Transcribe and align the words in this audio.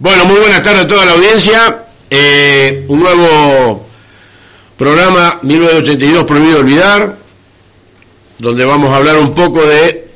Bueno, 0.00 0.26
muy 0.26 0.38
buenas 0.38 0.62
tardes 0.62 0.84
a 0.84 0.86
toda 0.86 1.04
la 1.04 1.12
audiencia. 1.14 1.86
Eh, 2.08 2.84
un 2.86 3.00
nuevo 3.00 3.84
programa 4.76 5.40
1982 5.42 6.22
Prohibido 6.22 6.60
Olvidar, 6.60 7.16
donde 8.38 8.64
vamos 8.64 8.92
a 8.92 8.96
hablar 8.96 9.18
un 9.18 9.34
poco 9.34 9.66
de 9.66 10.06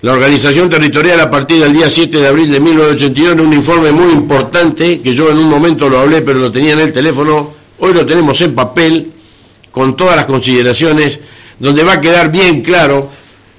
la 0.00 0.12
organización 0.12 0.70
territorial 0.70 1.20
a 1.20 1.30
partir 1.30 1.62
del 1.62 1.74
día 1.74 1.90
7 1.90 2.16
de 2.16 2.28
abril 2.28 2.50
de 2.50 2.60
1982, 2.60 3.32
en 3.34 3.40
un 3.40 3.52
informe 3.52 3.92
muy 3.92 4.10
importante, 4.10 5.02
que 5.02 5.14
yo 5.14 5.30
en 5.30 5.36
un 5.36 5.50
momento 5.50 5.90
lo 5.90 5.98
hablé, 5.98 6.22
pero 6.22 6.38
lo 6.38 6.50
tenía 6.50 6.72
en 6.72 6.80
el 6.80 6.92
teléfono, 6.94 7.52
hoy 7.78 7.92
lo 7.92 8.06
tenemos 8.06 8.40
en 8.40 8.54
papel, 8.54 9.12
con 9.70 9.98
todas 9.98 10.16
las 10.16 10.24
consideraciones, 10.24 11.20
donde 11.58 11.84
va 11.84 11.92
a 11.92 12.00
quedar 12.00 12.32
bien 12.32 12.62
claro, 12.62 13.10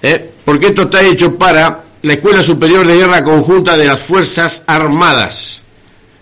¿eh? 0.02 0.32
porque 0.44 0.68
esto 0.68 0.82
está 0.82 1.04
hecho 1.04 1.38
para 1.38 1.84
la 2.04 2.14
Escuela 2.14 2.42
Superior 2.42 2.86
de 2.86 2.96
Guerra 2.96 3.24
Conjunta 3.24 3.78
de 3.78 3.86
las 3.86 4.00
Fuerzas 4.00 4.64
Armadas. 4.66 5.62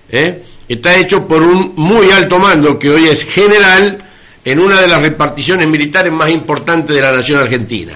¿eh? 0.09 0.43
Está 0.67 0.95
hecho 0.95 1.27
por 1.27 1.41
un 1.41 1.73
muy 1.75 2.11
alto 2.11 2.37
mando 2.37 2.77
que 2.77 2.89
hoy 2.89 3.07
es 3.07 3.23
general 3.23 3.97
en 4.43 4.59
una 4.59 4.81
de 4.81 4.87
las 4.87 5.01
reparticiones 5.01 5.67
militares 5.67 6.11
más 6.11 6.29
importantes 6.29 6.95
de 6.95 7.01
la 7.01 7.11
nación 7.11 7.39
argentina. 7.39 7.93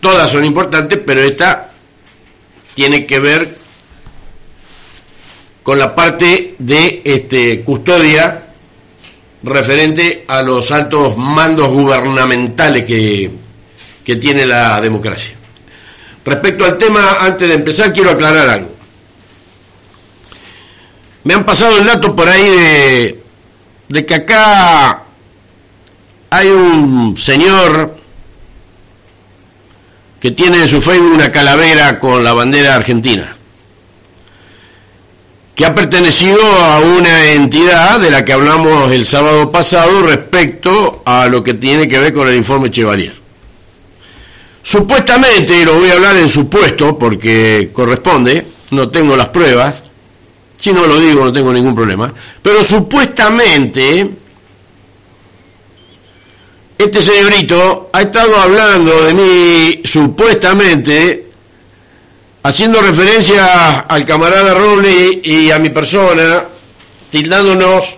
Todas 0.00 0.30
son 0.30 0.44
importantes, 0.44 1.00
pero 1.04 1.20
esta 1.20 1.70
tiene 2.74 3.06
que 3.06 3.18
ver 3.18 3.56
con 5.62 5.78
la 5.78 5.94
parte 5.94 6.54
de 6.58 7.02
este, 7.04 7.62
custodia 7.62 8.44
referente 9.42 10.24
a 10.28 10.42
los 10.42 10.70
altos 10.70 11.16
mandos 11.16 11.68
gubernamentales 11.68 12.84
que, 12.84 13.30
que 14.04 14.16
tiene 14.16 14.46
la 14.46 14.80
democracia. 14.80 15.37
Respecto 16.24 16.64
al 16.64 16.78
tema, 16.78 17.18
antes 17.20 17.48
de 17.48 17.54
empezar, 17.54 17.92
quiero 17.92 18.10
aclarar 18.10 18.48
algo. 18.48 18.78
Me 21.24 21.34
han 21.34 21.44
pasado 21.44 21.76
el 21.76 21.84
dato 21.84 22.16
por 22.16 22.28
ahí 22.28 23.18
de, 23.88 24.06
que 24.06 24.14
acá 24.14 25.02
hay 26.30 26.48
un 26.48 27.18
señor 27.18 27.96
que 30.20 30.30
tiene 30.30 30.62
en 30.62 30.68
su 30.68 30.80
Facebook 30.80 31.12
una 31.12 31.30
calavera 31.30 32.00
con 32.00 32.24
la 32.24 32.32
bandera 32.32 32.74
argentina, 32.74 33.36
que 35.54 35.66
ha 35.66 35.74
pertenecido 35.74 36.40
a 36.42 36.80
una 36.80 37.32
entidad 37.32 38.00
de 38.00 38.10
la 38.10 38.24
que 38.24 38.32
hablamos 38.32 38.90
el 38.92 39.04
sábado 39.04 39.52
pasado 39.52 40.02
respecto 40.02 41.02
a 41.04 41.26
lo 41.28 41.44
que 41.44 41.54
tiene 41.54 41.88
que 41.88 41.98
ver 41.98 42.14
con 42.14 42.28
el 42.28 42.36
informe 42.36 42.70
Chevalier. 42.70 43.27
Supuestamente, 44.68 45.56
y 45.56 45.64
lo 45.64 45.78
voy 45.78 45.88
a 45.88 45.94
hablar 45.94 46.18
en 46.18 46.28
supuesto 46.28 46.98
porque 46.98 47.70
corresponde, 47.72 48.44
no 48.72 48.90
tengo 48.90 49.16
las 49.16 49.30
pruebas, 49.30 49.76
si 50.60 50.74
no 50.74 50.86
lo 50.86 51.00
digo 51.00 51.24
no 51.24 51.32
tengo 51.32 51.54
ningún 51.54 51.74
problema, 51.74 52.12
pero 52.42 52.62
supuestamente 52.62 54.10
este 56.76 57.00
señorito 57.00 57.88
ha 57.94 58.02
estado 58.02 58.36
hablando 58.36 59.04
de 59.04 59.14
mí 59.14 59.80
supuestamente 59.86 61.28
haciendo 62.42 62.82
referencia 62.82 63.78
al 63.78 64.04
camarada 64.04 64.52
Roble 64.52 65.18
y 65.24 65.50
a 65.50 65.58
mi 65.58 65.70
persona, 65.70 66.44
tildándonos 67.10 67.96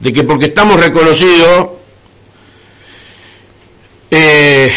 de 0.00 0.12
que 0.12 0.22
porque 0.22 0.44
estamos 0.44 0.78
reconocidos, 0.78 1.70
eh, 4.10 4.70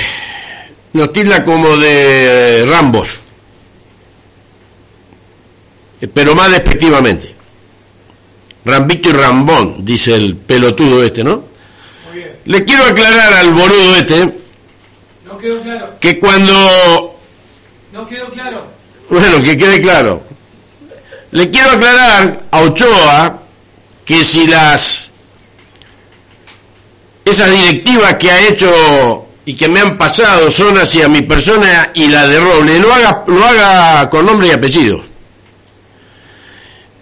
nos 0.94 1.14
tilda 1.14 1.44
como 1.46 1.78
de 1.78 2.66
Rambos, 2.68 3.20
eh, 6.02 6.08
pero 6.08 6.36
más 6.36 6.52
despectivamente. 6.52 7.36
Rambito 8.64 9.10
y 9.10 9.14
Rambón, 9.14 9.84
dice 9.84 10.14
el 10.14 10.36
pelotudo 10.36 11.04
este, 11.04 11.24
¿no? 11.24 11.44
Le 12.46 12.66
quiero 12.66 12.86
aclarar 12.86 13.34
al 13.34 13.54
boludo 13.54 13.96
este 13.96 14.42
no 15.32 15.38
quedó 15.38 15.62
claro. 15.62 15.94
que 16.00 16.20
cuando... 16.20 17.20
No 17.94 18.08
quedó 18.08 18.30
claro. 18.30 18.66
Bueno, 19.10 19.42
que 19.44 19.58
quede 19.58 19.82
claro. 19.82 20.22
Le 21.32 21.50
quiero 21.50 21.72
aclarar 21.72 22.44
a 22.52 22.62
Ochoa 22.62 23.40
que 24.04 24.24
si 24.24 24.48
las... 24.48 25.10
Esas 27.24 27.50
directivas 27.52 28.16
que 28.16 28.32
ha 28.32 28.48
hecho 28.50 29.28
y 29.46 29.56
que 29.56 29.68
me 29.68 29.80
han 29.80 29.98
pasado 29.98 30.52
son 30.52 30.78
hacia 30.78 31.08
mi 31.08 31.22
persona 31.24 31.92
y 31.94 32.08
la 32.08 32.28
de 32.28 32.40
Roble, 32.40 32.80
lo 32.80 32.94
haga, 32.94 33.24
lo 33.28 33.44
haga 33.44 34.10
con 34.10 34.26
nombre 34.26 34.48
y 34.48 34.52
apellido. 34.52 35.04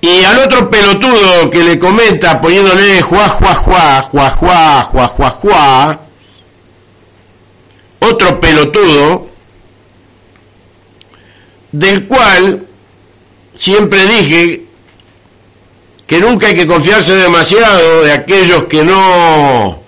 Y 0.02 0.24
al 0.24 0.40
otro 0.40 0.70
pelotudo 0.70 1.50
que 1.50 1.64
le 1.64 1.78
comenta 1.78 2.40
poniéndole 2.40 3.02
juá, 3.02 3.28
juá, 3.28 3.54
juá, 3.56 4.02
juá, 4.02 4.30
juá, 4.30 4.84
juá, 4.84 5.08
juá, 5.08 5.30
juá, 5.30 6.00
otro 8.00 8.40
pelotudo, 8.40 9.28
del 11.74 12.08
cual 12.08 12.66
siempre 13.56 14.06
dije 14.06 14.64
que 16.08 16.20
nunca 16.20 16.48
hay 16.48 16.56
que 16.56 16.66
confiarse 16.66 17.14
demasiado 17.14 18.04
de 18.04 18.14
aquellos 18.14 18.64
que 18.64 18.84
no 18.84 19.79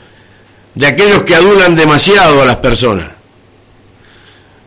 de 0.75 0.87
aquellos 0.87 1.23
que 1.23 1.35
adulan 1.35 1.75
demasiado 1.75 2.41
a 2.41 2.45
las 2.45 2.57
personas. 2.57 3.09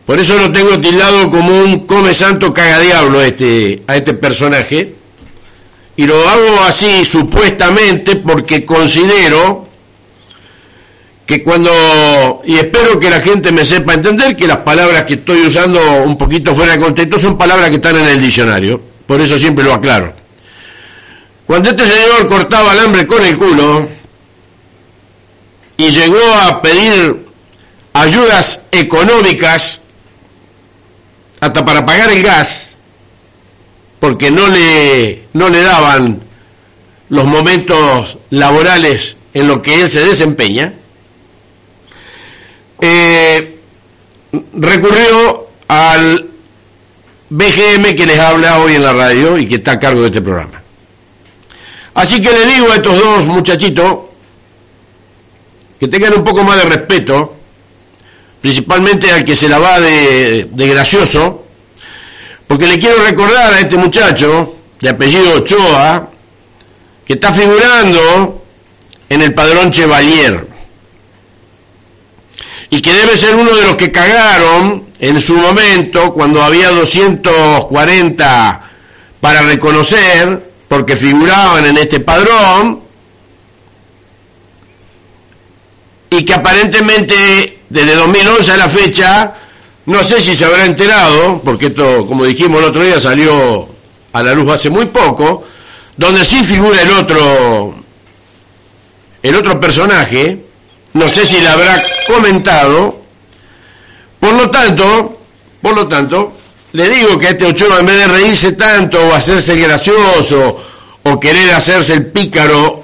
Por 0.05 0.19
eso 0.19 0.37
lo 0.37 0.51
tengo 0.51 0.79
tildado 0.79 1.29
como 1.31 1.57
un 1.63 1.87
come 1.87 2.13
santo 2.13 2.53
cagadiablo 2.53 3.19
a 3.19 3.25
este, 3.25 3.81
a 3.87 3.95
este 3.95 4.13
personaje. 4.13 4.93
Y 5.97 6.05
lo 6.05 6.29
hago 6.29 6.61
así 6.67 7.05
supuestamente 7.05 8.17
porque 8.17 8.65
considero 8.65 9.65
que 11.25 11.43
cuando, 11.43 12.41
y 12.45 12.55
espero 12.55 12.99
que 12.99 13.09
la 13.09 13.21
gente 13.21 13.51
me 13.51 13.65
sepa 13.65 13.93
entender 13.93 14.35
que 14.35 14.45
las 14.45 14.57
palabras 14.57 15.05
que 15.05 15.15
estoy 15.15 15.41
usando 15.41 15.79
un 16.03 16.17
poquito 16.17 16.53
fuera 16.53 16.73
de 16.73 16.79
contexto 16.79 17.17
son 17.17 17.37
palabras 17.37 17.69
que 17.69 17.77
están 17.77 17.95
en 17.95 18.05
el 18.05 18.21
diccionario. 18.21 18.79
Por 19.07 19.21
eso 19.21 19.39
siempre 19.39 19.63
lo 19.63 19.73
aclaro. 19.73 20.13
Cuando 21.47 21.69
este 21.69 21.83
señor 21.83 22.27
cortaba 22.27 22.71
alambre 22.71 23.07
con 23.07 23.23
el 23.23 23.37
culo, 23.37 23.87
y 25.77 25.89
llegó 25.89 26.21
a 26.41 26.61
pedir 26.61 27.25
ayudas 27.93 28.61
económicas 28.71 29.79
hasta 31.39 31.65
para 31.65 31.85
pagar 31.85 32.11
el 32.11 32.23
gas 32.23 32.71
porque 33.99 34.31
no 34.31 34.47
le 34.47 35.23
no 35.33 35.49
le 35.49 35.61
daban 35.61 36.21
los 37.09 37.25
momentos 37.25 38.17
laborales 38.29 39.15
en 39.33 39.47
los 39.47 39.61
que 39.61 39.81
él 39.81 39.89
se 39.89 40.01
desempeña 40.05 40.73
eh, 42.81 43.59
recurrió 44.53 45.47
al 45.67 46.29
BGM 47.29 47.95
que 47.95 48.05
les 48.05 48.19
habla 48.19 48.59
hoy 48.59 48.75
en 48.75 48.83
la 48.83 48.93
radio 48.93 49.37
y 49.37 49.47
que 49.47 49.55
está 49.55 49.73
a 49.73 49.79
cargo 49.79 50.01
de 50.01 50.07
este 50.07 50.21
programa. 50.21 50.61
Así 51.93 52.21
que 52.21 52.31
le 52.31 52.45
digo 52.45 52.71
a 52.71 52.75
estos 52.75 52.97
dos 52.97 53.25
muchachitos 53.25 53.97
que 55.79 55.87
tengan 55.87 56.13
un 56.13 56.23
poco 56.23 56.43
más 56.43 56.57
de 56.57 56.65
respeto, 56.65 57.35
principalmente 58.41 59.11
al 59.11 59.25
que 59.25 59.35
se 59.35 59.49
la 59.49 59.59
va 59.59 59.79
de, 59.79 60.47
gracioso, 60.53 61.45
porque 62.47 62.67
le 62.67 62.79
quiero 62.79 63.03
recordar 63.03 63.53
a 63.53 63.59
este 63.59 63.75
muchacho, 63.77 64.55
de 64.79 64.89
apellido 64.89 65.37
Ochoa, 65.37 66.09
que 67.05 67.13
está 67.13 67.33
figurando 67.33 68.43
en 69.09 69.21
el 69.21 69.33
padrón 69.33 69.71
Chevalier, 69.71 70.47
y 72.69 72.81
que 72.81 72.93
debe 72.93 73.17
ser 73.17 73.35
uno 73.35 73.53
de 73.55 73.63
los 73.63 73.75
que 73.75 73.91
cagaron 73.91 74.85
en 74.99 75.21
su 75.21 75.35
momento 75.35 76.13
cuando 76.13 76.41
había 76.41 76.69
240 76.71 78.61
para 79.19 79.41
reconocer, 79.41 80.51
porque 80.67 80.95
figuraban 80.95 81.65
en 81.65 81.77
este 81.77 81.99
padrón, 81.99 82.84
y 86.17 86.23
que 86.23 86.33
aparentemente 86.33 87.59
desde 87.69 87.95
2011 87.95 88.51
a 88.51 88.57
la 88.57 88.69
fecha, 88.69 89.33
no 89.85 90.03
sé 90.03 90.21
si 90.21 90.35
se 90.35 90.45
habrá 90.45 90.65
enterado, 90.65 91.41
porque 91.43 91.67
esto, 91.67 92.07
como 92.07 92.23
dijimos 92.25 92.59
el 92.59 92.69
otro 92.69 92.83
día, 92.83 92.99
salió 92.99 93.67
a 94.13 94.23
la 94.23 94.33
luz 94.33 94.51
hace 94.51 94.69
muy 94.69 94.85
poco, 94.85 95.43
donde 95.97 96.23
sí 96.23 96.43
figura 96.45 96.81
el 96.81 96.91
otro, 96.91 97.75
el 99.21 99.35
otro 99.35 99.59
personaje, 99.59 100.39
no 100.93 101.09
sé 101.09 101.25
si 101.25 101.39
le 101.39 101.47
habrá 101.47 101.83
comentado, 102.07 103.01
por 104.19 104.33
lo 104.33 104.49
tanto, 104.49 105.19
por 105.61 105.75
lo 105.75 105.87
tanto, 105.87 106.33
le 106.71 106.89
digo 106.89 107.19
que 107.19 107.29
este 107.29 107.45
Ochoa 107.45 107.79
en 107.79 107.85
vez 107.85 107.97
de 107.97 108.07
reírse 108.07 108.51
tanto 108.53 108.99
o 108.99 109.13
hacerse 109.13 109.55
gracioso 109.55 110.61
o 111.03 111.19
querer 111.19 111.53
hacerse 111.53 111.93
el 111.93 112.07
pícaro 112.07 112.83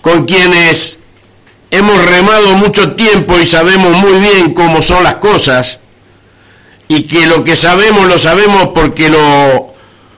con 0.00 0.24
quienes 0.24 0.99
hemos 1.70 2.04
remado 2.04 2.54
mucho 2.56 2.92
tiempo 2.92 3.38
y 3.38 3.46
sabemos 3.46 3.92
muy 3.96 4.18
bien 4.20 4.54
cómo 4.54 4.82
son 4.82 5.04
las 5.04 5.16
cosas 5.16 5.78
y 6.88 7.04
que 7.04 7.26
lo 7.26 7.44
que 7.44 7.54
sabemos 7.54 8.08
lo 8.08 8.18
sabemos 8.18 8.68
porque 8.74 9.08
lo, 9.08 9.72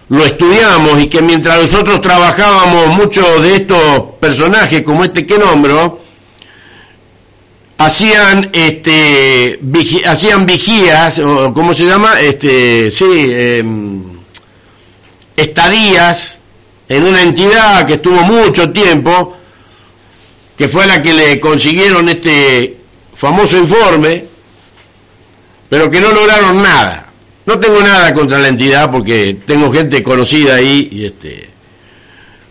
lo 0.09 0.25
estudiamos 0.25 1.03
y 1.03 1.09
que 1.09 1.21
mientras 1.21 1.61
nosotros 1.61 2.01
trabajábamos 2.01 2.89
muchos 2.89 3.43
de 3.43 3.57
estos 3.57 4.03
personajes 4.21 4.83
como 4.83 5.05
este 5.05 5.27
que 5.27 5.39
nombro, 5.39 6.01
hacían 7.79 8.51
este 8.53 9.59
hacían 10.07 10.47
vigías 10.47 11.19
o 11.19 11.53
cómo 11.53 11.75
se 11.75 11.85
llama 11.85 12.21
este 12.21 12.91
sí 12.91 13.05
em, 13.05 14.03
estadías 15.37 16.39
en 16.89 17.05
una 17.05 17.23
entidad 17.23 17.85
que 17.87 17.95
estuvo 17.95 18.23
mucho 18.23 18.71
tiempo 18.71 19.37
que 20.63 20.69
fue 20.69 20.87
la 20.87 21.03
que 21.03 21.13
le 21.13 21.41
consiguieron 21.41 22.09
este 22.09 22.77
famoso 23.17 23.59
informe 23.59 24.27
pero 25.69 25.91
que 25.91 26.01
no 26.01 26.13
lograron 26.13 26.63
nada. 26.63 27.11
No 27.47 27.59
tengo 27.59 27.81
nada 27.81 28.15
contra 28.15 28.39
la 28.39 28.47
entidad 28.47 28.89
porque 28.89 29.39
tengo 29.45 29.73
gente 29.73 30.05
conocida 30.05 30.55
ahí 30.55 30.89
y 30.93 31.07
este 31.07 31.51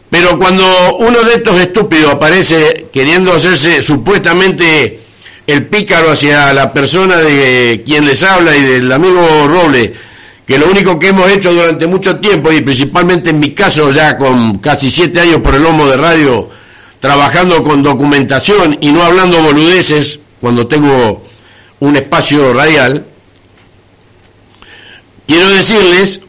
pero 0.09 0.37
cuando 0.37 0.65
uno 0.97 1.23
de 1.23 1.35
estos 1.35 1.57
estúpidos 1.61 2.11
aparece 2.11 2.87
queriendo 2.91 3.31
hacerse 3.31 3.81
supuestamente 3.81 4.99
el 5.47 5.67
pícaro 5.67 6.11
hacia 6.11 6.51
la 6.51 6.73
persona 6.73 7.15
de 7.15 7.81
quien 7.85 8.05
les 8.05 8.23
habla 8.23 8.57
y 8.57 8.61
del 8.61 8.91
amigo 8.91 9.47
Roble, 9.47 9.93
que 10.45 10.57
lo 10.57 10.69
único 10.69 10.99
que 10.99 11.07
hemos 11.07 11.31
hecho 11.31 11.53
durante 11.53 11.87
mucho 11.87 12.17
tiempo, 12.17 12.51
y 12.51 12.59
principalmente 12.59 13.29
en 13.29 13.39
mi 13.39 13.53
caso 13.53 13.89
ya 13.91 14.17
con 14.17 14.57
casi 14.57 14.91
siete 14.91 15.21
años 15.21 15.37
por 15.37 15.55
el 15.55 15.63
lomo 15.63 15.87
de 15.87 15.95
radio, 15.95 16.49
trabajando 17.01 17.63
con 17.63 17.83
documentación 17.83 18.77
y 18.79 18.91
no 18.93 19.03
hablando 19.03 19.41
boludeces 19.41 20.19
cuando 20.39 20.67
tengo 20.67 21.25
un 21.79 21.95
espacio 21.95 22.53
radial, 22.53 23.05
quiero 25.27 25.49
decirles 25.49 26.21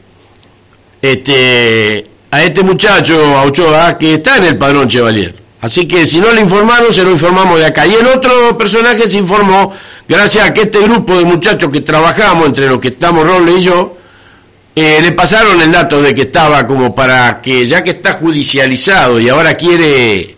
este, 1.02 2.06
a 2.30 2.42
este 2.42 2.62
muchacho, 2.62 3.36
a 3.36 3.44
Ochoa, 3.44 3.98
que 3.98 4.14
está 4.14 4.38
en 4.38 4.44
el 4.44 4.58
padrón 4.58 4.88
Chevalier. 4.88 5.34
Así 5.60 5.86
que 5.86 6.06
si 6.06 6.18
no 6.18 6.32
le 6.32 6.40
informaron, 6.40 6.92
se 6.92 7.04
lo 7.04 7.10
informamos 7.10 7.58
de 7.58 7.66
acá. 7.66 7.86
Y 7.86 7.94
el 7.94 8.06
otro 8.06 8.56
personaje 8.58 9.08
se 9.08 9.18
informó 9.18 9.72
gracias 10.08 10.48
a 10.48 10.54
que 10.54 10.62
este 10.62 10.80
grupo 10.80 11.16
de 11.16 11.24
muchachos 11.24 11.70
que 11.70 11.82
trabajamos, 11.82 12.46
entre 12.46 12.68
los 12.68 12.78
que 12.78 12.88
estamos 12.88 13.24
Roble 13.26 13.52
y 13.58 13.62
yo, 13.62 13.96
eh, 14.74 15.00
le 15.02 15.12
pasaron 15.12 15.60
el 15.60 15.70
dato 15.70 16.00
de 16.00 16.14
que 16.14 16.22
estaba 16.22 16.66
como 16.66 16.94
para 16.94 17.42
que, 17.42 17.66
ya 17.66 17.84
que 17.84 17.90
está 17.90 18.14
judicializado 18.14 19.20
y 19.20 19.28
ahora 19.28 19.54
quiere 19.54 20.36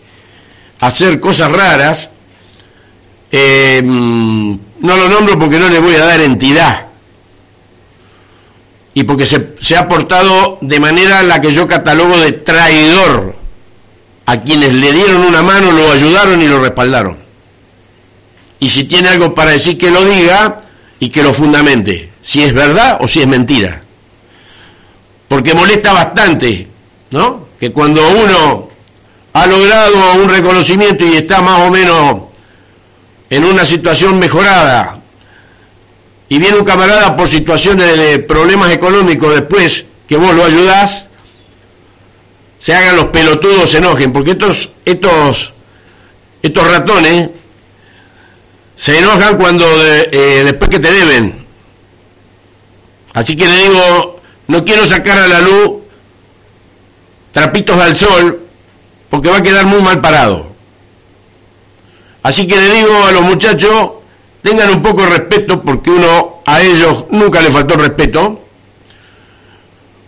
hacer 0.85 1.19
cosas 1.19 1.51
raras, 1.51 2.09
eh, 3.31 3.81
no 3.83 4.59
lo 4.97 5.09
nombro 5.09 5.37
porque 5.39 5.59
no 5.59 5.69
le 5.69 5.79
voy 5.79 5.95
a 5.95 6.05
dar 6.05 6.21
entidad. 6.21 6.85
Y 8.93 9.03
porque 9.03 9.25
se, 9.25 9.55
se 9.59 9.75
ha 9.75 9.87
portado 9.87 10.57
de 10.61 10.79
manera 10.79 11.21
la 11.23 11.41
que 11.41 11.51
yo 11.51 11.67
catalogo 11.67 12.17
de 12.17 12.31
traidor 12.33 13.35
a 14.25 14.41
quienes 14.41 14.73
le 14.73 14.93
dieron 14.93 15.25
una 15.25 15.41
mano, 15.41 15.71
lo 15.71 15.91
ayudaron 15.91 16.41
y 16.41 16.47
lo 16.47 16.61
respaldaron. 16.61 17.17
Y 18.59 18.69
si 18.69 18.85
tiene 18.85 19.09
algo 19.09 19.35
para 19.35 19.51
decir 19.51 19.77
que 19.77 19.91
lo 19.91 20.03
diga 20.05 20.61
y 20.99 21.09
que 21.09 21.23
lo 21.23 21.33
fundamente, 21.33 22.09
si 22.21 22.41
es 22.41 22.53
verdad 22.53 22.99
o 23.01 23.07
si 23.07 23.21
es 23.21 23.27
mentira. 23.27 23.81
Porque 25.27 25.53
molesta 25.53 25.91
bastante, 25.91 26.67
¿no? 27.11 27.47
Que 27.59 27.71
cuando 27.71 28.07
uno 28.09 28.74
ha 29.35 29.47
logrado 29.47 30.13
un 30.13 30.29
reconocimiento 30.29 31.05
y 31.05 31.17
está 31.17 31.41
más 31.41 31.67
o 31.67 31.69
menos 31.69 32.21
en 33.29 33.43
una 33.43 33.65
situación 33.65 34.17
mejorada 34.17 34.99
y 36.29 36.39
viene 36.39 36.57
un 36.57 36.63
camarada 36.63 37.17
por 37.17 37.27
situaciones 37.27 37.97
de 37.97 38.19
problemas 38.19 38.71
económicos 38.71 39.33
después 39.33 39.87
que 40.07 40.15
vos 40.15 40.33
lo 40.33 40.45
ayudás, 40.45 41.07
se 42.59 42.73
hagan 42.73 42.95
los 42.95 43.07
pelotudos, 43.07 43.71
se 43.71 43.79
enojen, 43.79 44.13
porque 44.13 44.31
estos, 44.31 44.69
estos, 44.85 45.53
estos 46.41 46.71
ratones 46.71 47.31
se 48.77 48.99
enojan 48.99 49.35
cuando 49.35 49.65
eh, 49.85 50.43
después 50.45 50.69
que 50.69 50.79
te 50.79 50.91
deben. 50.93 51.45
Así 53.13 53.35
que 53.35 53.47
le 53.47 53.63
digo, 53.63 54.21
no 54.47 54.63
quiero 54.63 54.85
sacar 54.85 55.17
a 55.17 55.27
la 55.27 55.41
luz 55.41 55.81
trapitos 57.33 57.77
al 57.77 57.97
sol, 57.97 58.44
porque 59.15 59.29
va 59.29 59.37
a 59.37 59.43
quedar 59.43 59.65
muy 59.65 59.81
mal 59.81 60.01
parado. 60.01 60.45
Así 62.21 62.45
que 62.45 62.57
le 62.57 62.73
digo 62.75 63.05
a 63.05 63.13
los 63.13 63.21
muchachos, 63.21 63.91
tengan 64.41 64.69
un 64.71 64.81
poco 64.81 65.03
de 65.03 65.07
respeto, 65.07 65.61
porque 65.61 65.89
uno 65.89 66.41
a 66.45 66.61
ellos 66.61 67.05
nunca 67.11 67.39
le 67.39 67.49
faltó 67.49 67.77
respeto, 67.77 68.41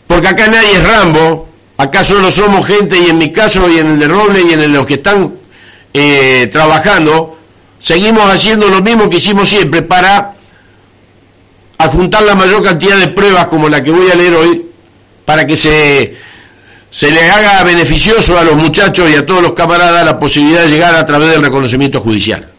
porque 0.08 0.28
acá 0.28 0.48
nadie 0.48 0.74
es 0.74 0.86
Rambo, 0.86 1.48
Acá 1.78 2.04
solo 2.04 2.32
somos 2.32 2.66
gente, 2.66 3.00
y 3.00 3.12
en 3.12 3.20
mi 3.20 3.32
caso, 3.32 3.70
y 3.70 3.78
en 3.78 3.86
el 3.88 4.00
de 4.00 4.08
Roble, 4.08 4.42
y 4.42 4.52
en 4.52 4.74
los 4.74 4.88
que 4.88 4.96
están 4.96 5.36
eh, 5.94 6.50
trabajando, 6.52 7.38
seguimos 7.78 8.28
haciendo 8.30 8.68
lo 8.68 8.82
mismo 8.82 9.08
que 9.12 9.18
hicimos 9.18 9.48
siempre 9.48 9.84
para 9.84 10.34
adjuntar 11.78 12.24
la 12.24 12.34
mayor 12.34 12.64
cantidad 12.64 12.98
de 12.98 13.10
pruebas 13.10 13.46
como 13.46 13.70
la 13.70 13.84
que 13.84 13.92
voy 13.92 14.10
a 14.10 14.16
leer 14.16 14.34
hoy, 14.34 14.66
para 15.24 15.46
que 15.46 15.56
se, 15.56 16.18
se 16.92 17.12
le 17.12 17.30
haga 17.30 17.64
beneficioso 17.64 18.38
a 18.38 18.44
los 18.44 18.56
muchachos 18.56 19.10
y 19.10 19.16
a 19.16 19.26
todos 19.26 19.42
los 19.42 19.54
camaradas 19.54 20.06
la 20.06 20.20
posibilidad 20.20 20.64
de 20.64 20.70
llegar 20.70 20.96
a 20.96 21.06
través 21.06 21.30
del 21.30 21.44
reconocimiento 21.44 22.02
judicial. 22.02 22.50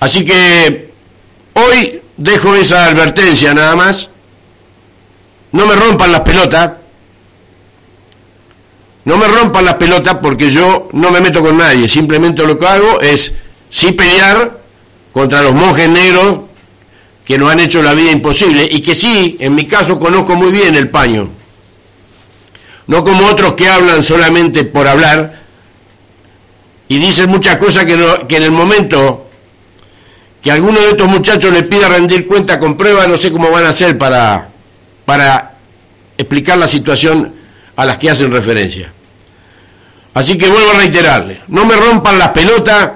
Así 0.00 0.24
que 0.24 0.90
hoy 1.54 2.00
dejo 2.16 2.54
esa 2.54 2.86
advertencia 2.86 3.54
nada 3.54 3.76
más. 3.76 4.10
No 5.52 5.66
me 5.66 5.74
rompan 5.74 6.12
las 6.12 6.20
pelotas, 6.20 6.72
no 9.04 9.16
me 9.16 9.26
rompan 9.26 9.64
las 9.64 9.74
pelotas 9.74 10.16
porque 10.22 10.52
yo 10.52 10.88
no 10.92 11.10
me 11.10 11.20
meto 11.20 11.40
con 11.42 11.56
nadie, 11.56 11.88
simplemente 11.88 12.46
lo 12.46 12.58
que 12.58 12.66
hago 12.66 13.00
es 13.00 13.34
sí 13.68 13.92
pelear 13.92 14.60
contra 15.12 15.42
los 15.42 15.54
monjes 15.54 15.88
negros 15.88 16.40
que 17.24 17.36
nos 17.36 17.50
han 17.50 17.60
hecho 17.60 17.82
la 17.82 17.94
vida 17.94 18.12
imposible 18.12 18.68
y 18.70 18.80
que 18.80 18.94
sí, 18.94 19.36
en 19.40 19.54
mi 19.54 19.66
caso 19.66 19.98
conozco 19.98 20.36
muy 20.36 20.52
bien 20.52 20.76
el 20.76 20.88
paño. 20.88 21.39
No 22.90 23.04
como 23.04 23.24
otros 23.28 23.54
que 23.54 23.68
hablan 23.68 24.02
solamente 24.02 24.64
por 24.64 24.88
hablar 24.88 25.32
y 26.88 26.98
dicen 26.98 27.30
muchas 27.30 27.56
cosas 27.56 27.84
que, 27.84 27.92
en 27.92 28.42
el 28.42 28.50
momento 28.50 29.28
que 30.42 30.50
alguno 30.50 30.80
de 30.80 30.88
estos 30.88 31.06
muchachos 31.06 31.52
les 31.52 31.62
pida 31.62 31.88
rendir 31.88 32.26
cuenta 32.26 32.58
con 32.58 32.76
pruebas, 32.76 33.06
no 33.06 33.16
sé 33.16 33.30
cómo 33.30 33.48
van 33.52 33.64
a 33.64 33.68
hacer 33.68 33.96
para, 33.96 34.48
para 35.04 35.52
explicar 36.18 36.58
la 36.58 36.66
situación 36.66 37.32
a 37.76 37.84
las 37.84 37.98
que 37.98 38.10
hacen 38.10 38.32
referencia. 38.32 38.92
Así 40.12 40.36
que 40.36 40.48
vuelvo 40.48 40.72
a 40.72 40.78
reiterarle, 40.78 41.42
no 41.46 41.64
me 41.64 41.76
rompan 41.76 42.18
las 42.18 42.30
pelotas, 42.30 42.90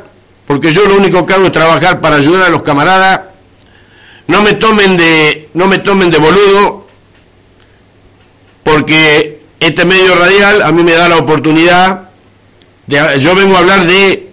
porque 0.44 0.72
yo 0.72 0.86
lo 0.86 0.96
único 0.96 1.24
que 1.24 1.34
hago 1.34 1.46
es 1.46 1.52
trabajar 1.52 2.00
para 2.00 2.16
ayudar 2.16 2.42
a 2.42 2.48
los 2.48 2.62
camaradas, 2.62 3.20
no 4.26 4.42
me 4.42 4.54
tomen 4.54 4.96
de, 4.96 5.50
no 5.54 5.68
me 5.68 5.78
tomen 5.78 6.10
de 6.10 6.18
boludo, 6.18 6.88
porque 8.64 9.43
este 9.64 9.84
medio 9.84 10.14
radial 10.14 10.62
a 10.62 10.72
mí 10.72 10.82
me 10.82 10.92
da 10.92 11.08
la 11.08 11.16
oportunidad 11.16 12.08
de, 12.86 13.20
yo 13.20 13.34
vengo 13.34 13.56
a 13.56 13.60
hablar 13.60 13.86
de 13.86 14.28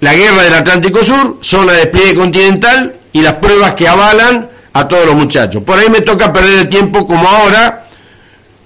la 0.00 0.14
guerra 0.14 0.42
del 0.42 0.54
Atlántico 0.54 1.02
Sur, 1.04 1.38
zona 1.40 1.72
de 1.72 1.78
despliegue 1.78 2.14
continental 2.14 2.96
y 3.12 3.22
las 3.22 3.34
pruebas 3.34 3.74
que 3.74 3.88
avalan 3.88 4.48
a 4.72 4.88
todos 4.88 5.06
los 5.06 5.14
muchachos. 5.14 5.62
Por 5.62 5.78
ahí 5.78 5.88
me 5.88 6.02
toca 6.02 6.32
perder 6.32 6.60
el 6.60 6.68
tiempo 6.68 7.06
como 7.06 7.28
ahora, 7.28 7.86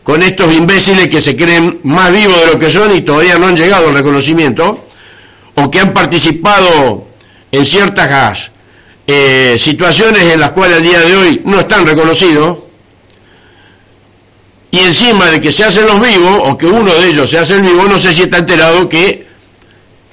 con 0.02 0.23
estos 0.23 0.52
imbéciles 0.52 1.08
que 1.08 1.20
se 1.20 1.37
creen 1.37 1.80
más 1.84 2.12
vivos 2.12 2.38
de 2.40 2.52
lo 2.52 2.58
que 2.58 2.70
son 2.70 2.94
y 2.94 3.02
todavía 3.02 3.38
no 3.38 3.46
han 3.46 3.56
llegado 3.56 3.88
al 3.88 3.94
reconocimiento, 3.94 4.87
o 5.54 5.70
que 5.70 5.80
han 5.80 5.92
participado 5.92 7.06
en 7.52 7.64
ciertas 7.64 8.50
eh, 9.06 9.56
situaciones 9.58 10.23
en 10.25 10.40
las 10.40 10.50
cuales 10.50 10.78
al 10.78 10.82
día 10.82 11.00
de 11.00 11.16
hoy 11.16 11.42
no 11.44 11.61
están 11.61 11.87
reconocidos, 11.87 12.58
y 14.74 14.80
encima 14.80 15.30
de 15.30 15.40
que 15.40 15.52
se 15.52 15.62
hacen 15.62 15.86
los 15.86 16.00
vivos, 16.00 16.40
o 16.42 16.58
que 16.58 16.66
uno 16.66 16.92
de 16.92 17.10
ellos 17.10 17.30
se 17.30 17.38
hace 17.38 17.54
el 17.54 17.62
vivo, 17.62 17.84
no 17.84 17.96
sé 17.96 18.12
si 18.12 18.22
está 18.22 18.38
enterado 18.38 18.88
que 18.88 19.24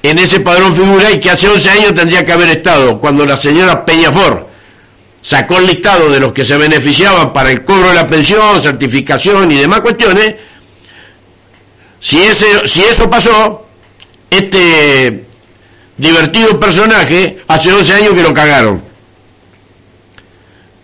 en 0.04 0.20
ese 0.20 0.40
padrón 0.42 0.76
figura 0.76 1.10
y 1.12 1.20
que 1.20 1.32
hace 1.32 1.48
11 1.48 1.70
años 1.72 1.96
tendría 1.96 2.24
que 2.24 2.32
haber 2.32 2.50
estado, 2.50 3.00
cuando 3.00 3.26
la 3.26 3.38
señora 3.38 3.84
Peñafor 3.84 4.48
sacó 5.20 5.58
el 5.58 5.66
listado 5.66 6.12
de 6.12 6.20
los 6.20 6.32
que 6.32 6.46
se 6.46 6.58
beneficiaban 6.58 7.34
para 7.34 7.50
el 7.50 7.66
cobro 7.66 7.90
de 7.90 7.96
la 7.96 8.08
pensión, 8.08 8.62
certificación 8.62 9.52
y 9.52 9.56
demás 9.56 9.82
cuestiones, 9.82 10.36
si, 12.00 12.22
ese, 12.22 12.68
si 12.68 12.84
eso 12.84 13.10
pasó, 13.10 13.66
este 14.30 15.26
divertido 15.98 16.60
personaje 16.60 17.40
hace 17.48 17.74
11 17.74 17.94
años 17.94 18.14
que 18.14 18.22
lo 18.22 18.34
cagaron. 18.36 18.91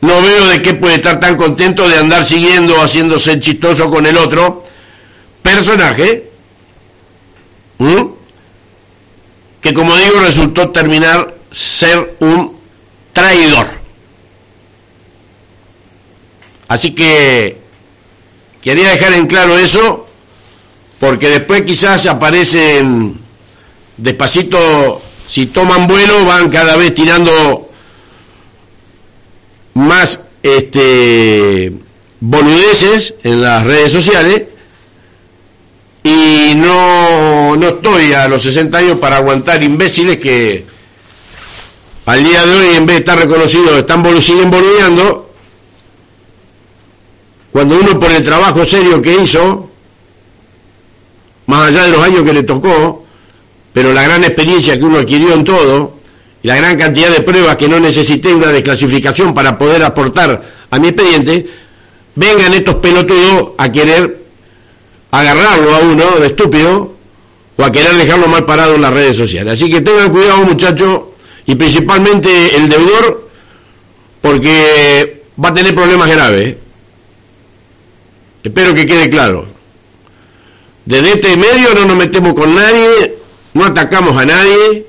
No 0.01 0.22
veo 0.22 0.48
de 0.48 0.62
qué 0.62 0.75
puede 0.75 0.96
estar 0.96 1.20
tan 1.20 1.38
contento 1.38 1.88
de 1.89 1.98
andar 1.98 2.24
siguiendo, 2.25 2.80
haciéndose 2.82 3.39
chistoso 3.39 3.89
con 3.89 4.06
el 4.06 4.18
otro 4.18 4.63
personaje, 5.42 6.30
que 9.62 9.74
como 9.74 9.96
digo 9.96 10.20
resultó 10.20 10.70
terminar 10.70 11.36
ser 11.51 12.16
un 12.20 12.58
traidor. 13.13 13.68
Así 16.68 16.92
que 16.92 17.58
quería 18.62 18.89
dejar 18.89 19.13
en 19.13 19.27
claro 19.27 19.58
eso, 19.58 20.08
porque 21.00 21.30
después 21.30 21.63
quizás 21.63 22.06
aparecen 22.06 23.20
despacito, 23.98 25.01
si 25.25 25.48
toman 25.48 25.88
vuelo, 25.88 26.25
van 26.25 26.50
cada 26.50 26.75
vez 26.75 26.94
tirando 26.94 27.67
más 29.77 30.19
este, 30.41 31.72
boludeces 32.19 33.13
en 33.24 33.41
las 33.41 33.63
redes 33.63 33.91
sociales 33.91 34.43
y 36.03 36.53
no, 36.55 37.55
no 37.55 37.67
estoy 37.67 38.13
a 38.13 38.27
los 38.27 38.41
60 38.41 38.77
años 38.77 38.98
para 39.00 39.17
aguantar 39.17 39.62
imbéciles 39.63 40.17
que 40.17 40.65
al 42.05 42.24
día 42.24 42.46
de 42.46 42.55
hoy 42.55 42.75
en 42.75 42.86
vez 42.86 42.96
de 42.96 43.00
estar 43.00 43.19
reconocidos 43.19 43.72
están 43.77 44.03
siguen 44.22 44.50
boludeando. 44.50 45.29
Cuando 47.51 47.77
uno 47.77 48.00
por 48.00 48.12
el 48.12 48.24
trabajo 48.24 48.65
serio 48.65 49.01
que 49.01 49.22
hizo 49.22 49.69
más 51.48 51.67
allá 51.67 51.84
de 51.84 51.91
los 51.91 52.01
años 52.01 52.24
que 52.24 52.34
le 52.34 52.43
tocó 52.43 53.05
pero 53.74 53.93
la 53.93 54.01
gran 54.01 54.24
experiencia 54.24 54.77
que 54.79 54.86
uno 54.86 54.98
adquirió 54.98 55.34
en 55.34 55.43
todo 55.43 55.97
la 56.48 56.56
gran 56.56 56.77
cantidad 56.77 57.10
de 57.10 57.24
pruebas 57.24 57.58
que 57.58 57.68
no 57.68 57.77
necesité 57.77 58.34
una 58.34 58.48
desclasificación 58.48 59.34
para 59.34 59.58
poder 59.58 59.84
aportar 59.84 60.42
a 60.72 60.80
mi 60.80 60.88
expediente 60.88 61.46
vengan 62.16 62.54
estos 62.54 62.75
pelotudos 62.75 63.50
a 63.58 63.70
querer 63.70 64.24
agarrarlo 65.12 65.75
a 65.75 65.80
uno 65.80 66.06
de 66.22 66.27
estúpido 66.27 66.94
o 67.58 67.63
a 67.66 67.70
querer 67.70 67.96
dejarlo 67.96 68.30
mal 68.30 68.46
parado 68.46 68.75
en 68.75 68.82
las 68.82 68.94
redes 68.94 69.18
sociales. 69.18 69.56
Así 69.56 69.70
que 69.70 69.82
tengan 69.82 70.10
cuidado 70.10 70.46
muchachos 70.46 71.01
y 71.46 71.56
principalmente 71.56 72.56
el 72.56 72.70
deudor 72.70 73.30
porque 74.22 75.24
va 75.44 75.50
a 75.50 75.54
tener 75.54 75.75
problemas 75.75 76.08
graves. 76.08 76.56
Espero 78.42 78.74
que 78.74 78.86
quede 78.86 79.10
claro. 79.10 79.46
Desde 80.86 81.10
este 81.10 81.36
medio 81.36 81.74
no 81.75 81.88
nos 81.88 81.98
metemos 81.98 82.34
con 82.36 82.56
nadie, 82.56 83.16
no 83.54 83.66
atacamos 83.66 84.16
a 84.16 84.25
nadie. 84.25 84.87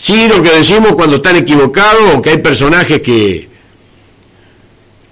Sí 0.00 0.28
lo 0.28 0.42
que 0.42 0.50
decimos 0.50 0.94
cuando 0.94 1.16
están 1.16 1.36
equivocados 1.36 2.14
o 2.14 2.22
que 2.22 2.30
hay 2.30 2.38
personajes 2.38 3.02
que, 3.02 3.48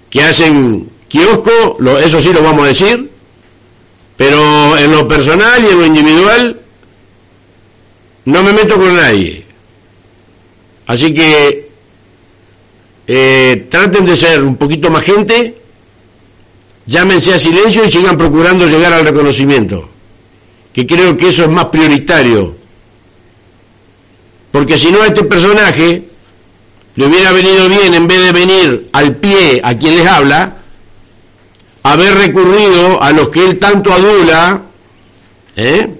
que 0.09 0.23
hacen 0.23 0.89
kiosco, 1.09 1.77
eso 1.99 2.21
sí 2.21 2.31
lo 2.31 2.41
vamos 2.41 2.63
a 2.63 2.69
decir, 2.69 3.11
pero 4.15 4.77
en 4.77 4.91
lo 4.91 5.05
personal 5.07 5.63
y 5.63 5.67
en 5.67 5.77
lo 5.77 5.85
individual 5.85 6.61
no 8.25 8.43
me 8.43 8.53
meto 8.53 8.77
con 8.77 8.95
nadie. 8.95 9.45
Así 10.85 11.13
que 11.13 11.69
eh, 13.07 13.67
traten 13.69 14.05
de 14.05 14.15
ser 14.15 14.41
un 14.41 14.55
poquito 14.55 14.89
más 14.89 15.03
gente, 15.03 15.57
llámense 16.85 17.33
a 17.33 17.39
silencio 17.39 17.83
y 17.83 17.91
sigan 17.91 18.17
procurando 18.17 18.65
llegar 18.67 18.93
al 18.93 19.05
reconocimiento, 19.05 19.89
que 20.71 20.87
creo 20.87 21.17
que 21.17 21.27
eso 21.27 21.43
es 21.43 21.49
más 21.49 21.65
prioritario. 21.65 22.56
Porque 24.57 24.75
si 24.79 24.91
no 24.91 25.03
a 25.03 25.05
este 25.05 25.23
personaje 25.23 26.09
le 26.95 27.05
hubiera 27.05 27.31
venido 27.31 27.69
bien, 27.69 27.93
en 27.93 28.07
vez 28.07 28.23
de 28.23 28.31
venir 28.31 28.89
al 28.91 29.15
pie 29.17 29.61
a 29.63 29.77
quien 29.77 29.95
les 29.95 30.07
habla, 30.07 30.55
haber 31.83 32.15
recurrido 32.15 32.99
a 32.99 33.11
los 33.11 33.29
que 33.29 33.45
él 33.45 33.59
tanto 33.59 33.93
adula, 33.93 34.63
¿eh? 35.57 35.95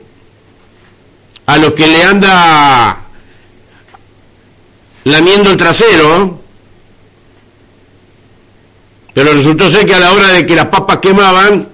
a 1.46 1.58
los 1.60 1.74
que 1.74 1.86
le 1.86 2.04
anda 2.04 3.00
lamiendo 5.04 5.52
el 5.52 5.58
trasero, 5.58 6.42
pero 9.14 9.34
resultó 9.34 9.70
ser 9.70 9.86
que 9.86 9.94
a 9.94 10.00
la 10.00 10.14
hora 10.14 10.30
de 10.30 10.48
que 10.48 10.56
las 10.56 10.70
papas 10.70 10.98
quemaban, 10.98 11.70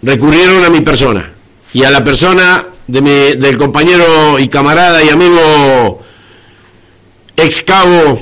recurrieron 0.00 0.62
a 0.62 0.70
mi 0.70 0.80
persona 0.80 1.28
y 1.72 1.82
a 1.82 1.90
la 1.90 2.04
persona 2.04 2.66
de 2.86 3.00
mi, 3.00 3.10
del 3.40 3.58
compañero 3.58 4.38
y 4.38 4.48
camarada 4.48 5.02
y 5.02 5.08
amigo 5.08 6.02
ex 7.36 7.62
cabo 7.62 8.20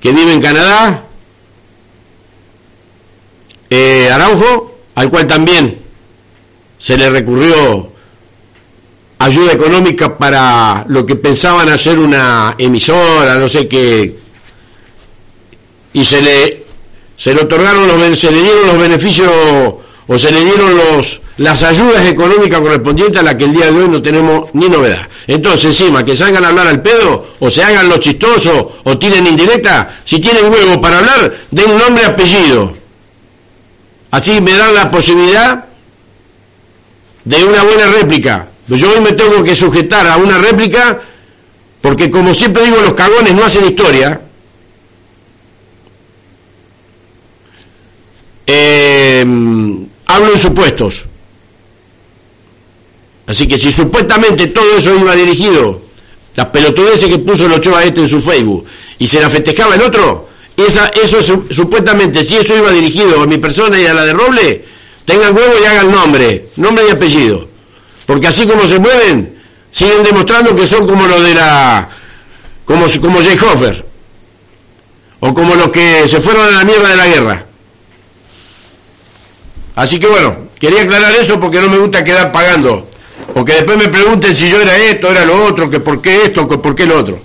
que 0.00 0.12
vive 0.12 0.32
en 0.32 0.40
Canadá, 0.40 1.04
eh, 3.68 4.08
Araujo, 4.10 4.78
al 4.94 5.10
cual 5.10 5.26
también 5.26 5.78
se 6.78 6.96
le 6.96 7.10
recurrió 7.10 7.92
ayuda 9.18 9.52
económica 9.52 10.16
para 10.16 10.86
lo 10.88 11.04
que 11.04 11.16
pensaban 11.16 11.68
hacer 11.68 11.98
una 11.98 12.54
emisora, 12.56 13.38
no 13.38 13.48
sé 13.48 13.68
qué, 13.68 14.16
y 15.92 16.04
se 16.04 16.22
le, 16.22 16.64
se 17.16 17.34
le 17.34 17.42
otorgaron 17.42 17.86
los, 17.86 18.18
se 18.18 18.30
le 18.30 18.42
dieron 18.42 18.66
los 18.66 18.78
beneficios 18.78 19.30
o 20.06 20.18
se 20.18 20.30
le 20.30 20.44
dieron 20.44 20.76
los, 20.76 21.20
las 21.36 21.62
ayudas 21.62 22.06
económicas 22.06 22.60
correspondientes 22.60 23.20
a 23.20 23.22
las 23.22 23.34
que 23.36 23.44
el 23.44 23.52
día 23.52 23.70
de 23.70 23.78
hoy 23.78 23.88
no 23.88 24.02
tenemos 24.02 24.50
ni 24.54 24.68
novedad. 24.68 25.08
Entonces, 25.26 25.66
encima, 25.80 26.04
que 26.04 26.16
salgan 26.16 26.44
a 26.44 26.48
hablar 26.48 26.66
al 26.66 26.82
pedo, 26.82 27.26
o 27.38 27.50
se 27.50 27.62
hagan 27.62 27.88
los 27.88 28.00
chistosos, 28.00 28.66
o 28.84 28.98
tienen 28.98 29.26
indirecta, 29.26 29.98
si 30.04 30.18
tienen 30.18 30.52
huevo 30.52 30.80
para 30.80 30.98
hablar, 30.98 31.32
den 31.50 31.78
nombre 31.78 32.02
y 32.04 32.06
apellido. 32.06 32.72
Así 34.10 34.40
me 34.40 34.52
dan 34.56 34.74
la 34.74 34.90
posibilidad 34.90 35.64
de 37.24 37.44
una 37.44 37.62
buena 37.62 37.86
réplica. 37.86 38.48
Yo 38.66 38.90
hoy 38.92 39.00
me 39.00 39.12
tengo 39.12 39.42
que 39.42 39.54
sujetar 39.54 40.06
a 40.06 40.16
una 40.16 40.38
réplica 40.38 41.00
porque 41.80 42.10
como 42.10 42.34
siempre 42.34 42.64
digo, 42.64 42.76
los 42.82 42.94
cagones 42.94 43.34
no 43.34 43.44
hacen 43.44 43.64
historia. 43.64 44.20
Eh, 48.46 49.24
hablo 50.20 50.34
en 50.34 50.38
supuestos. 50.38 51.04
Así 53.26 53.46
que 53.46 53.58
si 53.58 53.72
supuestamente 53.72 54.48
todo 54.48 54.76
eso 54.76 54.94
iba 54.94 55.14
dirigido, 55.14 55.80
las 56.36 56.46
pelotudeces 56.46 57.08
que 57.08 57.18
puso 57.18 57.46
el 57.46 57.52
Ochoa 57.52 57.84
este 57.84 58.00
en 58.00 58.08
su 58.08 58.20
Facebook, 58.20 58.66
y 58.98 59.06
se 59.06 59.20
la 59.20 59.30
festejaba 59.30 59.76
el 59.76 59.82
otro, 59.82 60.28
esa, 60.56 60.88
eso 60.88 61.22
supuestamente, 61.50 62.24
si 62.24 62.36
eso 62.36 62.56
iba 62.56 62.70
dirigido 62.70 63.22
a 63.22 63.26
mi 63.26 63.38
persona 63.38 63.80
y 63.80 63.86
a 63.86 63.94
la 63.94 64.04
de 64.04 64.12
Roble, 64.12 64.64
tengan 65.04 65.34
huevo 65.34 65.54
y 65.60 65.64
hagan 65.64 65.90
nombre, 65.90 66.48
nombre 66.56 66.84
y 66.88 66.90
apellido. 66.90 67.48
Porque 68.06 68.26
así 68.26 68.46
como 68.46 68.66
se 68.66 68.78
mueven, 68.78 69.38
siguen 69.70 70.02
demostrando 70.02 70.54
que 70.54 70.66
son 70.66 70.86
como 70.86 71.06
los 71.06 71.24
de 71.24 71.34
la, 71.34 71.88
como, 72.64 72.86
como 73.00 73.20
Jay 73.20 73.38
Hoffer, 73.38 73.84
o 75.20 75.34
como 75.34 75.54
los 75.54 75.70
que 75.70 76.08
se 76.08 76.20
fueron 76.20 76.46
a 76.46 76.58
la 76.58 76.64
mierda 76.64 76.88
de 76.88 76.96
la 76.96 77.06
guerra. 77.06 77.46
Así 79.80 79.98
que 79.98 80.06
bueno, 80.06 80.36
quería 80.58 80.82
aclarar 80.82 81.14
eso 81.14 81.40
porque 81.40 81.58
no 81.58 81.70
me 81.70 81.78
gusta 81.78 82.04
quedar 82.04 82.30
pagando. 82.32 82.86
Porque 83.32 83.54
después 83.54 83.78
me 83.78 83.88
pregunten 83.88 84.36
si 84.36 84.50
yo 84.50 84.60
era 84.60 84.76
esto, 84.76 85.10
era 85.10 85.24
lo 85.24 85.42
otro, 85.42 85.70
que 85.70 85.80
por 85.80 86.02
qué 86.02 86.24
esto, 86.24 86.46
que 86.46 86.58
por 86.58 86.76
qué 86.76 86.84
lo 86.84 86.98
otro. 86.98 87.18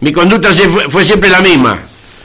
Mi 0.00 0.12
conducta 0.12 0.50
fue 0.90 1.06
siempre 1.06 1.30
la 1.30 1.40
misma. 1.40 1.78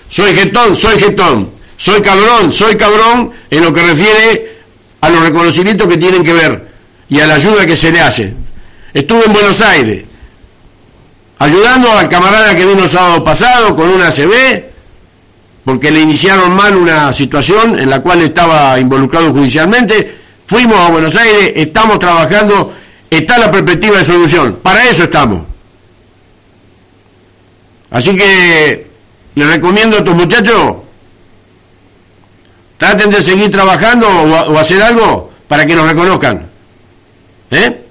Soy 0.09 0.35
jetón, 0.35 0.75
soy 0.75 0.99
jetón. 0.99 1.49
Soy 1.77 2.01
cabrón, 2.01 2.51
soy 2.51 2.75
cabrón 2.75 3.31
en 3.49 3.63
lo 3.63 3.73
que 3.73 3.81
refiere 3.83 4.57
a 4.99 5.09
los 5.09 5.21
reconocimientos 5.21 5.87
que 5.87 5.97
tienen 5.97 6.25
que 6.25 6.33
ver 6.33 6.67
y 7.07 7.21
a 7.21 7.25
la 7.25 7.35
ayuda 7.35 7.65
que 7.65 7.77
se 7.77 7.93
le 7.93 8.01
hace. 8.01 8.33
Estuve 8.93 9.23
en 9.25 9.31
Buenos 9.31 9.61
Aires 9.61 10.03
ayudando 11.39 11.93
al 11.93 12.09
camarada 12.09 12.57
que 12.57 12.65
vino 12.65 12.89
sábado 12.89 13.23
pasado 13.23 13.73
con 13.73 13.87
una 13.87 14.09
ACB 14.09 14.72
porque 15.65 15.91
le 15.91 16.01
iniciaron 16.01 16.55
mal 16.55 16.75
una 16.75 17.13
situación 17.13 17.79
en 17.79 17.89
la 17.89 18.01
cual 18.01 18.21
estaba 18.21 18.77
involucrado 18.79 19.31
judicialmente. 19.31 20.19
Fuimos 20.45 20.77
a 20.77 20.89
Buenos 20.89 21.15
Aires, 21.15 21.53
estamos 21.55 21.99
trabajando, 21.99 22.73
está 23.09 23.37
la 23.37 23.49
perspectiva 23.49 23.97
de 23.97 24.03
solución. 24.03 24.59
Para 24.61 24.89
eso 24.89 25.03
estamos. 25.03 25.43
Así 27.91 28.15
que 28.15 28.87
les 29.35 29.47
recomiendo 29.47 29.95
a 29.95 29.99
estos 29.99 30.15
muchachos, 30.15 30.75
traten 32.77 33.09
de 33.09 33.21
seguir 33.21 33.51
trabajando 33.51 34.07
o, 34.07 34.57
hacer 34.57 34.81
algo 34.81 35.31
para 35.47 35.65
que 35.65 35.75
nos 35.75 35.87
reconozcan. 35.87 36.49
¿Eh? 37.51 37.81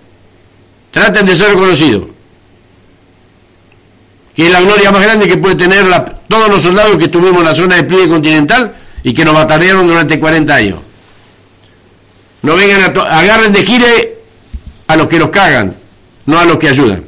Traten 0.90 1.24
de 1.24 1.36
ser 1.36 1.50
reconocidos. 1.50 2.11
Que 4.34 4.46
es 4.46 4.52
la 4.52 4.60
gloria 4.60 4.90
más 4.90 5.02
grande 5.02 5.28
que 5.28 5.36
puede 5.36 5.56
tener 5.56 5.84
todos 6.28 6.48
los 6.48 6.62
soldados 6.62 6.96
que 6.96 7.04
estuvimos 7.04 7.38
en 7.40 7.44
la 7.44 7.54
zona 7.54 7.76
de 7.76 7.84
pliegue 7.84 8.08
continental 8.08 8.74
y 9.02 9.12
que 9.12 9.24
nos 9.24 9.34
batallaron 9.34 9.86
durante 9.86 10.18
40 10.18 10.54
años. 10.54 10.78
No 12.42 12.56
vengan 12.56 12.82
a 12.82 13.18
agarren 13.18 13.52
de 13.52 13.64
gire 13.64 14.18
a 14.86 14.96
los 14.96 15.08
que 15.08 15.18
los 15.18 15.30
cagan, 15.30 15.74
no 16.26 16.38
a 16.38 16.44
los 16.44 16.58
que 16.58 16.68
ayudan. 16.68 17.04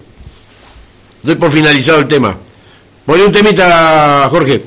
Doy 1.23 1.37
por 1.37 1.51
finalizado 1.51 2.01
el 2.01 2.09
tema. 2.09 2.37
Voy 3.07 3.21
un 3.21 3.33
temita, 3.33 4.29
Jorge. 4.31 4.63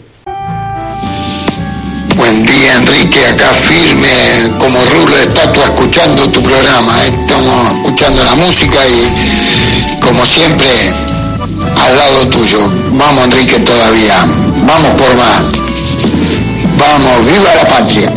Buen 2.15 2.45
día, 2.45 2.75
Enrique, 2.75 3.25
acá 3.27 3.51
firme 3.53 4.57
como 4.57 4.83
rulo 4.85 5.15
de 5.15 5.23
estatua 5.23 5.65
escuchando 5.65 6.27
tu 6.29 6.41
programa. 6.41 7.05
¿eh? 7.05 7.13
Estamos 7.21 7.73
escuchando 7.75 8.23
la 8.23 8.35
música 8.35 8.79
y, 8.87 9.99
como 9.99 10.25
siempre, 10.25 10.67
al 11.75 11.97
lado 11.97 12.27
tuyo. 12.27 12.59
Vamos, 12.93 13.25
Enrique, 13.25 13.59
todavía. 13.59 14.15
Vamos 14.65 14.91
por 15.01 15.15
más. 15.15 15.43
Vamos. 16.77 17.25
viva 17.25 17.55
la 17.55 17.67
patria. 17.67 18.13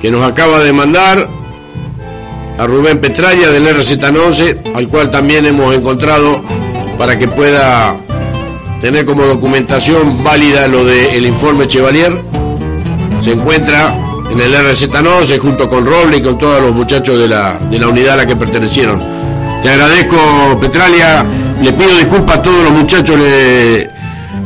que 0.00 0.10
nos 0.10 0.24
acaba 0.24 0.62
de 0.62 0.72
mandar 0.72 1.28
a 2.58 2.66
Rubén 2.66 3.00
Petralla 3.00 3.50
del 3.50 3.66
RZ11, 3.66 4.74
al 4.74 4.88
cual 4.88 5.10
también 5.10 5.44
hemos 5.44 5.74
encontrado 5.74 6.40
para 6.96 7.18
que 7.18 7.28
pueda 7.28 7.96
tener 8.80 9.04
como 9.04 9.24
documentación 9.24 10.22
válida 10.22 10.68
lo 10.68 10.84
del 10.84 11.26
informe 11.26 11.68
Chevalier. 11.68 12.12
Se 13.20 13.32
encuentra 13.32 13.96
en 14.30 14.40
el 14.40 14.54
RZ11 14.54 15.38
junto 15.38 15.68
con 15.68 15.86
Roble 15.86 16.18
y 16.18 16.22
con 16.22 16.38
todos 16.38 16.60
los 16.60 16.74
muchachos 16.74 17.18
de 17.18 17.28
la, 17.28 17.58
de 17.70 17.78
la 17.78 17.88
unidad 17.88 18.14
a 18.14 18.16
la 18.18 18.26
que 18.26 18.36
pertenecieron. 18.36 19.02
Te 19.62 19.70
agradezco, 19.70 20.58
Petralia. 20.60 21.24
Le 21.62 21.72
pido 21.72 21.96
disculpas 21.96 22.38
a 22.38 22.42
todos 22.42 22.64
los 22.64 22.72
muchachos. 22.72 23.18
Le, 23.18 23.90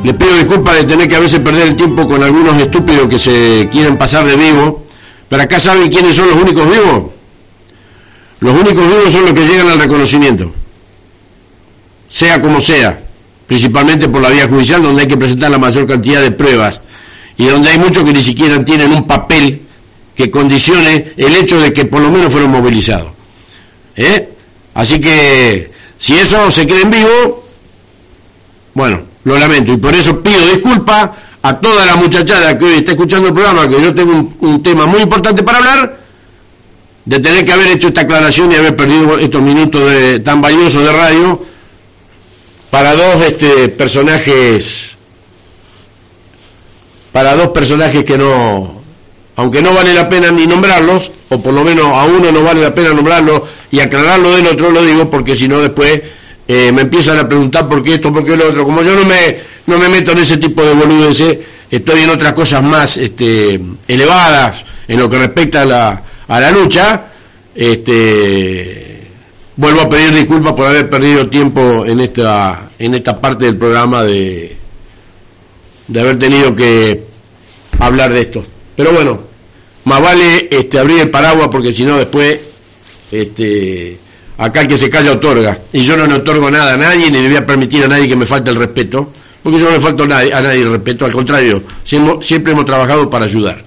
le 0.05 0.15
pido 0.15 0.37
disculpas 0.37 0.77
de 0.77 0.85
tener 0.85 1.09
que 1.09 1.17
a 1.17 1.21
veces 1.21 1.41
perder 1.41 1.69
el 1.69 1.77
tiempo 1.77 2.07
con 2.07 2.23
algunos 2.23 2.61
estúpidos 2.61 3.09
que 3.09 3.19
se 3.19 3.69
quieren 3.71 3.97
pasar 3.97 4.25
de 4.25 4.37
vivo. 4.37 4.85
Pero 5.29 5.43
acá 5.43 5.59
saben 5.59 5.91
quiénes 5.91 6.15
son 6.15 6.29
los 6.29 6.37
únicos 6.37 6.65
vivos. 6.71 7.11
Los 8.41 8.55
únicos 8.55 8.87
vivos 8.87 9.13
son 9.13 9.25
los 9.25 9.33
que 9.33 9.47
llegan 9.47 9.69
al 9.69 9.79
reconocimiento. 9.79 10.53
Sea 12.09 12.41
como 12.41 12.61
sea. 12.61 13.01
Principalmente 13.47 14.09
por 14.09 14.23
la 14.23 14.31
vía 14.31 14.49
judicial 14.49 14.83
donde 14.83 15.03
hay 15.03 15.09
que 15.09 15.17
presentar 15.17 15.51
la 15.51 15.59
mayor 15.59 15.87
cantidad 15.87 16.23
de 16.23 16.31
pruebas. 16.31 16.81
Y 17.37 17.47
donde 17.47 17.71
hay 17.71 17.79
muchos 17.79 18.05
que 18.05 18.13
ni 18.13 18.23
siquiera 18.23 18.65
tienen 18.65 18.93
un 18.93 19.07
papel 19.07 19.62
que 20.23 20.31
condicione 20.31 21.13
el 21.17 21.35
hecho 21.35 21.61
de 21.61 21.73
que 21.73 21.85
por 21.85 22.01
lo 22.01 22.11
menos 22.11 22.31
fueron 22.31 22.51
movilizados. 22.51 23.11
¿Eh? 23.97 24.29
Así 24.75 25.01
que 25.01 25.73
si 25.99 26.15
eso 26.15 26.51
se 26.51 26.67
creen 26.67 26.91
vivo, 26.91 27.45
bueno, 28.75 29.03
lo 29.25 29.39
lamento 29.39 29.73
y 29.73 29.77
por 29.79 29.95
eso 29.95 30.23
pido 30.23 30.41
disculpas 30.47 31.11
a 31.43 31.59
toda 31.59 31.85
la 31.85 31.97
muchachada 31.97 32.57
que 32.57 32.65
hoy 32.65 32.75
está 32.75 32.93
escuchando 32.93 33.29
el 33.29 33.35
programa, 33.35 33.69
que 33.69 33.83
yo 33.83 33.93
tengo 33.95 34.33
un, 34.41 34.63
tema 34.63 34.87
muy 34.87 35.01
importante 35.01 35.43
para 35.43 35.59
hablar, 35.59 35.99
de 37.05 37.19
tener 37.19 37.45
que 37.45 37.53
haber 37.53 37.67
hecho 37.69 37.89
esta 37.89 38.03
aclaración 38.03 38.53
y 38.53 38.55
haber 38.55 38.77
perdido 38.77 39.19
estos 39.19 39.43
minutos 39.43 39.91
de, 39.91 40.21
tan 40.21 40.41
valiosos 40.41 40.85
de 40.85 40.93
radio 40.93 41.45
para 42.71 42.95
dos 42.95 43.23
este, 43.23 43.69
personajes, 43.71 44.93
para 47.11 47.35
dos 47.35 47.49
personajes 47.49 48.05
que 48.05 48.17
no, 48.17 48.82
aunque 49.37 49.63
no 49.63 49.73
vale 49.73 49.95
la 49.95 50.09
pena 50.09 50.31
ni 50.31 50.47
nombrarlos, 50.47 51.11
o 51.31 51.41
por 51.41 51.55
lo 51.55 51.65
menos 51.65 51.87
a 51.87 52.05
uno 52.05 52.31
no 52.31 52.43
vale 52.43 52.61
la 52.61 52.75
pena 52.75 52.93
nombrarlo 52.93 53.47
y 53.71 53.81
aclararlo 53.81 54.37
del 54.37 54.47
otro, 54.47 54.71
lo 54.71 54.85
digo 54.85 55.09
porque 55.11 55.37
si 55.37 55.49
no 55.49 55.61
después 55.61 56.03
eh, 56.47 56.71
me 56.73 56.83
empiezan 56.83 57.19
a 57.19 57.27
preguntar 57.29 57.69
por 57.69 57.83
qué 57.83 57.95
esto, 57.95 58.13
por 58.13 58.25
qué 58.25 58.37
lo 58.37 58.49
otro. 58.49 58.65
Como 58.65 58.83
yo 58.83 58.95
no 58.95 59.05
me, 59.05 59.37
no 59.67 59.79
me 59.79 59.89
meto 59.89 60.13
en 60.13 60.19
ese 60.19 60.37
tipo 60.37 60.63
de 60.65 60.75
boludeces, 60.75 61.39
estoy 61.71 62.01
en 62.01 62.11
otras 62.11 62.33
cosas 62.35 62.63
más 62.63 62.97
este, 62.99 63.61
elevadas 63.89 64.65
en 64.87 64.99
lo 64.99 65.09
que 65.09 65.19
respecta 65.19 65.63
a 65.63 65.65
la, 65.65 66.03
a 66.29 66.41
la 66.41 66.51
lucha, 66.51 67.05
este, 67.55 69.07
vuelvo 69.57 69.83
a 69.83 69.89
pedir 69.89 70.15
disculpas 70.15 70.53
por 70.53 70.67
haber 70.67 70.91
perdido 70.91 71.29
tiempo 71.29 71.87
en 71.87 72.01
esta, 72.01 72.69
en 72.79 72.95
esta 72.95 73.19
parte 73.19 73.47
del 73.47 73.57
programa 73.57 74.03
de, 74.03 74.57
de 75.89 76.01
haber 76.01 76.19
tenido 76.19 76.55
que 76.55 77.05
hablar 77.79 78.13
de 78.13 78.21
esto. 78.21 78.45
Pero 78.77 78.93
bueno, 78.93 79.21
más 79.85 80.01
vale 80.01 80.49
este, 80.51 80.79
abrir 80.79 81.01
el 81.01 81.11
paraguas 81.11 81.49
porque 81.51 81.75
si 81.75 81.85
no 81.85 81.99
después 81.99 82.39
este, 83.11 83.99
acá 84.39 84.63
el 84.63 84.69
que 84.69 84.77
se 84.77 84.91
calla 84.91 85.13
otorga, 85.13 85.59
y 85.73 85.83
yo 85.83 85.97
no 85.97 86.07
le 86.07 86.15
otorgo 86.15 86.51
nada 86.51 86.75
a 86.75 86.77
nadie, 86.77 87.11
ni 87.11 87.21
le 87.21 87.29
voy 87.29 87.37
a 87.37 87.47
permitir 87.47 87.85
a 87.85 87.89
nadie 87.89 88.09
que 88.09 88.17
me 88.17 88.27
falte 88.27 88.51
el 88.51 88.57
respeto, 88.57 89.13
porque 89.43 89.59
yo 89.59 89.67
no 89.67 89.73
le 89.73 89.81
falto 89.81 90.05
a 90.05 90.07
nadie, 90.07 90.33
a 90.33 90.55
el 90.55 90.71
respeto, 90.71 91.05
al 91.05 91.13
contrario, 91.13 91.63
siempre, 91.85 92.53
hemos 92.53 92.65
trabajado 92.65 93.11
para 93.11 93.27
ayudar. 93.27 93.63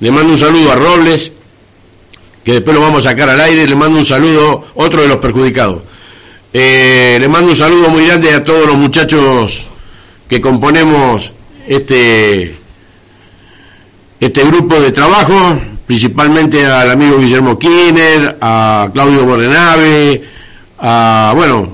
Le 0.00 0.10
mando 0.10 0.32
un 0.32 0.38
saludo 0.38 0.72
a 0.72 0.76
Robles, 0.76 1.32
que 2.44 2.52
después 2.52 2.74
lo 2.74 2.82
vamos 2.82 3.06
a 3.06 3.10
sacar 3.10 3.30
al 3.30 3.40
aire, 3.40 3.66
le 3.66 3.74
mando 3.74 3.98
un 3.98 4.04
saludo, 4.04 4.66
otro 4.74 5.02
de 5.02 5.08
los 5.08 5.16
perjudicados. 5.16 5.82
Eh, 6.52 7.16
le 7.18 7.28
mando 7.28 7.50
un 7.50 7.56
saludo 7.56 7.88
muy 7.88 8.06
grande 8.06 8.32
a 8.32 8.44
todos 8.44 8.66
los 8.66 8.76
muchachos 8.76 9.66
que 10.28 10.40
componemos 10.40 11.32
este, 11.66 12.54
este 14.24 14.42
grupo 14.44 14.80
de 14.80 14.90
trabajo, 14.90 15.34
principalmente 15.86 16.64
al 16.64 16.90
amigo 16.90 17.18
Guillermo 17.18 17.58
Kiner, 17.58 18.38
a 18.40 18.88
Claudio 18.92 19.26
Bordenave, 19.26 20.24
a, 20.78 21.32
bueno, 21.36 21.68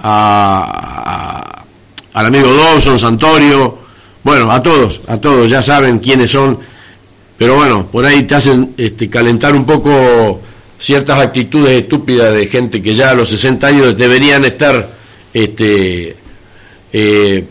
a, 0.00 1.64
al 2.12 2.26
amigo 2.26 2.54
Dawson, 2.54 2.98
Santorio, 3.00 3.76
bueno, 4.22 4.52
a 4.52 4.62
todos, 4.62 5.00
a 5.08 5.16
todos, 5.16 5.50
ya 5.50 5.62
saben 5.62 5.98
quiénes 5.98 6.30
son, 6.30 6.58
pero 7.36 7.56
bueno, 7.56 7.86
por 7.90 8.06
ahí 8.06 8.22
te 8.22 8.36
hacen 8.36 8.74
este, 8.76 9.10
calentar 9.10 9.56
un 9.56 9.66
poco 9.66 10.40
ciertas 10.78 11.18
actitudes 11.18 11.82
estúpidas 11.82 12.32
de 12.34 12.46
gente 12.46 12.80
que 12.82 12.94
ya 12.94 13.10
a 13.10 13.14
los 13.14 13.28
60 13.30 13.66
años 13.66 13.98
deberían 13.98 14.44
estar 14.44 14.90
este, 15.32 16.14
eh, 16.92 17.44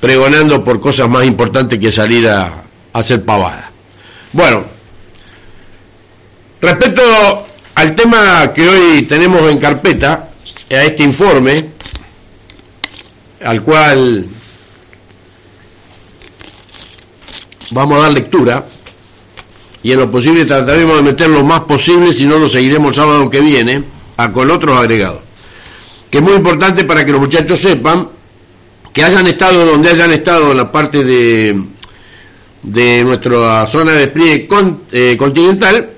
pregonando 0.00 0.62
por 0.62 0.80
cosas 0.80 1.08
más 1.08 1.24
importantes 1.24 1.80
que 1.80 1.90
salir 1.90 2.28
a 2.28 2.62
hacer 2.92 3.24
pavada. 3.24 3.70
Bueno, 4.32 4.64
Respecto 6.62 7.02
al 7.74 7.96
tema 7.96 8.52
que 8.54 8.68
hoy 8.68 9.02
tenemos 9.02 9.50
en 9.50 9.58
carpeta, 9.58 10.28
a 10.70 10.84
este 10.84 11.02
informe, 11.02 11.70
al 13.44 13.62
cual 13.62 14.24
vamos 17.72 17.98
a 17.98 18.02
dar 18.02 18.12
lectura, 18.12 18.64
y 19.82 19.90
en 19.90 19.98
lo 19.98 20.08
posible 20.08 20.44
trataremos 20.44 20.94
de 20.98 21.02
meter 21.02 21.30
lo 21.30 21.42
más 21.42 21.62
posible, 21.62 22.12
si 22.12 22.26
no 22.26 22.38
lo 22.38 22.48
seguiremos 22.48 22.90
el 22.90 22.94
sábado 22.94 23.28
que 23.28 23.40
viene, 23.40 23.82
a 24.16 24.32
con 24.32 24.48
otros 24.48 24.78
agregados. 24.78 25.22
Que 26.12 26.18
es 26.18 26.22
muy 26.22 26.34
importante 26.34 26.84
para 26.84 27.04
que 27.04 27.10
los 27.10 27.20
muchachos 27.20 27.58
sepan 27.58 28.08
que 28.92 29.02
hayan 29.02 29.26
estado 29.26 29.66
donde 29.66 29.90
hayan 29.90 30.12
estado 30.12 30.52
en 30.52 30.58
la 30.58 30.70
parte 30.70 31.02
de, 31.02 31.60
de 32.62 33.02
nuestra 33.04 33.66
zona 33.66 33.92
de 33.92 33.98
despliegue 33.98 34.48
eh, 34.92 35.16
continental, 35.18 35.90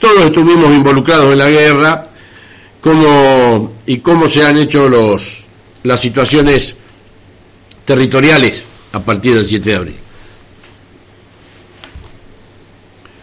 todos 0.00 0.26
estuvimos 0.26 0.74
involucrados 0.74 1.32
en 1.32 1.38
la 1.38 1.48
guerra, 1.48 2.06
cómo, 2.80 3.74
y 3.86 3.98
cómo 3.98 4.28
se 4.28 4.44
han 4.44 4.58
hecho 4.58 4.88
los, 4.88 5.44
las 5.84 6.00
situaciones 6.00 6.76
territoriales 7.84 8.64
a 8.92 9.00
partir 9.00 9.34
del 9.34 9.46
7 9.46 9.70
de 9.70 9.76
abril. 9.76 9.96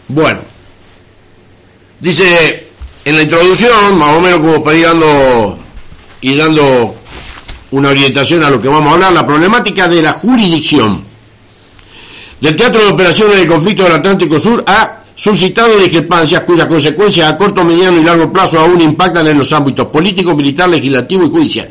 Bueno, 0.07 0.39
dice 1.99 2.67
en 3.05 3.17
la 3.17 3.23
introducción, 3.23 3.97
más 3.97 4.17
o 4.17 4.21
menos 4.21 4.39
como 4.39 4.63
para 4.63 4.77
ir 4.77 4.85
dando, 4.85 5.59
y 6.21 6.35
dando 6.35 6.95
una 7.71 7.89
orientación 7.89 8.43
a 8.43 8.49
lo 8.49 8.61
que 8.61 8.69
vamos 8.69 8.91
a 8.91 8.93
hablar, 8.93 9.13
la 9.13 9.25
problemática 9.25 9.87
de 9.87 10.01
la 10.01 10.13
jurisdicción 10.13 11.12
del 12.43 12.57
Teatro 12.57 12.83
de 12.83 12.91
Operaciones 12.91 13.37
del 13.37 13.47
Conflicto 13.47 13.83
del 13.83 13.93
Atlántico 13.93 14.37
Sur 14.37 14.65
a 14.67 14.99
suscitado 15.15 15.77
discrepancias 15.77 16.41
cuyas 16.41 16.67
consecuencias 16.67 17.31
a 17.31 17.37
corto, 17.37 17.63
mediano 17.63 17.97
y 18.01 18.03
largo 18.03 18.33
plazo 18.33 18.59
aún 18.59 18.81
impactan 18.81 19.25
en 19.27 19.37
los 19.37 19.53
ámbitos 19.53 19.87
político, 19.87 20.35
militar, 20.35 20.67
legislativo 20.67 21.23
y 21.23 21.29
judicial. 21.29 21.69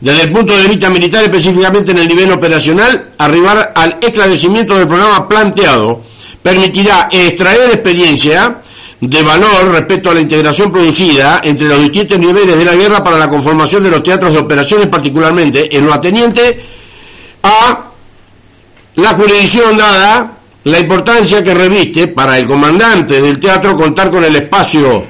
Desde 0.00 0.22
el 0.22 0.32
punto 0.32 0.56
de 0.56 0.68
vista 0.68 0.88
militar, 0.88 1.22
específicamente 1.22 1.92
en 1.92 1.98
el 1.98 2.08
nivel 2.08 2.32
operacional, 2.32 3.10
arribar 3.18 3.74
al 3.74 3.98
esclarecimiento 4.00 4.74
del 4.74 4.88
programa 4.88 5.28
planteado 5.28 6.00
permitirá 6.42 7.10
extraer 7.12 7.68
experiencia 7.68 8.62
de 9.02 9.22
valor 9.22 9.70
respecto 9.72 10.10
a 10.10 10.14
la 10.14 10.22
integración 10.22 10.72
producida 10.72 11.42
entre 11.44 11.68
los 11.68 11.82
distintos 11.82 12.18
niveles 12.18 12.56
de 12.56 12.64
la 12.64 12.74
guerra 12.74 13.04
para 13.04 13.18
la 13.18 13.28
conformación 13.28 13.84
de 13.84 13.90
los 13.90 14.02
teatros 14.02 14.32
de 14.32 14.38
operaciones, 14.38 14.86
particularmente 14.86 15.76
en 15.76 15.84
lo 15.84 15.92
ateniente 15.92 16.58
a 17.42 17.87
la 18.98 19.10
jurisdicción 19.10 19.76
dada 19.76 20.32
la 20.64 20.80
importancia 20.80 21.42
que 21.42 21.54
reviste 21.54 22.08
para 22.08 22.36
el 22.36 22.46
comandante 22.46 23.22
del 23.22 23.38
teatro 23.38 23.76
contar 23.76 24.10
con 24.10 24.24
el 24.24 24.34
espacio 24.34 25.06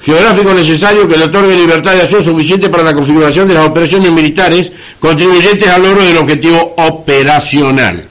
geográfico 0.00 0.54
necesario 0.54 1.08
que 1.08 1.16
le 1.16 1.24
otorgue 1.24 1.54
libertad 1.56 1.94
de 1.94 2.02
acción 2.02 2.22
suficiente 2.22 2.68
para 2.68 2.84
la 2.84 2.94
configuración 2.94 3.48
de 3.48 3.54
las 3.54 3.66
operaciones 3.66 4.12
militares 4.12 4.70
contribuyentes 5.00 5.68
al 5.68 5.82
logro 5.82 6.02
del 6.02 6.16
objetivo 6.18 6.74
operacional. 6.76 8.04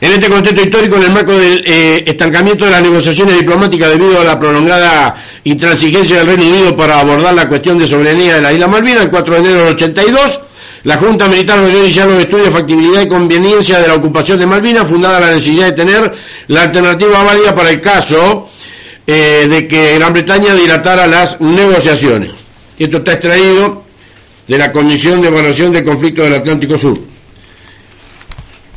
En 0.00 0.12
este 0.12 0.28
contexto 0.28 0.62
histórico, 0.62 0.96
en 0.96 1.02
el 1.04 1.10
marco 1.10 1.32
del 1.32 1.64
eh, 1.66 2.04
estancamiento 2.06 2.66
de 2.66 2.70
las 2.70 2.82
negociaciones 2.82 3.36
diplomáticas 3.38 3.90
debido 3.90 4.20
a 4.20 4.24
la 4.24 4.38
prolongada 4.38 5.16
intransigencia 5.44 6.18
del 6.18 6.26
Reino 6.26 6.44
Unido 6.44 6.76
para 6.76 7.00
abordar 7.00 7.34
la 7.34 7.48
cuestión 7.48 7.78
de 7.78 7.86
soberanía 7.86 8.36
de 8.36 8.42
la 8.42 8.52
isla 8.52 8.68
Malvinas, 8.68 9.04
el 9.04 9.10
4 9.10 9.34
de 9.34 9.40
enero 9.40 9.64
del 9.64 9.74
82, 9.74 10.40
la 10.84 10.96
Junta 10.96 11.28
Militar 11.28 11.60
volvió 11.60 11.80
a 11.80 11.84
iniciar 11.84 12.08
los 12.08 12.20
estudios 12.20 12.46
de 12.46 12.52
factibilidad 12.52 13.02
y 13.02 13.08
conveniencia 13.08 13.80
de 13.80 13.88
la 13.88 13.94
ocupación 13.94 14.38
de 14.38 14.46
Malvinas, 14.46 14.88
fundada 14.88 15.20
la 15.20 15.34
necesidad 15.34 15.66
de 15.66 15.72
tener 15.72 16.12
la 16.48 16.62
alternativa 16.62 17.22
válida 17.24 17.54
para 17.54 17.70
el 17.70 17.80
caso 17.80 18.48
eh, 19.06 19.46
de 19.48 19.66
que 19.66 19.94
Gran 19.94 20.12
Bretaña 20.12 20.54
dilatara 20.54 21.06
las 21.06 21.40
negociaciones. 21.40 22.30
Esto 22.78 22.98
está 22.98 23.14
extraído 23.14 23.82
de 24.46 24.58
la 24.58 24.70
Comisión 24.70 25.20
de 25.20 25.28
Evaluación 25.28 25.72
del 25.72 25.84
Conflicto 25.84 26.22
del 26.22 26.34
Atlántico 26.34 26.78
Sur. 26.78 26.98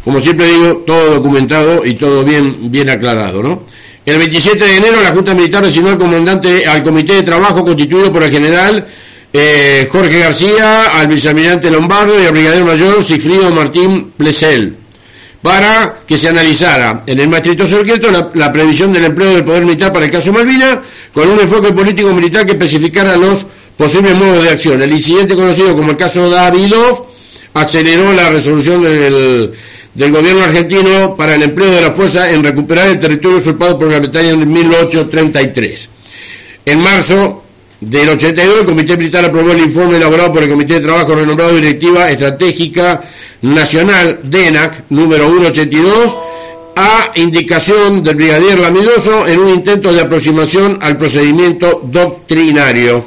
Como 0.03 0.19
siempre 0.19 0.47
digo, 0.47 0.83
todo 0.85 1.15
documentado 1.15 1.85
y 1.85 1.93
todo 1.93 2.23
bien, 2.23 2.71
bien 2.71 2.89
aclarado, 2.89 3.43
¿no? 3.43 3.63
El 4.03 4.17
27 4.17 4.65
de 4.65 4.77
enero 4.77 4.99
la 5.03 5.13
Junta 5.13 5.35
Militar 5.35 5.63
designó 5.63 5.89
al 5.89 5.99
comandante 5.99 6.65
al 6.65 6.83
comité 6.83 7.13
de 7.13 7.23
trabajo 7.23 7.63
constituido 7.63 8.11
por 8.11 8.23
el 8.23 8.31
general 8.31 8.87
eh, 9.33 9.87
Jorge 9.91 10.19
García, 10.19 10.99
al 10.99 11.07
vicealmirante 11.07 11.71
Lombardo 11.71 12.21
y 12.21 12.25
al 12.25 12.31
brigadier 12.31 12.63
mayor 12.63 13.03
Sigfrido 13.03 13.49
Martín 13.51 14.11
Plesel 14.17 14.75
para 15.41 15.95
que 16.05 16.17
se 16.17 16.29
analizara 16.29 17.03
en 17.07 17.19
el 17.19 17.27
más 17.27 17.41
estricto 17.45 18.11
la, 18.11 18.29
la, 18.35 18.53
previsión 18.53 18.93
del 18.93 19.05
empleo 19.05 19.33
del 19.33 19.43
poder 19.43 19.65
militar 19.65 19.91
para 19.91 20.05
el 20.05 20.11
caso 20.11 20.31
Malvinas 20.31 20.79
con 21.13 21.29
un 21.29 21.39
enfoque 21.39 21.71
político-militar 21.71 22.45
que 22.45 22.51
especificara 22.51 23.17
los 23.17 23.47
posibles 23.75 24.15
modos 24.15 24.43
de 24.43 24.49
acción. 24.49 24.81
El 24.81 24.91
incidente 24.91 25.35
conocido 25.35 25.75
como 25.75 25.91
el 25.91 25.97
caso 25.97 26.29
Davidov 26.29 27.07
aceleró 27.53 28.13
la 28.13 28.29
resolución 28.29 28.83
del, 28.83 29.53
del 29.95 30.11
gobierno 30.11 30.43
argentino 30.43 31.15
para 31.15 31.35
el 31.35 31.43
empleo 31.43 31.71
de 31.71 31.81
la 31.81 31.91
fuerza 31.91 32.29
en 32.31 32.43
recuperar 32.43 32.89
el 32.89 32.99
territorio 32.99 33.39
usurpado 33.39 33.79
por 33.79 33.89
Gran 33.89 34.03
Bretaña 34.03 34.29
en 34.29 34.51
1833. 34.51 35.89
En 36.65 36.79
marzo 36.79 37.43
del 37.81 38.09
82, 38.09 38.59
el 38.59 38.65
Comité 38.65 38.95
Militar 38.95 39.25
aprobó 39.25 39.51
el 39.51 39.59
informe 39.59 39.97
elaborado 39.97 40.31
por 40.31 40.43
el 40.43 40.49
Comité 40.49 40.75
de 40.75 40.81
Trabajo 40.81 41.15
renombrado 41.15 41.55
Directiva 41.55 42.11
Estratégica 42.11 43.01
Nacional 43.41 44.19
DENAC 44.21 44.83
número 44.89 45.27
182 45.27 46.17
a 46.75 47.11
indicación 47.15 48.03
del 48.03 48.15
brigadier 48.15 48.59
Lamidoso 48.59 49.25
en 49.25 49.39
un 49.39 49.49
intento 49.49 49.91
de 49.91 49.99
aproximación 49.99 50.77
al 50.79 50.95
procedimiento 50.97 51.81
doctrinario. 51.83 53.03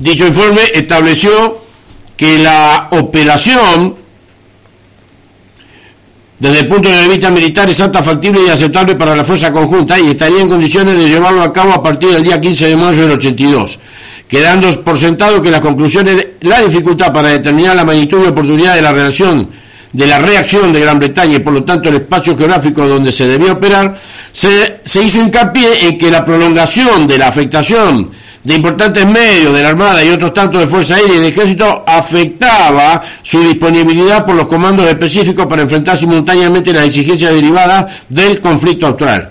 Dicho 0.00 0.26
informe 0.26 0.62
estableció 0.74 1.58
que 2.16 2.38
la 2.38 2.88
operación 2.90 4.03
desde 6.44 6.60
el 6.60 6.68
punto 6.68 6.90
de 6.90 7.08
vista 7.08 7.30
militar 7.30 7.70
es 7.70 7.80
alta 7.80 8.02
factible 8.02 8.42
y 8.46 8.50
aceptable 8.50 8.96
para 8.96 9.16
la 9.16 9.24
fuerza 9.24 9.50
conjunta 9.50 9.98
y 9.98 10.10
estaría 10.10 10.42
en 10.42 10.48
condiciones 10.50 10.94
de 10.98 11.08
llevarlo 11.08 11.40
a 11.40 11.50
cabo 11.54 11.72
a 11.72 11.82
partir 11.82 12.10
del 12.10 12.22
día 12.22 12.38
15 12.38 12.68
de 12.68 12.76
mayo 12.76 13.00
del 13.00 13.12
82, 13.12 13.78
quedando 14.28 14.70
por 14.82 14.98
sentado 14.98 15.40
que 15.40 15.50
las 15.50 15.62
conclusiones, 15.62 16.26
la 16.42 16.60
dificultad 16.60 17.14
para 17.14 17.30
determinar 17.30 17.74
la 17.74 17.86
magnitud 17.86 18.22
y 18.22 18.28
oportunidad 18.28 18.74
de 18.74 18.82
la 18.82 18.92
relación 18.92 19.48
de 19.90 20.06
la 20.06 20.18
reacción 20.18 20.70
de 20.70 20.80
Gran 20.80 20.98
Bretaña 20.98 21.36
y 21.36 21.38
por 21.38 21.54
lo 21.54 21.64
tanto 21.64 21.88
el 21.88 21.94
espacio 21.94 22.36
geográfico 22.36 22.86
donde 22.86 23.10
se 23.10 23.26
debía 23.26 23.52
operar, 23.52 23.98
se, 24.30 24.80
se 24.84 25.02
hizo 25.02 25.20
hincapié 25.20 25.86
en 25.86 25.96
que 25.96 26.10
la 26.10 26.26
prolongación 26.26 27.06
de 27.06 27.16
la 27.16 27.28
afectación 27.28 28.10
de 28.44 28.54
importantes 28.54 29.06
medios 29.06 29.54
de 29.54 29.62
la 29.62 29.70
Armada 29.70 30.04
y 30.04 30.10
otros 30.10 30.34
tantos 30.34 30.60
de 30.60 30.66
Fuerza 30.66 30.96
Aérea 30.96 31.16
y 31.16 31.20
de 31.20 31.28
Ejército 31.28 31.82
afectaba 31.86 33.02
su 33.22 33.40
disponibilidad 33.40 34.26
por 34.26 34.34
los 34.34 34.46
comandos 34.46 34.86
específicos 34.86 35.46
para 35.46 35.62
enfrentar 35.62 35.96
simultáneamente 35.96 36.72
las 36.72 36.84
exigencias 36.84 37.32
derivadas 37.32 37.90
del 38.08 38.40
conflicto 38.40 38.86
actual. 38.86 39.30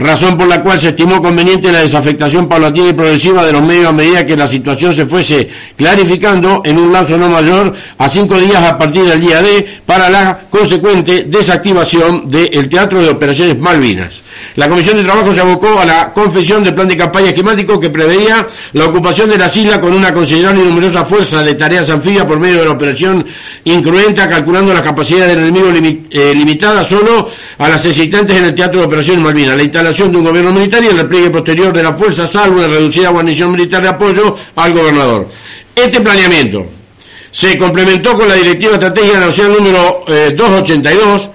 Razón 0.00 0.38
por 0.38 0.46
la 0.46 0.62
cual 0.62 0.78
se 0.78 0.90
estimó 0.90 1.20
conveniente 1.20 1.72
la 1.72 1.80
desafectación 1.80 2.48
paulatina 2.48 2.90
y 2.90 2.92
progresiva 2.92 3.44
de 3.44 3.52
los 3.52 3.62
medios 3.62 3.86
a 3.86 3.92
medida 3.92 4.24
que 4.24 4.36
la 4.36 4.46
situación 4.46 4.94
se 4.94 5.06
fuese 5.06 5.48
clarificando 5.76 6.62
en 6.64 6.78
un 6.78 6.92
lapso 6.92 7.18
no 7.18 7.28
mayor 7.28 7.74
a 7.98 8.08
cinco 8.08 8.38
días 8.38 8.62
a 8.62 8.78
partir 8.78 9.04
del 9.04 9.20
día 9.20 9.42
D 9.42 9.66
para 9.86 10.08
la 10.08 10.38
consecuente 10.50 11.24
desactivación 11.24 12.28
del 12.28 12.68
Teatro 12.68 13.02
de 13.02 13.08
Operaciones 13.08 13.58
Malvinas. 13.58 14.27
La 14.58 14.68
Comisión 14.68 14.96
de 14.96 15.04
Trabajo 15.04 15.32
se 15.32 15.38
abocó 15.38 15.78
a 15.78 15.84
la 15.84 16.12
confección 16.12 16.64
del 16.64 16.74
plan 16.74 16.88
de 16.88 16.96
campaña 16.96 17.28
esquemático 17.28 17.78
que 17.78 17.90
preveía 17.90 18.44
la 18.72 18.86
ocupación 18.86 19.30
de 19.30 19.38
las 19.38 19.56
islas 19.56 19.78
con 19.78 19.92
una 19.92 20.12
considerable 20.12 20.62
y 20.62 20.66
numerosa 20.66 21.04
fuerza 21.04 21.44
de 21.44 21.54
tareas 21.54 21.88
anfibias 21.90 22.24
por 22.24 22.40
medio 22.40 22.58
de 22.58 22.64
la 22.64 22.72
operación 22.72 23.24
incruenta, 23.62 24.28
calculando 24.28 24.74
las 24.74 24.82
capacidades 24.82 25.28
del 25.28 25.44
enemigo 25.46 25.68
eh, 26.10 26.32
limitada 26.34 26.82
solo 26.82 27.30
a 27.56 27.68
las 27.68 27.86
existentes 27.86 28.36
en 28.36 28.46
el 28.46 28.54
Teatro 28.56 28.80
de 28.80 28.86
Operaciones 28.86 29.22
Malvinas, 29.22 29.56
la 29.56 29.62
instalación 29.62 30.10
de 30.10 30.18
un 30.18 30.24
gobierno 30.24 30.50
militar 30.50 30.82
y 30.82 30.88
el 30.88 30.96
repliegue 30.96 31.30
posterior 31.30 31.72
de 31.72 31.84
la 31.84 31.94
fuerza, 31.94 32.26
salvo 32.26 32.56
una 32.56 32.66
reducida 32.66 33.10
guarnición 33.10 33.52
militar 33.52 33.80
de 33.80 33.90
apoyo 33.90 34.36
al 34.56 34.74
gobernador. 34.74 35.28
Este 35.72 36.00
planeamiento 36.00 36.66
se 37.30 37.56
complementó 37.56 38.16
con 38.16 38.26
la 38.26 38.34
Directiva 38.34 38.72
Estratégica 38.72 39.20
Nacional 39.20 39.58
número 39.58 40.00
282, 40.08 41.30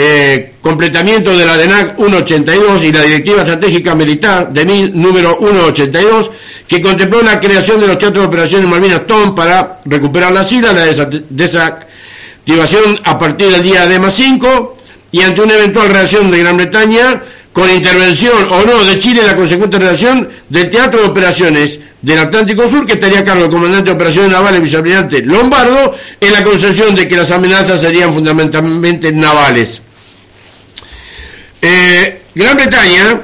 eh, 0.00 0.52
completamiento 0.60 1.36
de 1.36 1.44
la 1.44 1.56
DENAC 1.56 1.96
182 1.96 2.84
y 2.84 2.92
la 2.92 3.02
Directiva 3.02 3.42
Estratégica 3.42 3.96
Militar 3.96 4.52
de 4.52 4.64
mil, 4.64 4.92
número 4.94 5.36
182, 5.40 6.30
que 6.68 6.80
contempló 6.80 7.20
la 7.20 7.40
creación 7.40 7.80
de 7.80 7.88
los 7.88 7.98
teatros 7.98 8.22
de 8.22 8.28
operaciones 8.28 8.70
Malvinas 8.70 9.08
TOM 9.08 9.34
para 9.34 9.80
recuperar 9.86 10.30
las 10.30 10.52
islas, 10.52 10.72
la 10.72 11.04
desactivación 11.28 13.00
a 13.02 13.18
partir 13.18 13.48
del 13.48 13.64
día 13.64 13.86
D 13.86 13.98
más 13.98 14.14
5 14.14 14.76
y 15.10 15.22
ante 15.22 15.40
una 15.40 15.54
eventual 15.54 15.88
reacción 15.88 16.30
de 16.30 16.38
Gran 16.38 16.58
Bretaña 16.58 17.20
con 17.52 17.68
intervención 17.68 18.52
o 18.52 18.64
no 18.64 18.84
de 18.84 19.00
Chile 19.00 19.22
la 19.26 19.34
consecuente 19.34 19.80
reacción 19.80 20.28
del 20.48 20.70
Teatro 20.70 21.00
de 21.00 21.08
Operaciones 21.08 21.80
del 22.02 22.20
Atlántico 22.20 22.68
Sur, 22.68 22.86
que 22.86 22.92
estaría 22.92 23.18
a 23.18 23.24
cargo 23.24 23.42
del 23.42 23.50
comandante 23.50 23.90
de 23.90 23.96
operaciones 23.96 24.30
navales 24.30 24.62
vicealmirante 24.62 25.22
Lombardo, 25.22 25.96
en 26.20 26.32
la 26.32 26.44
concepción 26.44 26.94
de 26.94 27.08
que 27.08 27.16
las 27.16 27.32
amenazas 27.32 27.80
serían 27.80 28.14
fundamentalmente 28.14 29.10
navales. 29.10 29.82
Eh, 31.60 32.22
Gran 32.34 32.56
Bretaña, 32.56 33.20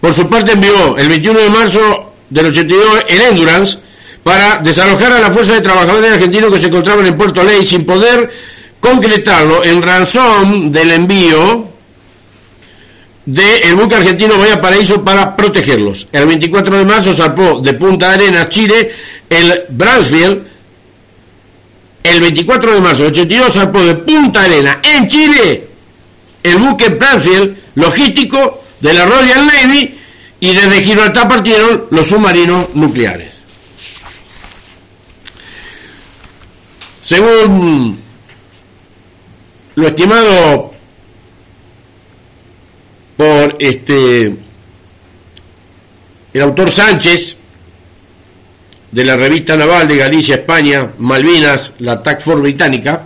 por 0.00 0.12
su 0.12 0.28
parte, 0.28 0.52
envió 0.52 0.96
el 0.98 1.08
21 1.08 1.38
de 1.40 1.50
marzo 1.50 2.12
del 2.30 2.46
82 2.46 3.04
el 3.08 3.20
Endurance 3.20 3.78
para 4.22 4.58
desalojar 4.58 5.12
a 5.12 5.20
la 5.20 5.30
fuerza 5.30 5.54
de 5.54 5.60
trabajadores 5.62 6.12
argentinos 6.12 6.52
que 6.52 6.60
se 6.60 6.66
encontraban 6.66 7.06
en 7.06 7.16
Puerto 7.16 7.42
Ley 7.42 7.64
sin 7.64 7.86
poder 7.86 8.30
concretarlo 8.80 9.64
en 9.64 9.82
razón 9.82 10.70
del 10.70 10.90
envío 10.90 11.66
del 13.24 13.74
buque 13.74 13.94
argentino 13.94 14.38
Vaya 14.38 14.60
Paraíso 14.60 15.04
para 15.04 15.36
protegerlos. 15.36 16.06
El 16.12 16.26
24 16.26 16.78
de 16.78 16.84
marzo 16.86 17.12
zarpó 17.12 17.60
de 17.60 17.74
Punta 17.74 18.12
Arenas, 18.12 18.48
Chile, 18.48 18.90
el 19.28 19.64
Bransfield. 19.68 20.46
El 22.02 22.20
24 22.20 22.74
de 22.74 22.80
marzo 22.80 23.02
del 23.02 23.12
82 23.12 23.52
zarpó 23.52 23.84
de 23.84 23.96
Punta 23.96 24.44
Arenas, 24.44 24.78
en 24.82 25.08
Chile, 25.08 25.68
el 26.42 26.56
buque 26.56 26.88
Bransfield 26.88 27.56
logístico 27.78 28.64
de 28.80 28.92
la 28.92 29.06
Royal 29.06 29.46
Navy 29.46 29.98
y 30.40 30.54
desde 30.54 30.82
Gibraltar 30.82 31.28
partieron 31.28 31.86
los 31.90 32.08
submarinos 32.08 32.74
nucleares. 32.74 33.32
Según 37.00 37.98
lo 39.76 39.86
estimado 39.86 40.72
por 43.16 43.56
este 43.58 44.36
el 46.32 46.42
autor 46.42 46.70
Sánchez 46.70 47.36
de 48.90 49.04
la 49.04 49.16
revista 49.16 49.56
naval 49.56 49.86
de 49.86 49.96
Galicia, 49.96 50.36
España, 50.36 50.90
Malvinas, 50.98 51.72
la 51.78 52.02
Task 52.02 52.22
Force 52.22 52.42
británica, 52.42 53.04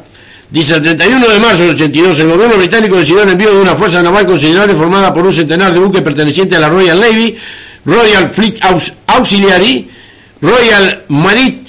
Dice, 0.53 0.75
el 0.75 0.83
31 0.83 1.29
de 1.29 1.38
marzo 1.38 1.62
del 1.62 1.71
82, 1.71 2.19
el 2.19 2.29
gobierno 2.29 2.57
británico 2.57 2.99
decidió 2.99 3.23
el 3.23 3.31
envío 3.31 3.55
de 3.55 3.62
una 3.62 3.75
fuerza 3.75 4.03
naval 4.03 4.27
considerable 4.27 4.75
formada 4.75 5.15
por 5.15 5.25
un 5.25 5.33
centenar 5.33 5.73
de 5.73 5.79
buques 5.79 6.03
pertenecientes 6.03 6.59
a 6.59 6.61
la 6.61 6.69
Royal 6.69 7.01
Navy, 7.01 7.35
Royal 7.87 8.29
Fleet 8.31 8.61
Auxiliary, 9.07 9.88
Royal 10.43 11.05
Marit, 11.09 11.69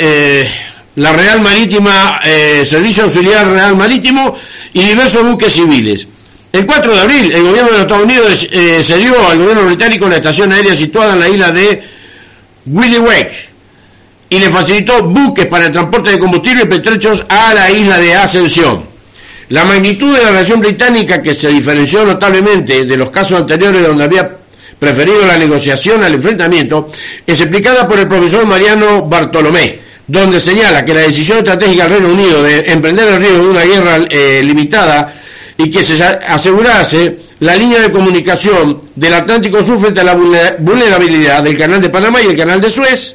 eh, 0.00 0.50
la 0.96 1.12
Real 1.14 1.40
Marítima, 1.40 2.20
eh, 2.22 2.66
Servicio 2.68 3.04
Auxiliar 3.04 3.48
Real 3.48 3.74
Marítimo 3.74 4.36
y 4.74 4.82
diversos 4.82 5.24
buques 5.24 5.54
civiles. 5.54 6.06
El 6.52 6.66
4 6.66 6.92
de 6.92 7.00
abril, 7.00 7.32
el 7.32 7.42
gobierno 7.42 7.70
de 7.70 7.72
los 7.72 7.80
Estados 7.80 8.04
Unidos 8.04 8.48
eh, 8.52 8.82
cedió 8.84 9.28
al 9.30 9.38
gobierno 9.38 9.64
británico 9.64 10.10
la 10.10 10.16
estación 10.16 10.52
aérea 10.52 10.76
situada 10.76 11.14
en 11.14 11.20
la 11.20 11.28
isla 11.30 11.52
de 11.52 11.82
Willywack, 12.66 13.47
y 14.30 14.38
le 14.38 14.50
facilitó 14.50 15.02
buques 15.02 15.46
para 15.46 15.66
el 15.66 15.72
transporte 15.72 16.10
de 16.10 16.18
combustible 16.18 16.62
y 16.64 16.66
petrechos 16.66 17.24
a 17.28 17.54
la 17.54 17.70
isla 17.70 17.98
de 17.98 18.14
Ascensión. 18.14 18.84
La 19.50 19.64
magnitud 19.64 20.14
de 20.14 20.22
la 20.22 20.30
relación 20.30 20.60
británica, 20.60 21.22
que 21.22 21.32
se 21.32 21.48
diferenció 21.48 22.04
notablemente 22.04 22.84
de 22.84 22.96
los 22.96 23.10
casos 23.10 23.40
anteriores 23.40 23.86
donde 23.86 24.04
había 24.04 24.30
preferido 24.78 25.26
la 25.26 25.38
negociación 25.38 26.04
al 26.04 26.14
enfrentamiento, 26.14 26.90
es 27.26 27.40
explicada 27.40 27.88
por 27.88 27.98
el 27.98 28.06
profesor 28.06 28.44
Mariano 28.44 29.06
Bartolomé, 29.06 29.80
donde 30.06 30.38
señala 30.40 30.84
que 30.84 30.92
la 30.92 31.00
decisión 31.00 31.38
estratégica 31.38 31.84
del 31.84 31.92
Reino 31.92 32.12
Unido 32.12 32.42
de 32.42 32.72
emprender 32.72 33.08
el 33.08 33.20
riesgo 33.20 33.44
de 33.44 33.50
una 33.50 33.64
guerra 33.64 33.98
eh, 34.10 34.42
limitada 34.44 35.14
y 35.56 35.70
que 35.70 35.82
se 35.82 36.02
asegurase 36.02 37.16
la 37.40 37.56
línea 37.56 37.80
de 37.80 37.90
comunicación 37.90 38.82
del 38.94 39.14
Atlántico 39.14 39.62
Sur 39.62 39.80
frente 39.80 40.00
a 40.00 40.04
la 40.04 40.14
vulnerabilidad 40.58 41.42
del 41.42 41.56
Canal 41.56 41.80
de 41.80 41.88
Panamá 41.88 42.20
y 42.22 42.26
el 42.26 42.36
Canal 42.36 42.60
de 42.60 42.70
Suez, 42.70 43.14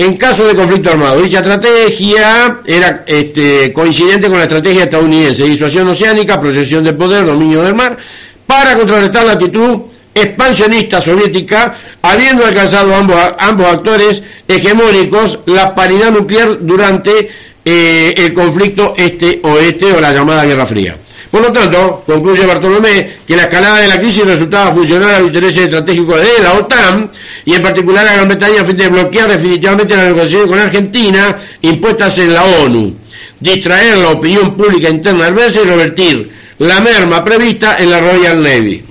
en 0.00 0.16
caso 0.16 0.46
de 0.46 0.54
conflicto 0.54 0.90
armado. 0.90 1.20
Dicha 1.20 1.40
estrategia 1.40 2.60
era 2.64 3.04
este, 3.06 3.70
coincidente 3.70 4.28
con 4.28 4.38
la 4.38 4.44
estrategia 4.44 4.84
estadounidense, 4.84 5.44
disuasión 5.44 5.88
oceánica, 5.88 6.40
proyección 6.40 6.84
de 6.84 6.94
poder, 6.94 7.26
dominio 7.26 7.62
del 7.62 7.74
mar, 7.74 7.98
para 8.46 8.76
contrarrestar 8.76 9.26
la 9.26 9.32
actitud 9.32 9.80
expansionista 10.14 11.02
soviética, 11.02 11.76
habiendo 12.00 12.46
alcanzado 12.46 12.94
ambos, 12.94 13.66
actores 13.66 14.22
hegemónicos 14.48 15.40
la 15.44 15.74
paridad 15.74 16.10
nuclear 16.10 16.56
durante 16.60 17.28
eh, 17.62 18.14
el 18.16 18.32
conflicto 18.32 18.94
este-oeste 18.96 19.92
o 19.92 20.00
la 20.00 20.14
llamada 20.14 20.46
Guerra 20.46 20.64
Fría. 20.64 20.96
Por 21.30 21.42
lo 21.42 21.52
tanto, 21.52 22.02
concluye 22.06 22.44
Bartolomé 22.44 23.18
que 23.26 23.36
la 23.36 23.42
escalada 23.42 23.78
de 23.78 23.86
la 23.88 24.00
crisis 24.00 24.24
resultaba 24.24 24.74
funcionar 24.74 25.14
a 25.14 25.18
los 25.20 25.28
intereses 25.28 25.64
estratégicos 25.64 26.16
de 26.20 26.42
la 26.42 26.54
OTAN 26.54 27.08
y 27.44 27.54
en 27.54 27.62
particular 27.62 28.06
a 28.06 28.14
Gran 28.14 28.28
Bretaña 28.28 28.62
a 28.62 28.64
fin 28.64 28.76
de 28.76 28.88
bloquear 28.88 29.28
definitivamente 29.28 29.96
las 29.96 30.06
negociaciones 30.06 30.48
con 30.48 30.58
Argentina 30.58 31.36
impuestas 31.62 32.18
en 32.18 32.34
la 32.34 32.42
ONU, 32.42 32.96
distraer 33.38 33.98
la 33.98 34.10
opinión 34.10 34.56
pública 34.56 34.90
interna 34.90 35.26
adversa 35.26 35.60
y 35.60 35.68
revertir 35.68 36.30
la 36.58 36.80
merma 36.80 37.24
prevista 37.24 37.78
en 37.78 37.90
la 37.90 38.00
Royal 38.00 38.42
Navy. 38.42 38.84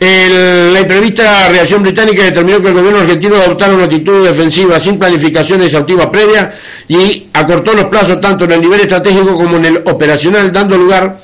la 0.00 0.80
imprevista 0.80 1.48
reacción 1.50 1.84
británica 1.84 2.24
determinó 2.24 2.60
que 2.60 2.68
el 2.68 2.74
gobierno 2.74 2.98
argentino 2.98 3.36
adoptara 3.36 3.74
una 3.74 3.84
actitud 3.84 4.26
defensiva 4.26 4.80
sin 4.80 4.98
planificación 4.98 5.62
exhaustiva 5.62 6.10
previa 6.10 6.52
y 6.88 7.28
acortó 7.32 7.74
los 7.74 7.84
plazos 7.84 8.20
tanto 8.20 8.44
en 8.44 8.52
el 8.52 8.60
nivel 8.60 8.80
estratégico 8.80 9.36
como 9.36 9.56
en 9.56 9.66
el 9.66 9.76
operacional, 9.84 10.52
dando 10.52 10.76
lugar 10.76 11.23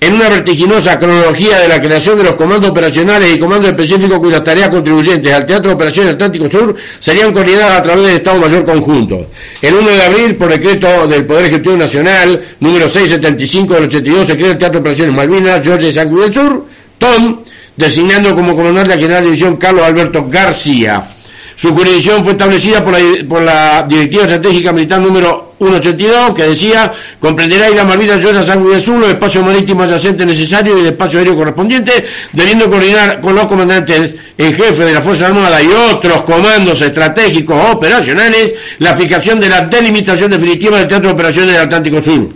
en 0.00 0.14
una 0.14 0.28
vertiginosa 0.28 0.98
cronología 0.98 1.58
de 1.60 1.68
la 1.68 1.80
creación 1.80 2.18
de 2.18 2.24
los 2.24 2.34
comandos 2.34 2.70
operacionales 2.70 3.34
y 3.34 3.38
comandos 3.38 3.70
específicos 3.70 4.18
cuyas 4.18 4.44
tareas 4.44 4.68
contribuyentes 4.68 5.32
al 5.32 5.46
Teatro 5.46 5.70
de 5.70 5.74
Operaciones 5.74 6.14
Atlántico 6.14 6.48
Sur 6.48 6.74
serían 6.98 7.32
coordinadas 7.32 7.78
a 7.78 7.82
través 7.82 8.04
del 8.04 8.16
Estado 8.16 8.38
Mayor 8.38 8.64
Conjunto. 8.64 9.26
El 9.62 9.74
1 9.74 9.90
de 9.90 10.02
abril, 10.02 10.36
por 10.36 10.50
decreto 10.50 11.06
del 11.06 11.24
Poder 11.24 11.46
Ejecutivo 11.46 11.76
Nacional, 11.76 12.42
número 12.60 12.88
675 12.88 13.74
del 13.74 13.84
82, 13.84 14.26
se 14.26 14.36
crea 14.36 14.50
el 14.50 14.58
Teatro 14.58 14.80
de 14.80 14.80
Operaciones 14.80 15.14
Malvinas, 15.14 15.64
George 15.64 15.92
San 15.92 16.14
del 16.14 16.34
Sur, 16.34 16.66
TOM, 16.98 17.38
designando 17.76 18.34
como 18.34 18.54
comandante 18.54 18.90
la 18.90 19.00
General 19.00 19.22
de 19.22 19.26
División 19.26 19.56
Carlos 19.56 19.84
Alberto 19.84 20.26
García. 20.28 21.13
Su 21.56 21.72
jurisdicción 21.72 22.24
fue 22.24 22.32
establecida 22.32 22.84
por 22.84 23.42
la, 23.42 23.86
Directiva 23.88 24.24
Estratégica 24.24 24.72
Militar 24.72 25.00
número 25.00 25.54
182, 25.58 26.34
que 26.34 26.42
decía, 26.42 26.92
comprenderá 27.20 27.70
Isla 27.70 27.84
Malvinas, 27.84 28.20
Georgia, 28.20 28.44
Sangre 28.44 28.70
del 28.70 28.80
Sur, 28.80 28.98
los 28.98 29.08
espacios 29.08 29.44
marítimos 29.44 29.86
adyacentes 29.86 30.26
necesarios 30.26 30.76
y 30.76 30.80
el 30.80 30.86
espacio 30.86 31.20
aéreo 31.20 31.36
correspondiente, 31.36 32.04
debiendo 32.32 32.68
coordinar 32.68 33.20
con 33.20 33.36
los 33.36 33.46
comandantes 33.46 34.16
en 34.36 34.54
jefe 34.54 34.84
de 34.84 34.92
la 34.92 35.00
Fuerza 35.00 35.28
Armada 35.28 35.62
y 35.62 35.68
otros 35.92 36.24
comandos 36.24 36.82
estratégicos 36.82 37.72
operacionales 37.72 38.54
la 38.80 38.96
fijación 38.96 39.40
de 39.40 39.48
la 39.48 39.60
delimitación 39.66 40.32
definitiva 40.32 40.78
del 40.78 40.88
Teatro 40.88 41.08
de 41.08 41.14
Operaciones 41.14 41.52
del 41.52 41.62
Atlántico 41.62 42.00
Sur. 42.00 42.28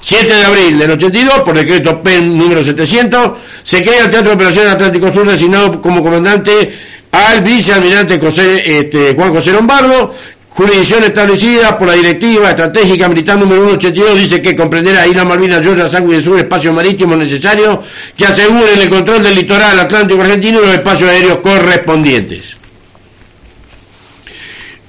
7 0.00 0.26
de 0.26 0.44
abril 0.44 0.78
del 0.78 0.90
82, 0.90 1.40
por 1.40 1.54
decreto 1.54 2.02
PEN 2.02 2.36
número 2.36 2.62
700, 2.62 3.32
se 3.62 3.82
crea 3.82 4.04
el 4.04 4.10
Teatro 4.10 4.30
de 4.30 4.34
Operaciones 4.34 4.64
del 4.64 4.74
Atlántico 4.74 5.10
Sur 5.10 5.26
designado 5.26 5.80
como 5.80 6.02
comandante 6.02 6.93
al 7.14 7.42
vicealmirante 7.42 8.18
José, 8.18 8.80
este, 8.80 9.14
Juan 9.14 9.32
José 9.32 9.52
Lombardo, 9.52 10.12
jurisdicción 10.50 11.04
establecida 11.04 11.78
por 11.78 11.86
la 11.86 11.94
Directiva 11.94 12.50
Estratégica 12.50 13.08
Militar 13.08 13.38
número 13.38 13.62
182, 13.66 14.18
dice 14.18 14.42
que 14.42 14.56
comprenderá 14.56 15.06
Isla 15.06 15.24
Malvinas, 15.24 15.62
Georgia, 15.62 15.88
Sangre 15.88 16.14
del 16.14 16.24
Sur, 16.24 16.38
espacios 16.38 16.74
marítimos 16.74 17.16
necesarios 17.16 17.78
que 18.16 18.24
aseguren 18.24 18.80
el 18.80 18.88
control 18.90 19.22
del 19.22 19.36
litoral 19.36 19.78
atlántico 19.78 20.22
argentino 20.22 20.58
y 20.60 20.66
los 20.66 20.74
espacios 20.74 21.08
aéreos 21.08 21.38
correspondientes. 21.38 22.56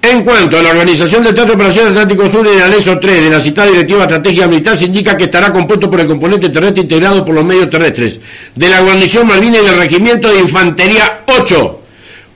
En 0.02 0.24
cuanto 0.24 0.58
a 0.58 0.64
la 0.64 0.70
organización 0.70 1.24
del 1.24 1.34
Teatro 1.34 1.56
de 1.56 1.62
Operaciones 1.62 1.92
Atlántico 1.92 2.28
Sur 2.28 2.48
en 2.48 2.54
el 2.54 2.64
anexo 2.64 3.00
3 3.00 3.24
de 3.24 3.30
la 3.30 3.42
citada 3.42 3.70
Directiva 3.70 4.02
Estratégica 4.02 4.48
Militar, 4.48 4.78
se 4.78 4.86
indica 4.86 5.16
que 5.16 5.26
estará 5.26 5.52
compuesto 5.52 5.90
por 5.92 6.00
el 6.00 6.08
componente 6.08 6.50
terrestre 6.50 6.82
integrado 6.82 7.24
por 7.24 7.36
los 7.36 7.44
medios 7.44 7.70
terrestres 7.70 8.20
de 8.56 8.70
la 8.70 8.82
guarnición 8.82 9.28
Malvinas 9.28 9.62
y 9.62 9.66
del 9.66 9.78
Regimiento 9.78 10.32
de 10.32 10.40
Infantería 10.42 11.22
8 11.40 11.82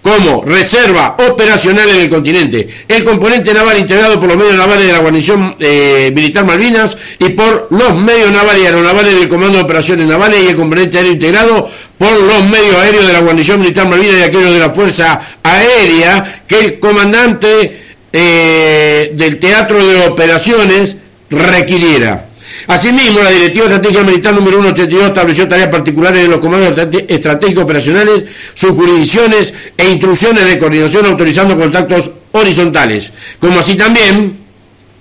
como 0.01 0.43
reserva 0.45 1.17
operacional 1.29 1.89
en 1.89 2.01
el 2.01 2.09
continente, 2.09 2.67
el 2.87 3.03
componente 3.03 3.53
naval 3.53 3.79
integrado 3.79 4.19
por 4.19 4.29
los 4.29 4.37
medios 4.37 4.55
navales 4.55 4.87
de 4.87 4.93
la 4.93 4.99
guarnición 4.99 5.55
eh, 5.59 6.11
militar 6.15 6.45
Malvinas 6.45 6.95
y 7.19 7.29
por 7.29 7.67
los 7.69 7.95
medios 7.95 8.31
navales 8.31 8.63
y 8.63 8.65
aeronavales 8.65 9.15
del 9.15 9.27
Comando 9.27 9.57
de 9.57 9.63
Operaciones 9.63 10.07
Navales 10.07 10.41
y 10.41 10.47
el 10.47 10.55
componente 10.55 10.97
aéreo 10.97 11.13
integrado 11.13 11.69
por 11.97 12.13
los 12.13 12.43
medios 12.45 12.75
aéreos 12.75 13.07
de 13.07 13.13
la 13.13 13.19
guarnición 13.19 13.59
militar 13.59 13.89
Malvinas 13.89 14.19
y 14.19 14.23
aquellos 14.23 14.53
de 14.53 14.59
la 14.59 14.69
Fuerza 14.69 15.21
Aérea 15.43 16.43
que 16.47 16.59
el 16.59 16.79
comandante 16.79 17.81
eh, 18.13 19.11
del 19.15 19.39
Teatro 19.39 19.85
de 19.85 20.07
Operaciones 20.07 20.95
requiriera. 21.29 22.28
Asimismo, 22.69 23.23
la 23.23 23.31
Directiva 23.31 23.65
Estratégica 23.65 24.03
Militar 24.03 24.31
número 24.35 24.61
182 24.61 25.07
estableció 25.07 25.47
tareas 25.47 25.69
particulares 25.69 26.21
de 26.21 26.27
los 26.27 26.37
comandos 26.37 26.71
estratégicos 27.07 27.63
operacionales, 27.63 28.25
sus 28.53 28.75
jurisdicciones 28.75 29.51
e 29.75 29.89
instrucciones 29.89 30.45
de 30.45 30.59
coordinación 30.59 31.07
autorizando 31.07 31.57
contactos 31.57 32.11
horizontales, 32.31 33.11
como 33.39 33.59
así 33.59 33.73
también, 33.73 34.37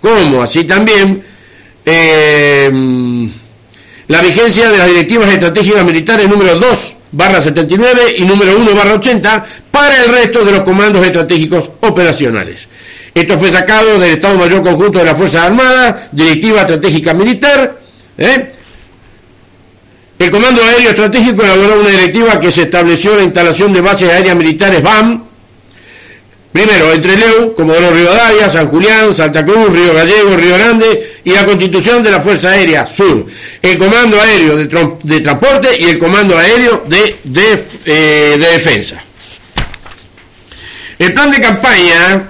como 0.00 0.42
así 0.42 0.64
también, 0.64 1.22
eh, 1.84 3.28
la 4.06 4.22
vigencia 4.22 4.70
de 4.70 4.78
las 4.78 4.88
directivas 4.88 5.28
estratégicas 5.28 5.84
militares 5.84 6.26
número 6.26 6.58
2 6.58 6.96
barra 7.12 7.42
79 7.42 8.14
y 8.16 8.24
número 8.24 8.58
1 8.58 8.74
barra 8.74 8.94
80 8.94 9.46
para 9.70 10.04
el 10.04 10.10
resto 10.10 10.42
de 10.42 10.52
los 10.52 10.62
comandos 10.62 11.04
estratégicos 11.04 11.70
operacionales. 11.82 12.66
Esto 13.18 13.36
fue 13.36 13.50
sacado 13.50 13.98
del 13.98 14.12
Estado 14.12 14.38
Mayor 14.38 14.62
Conjunto 14.62 15.00
de 15.00 15.06
las 15.06 15.16
Fuerzas 15.16 15.46
Armadas, 15.46 15.96
Directiva 16.12 16.60
Estratégica 16.60 17.14
Militar. 17.14 17.76
¿eh? 18.16 18.52
El 20.20 20.30
Comando 20.30 20.62
Aéreo 20.62 20.90
Estratégico 20.90 21.42
elaboró 21.42 21.80
una 21.80 21.88
directiva 21.88 22.38
que 22.38 22.52
se 22.52 22.62
estableció 22.62 23.16
la 23.16 23.24
instalación 23.24 23.72
de 23.72 23.80
bases 23.80 24.08
aéreas 24.08 24.36
militares 24.36 24.84
BAM, 24.84 25.24
primero 26.52 26.92
entre 26.92 27.16
Leu, 27.16 27.56
Comodoro 27.56 27.90
Rivadavia, 27.90 28.48
San 28.48 28.68
Julián, 28.68 29.12
Santa 29.12 29.44
Cruz, 29.44 29.72
Río 29.72 29.94
Gallego, 29.94 30.36
Río 30.36 30.54
Grande 30.54 31.16
y 31.24 31.32
la 31.32 31.44
constitución 31.44 32.04
de 32.04 32.12
la 32.12 32.20
Fuerza 32.20 32.50
Aérea 32.50 32.86
Sur, 32.86 33.26
el 33.60 33.78
Comando 33.78 34.20
Aéreo 34.20 34.58
de, 35.02 35.20
Transporte 35.20 35.76
y 35.76 35.86
el 35.86 35.98
Comando 35.98 36.38
Aéreo 36.38 36.84
de, 36.86 37.16
eh, 37.84 38.36
de 38.38 38.58
Defensa. 38.58 39.02
El 41.00 41.12
plan 41.12 41.32
de 41.32 41.40
campaña 41.40 42.28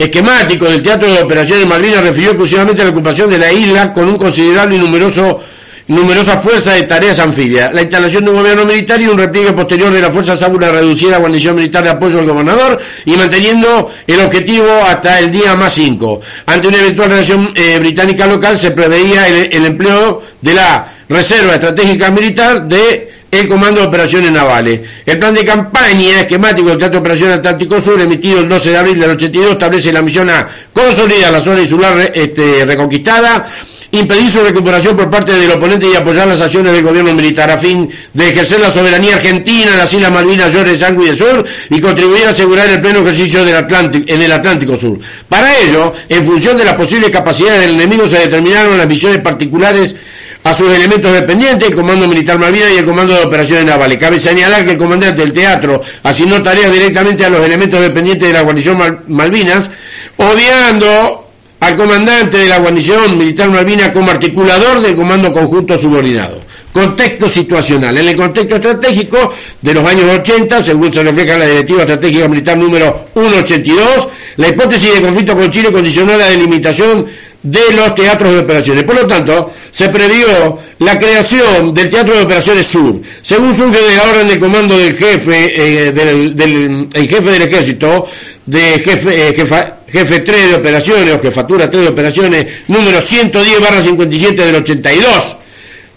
esquemático 0.00 0.64
del 0.64 0.82
Teatro 0.82 1.12
de 1.12 1.22
Operaciones 1.22 1.66
Malvinas 1.66 2.02
refirió 2.02 2.30
exclusivamente 2.30 2.80
a 2.80 2.86
la 2.86 2.90
ocupación 2.90 3.28
de 3.28 3.36
la 3.36 3.52
isla 3.52 3.92
con 3.92 4.08
un 4.08 4.16
considerable 4.16 4.76
y 4.76 4.78
numeroso 4.78 5.42
numerosa 5.88 6.38
fuerza 6.38 6.74
de 6.74 6.84
tareas 6.84 7.18
anfibias, 7.18 7.74
la 7.74 7.82
instalación 7.82 8.24
de 8.24 8.30
un 8.30 8.36
gobierno 8.36 8.64
militar 8.64 9.02
y 9.02 9.08
un 9.08 9.18
repliegue 9.18 9.52
posterior 9.52 9.92
de 9.92 10.00
la 10.00 10.10
fuerza 10.10 10.34
a 10.34 10.48
una 10.48 10.70
reducida 10.70 11.18
guarnición 11.18 11.56
militar 11.56 11.82
de 11.82 11.90
apoyo 11.90 12.20
al 12.20 12.26
gobernador 12.26 12.80
y 13.04 13.10
manteniendo 13.16 13.90
el 14.06 14.20
objetivo 14.20 14.68
hasta 14.86 15.18
el 15.18 15.32
día 15.32 15.56
más 15.56 15.74
5. 15.74 16.20
Ante 16.46 16.68
una 16.68 16.78
eventual 16.78 17.10
relación 17.10 17.52
eh, 17.56 17.78
británica 17.80 18.28
local 18.28 18.56
se 18.56 18.70
preveía 18.70 19.26
el 19.26 19.66
empleo 19.66 20.22
de 20.40 20.54
la 20.54 20.92
Reserva 21.08 21.54
Estratégica 21.54 22.12
Militar 22.12 22.68
de 22.68 23.09
el 23.30 23.48
Comando 23.48 23.80
de 23.80 23.86
Operaciones 23.86 24.32
Navales. 24.32 24.80
El 25.06 25.18
plan 25.18 25.34
de 25.34 25.44
campaña 25.44 26.20
esquemático 26.20 26.68
del 26.68 26.78
Teatro 26.78 27.00
de 27.00 27.32
Atlántico 27.32 27.80
Sur, 27.80 28.00
emitido 28.00 28.40
el 28.40 28.48
12 28.48 28.70
de 28.70 28.76
abril 28.76 28.98
del 28.98 29.10
82, 29.10 29.52
establece 29.52 29.92
la 29.92 30.02
misión 30.02 30.28
a 30.30 30.48
consolidar 30.72 31.32
la 31.32 31.40
zona 31.40 31.60
insular 31.60 32.10
este, 32.14 32.64
reconquistada, 32.64 33.48
impedir 33.92 34.30
su 34.30 34.40
recuperación 34.40 34.96
por 34.96 35.10
parte 35.10 35.32
del 35.32 35.50
oponente 35.50 35.86
y 35.92 35.96
apoyar 35.96 36.26
las 36.26 36.40
acciones 36.40 36.72
del 36.72 36.82
gobierno 36.82 37.12
militar 37.12 37.50
a 37.50 37.58
fin 37.58 37.88
de 38.12 38.28
ejercer 38.28 38.60
la 38.60 38.70
soberanía 38.70 39.16
argentina 39.16 39.72
en 39.72 39.78
las 39.78 39.92
Islas 39.92 40.12
Malvinas, 40.12 40.52
Georgia, 40.52 40.78
Sangui 40.78 41.06
del 41.06 41.18
Sur 41.18 41.44
y 41.70 41.80
contribuir 41.80 42.26
a 42.26 42.30
asegurar 42.30 42.68
el 42.68 42.80
pleno 42.80 43.00
ejercicio 43.00 43.44
del 43.44 43.56
Atlántico, 43.56 44.04
en 44.12 44.22
el 44.22 44.32
Atlántico 44.32 44.76
Sur. 44.76 44.98
Para 45.28 45.56
ello, 45.58 45.92
en 46.08 46.24
función 46.24 46.56
de 46.56 46.64
las 46.64 46.74
posibles 46.74 47.10
capacidades 47.10 47.60
del 47.62 47.74
enemigo, 47.74 48.06
se 48.06 48.18
determinaron 48.18 48.78
las 48.78 48.86
misiones 48.86 49.18
particulares 49.18 49.94
a 50.42 50.54
sus 50.54 50.74
elementos 50.74 51.12
dependientes, 51.12 51.68
el 51.68 51.74
Comando 51.74 52.08
Militar 52.08 52.38
Malvinas 52.38 52.70
y 52.74 52.78
el 52.78 52.84
Comando 52.84 53.14
de 53.14 53.24
Operaciones 53.24 53.66
Navales. 53.66 53.98
Cabe 53.98 54.18
señalar 54.18 54.64
que 54.64 54.72
el 54.72 54.78
comandante 54.78 55.20
del 55.20 55.32
teatro 55.32 55.82
asignó 56.02 56.42
tareas 56.42 56.72
directamente 56.72 57.24
a 57.24 57.30
los 57.30 57.44
elementos 57.44 57.80
dependientes 57.80 58.28
de 58.28 58.34
la 58.34 58.42
guarnición 58.42 59.02
Malvinas, 59.08 59.70
odiando 60.16 61.26
al 61.60 61.76
comandante 61.76 62.38
de 62.38 62.48
la 62.48 62.58
guarnición 62.58 63.18
militar 63.18 63.50
Malvinas 63.50 63.90
como 63.90 64.10
articulador 64.10 64.80
del 64.80 64.96
Comando 64.96 65.32
Conjunto 65.32 65.76
Subordinado. 65.76 66.40
Contexto 66.72 67.28
situacional. 67.28 67.98
En 67.98 68.08
el 68.08 68.16
contexto 68.16 68.56
estratégico 68.56 69.34
de 69.60 69.74
los 69.74 69.84
años 69.84 70.04
80, 70.20 70.62
según 70.62 70.92
se 70.92 71.02
refleja 71.02 71.34
en 71.34 71.40
la 71.40 71.46
Directiva 71.46 71.80
Estratégica 71.80 72.28
Militar 72.28 72.56
número 72.56 73.08
182, 73.12 74.08
la 74.36 74.48
hipótesis 74.48 74.94
de 74.94 75.00
conflicto 75.02 75.36
con 75.36 75.50
Chile 75.50 75.72
condicionó 75.72 76.16
la 76.16 76.26
delimitación 76.26 77.06
de 77.42 77.72
los 77.74 77.94
teatros 77.94 78.32
de 78.32 78.38
operaciones. 78.40 78.84
Por 78.84 78.96
lo 78.96 79.06
tanto, 79.06 79.52
se 79.70 79.88
previó 79.88 80.58
la 80.80 80.98
creación 80.98 81.72
del 81.72 81.90
Teatro 81.90 82.16
de 82.16 82.22
Operaciones 82.22 82.66
Sur. 82.66 83.00
Según 83.22 83.54
surge 83.54 83.80
de 83.80 83.96
la 83.96 84.02
orden 84.04 84.28
de 84.28 84.38
comando 84.38 84.78
del 84.78 84.96
jefe, 84.96 85.88
eh, 85.88 85.92
del, 85.92 86.88
el 86.92 87.08
jefe 87.08 87.30
del 87.30 87.42
ejército, 87.42 88.06
de 88.46 88.60
jefe, 88.80 89.28
eh, 89.28 89.74
jefe 89.88 90.20
3 90.20 90.48
de 90.50 90.54
operaciones 90.54 91.14
o 91.14 91.20
jefatura 91.20 91.70
3 91.70 91.84
de 91.84 91.88
operaciones, 91.88 92.46
número 92.68 93.00
110 93.00 93.60
barra 93.60 93.82
57 93.82 94.44
del 94.44 94.56
82, 94.56 95.36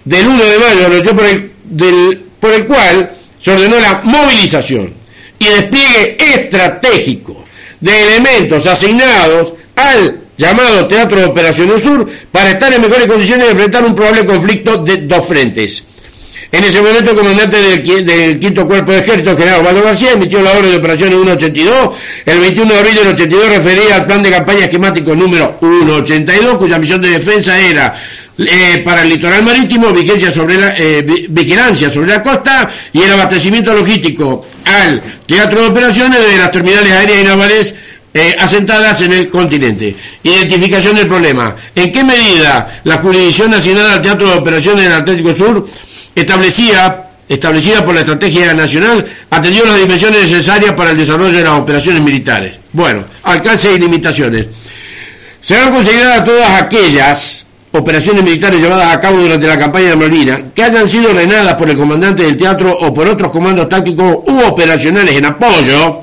del 0.06 0.28
1 0.28 0.44
de 0.44 0.60
mayo, 0.60 1.16
por 1.16 1.26
el, 1.26 2.22
por 2.40 2.52
el 2.52 2.66
cual 2.66 3.12
se 3.40 3.52
ordenó 3.52 3.80
la 3.80 4.02
movilización 4.04 4.94
y 5.40 5.46
despliegue 5.46 6.18
estratégico 6.20 7.44
de 7.80 8.02
elementos 8.02 8.66
asignados 8.66 9.54
al 9.76 10.23
llamado 10.38 10.88
Teatro 10.88 11.20
de 11.20 11.26
Operaciones 11.26 11.84
Sur 11.84 12.10
para 12.32 12.52
estar 12.52 12.74
en 12.74 12.82
mejores 12.82 13.08
condiciones 13.08 13.46
de 13.46 13.52
enfrentar 13.52 13.86
un 13.86 13.96
probable 13.96 14.26
conflicto 14.26 14.78
de 14.78 14.98
dos 14.98 15.28
frentes. 15.28 15.84
En 16.52 16.64
ese 16.64 16.82
momento, 16.82 17.12
el 17.12 17.18
comandante 17.18 17.58
del, 17.58 18.40
quinto 18.40 18.68
cuerpo 18.68 18.92
de 18.92 19.00
ejército, 19.00 19.36
general 19.36 19.62
Osvaldo 19.62 19.84
García, 19.84 20.12
emitió 20.12 20.40
la 20.40 20.52
orden 20.52 20.70
de 20.70 20.78
operaciones 20.78 21.16
182. 21.16 21.96
El 22.28 22.40
21 22.40 22.74
de 22.74 22.80
abril 22.80 22.96
del 22.96 23.08
82 23.08 23.50
refería 23.50 23.96
al 23.96 24.06
plan 24.06 24.22
de 24.22 24.30
campaña 24.30 24.66
esquemático 24.66 25.16
número 25.16 25.58
182, 25.60 26.58
cuya 26.58 26.78
misión 26.78 27.02
de 27.02 27.10
defensa 27.10 27.60
era 27.60 27.96
eh, 28.38 28.82
para 28.86 29.02
el 29.02 29.10
litoral 29.10 29.44
marítimo, 29.44 29.92
vigilancia 29.94 30.30
sobre, 30.30 30.58
la, 30.58 30.76
eh, 30.78 31.04
vigilancia 31.30 31.90
sobre 31.90 32.12
la 32.12 32.22
costa 32.22 32.70
y 32.92 33.02
el 33.02 33.12
abastecimiento 33.12 33.74
logístico 33.74 34.46
al 34.66 35.02
teatro 35.26 35.62
de 35.62 35.68
operaciones 35.68 36.20
de 36.20 36.38
las 36.38 36.52
terminales 36.52 36.92
aéreas 36.92 37.20
y 37.20 37.24
navales 37.24 37.76
eh, 38.14 38.36
asentadas 38.40 39.02
en 39.02 39.12
el 39.12 39.30
continente. 39.30 39.96
Identificación 40.22 40.96
del 40.96 41.08
problema. 41.08 41.56
¿En 41.76 41.92
qué 41.92 42.04
medida 42.04 42.82
la 42.84 42.98
jurisdicción 42.98 43.54
asignada 43.54 43.94
al 43.94 44.02
Teatro 44.02 44.30
de 44.30 44.36
Operaciones 44.36 44.84
del 44.84 44.94
Atlántico 44.94 45.34
Sur 45.34 45.68
establecía, 46.16 47.08
establecida 47.28 47.84
por 47.84 47.96
la 47.96 48.02
Estrategia 48.02 48.54
Nacional 48.54 49.04
atendió 49.32 49.66
las 49.66 49.80
dimensiones 49.80 50.30
necesarias 50.30 50.74
para 50.74 50.92
el 50.92 50.98
desarrollo 50.98 51.32
de 51.32 51.44
las 51.44 51.60
operaciones 51.60 52.02
militares? 52.02 52.58
Bueno, 52.72 53.04
alcance 53.24 53.74
y 53.74 53.80
limitaciones. 53.80 54.46
Serán 55.42 55.72
consideradas 55.72 56.24
todas 56.24 56.62
aquellas 56.62 57.48
operaciones 57.72 58.24
militares 58.24 58.62
llevadas 58.62 58.96
a 58.96 59.02
cabo 59.02 59.18
durante 59.20 59.48
la 59.48 59.58
campaña 59.58 59.90
de 59.90 59.96
Malvinas 59.96 60.42
que 60.54 60.64
hayan 60.64 60.88
sido 60.88 61.10
ordenadas 61.10 61.56
por 61.56 61.68
el 61.68 61.76
comandante 61.76 62.22
del 62.22 62.38
teatro 62.38 62.78
o 62.80 62.94
por 62.94 63.08
otros 63.08 63.32
comandos 63.32 63.68
tácticos 63.68 64.20
u 64.28 64.42
operacionales 64.46 65.16
en 65.18 65.26
apoyo 65.26 66.03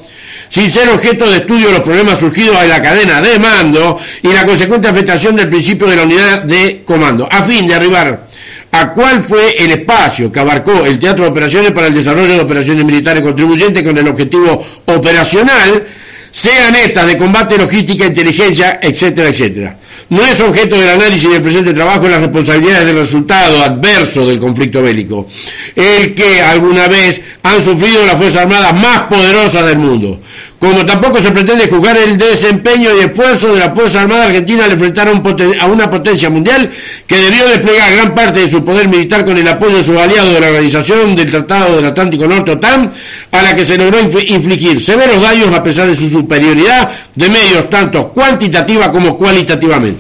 sin 0.51 0.71
ser 0.71 0.89
objeto 0.91 1.31
de 1.31 1.39
estudio 1.39 1.71
los 1.71 1.81
problemas 1.81 2.19
surgidos 2.19 2.61
en 2.61 2.69
la 2.69 2.83
cadena 2.83 3.23
de 3.23 3.39
mando 3.39 3.99
y 4.23 4.29
la 4.29 4.45
consecuente 4.45 4.89
afectación 4.89 5.37
del 5.37 5.49
principio 5.49 5.87
de 5.87 5.97
la 5.97 6.03
unidad 6.03 6.43
de 6.43 6.83
comando, 6.85 7.27
a 7.31 7.45
fin 7.45 7.67
de 7.67 7.75
arribar 7.75 8.27
a 8.73 8.93
cuál 8.93 9.23
fue 9.23 9.57
el 9.59 9.71
espacio 9.71 10.31
que 10.31 10.41
abarcó 10.41 10.85
el 10.85 10.99
Teatro 10.99 11.25
de 11.25 11.31
Operaciones 11.31 11.71
para 11.73 11.87
el 11.87 11.95
desarrollo 11.95 12.35
de 12.35 12.41
operaciones 12.41 12.85
militares 12.85 13.23
contribuyentes 13.23 13.83
con 13.83 13.97
el 13.97 14.09
objetivo 14.09 14.65
operacional, 14.87 15.87
sean 16.33 16.75
estas 16.77 17.07
de 17.07 17.17
combate, 17.17 17.57
logística, 17.57 18.07
inteligencia, 18.07 18.79
etcétera, 18.83 19.29
etcétera. 19.29 19.77
No 20.11 20.25
es 20.25 20.40
objeto 20.40 20.77
del 20.77 20.88
análisis 20.90 21.31
del 21.31 21.40
presente 21.40 21.73
trabajo 21.73 22.09
las 22.09 22.20
responsabilidades 22.20 22.87
del 22.87 22.96
resultado 22.96 23.62
adverso 23.62 24.27
del 24.27 24.40
conflicto 24.40 24.83
bélico, 24.83 25.29
el 25.77 26.14
que 26.16 26.42
alguna 26.42 26.88
vez 26.88 27.23
han 27.44 27.62
sufrido 27.62 28.05
las 28.05 28.16
Fuerzas 28.16 28.42
Armadas 28.42 28.75
más 28.75 29.03
poderosas 29.03 29.66
del 29.66 29.79
mundo 29.79 30.20
como 30.61 30.85
tampoco 30.85 31.20
se 31.20 31.33
pretende 31.33 31.70
juzgar 31.70 31.96
el 31.96 32.18
desempeño 32.18 32.90
y 32.94 33.05
esfuerzo 33.05 33.55
de 33.55 33.61
la 33.61 33.75
Fuerza 33.75 34.03
Armada 34.03 34.27
Argentina 34.27 34.66
al 34.66 34.73
enfrentar 34.73 35.09
a, 35.09 35.66
una 35.66 35.88
potencia 35.88 36.29
mundial 36.29 36.70
que 37.07 37.16
debió 37.16 37.49
desplegar 37.49 37.90
gran 37.94 38.14
parte 38.14 38.40
de 38.40 38.49
su 38.49 38.62
poder 38.62 38.87
militar 38.87 39.25
con 39.25 39.38
el 39.38 39.49
apoyo 39.49 39.79
de 39.79 39.83
sus 39.83 39.96
aliados 39.96 40.35
de 40.35 40.40
la 40.40 40.49
Organización 40.49 41.16
del 41.16 41.31
Tratado 41.31 41.77
del 41.77 41.87
Atlántico 41.87 42.29
Norte 42.29 42.51
OTAN, 42.51 42.92
a 43.33 43.42
la 43.42 43.57
que 43.57 43.64
se 43.64 43.79
logró 43.79 44.01
infligir 44.01 44.85
severos 44.85 45.23
daños 45.23 45.51
a 45.55 45.62
pesar 45.62 45.88
de 45.88 45.96
su 45.96 46.11
superioridad 46.11 46.90
de 47.14 47.29
medios 47.31 47.70
tanto 47.70 48.11
cuantitativa 48.11 48.92
como 48.92 49.16
cualitativamente. 49.16 49.99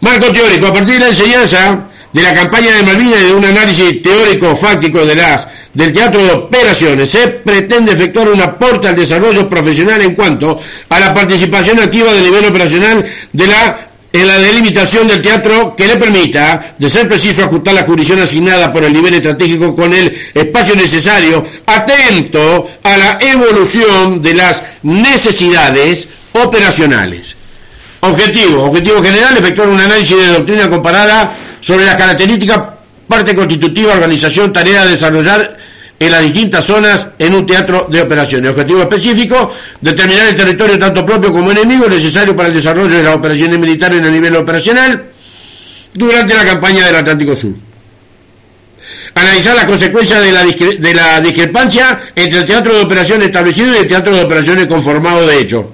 Marco 0.00 0.30
teórico, 0.32 0.66
a 0.66 0.72
partir 0.74 0.96
de 0.96 1.00
la 1.00 1.08
enseñanza 1.08 1.86
de 2.12 2.22
la 2.22 2.34
campaña 2.34 2.76
de 2.76 2.82
Malvinas 2.82 3.22
y 3.22 3.24
de 3.24 3.34
un 3.34 3.44
análisis 3.46 4.02
teórico 4.02 4.54
fáctico 4.54 5.06
de 5.06 5.14
las 5.14 5.46
del 5.74 5.92
teatro 5.92 6.22
de 6.22 6.32
operaciones 6.32 7.10
se 7.10 7.28
pretende 7.28 7.92
efectuar 7.92 8.28
un 8.28 8.40
aporte 8.40 8.88
al 8.88 8.96
desarrollo 8.96 9.48
profesional 9.48 10.02
en 10.02 10.14
cuanto 10.14 10.60
a 10.88 11.00
la 11.00 11.14
participación 11.14 11.80
activa 11.80 12.12
del 12.12 12.24
nivel 12.24 12.44
operacional 12.46 13.04
de 13.32 13.46
la 13.46 13.78
en 14.12 14.26
la 14.26 14.38
delimitación 14.38 15.08
del 15.08 15.22
teatro 15.22 15.74
que 15.74 15.86
le 15.86 15.96
permita, 15.96 16.74
de 16.78 16.90
ser 16.90 17.08
preciso, 17.08 17.44
ajustar 17.44 17.72
la 17.74 17.84
jurisdicción 17.84 18.22
asignada 18.22 18.72
por 18.72 18.84
el 18.84 18.92
nivel 18.92 19.14
estratégico 19.14 19.74
con 19.74 19.92
el 19.92 20.14
espacio 20.34 20.76
necesario, 20.76 21.44
atento 21.64 22.68
a 22.82 22.96
la 22.96 23.18
evolución 23.20 24.20
de 24.20 24.34
las 24.34 24.62
necesidades 24.82 26.08
operacionales. 26.32 27.36
Objetivo, 28.00 28.64
objetivo 28.64 29.02
general, 29.02 29.36
efectuar 29.38 29.68
un 29.68 29.80
análisis 29.80 30.16
de 30.16 30.26
doctrina 30.26 30.68
comparada 30.68 31.32
sobre 31.60 31.86
las 31.86 31.94
características, 31.94 32.60
parte 33.08 33.34
constitutiva, 33.34 33.94
organización, 33.94 34.52
tarea 34.52 34.84
de 34.84 34.92
desarrollar 34.92 35.61
en 36.02 36.10
las 36.10 36.22
distintas 36.22 36.64
zonas 36.64 37.06
en 37.16 37.32
un 37.32 37.46
teatro 37.46 37.86
de 37.88 38.02
operaciones. 38.02 38.50
Objetivo 38.50 38.82
específico, 38.82 39.52
determinar 39.80 40.28
el 40.28 40.36
territorio 40.36 40.76
tanto 40.76 41.06
propio 41.06 41.32
como 41.32 41.52
enemigo 41.52 41.88
necesario 41.88 42.34
para 42.34 42.48
el 42.48 42.54
desarrollo 42.54 42.96
de 42.96 43.04
las 43.04 43.14
operaciones 43.14 43.58
militares 43.58 43.98
en 43.98 44.06
el 44.06 44.12
nivel 44.12 44.34
operacional 44.34 45.04
durante 45.94 46.34
la 46.34 46.44
campaña 46.44 46.86
del 46.86 46.96
Atlántico 46.96 47.36
Sur. 47.36 47.52
Analizar 49.14 49.54
las 49.54 49.66
consecuencias 49.66 50.22
de 50.22 50.32
la, 50.32 50.44
de 50.44 50.94
la 50.94 51.20
discrepancia 51.20 52.00
entre 52.16 52.40
el 52.40 52.44
teatro 52.46 52.74
de 52.74 52.80
operaciones 52.80 53.26
establecido 53.26 53.72
y 53.72 53.78
el 53.78 53.88
teatro 53.88 54.16
de 54.16 54.24
operaciones 54.24 54.66
conformado 54.66 55.24
de 55.24 55.38
hecho. 55.38 55.72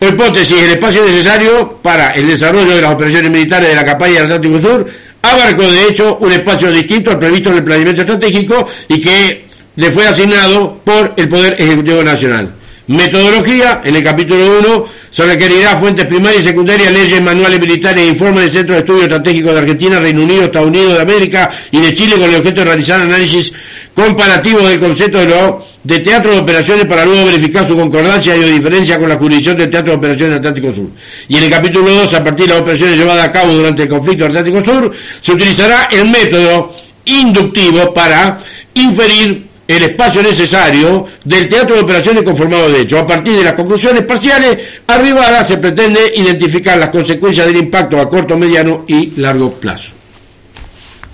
Hipótesis, 0.00 0.58
el 0.60 0.70
espacio 0.70 1.04
necesario 1.04 1.78
para 1.82 2.12
el 2.12 2.26
desarrollo 2.26 2.74
de 2.74 2.80
las 2.80 2.94
operaciones 2.94 3.30
militares 3.30 3.68
de 3.68 3.76
la 3.76 3.84
campaña 3.84 4.14
del 4.14 4.24
Atlántico 4.24 4.58
Sur 4.58 4.86
abarcó 5.22 5.62
de 5.62 5.88
hecho 5.88 6.18
un 6.20 6.32
espacio 6.32 6.70
distinto 6.70 7.10
al 7.10 7.18
previsto 7.18 7.50
en 7.50 7.56
el 7.56 7.64
planeamiento 7.64 8.02
estratégico 8.02 8.66
y 8.88 9.00
que 9.00 9.44
le 9.76 9.92
fue 9.92 10.06
asignado 10.06 10.80
por 10.84 11.14
el 11.16 11.28
Poder 11.28 11.56
Ejecutivo 11.58 12.02
Nacional. 12.02 12.54
Metodología, 12.86 13.82
en 13.84 13.94
el 13.94 14.02
capítulo 14.02 14.58
1, 14.58 14.86
se 15.10 15.24
requerirá 15.24 15.78
fuentes 15.78 16.06
primarias 16.06 16.42
y 16.42 16.48
secundarias, 16.48 16.92
leyes, 16.92 17.22
manuales 17.22 17.60
militares 17.60 18.08
informes 18.08 18.44
del 18.44 18.52
Centro 18.52 18.74
de 18.74 18.80
Estudios 18.80 19.02
Estratégicos 19.04 19.52
de 19.52 19.60
Argentina, 19.60 20.00
Reino 20.00 20.24
Unido, 20.24 20.44
Estados 20.44 20.68
Unidos 20.68 20.94
de 20.94 21.02
América 21.02 21.50
y 21.70 21.80
de 21.80 21.94
Chile 21.94 22.16
con 22.16 22.28
el 22.28 22.36
objeto 22.36 22.60
de 22.60 22.64
realizar 22.64 23.00
análisis 23.00 23.52
comparativo 23.94 24.60
del 24.66 24.80
concepto 24.80 25.18
de, 25.18 25.26
lo, 25.26 25.64
de 25.82 25.98
teatro 26.00 26.32
de 26.32 26.38
operaciones 26.38 26.86
para 26.86 27.04
luego 27.04 27.26
verificar 27.26 27.64
su 27.66 27.76
concordancia 27.76 28.36
y 28.36 28.42
o 28.42 28.46
diferencia 28.46 28.98
con 28.98 29.08
la 29.08 29.16
jurisdicción 29.16 29.56
del 29.56 29.70
Teatro 29.70 29.92
de 29.92 29.98
Operaciones 29.98 30.38
Atlántico 30.38 30.72
Sur. 30.72 30.90
Y 31.28 31.36
en 31.36 31.44
el 31.44 31.50
capítulo 31.50 31.90
2, 31.90 32.14
a 32.14 32.24
partir 32.24 32.46
de 32.46 32.52
las 32.52 32.62
operaciones 32.62 32.98
llevadas 32.98 33.26
a 33.26 33.32
cabo 33.32 33.52
durante 33.52 33.82
el 33.82 33.88
conflicto 33.88 34.26
Atlántico 34.26 34.64
Sur, 34.64 34.92
se 35.20 35.32
utilizará 35.32 35.88
el 35.90 36.08
método 36.08 36.74
inductivo 37.04 37.92
para 37.92 38.38
inferir 38.74 39.50
el 39.76 39.82
espacio 39.84 40.20
necesario 40.22 41.06
del 41.24 41.48
teatro 41.48 41.76
de 41.76 41.82
operaciones 41.82 42.24
conformado 42.24 42.68
de 42.70 42.80
hecho. 42.80 42.98
A 42.98 43.06
partir 43.06 43.36
de 43.36 43.44
las 43.44 43.52
conclusiones 43.52 44.02
parciales 44.04 44.58
arribadas 44.86 45.46
se 45.46 45.58
pretende 45.58 46.12
identificar 46.16 46.76
las 46.76 46.88
consecuencias 46.88 47.46
del 47.46 47.56
impacto 47.56 48.00
a 48.00 48.08
corto, 48.08 48.36
mediano 48.36 48.84
y 48.88 49.12
largo 49.20 49.52
plazo. 49.52 49.92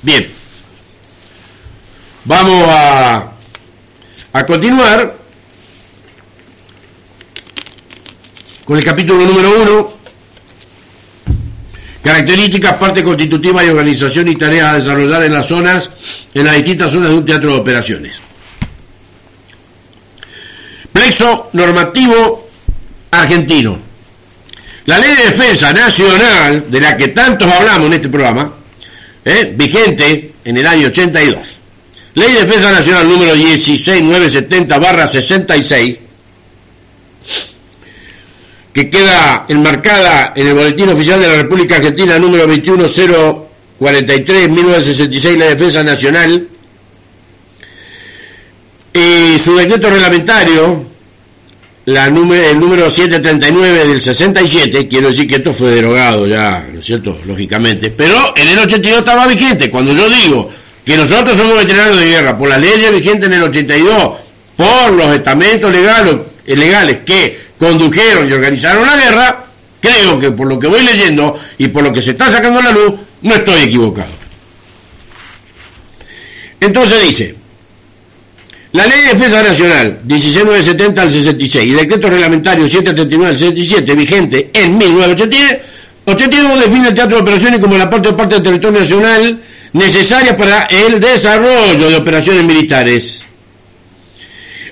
Bien, 0.01 0.27
vamos 2.27 2.65
a, 2.69 3.33
a 4.33 4.47
continuar 4.47 5.17
con 8.65 8.77
el 8.77 8.85
capítulo 8.85 9.25
número 9.25 9.63
uno, 9.63 9.93
características, 12.03 12.75
parte 12.75 13.05
constitutiva 13.05 13.65
y 13.65 13.69
organización 13.69 14.29
y 14.29 14.35
tareas 14.35 14.75
a 14.75 14.79
desarrollar 14.79 15.23
en 15.23 15.33
las 15.33 15.47
zonas, 15.47 15.91
en 16.35 16.45
las 16.45 16.57
distintas 16.57 16.93
zonas 16.93 17.11
de 17.11 17.15
un 17.15 17.25
teatro 17.25 17.53
de 17.53 17.59
operaciones. 17.59 18.17
Plexo 20.93 21.51
normativo 21.53 22.49
argentino. 23.13 23.79
La 24.87 24.99
ley 24.99 25.15
de 25.15 25.31
defensa 25.31 25.73
nacional, 25.73 26.65
de 26.69 26.81
la 26.81 26.97
que 26.97 27.09
tantos 27.09 27.51
hablamos 27.51 27.87
en 27.89 27.93
este 27.95 28.09
programa, 28.09 28.53
¿eh? 29.25 29.53
vigente 29.57 30.33
en 30.45 30.57
el 30.57 30.67
año 30.67 30.89
82. 30.89 31.56
Ley 32.17 32.33
de 32.33 32.45
defensa 32.47 32.73
nacional 32.73 33.09
número 33.11 33.37
16970-66, 33.37 35.99
que 38.73 38.89
queda 38.89 39.45
enmarcada 39.49 40.33
en 40.35 40.47
el 40.47 40.55
Boletín 40.55 40.89
Oficial 40.89 41.21
de 41.21 41.29
la 41.29 41.43
República 41.43 41.77
Argentina 41.77 42.19
número 42.19 42.49
21043-1966, 42.49 45.37
la 45.37 45.45
defensa 45.45 45.85
nacional, 45.85 46.49
y 48.95 49.39
su 49.39 49.55
decreto 49.55 49.91
reglamentario 49.91 50.87
la 51.85 52.09
número, 52.09 52.49
el 52.49 52.59
número 52.59 52.89
739 52.89 53.89
del 53.89 54.01
67, 54.01 54.89
quiero 54.89 55.11
decir 55.11 55.29
que 55.29 55.37
esto 55.37 55.53
fue 55.53 55.71
derogado 55.71 56.27
ya, 56.27 56.67
¿no 56.73 56.81
es 56.81 56.87
cierto? 56.87 57.21
Lógicamente. 57.27 57.91
Pero 57.91 58.33
en 58.35 58.49
el 58.49 58.61
82 58.61 59.01
estaba 59.01 59.27
vigente. 59.27 59.71
Cuando 59.71 59.93
yo 59.93 60.09
digo 60.09 60.51
que 60.87 60.97
nosotros 60.97 61.37
somos 61.37 61.57
veteranos 61.57 61.99
de 61.99 62.07
guerra 62.07 62.39
por 62.39 62.49
las 62.49 62.61
leyes 62.61 62.93
vigentes 62.93 63.27
en 63.29 63.35
el 63.35 63.43
82, 63.43 64.13
por 64.57 64.93
los 64.93 65.13
estamentos 65.13 65.73
legales, 65.73 66.15
legales 66.47 66.99
que 67.05 67.47
condujeron 67.59 68.31
y 68.31 68.33
organizaron 68.33 68.87
la 68.87 68.97
guerra, 68.97 69.47
creo 69.81 70.21
que 70.21 70.31
por 70.31 70.47
lo 70.47 70.61
que 70.61 70.69
voy 70.69 70.83
leyendo 70.83 71.37
y 71.59 71.67
por 71.69 71.83
lo 71.83 71.93
que 71.93 72.01
se 72.01 72.13
está 72.13 72.31
sacando 72.31 72.61
a 72.61 72.63
la 72.63 72.71
luz, 72.71 72.95
no 73.23 73.35
estoy 73.35 73.65
equivocado. 73.65 74.13
Entonces 76.61 77.03
dice, 77.03 77.35
la 78.71 78.87
Ley 78.87 79.01
de 79.01 79.15
Defensa 79.15 79.43
Nacional 79.43 79.99
16970 80.05 81.03
al 81.03 81.11
66 81.11 81.65
y 81.67 81.75
Decreto 81.75 82.09
Reglamentario 82.09 82.69
739 82.69 83.29
al 83.29 83.39
67, 83.39 83.95
vigente 83.97 84.51
en 84.53 84.79
1982, 84.79 86.61
define 86.61 86.89
el 86.91 86.95
teatro 86.95 87.17
de 87.17 87.23
operaciones 87.23 87.59
como 87.59 87.77
la 87.77 87.91
parte 87.91 88.11
de 88.11 88.15
parte 88.15 88.37
del 88.37 88.45
territorio 88.45 88.81
nacional 88.81 89.41
necesaria 89.77 90.37
para 90.37 90.65
el 90.65 90.99
desarrollo 91.01 91.91
de 91.91 91.97
operaciones 91.97 92.45
militares. 92.45 93.21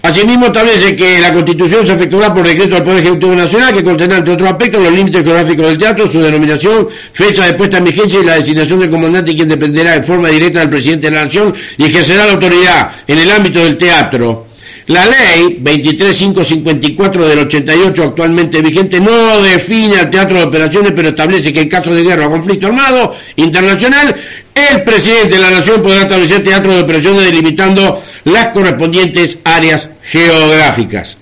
Asimismo, 0.00 0.46
establece 0.46 0.96
que 0.96 1.18
la 1.20 1.32
Constitución 1.32 1.86
se 1.86 1.94
efectuará 1.94 2.34
por 2.34 2.46
decreto 2.46 2.74
del 2.74 2.84
Poder 2.84 3.00
Ejecutivo 3.00 3.34
Nacional, 3.34 3.72
que 3.72 3.82
contendrá, 3.82 4.18
entre 4.18 4.34
otros 4.34 4.50
aspectos, 4.50 4.82
los 4.82 4.92
límites 4.92 5.24
geográficos 5.24 5.66
del 5.66 5.78
teatro, 5.78 6.06
su 6.06 6.20
denominación, 6.20 6.88
fecha 7.12 7.46
de 7.46 7.54
puesta 7.54 7.78
en 7.78 7.84
vigencia 7.84 8.20
y 8.20 8.24
la 8.24 8.36
designación 8.36 8.80
del 8.80 8.90
comandante, 8.90 9.34
quien 9.34 9.48
dependerá 9.48 9.94
en 9.94 10.04
forma 10.04 10.28
directa 10.28 10.60
del 10.60 10.68
presidente 10.68 11.08
de 11.08 11.16
la 11.16 11.24
Nación 11.24 11.54
y 11.78 11.84
ejercerá 11.84 12.26
la 12.26 12.32
autoridad 12.32 12.92
en 13.06 13.18
el 13.18 13.30
ámbito 13.30 13.64
del 13.64 13.78
teatro. 13.78 14.53
La 14.86 15.06
ley 15.06 15.60
23554 15.60 17.26
del 17.26 17.38
88 17.38 18.02
actualmente 18.02 18.60
vigente 18.60 19.00
no 19.00 19.40
define 19.40 19.96
al 19.96 20.10
teatro 20.10 20.38
de 20.38 20.44
operaciones, 20.44 20.92
pero 20.94 21.08
establece 21.08 21.54
que 21.54 21.62
en 21.62 21.68
caso 21.70 21.94
de 21.94 22.02
guerra 22.02 22.26
o 22.26 22.30
conflicto 22.30 22.66
armado 22.66 23.16
internacional, 23.36 24.14
el 24.54 24.82
presidente 24.82 25.36
de 25.36 25.40
la 25.40 25.50
nación 25.50 25.82
podrá 25.82 26.02
establecer 26.02 26.44
teatro 26.44 26.74
de 26.74 26.82
operaciones 26.82 27.24
delimitando 27.24 28.02
las 28.24 28.48
correspondientes 28.48 29.38
áreas 29.44 29.88
geográficas. 30.02 31.16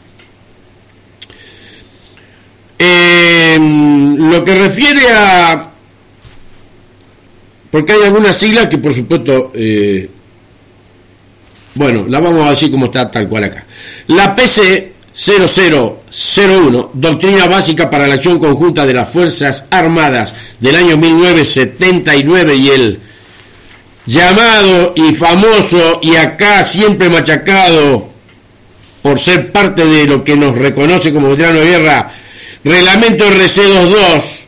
lo 2.78 4.44
que 4.44 4.54
refiere 4.54 5.02
a... 5.12 5.70
Porque 7.70 7.92
hay 7.92 8.02
algunas 8.02 8.36
siglas 8.36 8.66
que 8.66 8.78
por 8.78 8.92
supuesto... 8.92 9.52
Eh, 9.54 10.10
bueno, 11.74 12.04
la 12.08 12.20
vamos 12.20 12.46
a 12.46 12.50
decir 12.50 12.70
como 12.70 12.86
está 12.86 13.10
tal 13.10 13.28
cual 13.28 13.44
acá. 13.44 13.64
La 14.08 14.34
PC 14.34 14.92
0001, 15.14 16.90
Doctrina 16.94 17.46
Básica 17.46 17.90
para 17.90 18.06
la 18.06 18.14
Acción 18.14 18.38
Conjunta 18.38 18.86
de 18.86 18.94
las 18.94 19.08
Fuerzas 19.10 19.66
Armadas 19.70 20.34
del 20.58 20.76
año 20.76 20.96
1979 20.96 22.56
y 22.56 22.68
el 22.68 23.00
llamado 24.06 24.94
y 24.96 25.14
famoso 25.14 26.00
y 26.02 26.16
acá 26.16 26.64
siempre 26.64 27.08
machacado 27.08 28.08
por 29.02 29.18
ser 29.18 29.52
parte 29.52 29.84
de 29.84 30.06
lo 30.06 30.24
que 30.24 30.36
nos 30.36 30.56
reconoce 30.56 31.12
como 31.12 31.30
veterano 31.30 31.58
de 31.60 31.66
guerra, 31.66 32.12
Reglamento 32.64 33.24
RC22, 33.28 34.38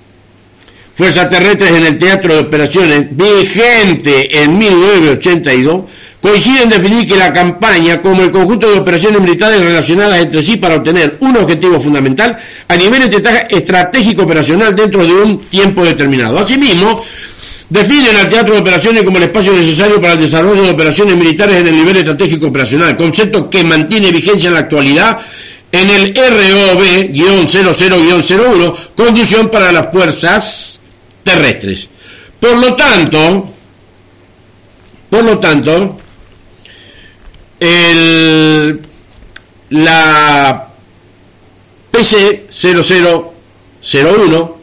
Fuerzas 0.95 1.29
Terrestres 1.29 1.73
en 1.73 1.87
el 1.87 1.99
Teatro 1.99 2.35
de 2.35 2.41
Operaciones, 2.43 3.07
vigente 3.11 4.43
en 4.43 4.57
1982, 4.57 5.85
coincide 6.25 6.63
en 6.63 6.71
definir 6.71 7.07
que 7.07 7.17
la 7.17 7.35
campaña 7.35 8.01
como 8.01 8.23
el 8.23 8.31
conjunto 8.31 8.73
de 8.73 8.79
operaciones 8.79 9.21
militares 9.21 9.61
relacionadas 9.61 10.23
entre 10.23 10.43
sí 10.43 10.57
para 10.57 10.77
obtener 10.77 11.19
un 11.21 11.37
objetivo 11.37 11.79
fundamental 11.79 12.39
a 12.67 12.77
nivel 12.77 13.03
estratégico 13.51 14.23
operacional 14.23 14.75
dentro 14.75 15.05
de 15.05 15.13
un 15.13 15.41
tiempo 15.41 15.85
determinado. 15.85 16.39
Asimismo, 16.39 17.05
definen 17.69 18.17
al 18.17 18.31
teatro 18.31 18.55
de 18.55 18.61
operaciones 18.63 19.03
como 19.03 19.19
el 19.19 19.25
espacio 19.25 19.53
necesario 19.53 20.01
para 20.01 20.15
el 20.15 20.21
desarrollo 20.21 20.63
de 20.63 20.71
operaciones 20.71 21.15
militares 21.15 21.57
en 21.57 21.67
el 21.67 21.77
nivel 21.77 21.99
estratégico 21.99 22.47
operacional, 22.47 22.97
concepto 22.97 23.51
que 23.51 23.63
mantiene 23.63 24.11
vigencia 24.11 24.49
en 24.49 24.55
la 24.55 24.61
actualidad 24.61 25.21
en 25.73 25.91
el 25.91 26.15
ROB-00-01, 26.15 28.77
condición 28.97 29.51
para 29.51 29.71
las 29.73 29.93
fuerzas 29.93 30.81
terrestres. 31.23 31.91
Por 32.41 32.57
lo 32.57 32.75
tanto, 32.75 33.51
por 35.11 35.23
lo 35.23 35.39
tanto, 35.39 35.99
el, 37.61 38.81
la 39.71 40.69
PC 41.91 42.47
0001 42.51 44.55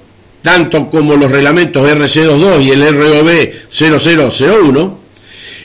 tanto 0.41 0.89
como 0.89 1.15
los 1.15 1.31
reglamentos 1.31 1.87
RC22 1.87 2.63
y 2.63 2.71
el 2.71 2.95
ROB 2.95 3.29
0001, 3.69 4.99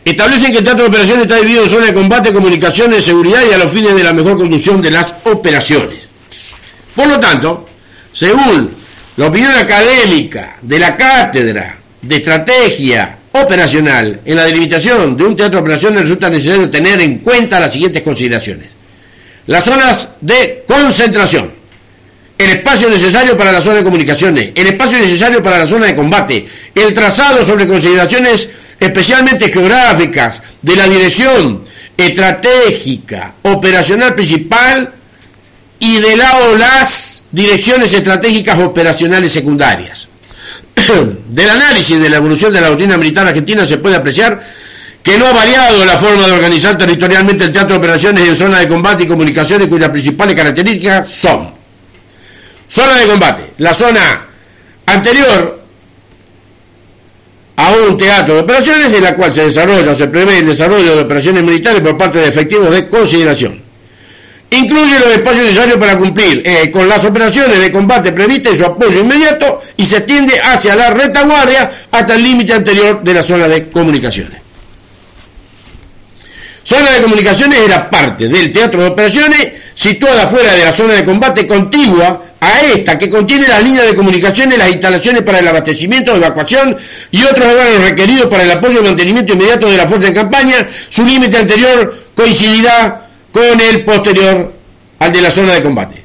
establecen 0.04 0.52
que 0.52 0.58
el 0.58 0.64
teatro 0.64 0.84
de 0.84 0.88
operaciones 0.88 1.22
está 1.22 1.36
dividido 1.36 1.64
en 1.64 1.70
zonas 1.70 1.86
de 1.88 1.94
combate, 1.94 2.32
comunicaciones, 2.32 3.04
seguridad 3.04 3.42
y 3.48 3.54
a 3.54 3.58
los 3.58 3.72
fines 3.72 3.94
de 3.94 4.04
la 4.04 4.12
mejor 4.12 4.36
conducción 4.36 4.82
de 4.82 4.90
las 4.90 5.14
operaciones. 5.24 6.08
Por 6.94 7.08
lo 7.08 7.18
tanto, 7.18 7.66
según 8.12 8.70
la 9.16 9.26
opinión 9.26 9.52
académica 9.52 10.56
de 10.62 10.78
la 10.78 10.96
cátedra 10.96 11.78
de 12.02 12.16
estrategia 12.16 13.18
operacional, 13.42 14.20
en 14.24 14.36
la 14.36 14.44
delimitación 14.44 15.16
de 15.16 15.24
un 15.24 15.36
teatro 15.36 15.58
de 15.58 15.62
operaciones 15.62 16.02
resulta 16.02 16.28
necesario 16.30 16.70
tener 16.70 17.00
en 17.00 17.18
cuenta 17.18 17.60
las 17.60 17.72
siguientes 17.72 18.02
consideraciones. 18.02 18.68
Las 19.46 19.64
zonas 19.64 20.08
de 20.20 20.64
concentración, 20.66 21.52
el 22.38 22.50
espacio 22.50 22.90
necesario 22.90 23.36
para 23.36 23.52
la 23.52 23.60
zona 23.60 23.76
de 23.76 23.84
comunicaciones, 23.84 24.50
el 24.54 24.66
espacio 24.66 24.98
necesario 24.98 25.42
para 25.42 25.58
la 25.60 25.66
zona 25.66 25.86
de 25.86 25.94
combate, 25.94 26.46
el 26.74 26.92
trazado 26.94 27.44
sobre 27.44 27.66
consideraciones 27.66 28.48
especialmente 28.78 29.50
geográficas 29.50 30.42
de 30.62 30.76
la 30.76 30.86
dirección 30.88 31.62
estratégica 31.96 33.34
operacional 33.42 34.14
principal 34.14 34.92
y 35.78 35.96
de 35.98 36.16
la 36.16 36.36
o 36.38 36.56
las 36.56 37.22
direcciones 37.30 37.92
estratégicas 37.92 38.58
operacionales 38.60 39.32
secundarias. 39.32 40.05
Del 41.28 41.50
análisis 41.50 42.00
de 42.00 42.08
la 42.08 42.16
evolución 42.16 42.52
de 42.52 42.60
la 42.60 42.68
doctrina 42.68 42.96
militar 42.96 43.26
argentina 43.26 43.66
se 43.66 43.78
puede 43.78 43.96
apreciar 43.96 44.40
que 45.02 45.18
no 45.18 45.26
ha 45.26 45.32
variado 45.32 45.84
la 45.84 45.98
forma 45.98 46.26
de 46.26 46.32
organizar 46.32 46.76
territorialmente 46.76 47.44
el 47.44 47.52
teatro 47.52 47.74
de 47.74 47.78
operaciones 47.78 48.28
en 48.28 48.36
zona 48.36 48.58
de 48.58 48.68
combate 48.68 49.04
y 49.04 49.06
comunicaciones 49.06 49.68
cuyas 49.68 49.90
principales 49.90 50.34
características 50.34 51.08
son 51.08 51.56
Zona 52.68 52.98
de 52.98 53.06
combate. 53.06 53.52
La 53.58 53.74
zona 53.74 54.26
anterior 54.86 55.60
a 57.56 57.70
un 57.70 57.96
teatro 57.96 58.34
de 58.34 58.40
operaciones 58.40 58.92
en 58.92 59.02
la 59.02 59.14
cual 59.14 59.32
se 59.32 59.44
desarrolla, 59.44 59.94
se 59.94 60.08
prevé 60.08 60.38
el 60.38 60.46
desarrollo 60.46 60.96
de 60.96 61.02
operaciones 61.02 61.42
militares 61.42 61.80
por 61.80 61.96
parte 61.96 62.18
de 62.18 62.28
efectivos 62.28 62.70
de 62.70 62.88
consideración. 62.88 63.62
Incluye 64.50 64.98
los 65.00 65.12
espacios 65.12 65.44
necesarios 65.44 65.76
para 65.76 65.98
cumplir 65.98 66.42
eh, 66.44 66.70
con 66.70 66.88
las 66.88 67.04
operaciones 67.04 67.58
de 67.58 67.72
combate 67.72 68.12
previstas 68.12 68.54
y 68.54 68.58
su 68.58 68.64
apoyo 68.64 69.00
inmediato 69.00 69.60
y 69.76 69.84
se 69.84 69.98
extiende 69.98 70.38
hacia 70.40 70.76
la 70.76 70.90
retaguardia 70.90 71.86
hasta 71.90 72.14
el 72.14 72.22
límite 72.22 72.52
anterior 72.52 73.02
de 73.02 73.14
la 73.14 73.22
zona 73.22 73.48
de 73.48 73.68
comunicaciones. 73.68 74.40
Zona 76.62 76.92
de 76.92 77.02
comunicaciones 77.02 77.58
era 77.60 77.90
parte 77.90 78.28
del 78.28 78.52
teatro 78.52 78.82
de 78.82 78.88
operaciones 78.88 79.52
situada 79.74 80.26
fuera 80.26 80.52
de 80.52 80.64
la 80.64 80.74
zona 80.74 80.94
de 80.94 81.04
combate 81.04 81.46
contigua 81.46 82.22
a 82.40 82.60
esta, 82.62 82.98
que 82.98 83.08
contiene 83.08 83.46
las 83.48 83.62
líneas 83.62 83.86
de 83.86 83.94
comunicaciones, 83.94 84.58
las 84.58 84.70
instalaciones 84.70 85.22
para 85.22 85.38
el 85.38 85.48
abastecimiento, 85.48 86.14
evacuación 86.14 86.76
y 87.10 87.22
otros 87.22 87.46
órganos 87.46 87.88
requeridos 87.88 88.26
para 88.26 88.44
el 88.44 88.50
apoyo 88.50 88.80
y 88.80 88.84
mantenimiento 88.84 89.32
inmediato 89.34 89.70
de 89.70 89.76
la 89.76 89.86
fuerza 89.86 90.08
de 90.08 90.14
campaña, 90.14 90.66
su 90.88 91.04
límite 91.04 91.36
anterior 91.36 91.96
coincidirá 92.14 93.05
con 93.36 93.60
el 93.60 93.84
posterior 93.84 94.50
al 94.98 95.12
de 95.12 95.20
la 95.20 95.30
zona 95.30 95.52
de 95.52 95.62
combate. 95.62 96.02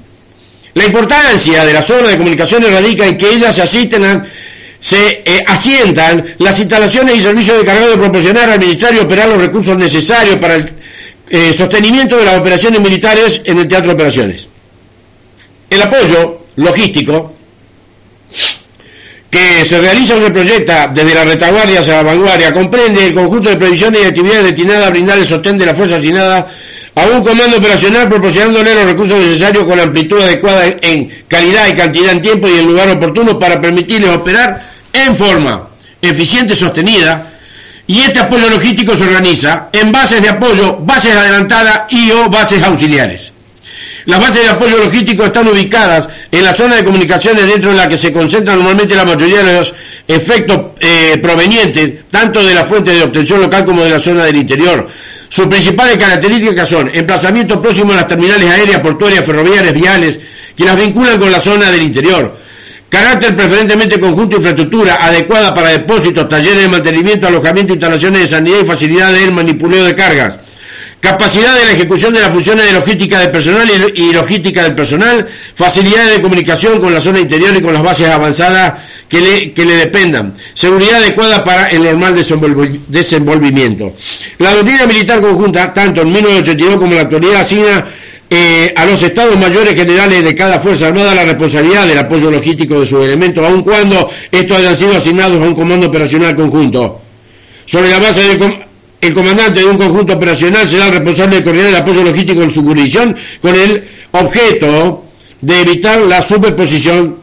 La 0.74 0.84
importancia 0.84 1.64
de 1.64 1.72
la 1.72 1.82
zona 1.82 2.10
de 2.10 2.18
comunicaciones 2.18 2.74
radica 2.74 3.08
en 3.08 3.18
que 3.18 3.30
ellas 3.30 3.56
se 3.56 3.62
asisten 3.62 4.28
se 4.82 5.24
eh, 5.24 5.46
asientan 5.48 6.36
las 6.40 6.60
instalaciones 6.60 7.16
y 7.16 7.24
servicios 7.24 7.60
de 7.60 7.66
cargado 7.66 7.92
de 7.92 7.98
proporcionar, 7.98 8.50
administrar 8.50 8.94
y 8.96 8.98
operar 8.98 9.30
los 9.30 9.38
recursos 9.38 9.78
necesarios 9.78 10.38
para 10.38 10.56
el 10.56 10.74
eh, 11.30 11.54
sostenimiento 11.54 12.18
de 12.18 12.26
las 12.26 12.38
operaciones 12.38 12.82
militares 12.82 13.42
en 13.46 13.60
el 13.60 13.68
teatro 13.68 13.90
de 13.90 13.94
operaciones. 13.94 14.48
El 15.70 15.82
apoyo 15.84 16.42
logístico 16.58 17.34
que 19.30 19.64
se 19.64 19.80
realiza 19.80 20.16
o 20.18 20.22
se 20.22 20.32
proyecta 20.32 20.90
desde 20.90 21.16
la 21.16 21.24
retaguardia 21.24 21.80
hacia 21.80 21.98
la 21.98 22.04
vanguardia 22.04 22.52
comprende 22.52 23.08
el 23.08 23.14
conjunto 23.14 23.50
de 23.50 23.56
previsiones 23.56 24.02
y 24.04 24.06
actividades 24.06 24.44
destinadas 24.44 24.88
a 24.88 24.90
brindar 24.90 25.18
el 25.18 25.28
sostén 25.28 25.58
de 25.58 25.68
la 25.68 25.76
fuerza 25.76 25.96
asignada 25.96 26.50
a 26.96 27.06
un 27.06 27.24
comando 27.24 27.58
operacional 27.58 28.10
proporcionándole 28.10 28.76
los 28.76 28.86
recursos 28.86 29.18
necesarios 29.18 29.64
con 29.64 29.78
la 29.78 29.84
amplitud 29.84 30.22
adecuada 30.22 30.66
en 30.82 31.10
calidad 31.28 31.68
y 31.70 31.74
cantidad 31.74 32.12
en 32.12 32.22
tiempo 32.22 32.48
y 32.48 32.60
en 32.60 32.68
lugar 32.68 32.90
oportuno 32.90 33.40
para 33.40 33.62
permitirles 33.62 34.10
operar 34.10 34.62
en 34.92 35.16
forma 35.16 35.70
eficiente 36.02 36.54
y 36.54 36.58
sostenida 36.58 37.32
y 37.88 38.00
este 38.00 38.20
apoyo 38.20 38.50
logístico 38.50 38.96
se 38.96 39.04
organiza 39.04 39.70
en 39.74 39.92
bases 39.92 40.22
de 40.22 40.30
apoyo, 40.30 40.78
bases 40.80 41.14
adelantadas 41.14 41.84
y 41.90 42.12
o 42.12 42.30
bases 42.30 42.64
auxiliares. 42.64 43.32
Las 44.06 44.20
bases 44.20 44.44
de 44.44 44.50
apoyo 44.50 44.78
logístico 44.78 45.26
están 45.26 45.48
ubicadas 45.48 46.08
en 46.32 46.44
la 46.44 46.54
zona 46.54 46.78
de 46.78 46.84
comunicaciones 46.84 47.48
dentro 47.48 47.72
de 47.72 47.78
la 47.78 47.88
que 47.88 47.98
se 47.98 48.12
concentran 48.12 48.58
normalmente 48.58 48.96
la 48.96 49.06
mayoría 49.06 49.44
de 49.44 49.54
los 49.60 49.76
efectos 50.08 50.72
eh, 50.80 51.20
provenientes 51.22 52.10
tanto 52.10 52.44
de 52.44 52.54
la 52.54 52.66
fuente 52.66 52.92
de 52.92 53.04
obtención 53.04 53.42
local 53.42 53.66
como 53.66 53.84
de 53.84 53.92
la 53.92 54.00
zona 54.00 54.24
del 54.26 54.38
interior. 54.38 54.90
Sus 55.32 55.48
principales 55.48 55.96
características 55.96 56.68
son 56.68 56.92
emplazamiento 56.94 57.62
próximo 57.62 57.94
a 57.94 57.96
las 57.96 58.08
terminales 58.10 58.50
aéreas, 58.50 58.82
portuarias, 58.82 59.24
ferroviarias, 59.24 59.74
viales, 59.74 60.20
que 60.58 60.66
las 60.66 60.76
vinculan 60.76 61.18
con 61.18 61.32
la 61.32 61.40
zona 61.40 61.72
del 61.72 61.84
interior. 61.84 62.38
Carácter 62.90 63.34
preferentemente 63.34 63.98
conjunto 63.98 64.36
infraestructura 64.36 65.06
adecuada 65.06 65.54
para 65.54 65.70
depósitos, 65.70 66.28
talleres 66.28 66.64
de 66.64 66.68
mantenimiento, 66.68 67.28
alojamiento, 67.28 67.72
instalaciones 67.72 68.24
de 68.24 68.28
sanidad 68.28 68.60
y 68.62 68.66
facilidad 68.66 69.14
del 69.14 69.32
manipuleo 69.32 69.86
de 69.86 69.96
cargas 69.96 70.38
capacidad 71.02 71.56
de 71.56 71.66
la 71.66 71.72
ejecución 71.72 72.14
de 72.14 72.22
las 72.22 72.30
funciones 72.30 72.64
de 72.64 72.74
logística 72.74 73.20
del 73.20 73.32
personal 73.32 73.68
y, 73.96 74.14
logística 74.14 74.64
del 74.64 74.76
personal, 74.76 75.28
facilidades 75.56 76.18
de 76.18 76.22
comunicación 76.22 76.80
con 76.80 76.94
la 76.94 77.02
zona 77.02 77.20
interior 77.20 77.56
y 77.58 77.62
con 77.62 77.74
las 77.74 77.82
bases 77.82 78.08
avanzadas 78.08 78.74
que 79.12 79.20
le, 79.20 79.52
que 79.52 79.66
le 79.66 79.76
dependan, 79.76 80.36
seguridad 80.54 81.04
adecuada 81.04 81.44
para 81.44 81.68
el 81.68 81.84
normal 81.84 82.16
desenvolvimiento. 82.88 83.94
La 84.40 84.56
doctrina 84.56 84.86
militar 84.88 85.20
conjunta, 85.20 85.74
tanto 85.74 86.04
en 86.04 86.14
1982 86.14 86.78
como 86.78 86.92
en 86.92 86.96
la 86.96 87.02
actualidad, 87.02 87.42
asigna 87.42 87.86
eh, 88.30 88.74
a 88.74 88.86
los 88.86 89.04
estados 89.04 89.38
mayores 89.38 89.76
generales 89.76 90.24
de 90.24 90.34
cada 90.34 90.62
Fuerza 90.62 90.88
Armada 90.88 91.14
la 91.14 91.26
responsabilidad 91.26 91.86
del 91.88 91.98
apoyo 91.98 92.32
logístico 92.32 92.80
de 92.80 92.86
sus 92.86 93.04
elementos, 93.04 93.46
aun 93.46 93.64
cuando 93.64 94.10
estos 94.32 94.58
hayan 94.58 94.78
sido 94.78 94.96
asignados 94.96 95.42
a 95.42 95.44
un 95.44 95.56
comando 95.56 95.88
operacional 95.88 96.34
conjunto. 96.34 97.02
Sobre 97.66 97.90
la 97.90 98.00
base 98.00 98.24
del 98.24 98.40
el 99.02 99.14
comandante 99.14 99.60
de 99.60 99.66
un 99.66 99.78
conjunto 99.78 100.14
operacional 100.14 100.70
será 100.70 100.86
el 100.86 100.94
responsable 100.94 101.38
de 101.38 101.44
coordinar 101.44 101.70
el 101.70 101.76
apoyo 101.76 102.04
logístico 102.04 102.44
en 102.44 102.52
su 102.52 102.64
jurisdicción 102.64 103.14
con 103.42 103.56
el 103.56 103.84
objeto 104.12 105.04
de 105.42 105.62
evitar 105.62 106.00
la 106.02 106.22
superposición 106.22 107.21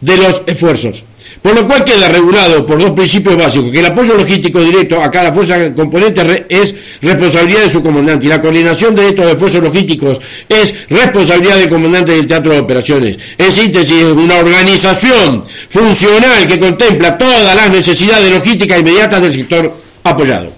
de 0.00 0.16
los 0.16 0.42
esfuerzos. 0.46 1.02
Por 1.42 1.54
lo 1.54 1.66
cual 1.66 1.84
queda 1.84 2.08
regulado 2.08 2.64
por 2.64 2.78
dos 2.78 2.92
principios 2.92 3.36
básicos, 3.36 3.70
que 3.70 3.80
el 3.80 3.86
apoyo 3.86 4.16
logístico 4.16 4.60
directo 4.60 5.02
a 5.02 5.10
cada 5.10 5.30
fuerza 5.30 5.74
componente 5.74 6.46
es 6.48 6.74
responsabilidad 7.02 7.64
de 7.64 7.70
su 7.70 7.82
comandante 7.82 8.24
y 8.24 8.28
la 8.30 8.40
coordinación 8.40 8.94
de 8.94 9.08
estos 9.08 9.30
esfuerzos 9.30 9.62
logísticos 9.62 10.20
es 10.48 10.88
responsabilidad 10.88 11.56
del 11.56 11.68
comandante 11.68 12.12
del 12.12 12.26
teatro 12.26 12.52
de 12.52 12.60
operaciones. 12.60 13.18
En 13.36 13.52
síntesis, 13.52 14.04
una 14.04 14.38
organización 14.38 15.44
funcional 15.68 16.46
que 16.46 16.58
contempla 16.58 17.18
todas 17.18 17.54
las 17.54 17.70
necesidades 17.70 18.32
logísticas 18.32 18.80
inmediatas 18.80 19.20
del 19.20 19.34
sector 19.34 19.76
apoyado. 20.02 20.50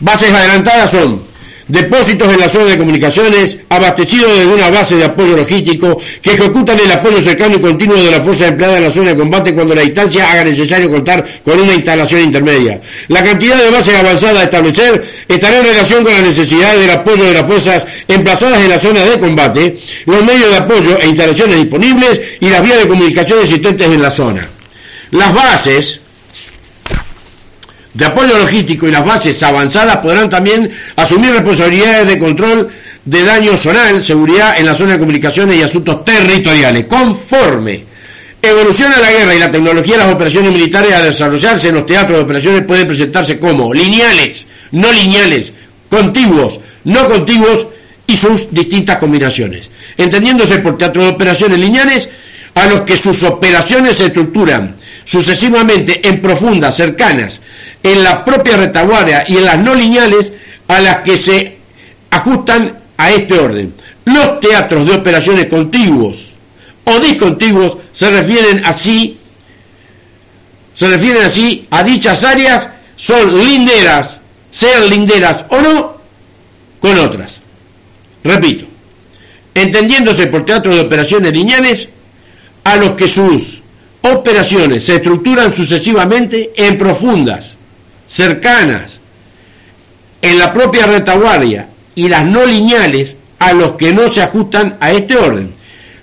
Bases 0.00 0.32
adelantadas 0.32 0.90
son 0.90 1.22
depósitos 1.68 2.32
en 2.32 2.40
la 2.40 2.48
zona 2.48 2.66
de 2.66 2.78
comunicaciones, 2.78 3.58
abastecidos 3.68 4.30
desde 4.38 4.52
una 4.52 4.70
base 4.70 4.96
de 4.96 5.04
apoyo 5.04 5.36
logístico, 5.36 6.00
que 6.22 6.32
ejecutan 6.32 6.78
el 6.78 6.90
apoyo 6.90 7.20
cercano 7.20 7.56
y 7.56 7.60
continuo 7.60 7.96
de 7.96 8.10
la 8.10 8.22
fuerza 8.22 8.48
empleada 8.48 8.78
en 8.78 8.84
la 8.84 8.92
zona 8.92 9.10
de 9.10 9.16
combate 9.16 9.54
cuando 9.54 9.74
la 9.74 9.82
distancia 9.82 10.30
haga 10.30 10.44
necesario 10.44 10.90
contar 10.90 11.24
con 11.44 11.60
una 11.60 11.74
instalación 11.74 12.22
intermedia. 12.22 12.80
La 13.08 13.22
cantidad 13.22 13.62
de 13.62 13.70
bases 13.70 13.94
avanzadas 13.94 14.36
a 14.38 14.44
establecer 14.44 15.04
estará 15.28 15.58
en 15.58 15.64
relación 15.64 16.04
con 16.04 16.12
las 16.12 16.22
necesidades 16.22 16.80
del 16.80 16.90
apoyo 16.90 17.24
de 17.24 17.34
las 17.34 17.46
fuerzas 17.46 17.86
emplazadas 18.08 18.62
en 18.62 18.68
la 18.68 18.78
zona 18.78 19.04
de 19.04 19.18
combate, 19.18 19.78
los 20.06 20.24
medios 20.24 20.50
de 20.50 20.56
apoyo 20.56 20.98
e 21.00 21.06
instalaciones 21.06 21.56
disponibles 21.56 22.20
y 22.40 22.48
las 22.48 22.62
vías 22.62 22.78
de 22.80 22.88
comunicación 22.88 23.40
existentes 23.40 23.86
en 23.86 24.02
la 24.02 24.10
zona. 24.10 24.48
Las 25.10 25.32
bases 25.32 26.00
de 27.94 28.04
apoyo 28.04 28.38
logístico 28.38 28.88
y 28.88 28.90
las 28.90 29.04
bases 29.04 29.40
avanzadas 29.42 29.98
podrán 29.98 30.28
también 30.28 30.70
asumir 30.96 31.30
responsabilidades 31.30 32.08
de 32.08 32.18
control 32.18 32.68
de 33.04 33.24
daño 33.24 33.56
zonal, 33.56 34.02
seguridad 34.02 34.58
en 34.58 34.66
la 34.66 34.74
zona 34.74 34.94
de 34.94 34.98
comunicaciones 34.98 35.56
y 35.56 35.62
asuntos 35.62 36.04
territoriales, 36.04 36.86
conforme 36.86 37.84
evoluciona 38.42 38.98
la 38.98 39.10
guerra 39.10 39.34
y 39.34 39.38
la 39.38 39.50
tecnología 39.50 39.96
las 39.96 40.12
operaciones 40.12 40.52
militares 40.52 40.92
a 40.92 41.02
desarrollarse 41.02 41.68
en 41.68 41.76
los 41.76 41.86
teatros 41.86 42.18
de 42.18 42.24
operaciones 42.24 42.62
pueden 42.64 42.88
presentarse 42.88 43.38
como 43.38 43.72
lineales, 43.72 44.46
no 44.72 44.92
lineales, 44.92 45.52
contiguos, 45.88 46.60
no 46.84 47.08
contiguos 47.08 47.68
y 48.06 48.16
sus 48.16 48.52
distintas 48.52 48.98
combinaciones. 48.98 49.70
Entendiéndose 49.96 50.58
por 50.58 50.76
teatro 50.76 51.02
de 51.04 51.10
operaciones 51.10 51.58
lineales 51.58 52.08
a 52.54 52.66
los 52.66 52.82
que 52.82 52.96
sus 52.96 53.22
operaciones 53.22 53.96
se 53.96 54.06
estructuran 54.06 54.76
sucesivamente 55.04 56.06
en 56.06 56.20
profundas, 56.20 56.76
cercanas, 56.76 57.40
en 57.84 58.02
la 58.02 58.24
propia 58.24 58.56
retaguardia 58.56 59.24
y 59.28 59.36
en 59.36 59.44
las 59.44 59.58
no 59.58 59.74
lineales 59.74 60.32
a 60.66 60.80
las 60.80 60.96
que 60.98 61.16
se 61.16 61.58
ajustan 62.10 62.80
a 62.96 63.10
este 63.12 63.38
orden. 63.38 63.74
Los 64.04 64.40
teatros 64.40 64.86
de 64.86 64.94
operaciones 64.94 65.46
contiguos 65.46 66.32
o 66.84 66.98
discontiguos 66.98 67.76
se 67.92 68.10
refieren 68.10 68.64
así 68.64 69.20
se 70.74 70.88
refieren 70.88 71.22
así 71.22 71.66
a 71.70 71.84
dichas 71.84 72.24
áreas 72.24 72.68
son 72.96 73.38
linderas, 73.38 74.18
sean 74.50 74.90
linderas 74.90 75.44
o 75.48 75.60
no, 75.60 75.96
con 76.80 76.98
otras. 76.98 77.36
Repito, 78.24 78.66
entendiéndose 79.54 80.26
por 80.26 80.44
teatro 80.44 80.74
de 80.74 80.80
operaciones 80.80 81.32
lineales 81.32 81.88
a 82.64 82.76
los 82.76 82.92
que 82.92 83.06
sus 83.06 83.62
operaciones 84.02 84.84
se 84.84 84.96
estructuran 84.96 85.54
sucesivamente 85.54 86.52
en 86.56 86.76
profundas, 86.76 87.53
cercanas 88.14 88.92
en 90.22 90.38
la 90.38 90.52
propia 90.52 90.86
retaguardia 90.86 91.68
y 91.96 92.08
las 92.08 92.24
no 92.24 92.46
lineales 92.46 93.12
a 93.40 93.52
los 93.52 93.72
que 93.72 93.92
no 93.92 94.10
se 94.12 94.22
ajustan 94.22 94.76
a 94.78 94.92
este 94.92 95.16
orden. 95.16 95.52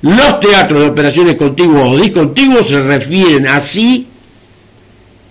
Los 0.02 0.42
teatros 0.42 0.82
de 0.82 0.88
operaciones 0.90 1.36
contiguos 1.36 1.94
o 1.94 1.98
discontiguos 1.98 2.68
se 2.68 2.82
refieren 2.82 3.48
así, 3.48 4.08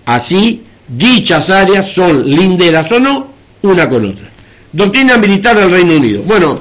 así, 0.07 0.65
dichas 0.89 1.51
áreas 1.51 1.93
son 1.93 2.29
linderas 2.29 2.91
o 2.93 2.99
no, 2.99 3.29
una 3.61 3.87
con 3.89 4.07
otra. 4.07 4.31
Doctrina 4.73 5.19
militar 5.19 5.59
del 5.59 5.71
Reino 5.71 5.97
Unido. 5.97 6.23
Bueno, 6.23 6.59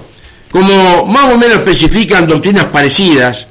como 0.51 1.05
más 1.05 1.33
o 1.33 1.37
menos 1.37 1.59
especifican 1.59 2.27
doctrinas 2.27 2.65
parecidas, 2.65 3.45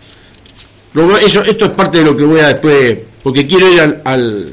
eso, 1.22 1.42
esto 1.44 1.64
es 1.64 1.70
parte 1.70 1.98
de 1.98 2.04
lo 2.04 2.16
que 2.16 2.24
voy 2.24 2.40
a 2.40 2.48
después, 2.48 2.98
porque 3.22 3.46
quiero 3.46 3.72
ir 3.72 4.00
al 4.04 4.50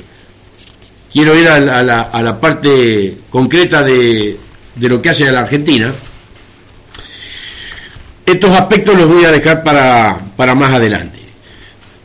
quiero 1.16 1.34
ir 1.34 1.48
a 1.48 1.62
la, 1.62 2.40
parte 2.42 3.16
concreta 3.30 3.82
de, 3.84 4.38
lo 4.82 5.02
que 5.02 5.10
hace 5.10 5.32
la 5.32 5.40
Argentina. 5.40 5.94
Estos 8.26 8.54
aspectos 8.54 8.98
los 8.98 9.08
voy 9.08 9.24
a 9.24 9.32
dejar 9.32 9.64
para, 9.64 10.20
para 10.36 10.56
más 10.56 10.74
adelante. 10.74 11.20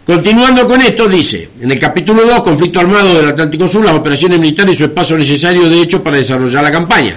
Continuando 0.07 0.65
con 0.69 0.81
esto, 0.81 1.09
dice, 1.09 1.49
en 1.61 1.73
el 1.73 1.81
capítulo 1.81 2.25
2, 2.25 2.41
conflicto 2.45 2.79
armado 2.79 3.17
del 3.17 3.31
Atlántico 3.31 3.67
Sur, 3.67 3.85
las 3.85 3.97
operaciones 3.97 4.39
militares 4.39 4.75
y 4.75 4.79
su 4.79 4.85
espacio 4.85 5.19
necesario 5.19 5.69
de 5.69 5.83
hecho 5.83 6.05
para 6.05 6.17
desarrollar 6.17 6.63
la 6.63 6.71
campaña. 6.71 7.17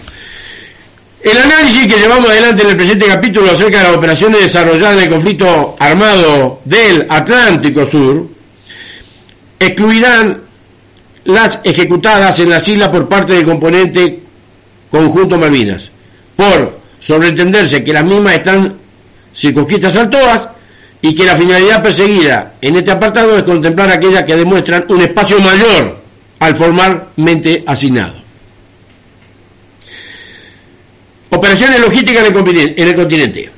El 1.21 1.37
análisis 1.37 1.85
que 1.85 1.99
llevamos 1.99 2.27
adelante 2.31 2.63
en 2.63 2.69
el 2.69 2.75
presente 2.75 3.05
capítulo 3.05 3.51
acerca 3.51 3.77
de 3.77 3.83
las 3.83 3.97
operaciones 3.97 4.41
desarrolladas 4.41 4.97
en 4.97 5.03
el 5.03 5.09
conflicto 5.09 5.75
armado 5.79 6.61
del 6.65 7.05
Atlántico 7.07 7.85
Sur 7.85 8.29
excluirán 9.59 10.43
las 11.25 11.59
ejecutadas 11.63 12.39
en 12.39 12.49
las 12.49 12.67
islas 12.67 12.89
por 12.89 13.07
parte 13.07 13.33
del 13.33 13.45
componente 13.45 14.19
conjunto 14.91 15.37
Malvinas, 15.37 15.89
por 16.35 16.79
sobreentenderse 16.99 17.83
que 17.83 17.93
las 17.93 18.03
mismas 18.03 18.35
están 18.35 18.75
circunscritas 19.33 19.95
al 19.95 20.09
TOAS 20.09 20.49
y 21.01 21.15
que 21.15 21.25
la 21.25 21.35
finalidad 21.35 21.81
perseguida 21.81 22.53
en 22.61 22.75
este 22.75 22.91
apartado 22.91 23.37
es 23.37 23.43
contemplar 23.43 23.91
aquellas 23.91 24.23
que 24.23 24.35
demuestran 24.35 24.85
un 24.89 25.01
espacio 25.01 25.39
mayor 25.39 25.97
al 26.39 26.55
formalmente 26.55 27.63
asignado. 27.65 28.21
Operaciones 31.29 31.79
logísticas 31.79 32.23
en 32.27 32.87
el 32.87 32.95
continente. 32.95 33.51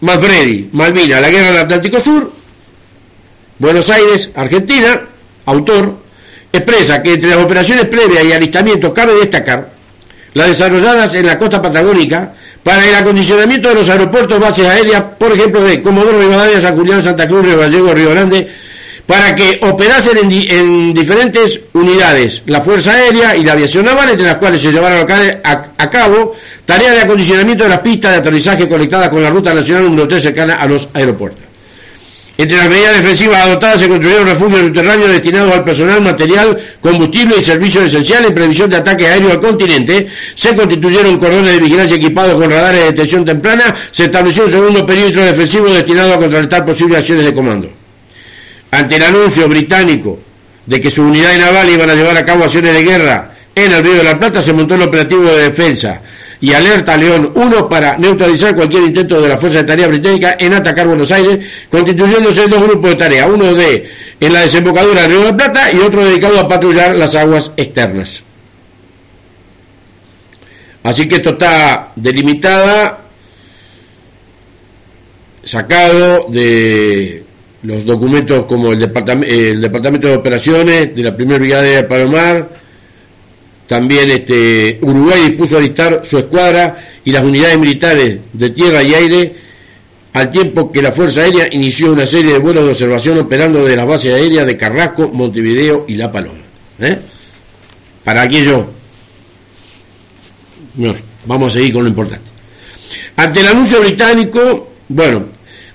Malvinas, 0.00 0.72
Malvina, 0.72 1.20
la 1.20 1.30
guerra 1.30 1.46
del 1.46 1.58
Atlántico 1.58 2.00
Sur, 2.00 2.32
Buenos 3.58 3.90
Aires, 3.90 4.30
Argentina, 4.34 5.02
autor, 5.46 6.01
expresa 6.52 7.02
que 7.02 7.14
entre 7.14 7.30
las 7.30 7.38
operaciones 7.38 7.86
previas 7.86 8.24
y 8.24 8.32
alistamiento 8.32 8.92
cabe 8.92 9.14
destacar 9.14 9.68
las 10.34 10.48
desarrolladas 10.48 11.14
en 11.14 11.26
la 11.26 11.38
costa 11.38 11.60
patagónica 11.60 12.32
para 12.62 12.86
el 12.86 12.94
acondicionamiento 12.94 13.68
de 13.68 13.74
los 13.74 13.88
aeropuertos 13.88 14.38
bases 14.38 14.66
aéreas, 14.66 15.02
por 15.18 15.32
ejemplo, 15.32 15.62
de 15.62 15.82
Comodoro 15.82 16.20
Rivadavia, 16.20 16.60
San 16.60 16.76
Julián, 16.76 17.02
Santa 17.02 17.26
Cruz, 17.26 17.44
Río 17.44 17.58
Gallego, 17.58 17.92
Río 17.92 18.10
Grande, 18.10 18.48
para 19.06 19.34
que 19.34 19.58
operasen 19.62 20.16
en, 20.18 20.94
diferentes 20.94 21.60
unidades 21.72 22.42
la 22.46 22.60
Fuerza 22.60 22.92
Aérea 22.92 23.36
y 23.36 23.42
la 23.42 23.52
Aviación 23.52 23.84
Naval, 23.84 24.10
entre 24.10 24.26
las 24.26 24.36
cuales 24.36 24.60
se 24.60 24.70
llevaron 24.70 25.06
a, 25.44 25.90
cabo 25.90 26.36
tareas 26.64 26.94
de 26.94 27.00
acondicionamiento 27.00 27.64
de 27.64 27.70
las 27.70 27.80
pistas 27.80 28.12
de 28.12 28.18
aterrizaje 28.18 28.68
conectadas 28.68 29.08
con 29.08 29.22
la 29.22 29.30
Ruta 29.30 29.52
Nacional 29.52 29.84
número 29.84 30.06
3 30.06 30.22
cercana 30.22 30.56
a 30.56 30.66
los 30.66 30.88
aeropuertos. 30.94 31.51
Entre 32.38 32.56
las 32.56 32.68
medidas 32.68 33.02
defensivas 33.02 33.42
adoptadas 33.42 33.80
se 33.80 33.88
construyeron 33.88 34.26
refugios 34.26 34.60
subterráneos 34.62 35.10
destinados 35.10 35.54
al 35.54 35.64
personal, 35.64 36.00
material, 36.00 36.58
combustible 36.80 37.36
y 37.38 37.42
servicios 37.42 37.84
esenciales 37.84 38.28
en 38.28 38.34
previsión 38.34 38.70
de 38.70 38.76
ataques 38.76 39.06
aéreos 39.06 39.32
al 39.32 39.40
continente. 39.40 40.08
Se 40.34 40.56
constituyeron 40.56 41.18
cordones 41.18 41.52
de 41.52 41.60
vigilancia 41.60 41.96
equipados 41.96 42.34
con 42.34 42.50
radares 42.50 42.80
de 42.80 42.86
detección 42.92 43.26
temprana. 43.26 43.74
Se 43.90 44.04
estableció 44.04 44.46
un 44.46 44.50
segundo 44.50 44.86
perímetro 44.86 45.22
defensivo 45.22 45.68
destinado 45.68 46.14
a 46.14 46.18
contrarrestar 46.18 46.64
posibles 46.64 47.00
acciones 47.00 47.26
de 47.26 47.34
comando. 47.34 47.70
Ante 48.70 48.96
el 48.96 49.02
anuncio 49.02 49.46
británico 49.48 50.18
de 50.64 50.80
que 50.80 50.90
sus 50.90 51.04
unidades 51.04 51.38
navales 51.38 51.74
iban 51.74 51.90
a 51.90 51.94
llevar 51.94 52.16
a 52.16 52.24
cabo 52.24 52.44
acciones 52.44 52.72
de 52.72 52.82
guerra 52.82 53.32
en 53.54 53.70
el 53.70 53.84
Río 53.84 53.94
de 53.96 54.04
la 54.04 54.18
Plata, 54.18 54.40
se 54.40 54.54
montó 54.54 54.76
el 54.76 54.82
operativo 54.82 55.24
de 55.24 55.42
defensa 55.42 56.00
y 56.42 56.52
alerta 56.52 56.96
León 56.96 57.30
1 57.36 57.68
para 57.68 57.96
neutralizar 57.96 58.56
cualquier 58.56 58.82
intento 58.82 59.22
de 59.22 59.28
la 59.28 59.38
Fuerza 59.38 59.58
de 59.58 59.64
Tarea 59.64 59.86
Británica 59.86 60.36
en 60.40 60.52
atacar 60.52 60.88
Buenos 60.88 61.12
Aires, 61.12 61.46
constituyéndose 61.70 62.48
dos 62.48 62.60
grupos 62.64 62.90
de 62.90 62.96
tarea, 62.96 63.28
uno 63.28 63.54
de 63.54 63.88
en 64.18 64.32
la 64.32 64.40
desembocadura 64.40 65.02
del 65.02 65.10
Río 65.12 65.20
de 65.20 65.26
la 65.26 65.36
Plata 65.36 65.72
y 65.72 65.78
otro 65.78 66.04
dedicado 66.04 66.40
a 66.40 66.48
patrullar 66.48 66.96
las 66.96 67.14
aguas 67.14 67.52
externas. 67.56 68.24
Así 70.82 71.06
que 71.06 71.16
esto 71.16 71.30
está 71.30 71.92
delimitada, 71.94 72.98
sacado 75.44 76.26
de 76.28 77.22
los 77.62 77.84
documentos 77.84 78.46
como 78.46 78.72
el, 78.72 78.80
Departamento 78.80 80.08
de 80.08 80.16
Operaciones 80.16 80.96
de 80.96 81.02
la 81.04 81.14
Primera 81.14 81.38
Brigada 81.38 81.62
de 81.62 81.84
Palomar, 81.84 82.61
también 83.72 84.10
este, 84.10 84.78
Uruguay 84.82 85.30
dispuso 85.30 85.56
alistar 85.56 86.02
su 86.04 86.18
escuadra 86.18 86.76
y 87.06 87.10
las 87.10 87.24
unidades 87.24 87.56
militares 87.58 88.18
de 88.34 88.50
tierra 88.50 88.82
y 88.82 88.92
aire 88.92 89.34
al 90.12 90.30
tiempo 90.30 90.70
que 90.70 90.82
la 90.82 90.92
Fuerza 90.92 91.22
Aérea 91.22 91.48
inició 91.50 91.90
una 91.90 92.04
serie 92.04 92.34
de 92.34 92.38
vuelos 92.38 92.64
de 92.64 92.72
observación 92.72 93.16
operando 93.16 93.64
de 93.64 93.74
las 93.74 93.86
bases 93.86 94.12
aéreas 94.12 94.44
de 94.44 94.58
Carrasco, 94.58 95.08
Montevideo 95.08 95.86
y 95.88 95.94
La 95.94 96.12
Paloma. 96.12 96.42
¿eh? 96.80 96.98
Para 98.04 98.20
aquello, 98.20 98.66
bueno, 100.74 100.98
vamos 101.24 101.54
a 101.54 101.58
seguir 101.58 101.72
con 101.72 101.84
lo 101.84 101.88
importante. 101.88 102.28
Ante 103.16 103.40
el 103.40 103.46
anuncio 103.46 103.80
británico, 103.80 104.70
bueno, 104.90 105.24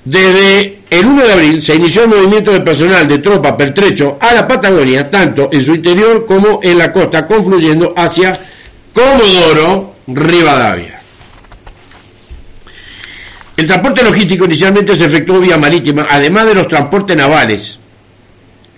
desde 0.05 0.76
el 0.89 1.05
1 1.05 1.23
de 1.23 1.33
abril 1.33 1.61
se 1.61 1.75
inició 1.75 2.03
el 2.03 2.09
movimiento 2.09 2.51
de 2.51 2.61
personal 2.61 3.07
de 3.07 3.17
tropa 3.19 3.57
pertrecho 3.57 4.17
a 4.19 4.33
la 4.33 4.47
Patagonia, 4.47 5.09
tanto 5.09 5.49
en 5.51 5.63
su 5.63 5.75
interior 5.75 6.25
como 6.25 6.61
en 6.63 6.77
la 6.77 6.93
costa, 6.93 7.27
confluyendo 7.27 7.93
hacia 7.95 8.39
Comodoro 8.93 9.95
Rivadavia. 10.07 11.01
El 13.57 13.65
transporte 13.65 14.03
logístico 14.03 14.45
inicialmente 14.45 14.95
se 14.95 15.05
efectuó 15.05 15.39
vía 15.39 15.57
marítima, 15.57 16.07
además 16.09 16.45
de 16.45 16.55
los 16.55 16.67
transportes 16.67 17.17
navales. 17.17 17.79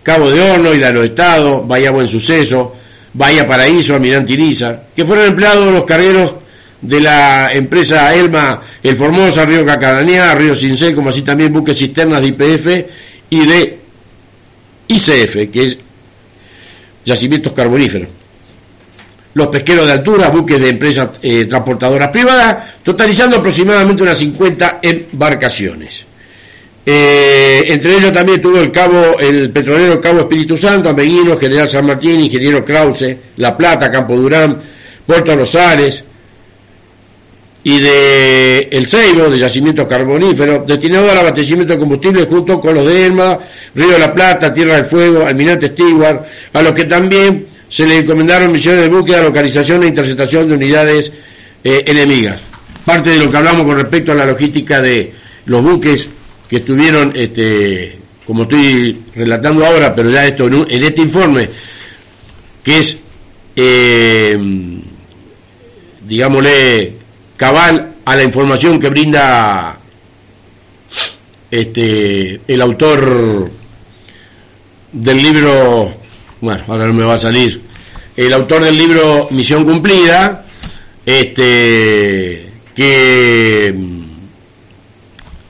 Cabo 0.01 0.31
de 0.31 0.39
Horno, 0.39 0.73
los 0.73 1.05
Estados, 1.05 1.67
Bahía 1.67 1.91
Buen 1.91 2.07
Suceso, 2.07 2.75
Bahía 3.13 3.45
Paraíso, 3.45 3.93
Almirante 3.93 4.33
Iriza, 4.33 4.83
que 4.95 5.05
fueron 5.05 5.25
empleados 5.25 5.71
los 5.71 5.83
cargueros 5.83 6.33
de 6.81 7.01
la 7.01 7.53
empresa 7.53 8.13
Elma, 8.15 8.61
el 8.81 8.95
Formosa, 8.95 9.45
Río 9.45 9.65
Cacaranía, 9.65 10.33
Río 10.35 10.55
Cincel, 10.55 10.95
como 10.95 11.09
así 11.09 11.21
también 11.21 11.51
buques 11.51 11.77
cisternas 11.77 12.21
de 12.21 12.27
IPF 12.27 12.85
y 13.29 13.45
de 13.45 13.77
ICF, 14.87 15.51
que 15.51 15.63
es 15.63 15.77
yacimientos 17.05 17.53
carboníferos. 17.53 18.07
Los 19.33 19.47
pesqueros 19.47 19.85
de 19.85 19.93
altura, 19.93 20.29
buques 20.29 20.59
de 20.59 20.69
empresas 20.69 21.09
eh, 21.21 21.45
transportadoras 21.45 22.09
privadas, 22.09 22.57
totalizando 22.83 23.37
aproximadamente 23.37 24.03
unas 24.03 24.17
50 24.17 24.79
embarcaciones. 24.81 26.05
Eh, 26.85 27.65
entre 27.67 27.97
ellos 27.97 28.13
también 28.13 28.41
tuvo 28.41 28.57
el 28.59 28.71
cabo, 28.71 29.19
el 29.19 29.51
petrolero 29.51 30.01
Cabo 30.01 30.21
Espíritu 30.21 30.57
Santo, 30.57 30.89
Ameguino, 30.89 31.37
General 31.37 31.69
San 31.69 31.85
Martín, 31.85 32.19
Ingeniero 32.21 32.65
Krause, 32.65 33.15
La 33.37 33.55
Plata, 33.55 33.91
Campo 33.91 34.15
Durán, 34.15 34.59
Puerto 35.05 35.35
Rosales, 35.35 36.03
y 37.63 37.79
de 37.79 38.69
El 38.71 38.87
Ceibo, 38.87 39.29
de 39.29 39.37
yacimientos 39.37 39.87
carboníferos, 39.87 40.65
destinado 40.65 41.11
al 41.11 41.17
abastecimiento 41.19 41.73
de 41.73 41.79
combustible 41.79 42.25
junto 42.25 42.59
con 42.61 42.73
los 42.75 42.85
de 42.85 43.05
Elma, 43.05 43.37
Río 43.75 43.89
de 43.89 43.99
la 43.99 44.13
Plata, 44.13 44.53
Tierra 44.53 44.75
del 44.75 44.85
Fuego, 44.85 45.25
Almirante 45.25 45.67
Stewart, 45.67 46.21
a 46.53 46.61
los 46.61 46.71
que 46.71 46.85
también 46.85 47.45
se 47.67 47.85
le 47.85 47.99
encomendaron 47.99 48.51
misiones 48.51 48.83
de 48.83 48.89
búsqueda, 48.89 49.21
localización 49.21 49.83
e 49.83 49.87
interceptación 49.87 50.47
de 50.47 50.55
unidades 50.55 51.11
eh, 51.63 51.83
enemigas. 51.85 52.39
Parte 52.85 53.11
de 53.11 53.19
lo 53.19 53.29
que 53.29 53.37
hablamos 53.37 53.65
con 53.65 53.75
respecto 53.75 54.13
a 54.13 54.15
la 54.15 54.25
logística 54.25 54.81
de 54.81 55.13
los 55.45 55.61
buques 55.61 56.07
que 56.49 56.57
estuvieron, 56.57 57.11
este, 57.15 57.97
como 58.25 58.43
estoy 58.43 58.97
relatando 59.15 59.65
ahora, 59.65 59.93
pero 59.93 60.09
ya 60.09 60.25
esto 60.25 60.47
en, 60.47 60.83
este 60.83 61.01
informe, 61.01 61.49
que 62.63 62.79
es, 62.79 62.97
eh, 63.55 64.39
digámosle, 66.07 66.98
cabal 67.39 67.95
a 68.03 68.15
la 68.17 68.23
información 68.23 68.81
que 68.81 68.89
brinda 68.89 69.77
este 71.49 72.41
el 72.45 72.61
autor 72.61 73.49
del 74.91 75.17
libro, 75.17 75.95
bueno, 76.41 76.63
ahora 76.67 76.85
no 76.87 76.93
me 76.93 77.05
va 77.05 77.13
a 77.13 77.17
salir, 77.17 77.61
el 78.17 78.33
autor 78.33 78.65
del 78.65 78.77
libro 78.77 79.29
Misión 79.31 79.63
Cumplida, 79.63 80.45
este 81.05 82.49
que 82.75 83.73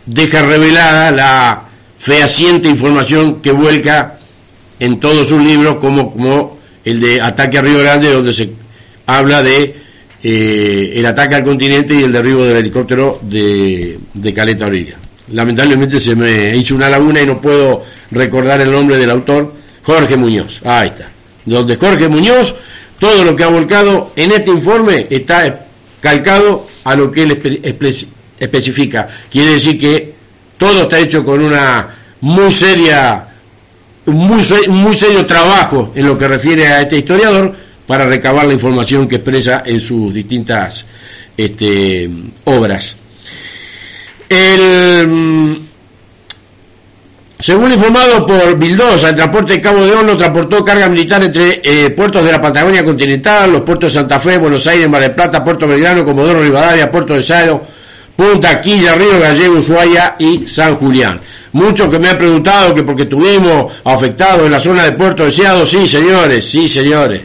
deja 0.06 0.42
revelada 0.44 1.10
la 1.10 1.64
fehaciente 1.98 2.70
información 2.70 3.42
que 3.42 3.52
vuelca 3.52 4.20
en 4.80 5.00
todos 5.00 5.28
sus 5.28 5.44
libros, 5.44 5.78
como, 5.78 6.14
como 6.14 6.60
el 6.86 7.00
de 7.00 7.20
Ataque 7.20 7.58
a 7.58 7.62
Río 7.64 7.80
Grande, 7.80 8.14
donde 8.14 8.34
se 8.36 8.52
habla 9.08 9.42
de 9.42 9.79
eh, 10.22 10.94
el 10.96 11.06
ataque 11.06 11.36
al 11.36 11.44
continente 11.44 11.94
y 11.94 12.04
el 12.04 12.12
derribo 12.12 12.44
del 12.44 12.58
helicóptero 12.58 13.20
de, 13.22 14.00
Caleta 14.36 14.66
Orilla. 14.66 14.98
Lamentablemente 15.32 16.00
se 16.00 16.16
me 16.16 16.56
hizo 16.58 16.76
una 16.76 16.90
laguna 16.90 17.22
y 17.22 17.26
no 17.26 17.40
puedo 17.40 17.84
recordar 18.12 18.60
el 18.62 18.72
nombre 18.72 18.98
del 18.98 19.12
autor, 19.12 19.54
Jorge 19.84 20.18
Muñoz. 20.18 20.62
Ahí 20.66 20.90
está. 20.90 21.10
Donde 21.46 21.78
Jorge 21.78 22.08
Muñoz, 22.10 22.56
todo 23.00 23.24
lo 23.24 23.36
que 23.36 23.44
ha 23.44 23.48
volcado 23.48 24.12
en 24.16 24.32
este 24.32 24.52
informe 24.52 25.08
está 25.10 25.68
calcado 26.02 26.68
a 26.84 26.96
lo 26.96 27.12
que 27.12 27.24
él 27.24 27.62
especifica. 28.40 29.08
Quiere 29.32 29.54
decir 29.54 29.80
que 29.80 30.14
todo 30.58 30.84
está 30.84 31.00
hecho 31.00 31.24
con 31.24 31.42
una 31.42 31.96
muy 32.22 32.52
seria, 32.52 33.28
muy, 34.06 34.44
muy 34.68 34.98
serio 34.98 35.26
trabajo 35.26 35.94
en 35.96 36.08
lo 36.08 36.18
que 36.18 36.28
refiere 36.28 36.68
a 36.68 36.82
este 36.82 36.98
historiador, 36.98 37.56
para 37.90 38.06
recabar 38.06 38.46
la 38.46 38.54
información 38.54 39.08
que 39.08 39.16
expresa 39.16 39.64
en 39.66 39.80
sus 39.80 40.14
distintas 40.14 40.86
este, 41.36 42.08
obras. 42.44 42.96
Mm, 44.30 45.54
según 47.40 47.72
informado 47.74 48.28
por 48.28 48.60
Bildosa, 48.60 49.10
el 49.10 49.16
transporte 49.16 49.54
de 49.54 49.62
Cabo 49.62 49.84
de 49.84 49.92
Horno 49.92 50.16
transportó 50.16 50.64
carga 50.64 50.88
militar 50.88 51.24
entre 51.24 51.62
eh, 51.64 51.90
puertos 51.90 52.24
de 52.24 52.32
la 52.32 52.40
Patagonia 52.40 52.86
continental, 52.86 53.54
los 53.54 53.62
puertos 53.62 53.92
de 53.92 54.00
Santa 54.02 54.20
Fe, 54.20 54.38
Buenos 54.38 54.68
Aires, 54.68 54.88
Mar 54.88 55.02
del 55.02 55.16
Plata, 55.16 55.44
Puerto 55.44 55.68
Belgrano, 55.68 56.06
Comodoro 56.06 56.44
Rivadavia, 56.44 56.92
Puerto 56.92 57.16
de 57.16 57.24
Sado, 57.24 57.66
Punta 58.16 58.62
Quilla, 58.62 58.94
Río 58.94 59.20
Gallego, 59.20 59.58
Ushuaia 59.58 60.16
y 60.20 60.46
San 60.46 60.76
Julián. 60.76 61.20
Muchos 61.54 61.90
que 61.90 61.98
me 61.98 62.10
han 62.10 62.20
preguntado 62.20 62.76
que 62.76 62.84
porque 62.84 63.06
tuvimos 63.06 63.74
afectados 63.84 64.46
en 64.46 64.52
la 64.52 64.60
zona 64.60 64.86
de 64.86 64.92
Puerto 64.92 65.26
Deseado, 65.26 65.66
sí 65.66 65.88
señores, 65.88 66.48
sí 66.48 66.68
señores. 66.68 67.22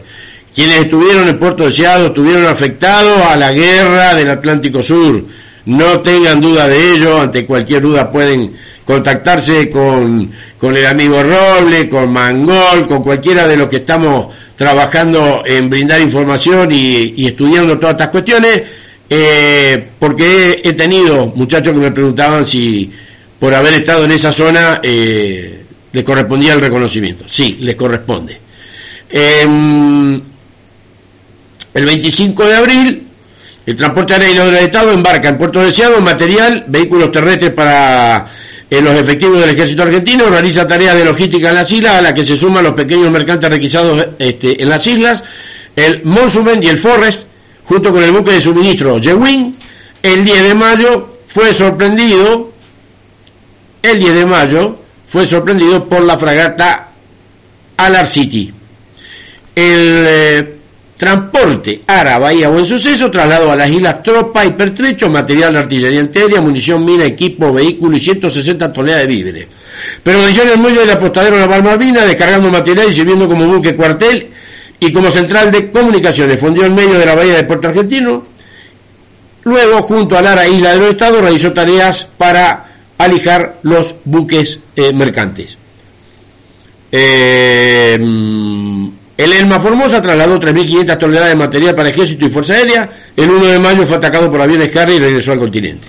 Quienes 0.55 0.83
estuvieron 0.83 1.27
en 1.27 1.39
Puerto 1.39 1.65
Deseado 1.65 2.07
estuvieron 2.07 2.47
afectados 2.47 3.21
a 3.23 3.37
la 3.37 3.53
guerra 3.53 4.15
del 4.15 4.31
Atlántico 4.31 4.83
Sur. 4.85 5.25
No 5.67 6.01
tengan 6.01 6.41
duda 6.41 6.69
de 6.69 6.93
ello, 6.93 7.21
ante 7.21 7.45
cualquier 7.45 7.83
duda 7.83 8.13
pueden 8.13 8.53
contactarse 8.85 9.69
con, 9.69 10.31
el 10.63 10.87
amigo 10.87 11.23
Roble, 11.23 11.89
con 11.89 12.13
Mangol, 12.13 12.87
con 12.87 13.03
cualquiera 13.03 13.49
de 13.49 13.57
los 13.57 13.69
que 13.69 13.77
estamos 13.77 14.29
trabajando 14.57 15.43
en 15.45 15.69
brindar 15.69 16.01
información 16.01 16.71
y, 16.71 17.27
estudiando 17.27 17.77
todas 17.79 17.95
estas 17.95 18.09
cuestiones, 18.11 18.63
eh, 19.11 19.89
porque 19.99 20.61
he, 20.63 20.73
tenido 20.75 21.33
muchachos 21.35 21.73
que 21.73 21.81
me 21.81 21.91
preguntaban 21.91 22.47
si 22.47 22.93
por 23.41 23.53
haber 23.55 23.75
estado 23.75 24.05
en 24.05 24.13
esa 24.13 24.33
zona 24.33 24.81
eh, 24.83 25.65
les 25.93 26.05
correspondía 26.05 26.53
el 26.53 26.61
reconocimiento. 26.61 27.25
Sí, 27.27 27.59
les 27.61 27.75
corresponde. 27.75 28.39
Em, 29.11 30.21
el 31.75 31.85
25 31.85 32.47
de 32.47 32.55
abril, 32.55 33.03
el 33.66 33.77
transporte 33.77 34.14
aéreo 34.14 34.47
del 34.47 34.64
Estado 34.64 34.93
embarca 34.93 35.29
en 35.29 35.39
Puerto 35.39 35.61
Deseado 35.61 36.01
material, 36.01 36.64
vehículos 36.68 37.11
terrestres 37.11 37.51
para 37.51 38.31
eh, 38.70 38.81
los 38.81 38.95
efectivos 38.95 39.41
del 39.41 39.51
ejército 39.51 39.83
argentino, 39.83 40.27
realiza 40.31 40.68
tareas 40.68 40.97
de 40.97 41.05
logística 41.05 41.49
en 41.49 41.55
las 41.57 41.72
islas, 41.72 41.95
a 41.97 42.03
la 42.03 42.14
que 42.14 42.25
se 42.25 42.37
suman 42.37 42.62
los 42.62 42.75
pequeños 42.75 43.11
mercantes 43.11 43.51
requisados 43.51 44.07
este, 44.18 44.62
en 44.62 44.68
las 44.68 44.87
islas, 44.87 45.25
el 45.75 46.05
Monsumen 46.05 46.62
y 46.62 46.68
el 46.68 46.79
Forest, 46.79 47.22
junto 47.64 47.93
con 47.93 48.03
el 48.03 48.12
buque 48.12 48.33
de 48.33 48.41
suministro 48.41 49.01
Jewin, 49.03 49.57
el 50.03 50.25
10 50.25 50.43
de 50.43 50.55
mayo 50.55 51.14
fue 51.27 51.53
sorprendido, 51.53 52.53
el 53.83 53.99
10 53.99 54.14
de 54.14 54.27
mayo 54.27 54.79
fue 55.09 55.25
sorprendido 55.25 55.89
por 55.89 56.03
la 56.03 56.18
fragata 56.18 56.89
Alar 57.77 58.07
City. 58.07 58.53
El 59.57 60.05
eh, 60.07 60.54
transporte 61.05 61.83
a 61.87 62.19
Bahía 62.19 62.49
Buen 62.49 62.65
Suceso 62.65 63.11
trasladó 63.11 63.51
a 63.51 63.57
las 63.57 63.69
islas 63.69 64.03
tropa 64.03 64.47
y 64.47 64.53
pertrecho, 64.53 65.11
material 65.11 65.53
de 65.53 65.59
artillería 65.59 66.01
antiaérea, 66.01 66.41
munición, 66.41 66.83
mina, 66.83 67.05
equipo, 67.05 67.53
vehículo 67.53 67.95
y 67.95 68.01
160 68.01 68.73
toneladas 68.73 69.07
de 69.07 69.15
víveres. 69.15 69.47
Pero 70.03 70.27
en 70.27 70.49
el 70.49 70.59
muelle 70.59 70.87
de 70.87 70.93
apostadero 70.93 71.39
Naval 71.39 71.63
Malvina, 71.63 72.07
descargando 72.07 72.49
material 72.49 72.89
y 72.89 72.95
sirviendo 72.95 73.29
como 73.29 73.47
buque 73.47 73.77
cuartel 73.77 74.29
y 74.81 74.93
como 74.95 75.11
central 75.11 75.53
de 75.53 75.71
comunicaciones. 75.71 76.41
Fundió 76.41 76.65
en 76.65 76.75
medio 76.75 76.99
de 76.99 77.05
la 77.05 77.15
bahía 77.15 77.35
de 77.35 77.45
Puerto 77.45 77.69
Argentino. 77.69 78.25
Luego, 79.43 79.83
junto 79.83 80.17
a 80.17 80.23
Lara 80.23 80.49
Isla 80.49 80.73
de 80.73 80.79
los 80.79 80.91
Estados, 80.93 81.21
realizó 81.21 81.53
tareas 81.53 82.07
para 82.17 82.65
alijar 82.97 83.59
los 83.63 83.95
buques 84.05 84.59
eh, 84.75 84.95
mercantes. 84.95 85.59
Eh, 86.91 87.99
el 89.17 89.33
Elma 89.33 89.61
Formosa 89.61 90.03
trasladó 90.03 90.41
3.500 90.41 90.99
toneladas 90.99 91.31
de 91.31 91.37
material 91.37 91.75
para 91.75 91.89
ejército 91.89 92.27
y 92.27 92.31
fuerza 92.31 92.55
aérea. 92.55 92.91
El 93.17 93.31
1 93.31 93.45
de 93.45 93.59
mayo 93.61 93.87
fue 93.87 93.97
atacado 93.97 94.31
por 94.31 94.41
aviones 94.41 94.71
carga 94.71 94.93
y 94.93 94.99
regresó 94.99 95.33
al 95.33 95.39
continente. 95.39 95.87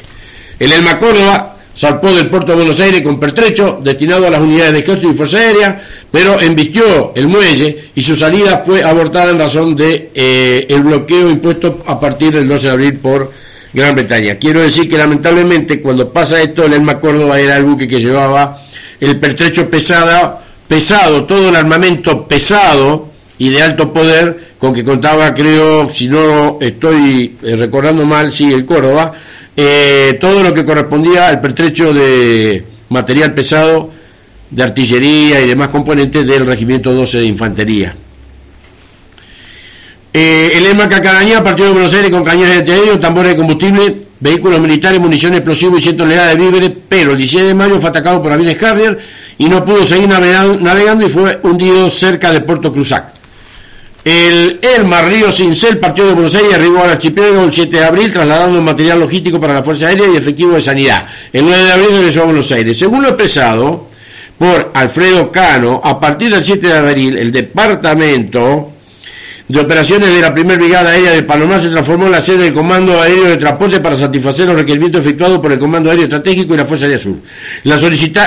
El 0.60 0.72
Elma 0.72 1.00
Córdoba 1.00 1.56
zarpó 1.76 2.14
del 2.14 2.30
puerto 2.30 2.52
de 2.52 2.58
Buenos 2.58 2.80
Aires 2.80 3.02
con 3.02 3.20
pertrecho 3.20 3.80
destinado 3.84 4.28
a 4.28 4.30
las 4.30 4.40
unidades 4.40 4.74
de 4.74 4.80
ejército 4.80 5.12
y 5.12 5.16
fuerza 5.16 5.38
aérea, 5.38 5.82
pero 6.12 6.40
embistió 6.40 7.14
el 7.16 7.28
muelle 7.28 7.90
y 7.96 8.04
su 8.04 8.16
salida 8.16 8.64
fue 8.64 8.84
abortada 8.84 9.32
en 9.32 9.40
razón 9.40 9.76
de 9.76 10.12
eh, 10.14 10.68
el 10.70 10.82
bloqueo 10.82 11.30
impuesto 11.30 11.84
a 11.88 12.00
partir 12.00 12.32
del 12.32 12.48
12 12.48 12.68
de 12.68 12.74
abril 12.74 12.94
por 13.00 13.32
Gran 13.74 13.96
Bretaña. 13.96 14.36
Quiero 14.36 14.62
decir 14.62 14.88
que 14.88 14.98
lamentablemente 14.98 15.82
cuando 15.82 16.14
pasa 16.14 16.42
esto 16.42 16.64
el 16.64 16.74
Elma 16.74 17.00
Córdoba 17.00 17.40
era 17.40 17.58
el 17.58 17.64
buque 17.64 17.88
que 17.88 18.00
llevaba 18.00 18.62
el 19.02 19.20
pertrecho 19.20 19.70
pesado, 19.70 20.40
pesado, 20.68 21.26
todo 21.26 21.50
el 21.50 21.56
armamento 21.56 22.28
pesado 22.28 23.15
y 23.38 23.50
de 23.50 23.62
alto 23.62 23.92
poder 23.92 24.56
con 24.58 24.74
que 24.74 24.84
contaba, 24.84 25.34
creo, 25.34 25.90
si 25.94 26.08
no 26.08 26.58
estoy 26.62 27.36
eh, 27.44 27.56
recordando 27.56 28.06
mal, 28.06 28.32
sí, 28.32 28.52
el 28.52 28.66
Córdoba, 28.66 29.14
eh, 29.56 30.18
todo 30.20 30.44
lo 30.44 30.54
que 30.54 30.66
correspondía 30.66 31.28
al 31.28 31.42
pertrecho 31.42 31.94
de 31.94 32.64
material 32.90 33.34
pesado 33.34 33.92
de 34.50 34.64
artillería 34.64 35.42
y 35.42 35.48
demás 35.48 35.70
componentes 35.70 36.26
del 36.26 36.46
Regimiento 36.46 36.94
12 36.94 37.20
de 37.20 37.26
Infantería. 37.26 37.96
Eh, 40.14 40.52
el 40.56 40.66
EMA 40.68 40.88
Cacarañá, 40.88 41.44
partido 41.44 41.68
de 41.68 41.74
Buenos 41.74 41.94
Aires 41.94 42.10
con 42.10 42.24
cañones 42.24 42.52
de 42.52 42.60
artillería, 42.60 43.00
tambores 43.02 43.32
de 43.32 43.38
combustible, 43.38 43.96
vehículos 44.20 44.62
militares, 44.62 45.00
municiones 45.00 45.40
explosivos 45.40 45.82
y 45.82 45.84
100 45.84 45.98
toneladas 45.98 46.38
de 46.38 46.46
víveres, 46.46 46.72
pero 46.88 47.12
el 47.12 47.18
16 47.18 47.48
de 47.48 47.54
mayo 47.54 47.82
fue 47.82 47.90
atacado 47.90 48.22
por 48.22 48.32
aviones 48.32 48.56
Carrier 48.56 48.98
y 49.38 49.50
no 49.50 49.66
pudo 49.66 49.86
seguir 49.86 50.08
navegando 50.08 51.06
y 51.06 51.10
fue 51.10 51.38
hundido 51.44 51.90
cerca 51.90 52.32
de 52.32 52.40
Puerto 52.40 52.72
Cruzac. 52.72 53.15
El 54.06 54.60
Elma 54.62 55.02
Río 55.02 55.32
Cincel, 55.32 55.80
partido 55.80 56.10
de 56.10 56.14
Buenos 56.14 56.36
Aires, 56.36 56.54
arribó 56.54 56.84
al 56.84 56.92
archipiélago 56.92 57.44
el 57.44 57.52
7 57.52 57.76
de 57.76 57.84
abril, 57.84 58.14
trasladando 58.14 58.62
material 58.62 59.00
logístico 59.00 59.40
para 59.40 59.56
la 59.56 59.64
Fuerza 59.64 59.88
Aérea 59.88 60.06
y 60.08 60.16
efectivo 60.16 60.54
de 60.54 60.62
sanidad. 60.62 61.08
El 61.34 61.44
9 61.46 61.64
de 61.64 61.72
abril 61.72 61.90
regresó 61.90 62.22
a 62.22 62.26
Buenos 62.26 62.52
Aires. 62.52 62.78
Según 62.78 63.02
lo 63.02 63.08
expresado 63.08 63.88
por 64.38 64.70
Alfredo 64.76 65.32
Cano, 65.32 65.82
a 65.84 66.00
partir 66.00 66.30
del 66.30 66.46
7 66.46 66.68
de 66.68 66.78
abril, 66.78 67.18
el 67.18 67.32
departamento 67.32 68.74
de 69.48 69.60
operaciones 69.60 70.12
de 70.12 70.22
la 70.22 70.34
primera 70.34 70.58
brigada 70.58 70.90
aérea 70.90 71.12
de 71.12 71.22
Palomar 71.22 71.62
se 71.62 71.70
transformó 71.70 72.08
en 72.08 72.14
la 72.14 72.22
sede 72.22 72.46
del 72.46 72.54
Comando 72.54 73.00
Aéreo 73.00 73.26
de 73.26 73.38
Transporte 73.38 73.80
para 73.80 73.96
satisfacer 73.96 74.48
los 74.48 74.56
requerimientos 74.56 75.02
efectuados 75.02 75.40
por 75.40 75.52
el 75.52 75.60
Comando 75.60 75.92
Aéreo 75.92 76.06
Estratégico 76.06 76.56
y 76.56 76.58
la 76.58 76.66
Fuerza 76.66 76.86
Aérea 76.86 76.98
Sur. 76.98 77.18
Las, 77.64 77.84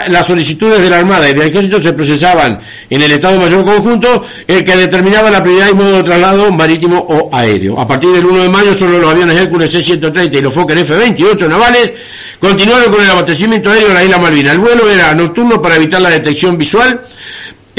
las 0.09 0.27
solicitudes 0.27 0.81
de 0.81 0.89
la 0.89 0.99
Armada 0.99 1.29
y 1.29 1.35
del 1.35 1.49
Ejército 1.49 1.81
se 1.81 1.93
procesaban 1.93 2.61
en 2.89 3.03
el 3.03 3.11
Estado 3.11 3.41
Mayor 3.41 3.65
Conjunto, 3.65 4.25
el 4.47 4.65
que 4.65 4.77
determinaba 4.77 5.29
la 5.29 5.43
prioridad 5.43 5.71
y 5.73 5.75
modo 5.75 5.97
de 5.97 6.03
traslado 6.05 6.53
marítimo 6.53 6.99
o 6.99 7.35
aéreo. 7.35 7.81
A 7.81 7.89
partir 7.89 8.11
del 8.11 8.25
1 8.25 8.45
de 8.45 8.49
mayo, 8.49 8.73
solo 8.73 9.01
los 9.01 9.11
aviones 9.11 9.41
Hércules 9.41 9.73
C-130 9.73 10.39
y 10.39 10.41
los 10.41 10.55
Fokker 10.55 10.79
F-28 10.79 11.49
navales 11.49 11.93
continuaron 12.39 12.93
con 12.93 13.03
el 13.03 13.11
abastecimiento 13.11 13.71
aéreo 13.71 13.89
de 13.89 13.95
la 13.95 14.05
isla 14.05 14.19
Malvina. 14.19 14.53
El 14.53 14.59
vuelo 14.59 14.89
era 14.89 15.13
nocturno 15.15 15.61
para 15.61 15.75
evitar 15.75 16.01
la 16.01 16.11
detección 16.11 16.57
visual 16.57 17.01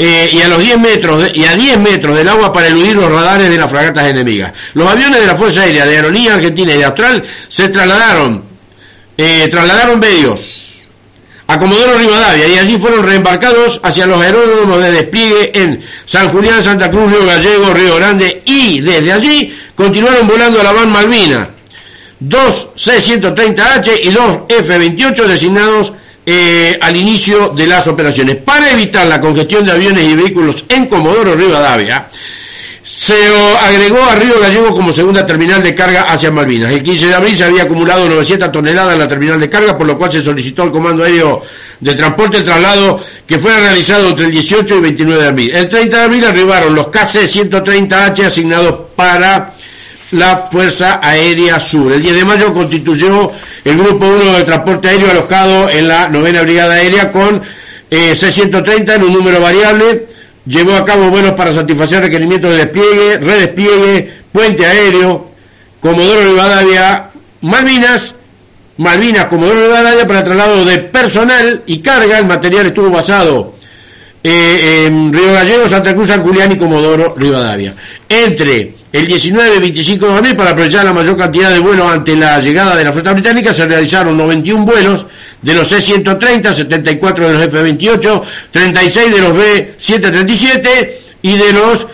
eh, 0.02 0.30
y 0.32 0.40
a 0.40 0.48
los 0.48 0.60
10 0.60 0.78
metros 0.78 1.30
y 1.34 1.44
a 1.44 1.54
10 1.54 1.78
metros 1.78 2.16
del 2.16 2.26
agua 2.26 2.50
para 2.50 2.68
eludir 2.68 2.96
los 2.96 3.12
radares 3.12 3.50
de 3.50 3.58
las 3.58 3.70
fragatas 3.70 4.06
enemigas. 4.06 4.50
Los 4.72 4.88
aviones 4.88 5.20
de 5.20 5.26
la 5.26 5.36
Fuerza 5.36 5.60
Aérea 5.60 5.84
de 5.84 5.96
Aerolínea 5.96 6.36
Argentina 6.36 6.72
y 6.72 6.78
de 6.78 6.84
Austral 6.86 7.22
se 7.48 7.68
trasladaron, 7.68 8.42
eh, 9.18 9.46
trasladaron 9.50 10.00
medios 10.00 10.78
a 11.48 11.58
Comodoro 11.58 11.98
Rivadavia 11.98 12.48
y 12.48 12.56
allí 12.56 12.78
fueron 12.78 13.04
reembarcados 13.04 13.78
hacia 13.82 14.06
los 14.06 14.18
aeródromos 14.22 14.80
de 14.80 14.90
despliegue 14.90 15.50
en 15.52 15.84
San 16.06 16.30
Julián, 16.30 16.64
Santa 16.64 16.88
Cruz, 16.90 17.12
Río 17.12 17.26
Gallego, 17.26 17.74
Río 17.74 17.96
Grande 17.96 18.40
y 18.46 18.80
desde 18.80 19.12
allí 19.12 19.54
continuaron 19.74 20.26
volando 20.26 20.62
a 20.62 20.64
la 20.64 20.72
Van 20.72 20.90
Malvina. 20.90 21.50
Dos 22.20 22.68
C-130H 22.74 24.00
y 24.02 24.10
dos 24.12 24.38
F-28 24.48 25.26
designados 25.26 25.92
eh, 26.26 26.78
al 26.80 26.96
inicio 26.96 27.50
de 27.50 27.66
las 27.66 27.88
operaciones. 27.88 28.36
Para 28.36 28.70
evitar 28.70 29.06
la 29.06 29.20
congestión 29.20 29.64
de 29.64 29.72
aviones 29.72 30.04
y 30.04 30.14
vehículos 30.14 30.64
en 30.68 30.86
Comodoro 30.86 31.34
Rivadavia, 31.34 32.08
se 32.82 33.14
agregó 33.62 34.02
a 34.02 34.14
Río 34.16 34.38
Gallego 34.40 34.74
como 34.74 34.92
segunda 34.92 35.26
terminal 35.26 35.62
de 35.62 35.74
carga 35.74 36.02
hacia 36.12 36.30
Malvinas. 36.30 36.72
El 36.72 36.82
15 36.82 37.06
de 37.06 37.14
abril 37.14 37.36
se 37.36 37.44
había 37.44 37.62
acumulado 37.62 38.08
900 38.08 38.52
toneladas 38.52 38.92
en 38.94 38.98
la 38.98 39.08
terminal 39.08 39.40
de 39.40 39.48
carga, 39.48 39.78
por 39.78 39.86
lo 39.86 39.96
cual 39.96 40.12
se 40.12 40.22
solicitó 40.22 40.64
al 40.64 40.70
Comando 40.70 41.04
Aéreo 41.04 41.42
de 41.80 41.94
Transporte 41.94 42.42
traslado 42.42 43.00
que 43.26 43.38
fuera 43.38 43.58
realizado 43.60 44.10
entre 44.10 44.26
el 44.26 44.32
18 44.32 44.76
y 44.76 44.80
29 44.80 45.22
de 45.22 45.28
abril. 45.28 45.50
El 45.54 45.68
30 45.68 45.96
de 45.96 46.02
abril 46.02 46.24
arribaron 46.24 46.74
los 46.74 46.88
KC-130H 46.88 48.26
asignados 48.26 48.80
para 48.94 49.54
la 50.12 50.48
Fuerza 50.50 51.00
Aérea 51.02 51.60
Sur. 51.60 51.92
El 51.92 52.02
10 52.02 52.14
de 52.14 52.24
mayo 52.24 52.52
constituyó 52.52 53.30
el 53.64 53.76
Grupo 53.76 54.06
1 54.06 54.38
de 54.38 54.44
Transporte 54.44 54.88
Aéreo 54.88 55.10
alojado 55.10 55.68
en 55.70 55.88
la 55.88 56.08
novena 56.08 56.42
Brigada 56.42 56.74
Aérea 56.74 57.12
con 57.12 57.40
eh, 57.90 58.16
630 58.16 58.94
en 58.94 59.02
un 59.02 59.12
número 59.12 59.40
variable. 59.40 60.06
Llevó 60.46 60.74
a 60.74 60.84
cabo 60.84 61.10
vuelos 61.10 61.32
para 61.32 61.52
satisfacer 61.52 62.02
requerimientos 62.02 62.50
de 62.50 62.56
despliegue, 62.56 63.18
redespliegue, 63.18 64.12
puente 64.32 64.64
aéreo, 64.64 65.30
Comodoro 65.80 66.22
Rivadavia, 66.22 67.10
Malvinas, 67.42 68.14
Malvinas, 68.78 69.26
Comodoro 69.26 69.60
Rivadavia 69.60 70.06
para 70.06 70.24
traslado 70.24 70.64
de 70.64 70.78
personal 70.78 71.62
y 71.66 71.78
carga. 71.80 72.18
El 72.18 72.26
material 72.26 72.66
estuvo 72.66 72.90
basado 72.90 73.54
eh, 74.24 74.86
en 74.86 75.12
Río 75.12 75.32
Gallego, 75.32 75.68
Santa 75.68 75.94
Cruz, 75.94 76.08
San 76.08 76.22
Julián 76.22 76.50
y 76.52 76.56
Comodoro 76.56 77.14
Rivadavia. 77.16 77.74
Entre 78.08 78.79
el 78.92 79.06
19 79.06 79.56
y 79.56 79.60
25 79.60 80.06
de 80.06 80.12
abril, 80.12 80.36
para 80.36 80.50
aprovechar 80.50 80.84
la 80.84 80.92
mayor 80.92 81.16
cantidad 81.16 81.50
de 81.50 81.60
vuelos 81.60 81.90
ante 81.90 82.16
la 82.16 82.40
llegada 82.40 82.74
de 82.76 82.84
la 82.84 82.92
flota 82.92 83.12
británica, 83.12 83.54
se 83.54 83.66
realizaron 83.66 84.16
91 84.16 84.64
vuelos 84.64 85.06
de 85.42 85.54
los 85.54 85.68
C-130, 85.68 86.54
74 86.54 87.28
de 87.28 87.32
los 87.34 87.42
F-28, 87.44 88.22
36 88.50 89.14
de 89.14 89.20
los 89.20 89.36
B-737 89.36 90.90
y 91.22 91.36
de 91.36 91.52
los 91.52 91.86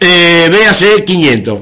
eh, 0.00 0.50
BAC-500. 0.50 1.60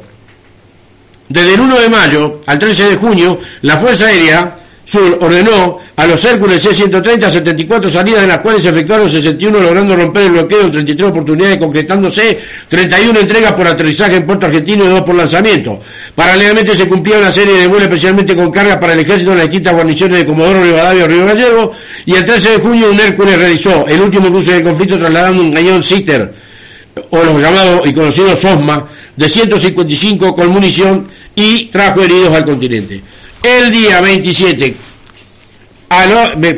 Desde 1.29 1.55
el 1.55 1.61
1 1.61 1.81
de 1.81 1.89
mayo 1.89 2.41
al 2.47 2.59
13 2.59 2.91
de 2.91 2.97
junio, 2.97 3.41
la 3.63 3.77
Fuerza 3.79 4.07
Aérea 4.07 4.57
Sur 4.91 5.19
ordenó 5.21 5.79
a 5.95 6.05
los 6.05 6.25
Hércules 6.25 6.61
C-130 6.61 7.31
74 7.31 7.91
salidas, 7.91 8.23
de 8.23 8.27
las 8.27 8.39
cuales 8.39 8.61
se 8.61 8.71
efectuaron 8.71 9.09
61, 9.09 9.61
logrando 9.61 9.95
romper 9.95 10.25
el 10.25 10.31
bloqueo 10.31 10.63
en 10.63 10.73
33 10.73 11.11
oportunidades, 11.11 11.59
concretándose 11.59 12.41
31 12.67 13.21
entregas 13.21 13.53
por 13.53 13.69
aterrizaje 13.69 14.17
en 14.17 14.27
Puerto 14.27 14.47
Argentino 14.47 14.85
y 14.85 14.89
2 14.89 15.03
por 15.03 15.15
lanzamiento. 15.15 15.81
Paralelamente 16.17 16.75
se 16.75 16.89
cumplía 16.89 17.19
una 17.19 17.31
serie 17.31 17.55
de 17.59 17.69
vuelos 17.69 17.85
especialmente 17.85 18.35
con 18.35 18.51
cargas 18.51 18.79
para 18.79 18.95
el 18.95 18.99
ejército 18.99 19.31
en 19.31 19.39
las 19.39 19.47
distintas 19.47 19.75
guarniciones 19.75 20.19
de 20.19 20.27
Comodoro 20.27 20.61
Rivadavia 20.61 21.05
y 21.05 21.07
Río 21.07 21.27
Gallego, 21.27 21.73
y 22.07 22.15
el 22.15 22.25
13 22.25 22.51
de 22.51 22.59
junio 22.59 22.91
un 22.91 22.99
Hércules 22.99 23.39
realizó 23.39 23.87
el 23.87 24.01
último 24.01 24.29
cruce 24.29 24.55
de 24.55 24.65
conflicto 24.65 24.99
trasladando 24.99 25.41
un 25.41 25.55
cañón 25.55 25.85
Sitter, 25.85 26.35
o 27.11 27.23
los 27.23 27.41
llamados 27.41 27.87
y 27.87 27.93
conocidos 27.93 28.41
SOSMA, 28.41 28.89
de 29.15 29.29
155 29.29 30.35
con 30.35 30.49
munición 30.49 31.07
y 31.37 31.67
trajo 31.67 32.03
heridos 32.03 32.35
al 32.35 32.45
continente. 32.45 33.01
El 33.43 33.73
día 33.73 34.01
27, 34.01 34.75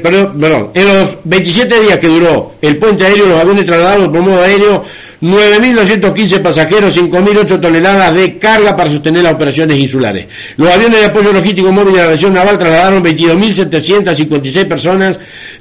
perdón, 0.02 0.70
en 0.74 0.86
los 0.86 1.18
27 1.24 1.80
días 1.80 1.98
que 1.98 2.08
duró 2.08 2.54
el 2.60 2.76
puente 2.76 3.06
aéreo, 3.06 3.28
los 3.28 3.40
aviones 3.40 3.66
trasladaron 3.66 4.12
por 4.12 4.20
modo 4.20 4.42
aéreo 4.42 4.84
9.215 5.22 6.42
pasajeros, 6.42 6.96
5.008 6.96 7.60
toneladas 7.60 8.12
de 8.14 8.38
carga 8.38 8.76
para 8.76 8.90
sostener 8.90 9.22
las 9.22 9.34
operaciones 9.34 9.78
insulares. 9.78 10.26
Los 10.56 10.68
aviones 10.72 10.98
de 10.98 11.06
apoyo 11.06 11.32
logístico 11.32 11.70
móvil 11.70 11.94
de 11.94 12.02
la 12.02 12.08
región 12.08 12.34
naval 12.34 12.58
trasladaron 12.58 13.04
22.756 13.04 14.66
personas 14.66 15.20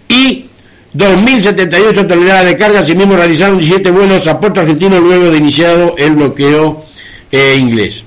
y 0.09 0.47
2.078 0.95 2.07
toneladas 2.07 2.45
de 2.45 2.57
carga, 2.57 2.79
asimismo 2.79 3.15
realizaron 3.15 3.59
17 3.59 3.91
vuelos 3.91 4.25
a 4.25 4.39
Puerto 4.39 4.61
Argentino 4.61 4.99
luego 4.99 5.29
de 5.29 5.37
iniciado 5.37 5.93
el 5.97 6.13
bloqueo 6.13 6.83
eh, 7.31 7.55
inglés. 7.59 8.03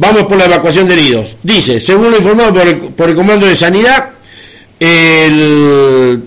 Vamos 0.00 0.22
por 0.22 0.38
la 0.38 0.46
evacuación 0.46 0.88
de 0.88 0.94
heridos. 0.94 1.36
Dice, 1.42 1.78
según 1.78 2.10
lo 2.10 2.16
informado 2.16 2.54
por 2.96 3.10
el, 3.10 3.14
Comando 3.14 3.44
de 3.44 3.54
Sanidad, 3.54 4.12
el 4.80 6.22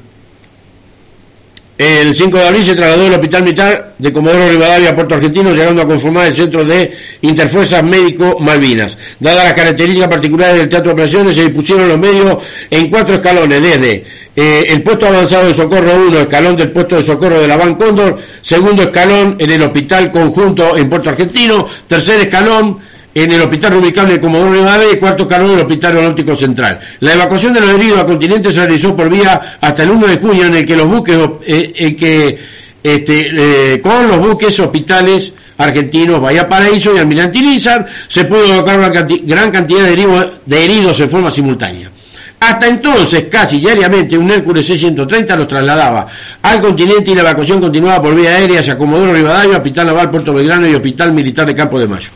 El 1.76 2.13
5 2.13 2.38
de 2.38 2.47
abril 2.47 2.63
se 2.63 2.76
trasladó 2.76 3.07
el 3.07 3.13
Hospital 3.13 3.41
Militar 3.41 3.95
de 3.97 4.13
Comodoro 4.13 4.47
Rivadavia 4.47 4.91
a 4.91 4.95
Puerto 4.95 5.15
Argentino, 5.15 5.55
llegando 5.55 5.82
a 5.82 5.88
conformar 5.88 6.28
el 6.28 6.36
Centro 6.36 6.63
de 6.63 6.95
Interfuerzas 7.21 7.84
Médico 7.84 8.38
Malvinas. 8.39 8.95
Dadas 9.19 9.43
las 9.43 9.53
características 9.53 10.07
particulares 10.07 10.57
del 10.57 10.69
Teatro 10.69 10.89
de 10.89 10.93
Operaciones, 10.93 11.36
se 11.36 11.41
dispusieron 11.41 11.89
los 11.89 11.97
medios 11.97 12.38
en 12.69 12.91
cuatro 12.91 13.15
escalones, 13.15 13.59
desde 13.59 14.05
eh, 14.36 14.65
el 14.69 14.84
puesto 14.84 15.07
avanzado 15.07 15.47
de 15.47 15.55
socorro 15.55 15.95
1, 16.09 16.19
escalón 16.19 16.57
del 16.57 16.69
puesto 16.69 16.97
de 16.97 17.01
socorro 17.01 17.41
de 17.41 17.47
la 17.47 17.57
Ban 17.57 17.74
Cóndor, 17.74 18.19
segundo 18.43 18.84
escalón 18.84 19.38
en 19.39 19.49
el 19.49 19.63
Hospital 19.63 20.11
Conjunto 20.11 20.78
en 20.78 20.88
Puerto 20.88 21.09
Argentino, 21.09 21.67
tercer 21.88 22.21
escalón 22.21 22.82
en 23.16 23.32
el 23.32 23.41
Hospital 23.41 23.74
Rubicable 23.74 24.14
de 24.14 24.22
Comodoro 24.22 24.53
Rivadavia 24.53 24.91
y 24.93 24.97
cuarto 24.97 25.24
escalón 25.24 25.51
en 25.51 25.53
el 25.59 25.61
Hospital 25.61 25.91
Aeronáutico 25.91 26.36
Central. 26.36 26.80
La 27.01 27.14
evacuación 27.14 27.53
de 27.53 27.61
los 27.61 27.70
heridos 27.70 27.99
a 27.99 28.05
continente 28.05 28.51
se 28.51 28.59
realizó 28.59 28.95
por 28.95 29.09
vía 29.09 29.57
hasta 29.61 29.84
el 29.84 29.91
1 29.91 30.07
de 30.07 30.18
junio 30.18 30.45
en 30.45 30.55
el 30.55 30.66
que 30.66 30.76
los 30.76 30.88
buques, 30.88 31.18
eh, 31.45 31.95
que, 31.95 32.39
este, 32.84 33.74
eh, 33.76 33.82
con 33.82 34.07
los 34.07 34.20
buques 34.20 34.59
hospitales 34.59 35.34
argentinos 35.57 36.20
Bahía 36.20 36.49
Paraíso 36.49 36.95
y 36.95 36.97
Almirante 36.97 37.39
Lizar 37.39 37.86
se 38.07 38.26
pudo 38.26 38.45
evacuar 38.45 38.80
una 38.80 38.89
gran 38.89 39.51
cantidad 39.51 39.84
de 39.84 40.64
heridos, 40.64 40.99
en 40.99 41.09
forma 41.09 41.32
simultánea. 41.32 41.89
Hasta 42.39 42.68
entonces, 42.68 43.28
casi 43.32 43.59
diariamente, 43.59 44.18
un 44.18 44.30
Hércules 44.30 44.66
630 44.66 45.36
los 45.38 45.47
trasladaba 45.47 46.07
al 46.41 46.59
continente 46.59 47.11
y 47.11 47.16
la 47.16 47.22
evacuación 47.22 47.61
continuaba 47.61 48.01
por 48.01 48.16
vía 48.16 48.32
aérea 48.36 48.59
hacia 48.59 48.78
Comodoro 48.78 49.14
Rivadavia, 49.14 49.57
Hospital 49.57 49.88
Naval 49.88 50.11
Puerto 50.11 50.34
Belgrano 50.34 50.68
y 50.68 50.76
Hospital 50.76 51.14
Militar 51.14 51.45
de 51.45 51.55
Campo 51.55 51.80
de 51.80 51.88
Mayo. 51.88 52.09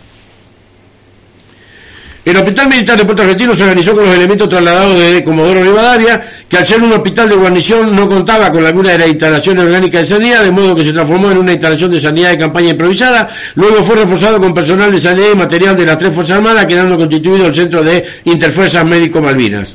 El 2.28 2.36
Hospital 2.36 2.68
Militar 2.68 2.98
de 2.98 3.06
Puerto 3.06 3.22
Argentino 3.22 3.56
se 3.56 3.64
organizó 3.64 3.96
con 3.96 4.04
los 4.04 4.14
elementos 4.14 4.50
trasladados 4.50 5.00
de 5.00 5.24
Comodoro 5.24 5.64
Rivadavia, 5.64 6.22
que 6.50 6.58
al 6.58 6.68
ser 6.68 6.82
un 6.82 6.92
hospital 6.92 7.30
de 7.30 7.36
guarnición 7.36 7.96
no 7.96 8.10
contaba 8.10 8.52
con 8.52 8.66
alguna 8.66 8.92
de 8.92 8.98
las 8.98 9.08
instalaciones 9.08 9.64
orgánicas 9.64 10.02
de 10.02 10.08
sanidad, 10.18 10.44
de 10.44 10.52
modo 10.52 10.76
que 10.76 10.84
se 10.84 10.92
transformó 10.92 11.32
en 11.32 11.38
una 11.38 11.54
instalación 11.54 11.90
de 11.90 12.02
sanidad 12.02 12.32
de 12.32 12.38
campaña 12.38 12.72
improvisada. 12.72 13.30
Luego 13.56 13.86
fue 13.86 13.96
reforzado 13.96 14.42
con 14.42 14.54
personal 14.54 14.92
de 14.92 15.00
sanidad 15.00 15.28
y 15.32 15.38
material 15.38 15.78
de 15.78 15.86
las 15.86 15.98
tres 15.98 16.14
Fuerzas 16.14 16.36
Armadas, 16.36 16.66
quedando 16.66 16.98
constituido 16.98 17.48
el 17.48 17.56
Centro 17.56 17.82
de 17.82 18.06
Interfuerzas 18.26 18.86
Médico 18.86 19.22
Malvinas. 19.22 19.70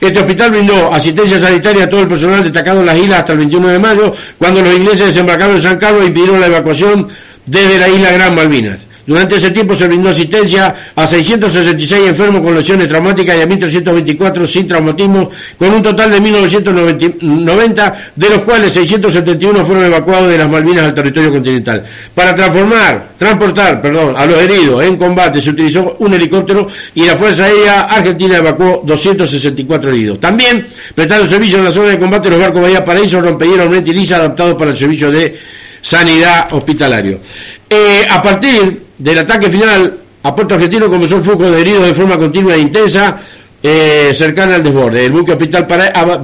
Este 0.00 0.18
hospital 0.18 0.50
brindó 0.50 0.92
asistencia 0.92 1.38
sanitaria 1.38 1.84
a 1.84 1.88
todo 1.88 2.00
el 2.00 2.08
personal 2.08 2.42
destacado 2.42 2.80
en 2.80 2.86
las 2.86 2.98
islas 2.98 3.20
hasta 3.20 3.34
el 3.34 3.38
21 3.38 3.68
de 3.68 3.78
mayo, 3.78 4.12
cuando 4.36 4.62
los 4.62 4.74
ingleses 4.74 5.06
desembarcaron 5.06 5.54
en 5.54 5.62
San 5.62 5.78
Carlos 5.78 6.02
e 6.02 6.06
impidieron 6.06 6.40
la 6.40 6.46
evacuación 6.46 7.06
desde 7.46 7.78
la 7.78 7.88
isla 7.88 8.10
Gran 8.10 8.34
Malvinas. 8.34 8.83
Durante 9.06 9.36
ese 9.36 9.50
tiempo 9.50 9.74
se 9.74 9.86
brindó 9.86 10.10
asistencia 10.10 10.74
a 10.94 11.06
666 11.06 12.08
enfermos 12.08 12.40
con 12.40 12.54
lesiones 12.54 12.88
traumáticas 12.88 13.36
y 13.36 13.40
a 13.42 13.46
1.324 13.46 14.46
sin 14.46 14.66
traumatismo, 14.66 15.30
con 15.58 15.72
un 15.72 15.82
total 15.82 16.10
de 16.10 16.22
1.990, 16.22 17.94
de 18.16 18.28
los 18.30 18.40
cuales 18.42 18.72
671 18.72 19.64
fueron 19.64 19.84
evacuados 19.84 20.30
de 20.30 20.38
las 20.38 20.48
Malvinas 20.48 20.84
al 20.84 20.94
territorio 20.94 21.30
continental. 21.30 21.84
Para 22.14 22.34
transformar, 22.34 23.10
transportar, 23.18 23.82
perdón, 23.82 24.14
a 24.16 24.24
los 24.24 24.38
heridos 24.40 24.82
en 24.84 24.96
combate 24.96 25.40
se 25.40 25.50
utilizó 25.50 25.96
un 25.98 26.14
helicóptero 26.14 26.66
y 26.94 27.04
la 27.04 27.16
Fuerza 27.16 27.44
Aérea 27.44 27.82
Argentina 27.82 28.38
evacuó 28.38 28.82
264 28.84 29.90
heridos. 29.90 30.20
También 30.20 30.66
prestaron 30.94 31.26
servicio 31.26 31.58
en 31.58 31.64
la 31.64 31.72
zona 31.72 31.90
de 31.90 31.98
combate 31.98 32.30
los 32.30 32.38
barcos 32.38 32.62
Bahía 32.62 32.84
Paraíso, 32.84 33.20
Rompellera, 33.20 33.64
y 33.64 33.92
Lisa, 33.92 34.16
adaptados 34.16 34.54
para 34.54 34.70
el 34.70 34.76
servicio 34.76 35.10
de 35.10 35.38
sanidad 35.82 36.52
hospitalario. 36.52 37.20
Eh, 37.68 38.06
a 38.08 38.22
partir 38.22 38.83
del 38.98 39.18
ataque 39.18 39.50
final 39.50 39.94
a 40.22 40.34
Puerto 40.34 40.54
Argentino 40.54 40.88
comenzó 40.88 41.16
el 41.16 41.22
flujo 41.22 41.50
de 41.50 41.60
heridos 41.60 41.86
de 41.86 41.94
forma 41.94 42.16
continua 42.16 42.54
e 42.54 42.60
intensa 42.60 43.20
eh, 43.62 44.12
cercana 44.16 44.56
al 44.56 44.62
desborde. 44.62 45.04
El 45.04 45.12
buque 45.12 45.32
hospital 45.32 45.66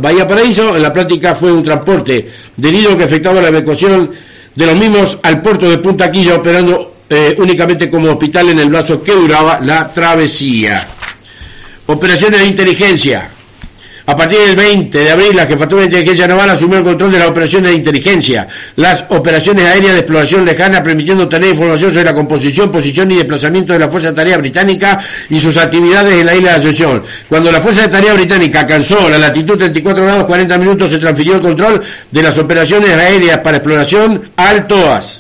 Bahía 0.01 0.29
Paraíso 0.29 0.77
en 0.77 0.83
la 0.83 0.93
práctica 0.93 1.35
fue 1.35 1.53
un 1.53 1.65
transporte 1.65 2.31
de 2.57 2.69
heridos 2.69 2.97
que 2.97 3.05
afectaba 3.05 3.41
la 3.41 3.49
evacuación 3.49 4.11
de 4.55 4.67
los 4.67 4.77
mismos 4.77 5.19
al 5.23 5.41
puerto 5.43 5.69
de 5.69 5.79
Punta 5.79 6.11
Quilla 6.11 6.37
operando 6.37 6.95
eh, 7.09 7.35
únicamente 7.39 7.91
como 7.91 8.11
hospital 8.11 8.51
en 8.51 8.59
el 8.61 8.69
brazo 8.69 9.03
que 9.03 9.13
duraba 9.13 9.59
la 9.61 9.93
travesía. 9.93 10.87
Operaciones 11.87 12.41
de 12.41 12.47
inteligencia. 12.47 13.29
A 14.07 14.17
partir 14.17 14.39
del 14.39 14.57
20 14.57 14.99
de 14.99 15.11
abril, 15.11 15.37
la 15.37 15.47
Jefatura 15.47 15.83
de 15.83 15.87
Inteligencia 15.89 16.27
Naval 16.27 16.51
asumió 16.51 16.79
el 16.79 16.85
control 16.85 17.13
de 17.13 17.19
las 17.19 17.29
operaciones 17.29 17.71
de 17.71 17.77
inteligencia, 17.77 18.49
las 18.77 19.05
operaciones 19.11 19.65
aéreas 19.67 19.93
de 19.93 19.99
exploración 20.01 20.45
lejana, 20.45 20.83
permitiendo 20.83 21.29
tener 21.29 21.51
información 21.51 21.93
sobre 21.93 22.07
la 22.07 22.15
composición, 22.15 22.73
posición 22.73 23.11
y 23.11 23.17
desplazamiento 23.17 23.73
de 23.73 23.79
la 23.79 23.89
Fuerza 23.89 24.09
de 24.09 24.17
Tarea 24.17 24.39
Británica 24.39 24.99
y 25.29 25.39
sus 25.39 25.57
actividades 25.57 26.15
en 26.15 26.27
la 26.27 26.35
isla 26.35 26.53
de 26.53 26.57
Ascensión. 26.57 27.03
Cuando 27.29 27.53
la 27.53 27.61
Fuerza 27.61 27.83
de 27.83 27.89
Tarea 27.89 28.15
Británica 28.15 28.61
alcanzó 28.61 29.09
la 29.09 29.19
latitud 29.19 29.59
34 29.59 30.05
grados 30.05 30.27
40 30.27 30.59
minutos, 30.59 30.91
se 30.91 30.99
transfirió 30.99 31.37
el 31.37 31.41
control 31.43 31.83
de 32.11 32.23
las 32.23 32.39
operaciones 32.39 32.91
aéreas 32.91 33.39
para 33.39 33.59
exploración 33.59 34.23
al 34.37 34.67
TOAS 34.67 35.20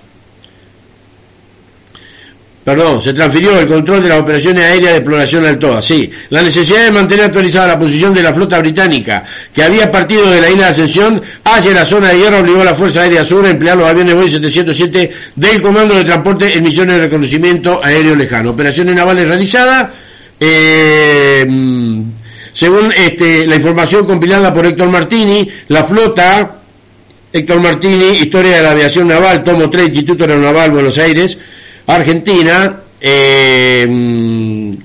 perdón, 2.64 3.00
se 3.00 3.14
transfirió 3.14 3.58
el 3.58 3.66
control 3.66 4.02
de 4.02 4.08
las 4.10 4.20
operaciones 4.20 4.64
aéreas 4.64 4.92
de 4.92 4.98
exploración 4.98 5.46
al 5.46 5.58
TOA, 5.58 5.80
sí. 5.80 6.10
La 6.28 6.42
necesidad 6.42 6.84
de 6.84 6.90
mantener 6.90 7.26
actualizada 7.26 7.68
la 7.68 7.78
posición 7.78 8.12
de 8.14 8.22
la 8.22 8.34
flota 8.34 8.58
británica, 8.58 9.24
que 9.54 9.62
había 9.62 9.90
partido 9.90 10.30
de 10.30 10.40
la 10.40 10.50
isla 10.50 10.66
de 10.66 10.70
Ascensión 10.70 11.22
hacia 11.44 11.72
la 11.72 11.84
zona 11.84 12.08
de 12.10 12.18
guerra, 12.18 12.40
obligó 12.40 12.60
a 12.60 12.64
la 12.64 12.74
Fuerza 12.74 13.02
Aérea 13.02 13.24
Sur 13.24 13.46
a 13.46 13.50
emplear 13.50 13.76
los 13.76 13.88
aviones 13.88 14.14
Boeing 14.14 14.30
707 14.30 15.10
del 15.36 15.62
Comando 15.62 15.94
de 15.94 16.04
Transporte 16.04 16.54
en 16.56 16.62
misiones 16.62 16.96
de 16.96 17.02
reconocimiento 17.02 17.80
aéreo 17.82 18.14
lejano. 18.14 18.50
Operaciones 18.50 18.94
navales 18.94 19.26
realizadas, 19.26 19.88
eh, 20.38 21.46
según 22.52 22.92
este, 22.92 23.46
la 23.46 23.56
información 23.56 24.06
compilada 24.06 24.52
por 24.52 24.66
Héctor 24.66 24.88
Martini, 24.88 25.48
la 25.68 25.84
flota 25.84 26.56
Héctor 27.32 27.60
Martini, 27.60 28.18
Historia 28.20 28.56
de 28.56 28.62
la 28.62 28.72
Aviación 28.72 29.08
Naval, 29.08 29.44
tomo 29.44 29.70
3, 29.70 29.86
Instituto 29.88 30.24
Aeronaval, 30.24 30.72
Buenos 30.72 30.98
Aires, 30.98 31.38
Argentina, 31.94 32.80
eh, 33.00 34.76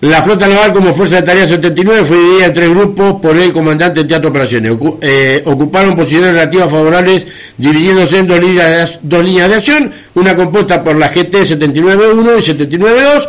la 0.00 0.22
flota 0.22 0.48
naval 0.48 0.72
como 0.72 0.94
Fuerza 0.94 1.16
de 1.16 1.22
Tarea 1.22 1.46
79 1.46 2.04
fue 2.04 2.16
dividida 2.16 2.46
en 2.46 2.54
tres 2.54 2.70
grupos 2.70 3.20
por 3.20 3.36
el 3.36 3.52
comandante 3.52 4.00
de 4.00 4.08
Teatro 4.08 4.30
Operaciones. 4.30 4.74
Eh, 5.02 5.42
ocuparon 5.44 5.94
posiciones 5.94 6.32
relativas 6.32 6.70
favorables 6.70 7.26
dividiéndose 7.58 8.20
en 8.20 8.26
dos 8.26 8.40
líneas, 8.40 8.98
dos 9.02 9.22
líneas 9.22 9.50
de 9.50 9.56
acción, 9.56 9.92
una 10.14 10.34
compuesta 10.36 10.82
por 10.82 10.96
la 10.96 11.08
GT 11.08 11.34
79-1 11.34 12.38
y 12.38 12.42
79-2 12.42 13.28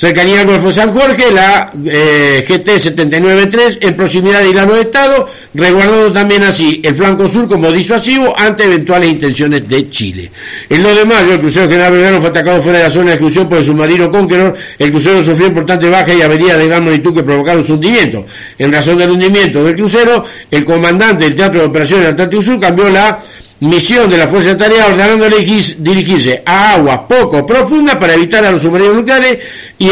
cercanía 0.00 0.40
al 0.40 0.46
Golfo 0.46 0.72
San 0.72 0.94
Jorge, 0.94 1.30
la 1.30 1.70
eh, 1.84 2.42
GT 2.48 2.78
793 2.78 3.78
en 3.82 3.96
proximidad 3.96 4.40
de 4.40 4.48
Hilano 4.48 4.72
de 4.72 4.80
Estado, 4.80 5.28
resguardando 5.52 6.10
también 6.10 6.42
así 6.42 6.80
el 6.82 6.94
flanco 6.94 7.28
sur 7.28 7.46
como 7.46 7.70
disuasivo 7.70 8.34
ante 8.34 8.64
eventuales 8.64 9.10
intenciones 9.10 9.68
de 9.68 9.90
Chile. 9.90 10.30
El 10.70 10.82
2 10.82 10.96
de 10.96 11.04
mayo, 11.04 11.34
el 11.34 11.40
crucero 11.40 11.68
General 11.68 11.92
Belgrano 11.92 12.18
fue 12.18 12.30
atacado 12.30 12.62
fuera 12.62 12.78
de 12.78 12.84
la 12.84 12.90
zona 12.90 13.08
de 13.08 13.12
exclusión 13.12 13.46
por 13.46 13.58
el 13.58 13.64
submarino 13.64 14.10
Conqueror. 14.10 14.56
El 14.78 14.90
crucero 14.90 15.22
sufrió 15.22 15.48
importantes 15.48 15.90
bajas 15.90 16.16
y 16.16 16.22
avenidas 16.22 16.56
de 16.56 16.66
gran 16.66 16.82
magnitud 16.82 17.14
que 17.14 17.22
provocaron 17.22 17.66
su 17.66 17.74
hundimiento. 17.74 18.24
En 18.58 18.72
razón 18.72 18.96
del 18.96 19.10
hundimiento 19.10 19.62
del 19.62 19.76
crucero, 19.76 20.24
el 20.50 20.64
comandante 20.64 21.24
del 21.24 21.36
Teatro 21.36 21.60
de 21.60 21.66
Operaciones 21.66 22.08
Atlántico 22.08 22.40
Sur 22.40 22.58
cambió 22.58 22.88
la 22.88 23.20
misión 23.60 24.08
de 24.10 24.16
la 24.16 24.26
Fuerza 24.26 24.50
de 24.50 24.56
Tarea 24.56 24.86
ordenándole 24.86 25.36
dirigirse 25.78 26.42
a 26.44 26.74
aguas 26.74 27.00
poco 27.08 27.46
profundas 27.46 27.96
para 27.96 28.14
evitar 28.14 28.44
a 28.44 28.50
los 28.50 28.62
submarinos 28.62 28.96
nucleares 28.96 29.38
y, 29.78 29.90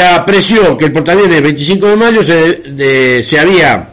apreció 0.00 0.76
que 0.76 0.86
el 0.86 0.92
portaaviones 0.92 1.42
25 1.42 1.86
de 1.86 1.96
mayo 1.96 2.22
se, 2.22 3.38
había 3.38 3.88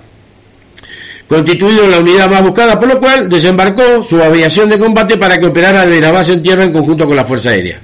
constituido 1.28 1.88
la 1.88 2.00
unidad 2.00 2.30
más 2.30 2.44
buscada, 2.44 2.80
por 2.80 2.88
lo 2.88 3.00
cual 3.00 3.28
desembarcó 3.28 4.04
su 4.08 4.22
aviación 4.22 4.70
de 4.70 4.78
combate 4.78 5.18
para 5.18 5.40
que 5.40 5.48
operara 5.48 5.86
desde 5.86 6.02
la 6.02 6.12
base 6.12 6.34
en 6.34 6.44
tierra 6.44 6.64
en 6.64 6.72
conjunto 6.72 7.08
con 7.08 7.16
la 7.16 7.26
Fuerza 7.26 7.50
Aérea. 7.50 7.80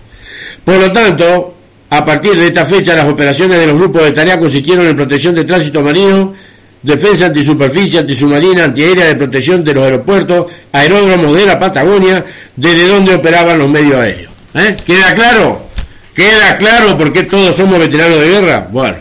Por 0.64 0.76
lo 0.76 0.92
tanto, 0.92 1.56
a 1.90 2.06
partir 2.06 2.36
de 2.36 2.48
esta 2.48 2.66
fecha, 2.66 2.96
las 2.96 3.10
operaciones 3.10 3.60
de 3.60 3.66
los 3.66 3.78
grupos 3.78 4.04
de 4.04 4.12
tarea 4.12 4.40
consistieron 4.40 4.86
en 4.86 4.96
protección 4.96 5.34
de 5.34 5.44
tránsito 5.44 5.82
marino, 5.82 6.36
defensa 6.82 7.28
antisuperficie, 7.28 8.00
antisubmarina, 8.00 8.66
antiaérea 8.66 9.06
de 9.06 9.16
protección 9.16 9.64
de 9.64 9.74
los 9.74 9.84
aeropuertos, 9.84 10.52
aeródromos 10.72 11.36
de 11.36 11.46
la 11.46 11.60
Patagonia, 11.60 12.26
desde 12.56 12.88
donde 12.88 13.16
operaban 13.16 13.60
los 13.60 13.70
medios 13.70 13.96
aéreos. 13.96 14.32
¿Eh? 14.54 14.78
¿Queda 14.86 15.14
claro? 15.14 15.62
¿Queda 16.16 16.58
claro 16.58 16.98
por 16.98 17.14
qué 17.14 17.24
todos 17.24 17.56
somos 17.56 17.80
veteranos 17.80 18.20
de 18.20 18.30
guerra? 18.30 18.68
Bueno. 18.70 18.98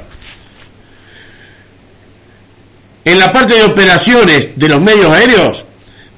En 3.04 3.18
la 3.18 3.32
parte 3.32 3.54
de 3.54 3.64
operaciones 3.64 4.50
de 4.56 4.68
los 4.68 4.80
medios 4.80 5.10
aéreos, 5.10 5.64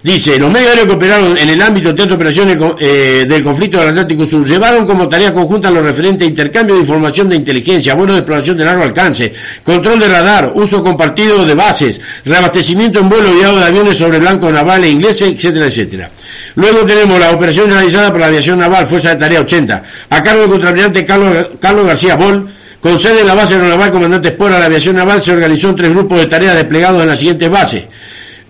Dice, 0.03 0.37
los 0.37 0.51
medios 0.51 0.71
aéreos 0.71 0.89
que 0.89 0.95
operaron 0.95 1.39
en 1.39 1.49
el 1.49 1.63
ámbito 1.63 1.93
de 1.93 2.13
operaciones 2.13 2.59
eh, 2.81 3.25
del 3.29 3.45
conflicto 3.45 3.79
del 3.79 3.91
Atlántico 3.91 4.27
Sur 4.27 4.45
llevaron 4.45 4.85
como 4.85 5.09
tarea 5.09 5.33
conjunta 5.33 5.71
lo 5.71 5.81
referente 5.81 6.25
a 6.25 6.27
intercambio 6.27 6.75
de 6.75 6.81
información 6.81 7.29
de 7.29 7.37
inteligencia, 7.37 7.95
vuelo 7.95 8.15
de 8.15 8.19
exploración 8.19 8.57
de 8.57 8.65
largo 8.65 8.83
alcance, 8.83 9.33
control 9.63 10.01
de 10.01 10.09
radar, 10.09 10.51
uso 10.57 10.83
compartido 10.83 11.47
de 11.47 11.55
bases, 11.55 12.01
reabastecimiento 12.25 12.99
en 12.99 13.09
vuelo 13.09 13.33
guiado 13.33 13.61
de 13.61 13.65
aviones 13.65 13.97
sobre 13.97 14.19
blancos 14.19 14.53
navales 14.53 14.91
ingleses, 14.91 15.37
etcétera, 15.37 15.67
etcétera. 15.67 16.11
Luego 16.57 16.81
tenemos 16.85 17.21
la 17.21 17.31
operación 17.31 17.71
realizada 17.71 18.11
por 18.11 18.23
la 18.23 18.27
aviación 18.27 18.59
naval, 18.59 18.89
Fuerza 18.89 19.11
de 19.11 19.17
Tarea 19.17 19.41
80, 19.41 19.83
a 20.11 20.23
cargo 20.25 20.41
del 20.41 20.51
contraalmirante 20.51 21.05
Carlos, 21.05 21.47
Carlos 21.61 21.87
García 21.87 22.17
Bol, 22.17 22.49
con 22.81 22.99
sede 22.99 23.21
en 23.21 23.29
la 23.29 23.35
base 23.35 23.55
aeronaval 23.55 23.93
Comandante 23.93 24.29
Espora, 24.29 24.59
la 24.59 24.67
aviación 24.67 24.97
naval 24.97 25.23
se 25.23 25.31
organizó 25.31 25.69
en 25.69 25.77
tres 25.77 25.91
grupos 25.91 26.19
de 26.19 26.27
tareas 26.27 26.57
desplegados 26.57 27.01
en 27.01 27.09
las 27.09 27.21
siguientes 27.21 27.49
bases. 27.49 27.85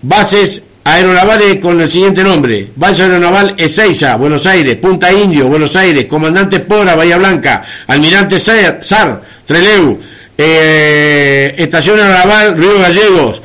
Bases 0.01 0.63
aeronavales 0.83 1.57
con 1.57 1.79
el 1.81 1.89
siguiente 1.89 2.23
nombre. 2.23 2.69
Base 2.75 3.03
Aeronaval 3.03 3.55
Ezeiza, 3.57 4.15
Buenos 4.17 4.45
Aires, 4.45 4.75
Punta 4.77 5.11
Indio, 5.11 5.47
Buenos 5.47 5.75
Aires, 5.75 6.05
Comandante 6.05 6.59
Pora, 6.59 6.95
Bahía 6.95 7.17
Blanca, 7.17 7.63
Almirante 7.87 8.39
Sar, 8.39 9.21
Treleu, 9.45 9.99
eh, 10.37 11.55
Estación 11.57 11.99
Aeronaval 11.99 12.57
Río 12.57 12.79
Gallegos, 12.79 13.41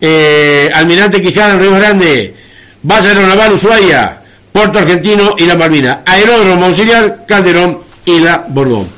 eh, 0.00 0.70
Almirante 0.74 1.22
Quijada, 1.22 1.56
Río 1.56 1.72
Grande, 1.72 2.34
Base 2.82 3.08
Aeronaval 3.08 3.52
Ushuaia, 3.52 4.20
Puerto 4.52 4.78
Argentino 4.78 5.34
y 5.38 5.46
la 5.46 5.56
Malvina, 5.56 6.00
Aeródromo 6.04 6.66
Auxiliar, 6.66 7.24
Calderón 7.26 7.78
y 8.04 8.18
la 8.18 8.44
Borbón. 8.48 8.88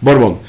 Borbón. 0.00 0.47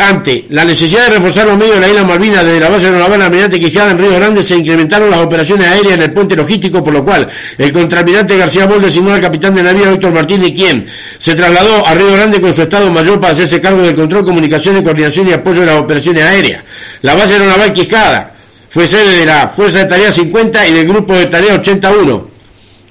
Ante 0.00 0.46
la 0.48 0.64
necesidad 0.64 1.08
de 1.08 1.16
reforzar 1.16 1.46
los 1.46 1.58
medios 1.58 1.74
de 1.74 1.82
la 1.82 1.88
isla 1.88 2.04
Malvinas 2.04 2.42
desde 2.42 2.58
la 2.58 2.70
base 2.70 2.86
aeronaval 2.86 3.20
Almirante 3.20 3.60
Quijada 3.60 3.90
en 3.90 3.98
Río 3.98 4.14
Grande 4.16 4.42
se 4.42 4.56
incrementaron 4.56 5.10
las 5.10 5.20
operaciones 5.20 5.66
aéreas 5.68 5.92
en 5.92 6.02
el 6.02 6.12
puente 6.12 6.34
logístico, 6.34 6.82
por 6.82 6.94
lo 6.94 7.04
cual 7.04 7.28
el 7.58 7.70
contraalmirante 7.70 8.34
García 8.38 8.64
Bol 8.64 8.80
designó 8.80 9.12
al 9.12 9.20
capitán 9.20 9.54
de 9.54 9.62
navío 9.62 9.90
Víctor 9.92 10.12
Martínez, 10.12 10.52
quien 10.54 10.86
se 11.18 11.34
trasladó 11.34 11.86
a 11.86 11.94
Río 11.94 12.12
Grande 12.14 12.40
con 12.40 12.50
su 12.50 12.62
Estado 12.62 12.90
Mayor 12.90 13.20
para 13.20 13.34
hacerse 13.34 13.60
cargo 13.60 13.82
del 13.82 13.94
control, 13.94 14.24
comunicación, 14.24 14.82
coordinación 14.82 15.28
y 15.28 15.32
apoyo 15.32 15.60
de 15.60 15.66
las 15.66 15.78
operaciones 15.78 16.24
aéreas. 16.24 16.62
La 17.02 17.14
base 17.14 17.34
aeronaval 17.34 17.74
Quijada 17.74 18.32
fue 18.70 18.86
sede 18.86 19.18
de 19.18 19.26
la 19.26 19.48
Fuerza 19.48 19.80
de 19.80 19.84
Tarea 19.84 20.10
50 20.10 20.66
y 20.66 20.72
del 20.72 20.88
Grupo 20.88 21.14
de 21.14 21.26
Tarea 21.26 21.56
81 21.56 22.29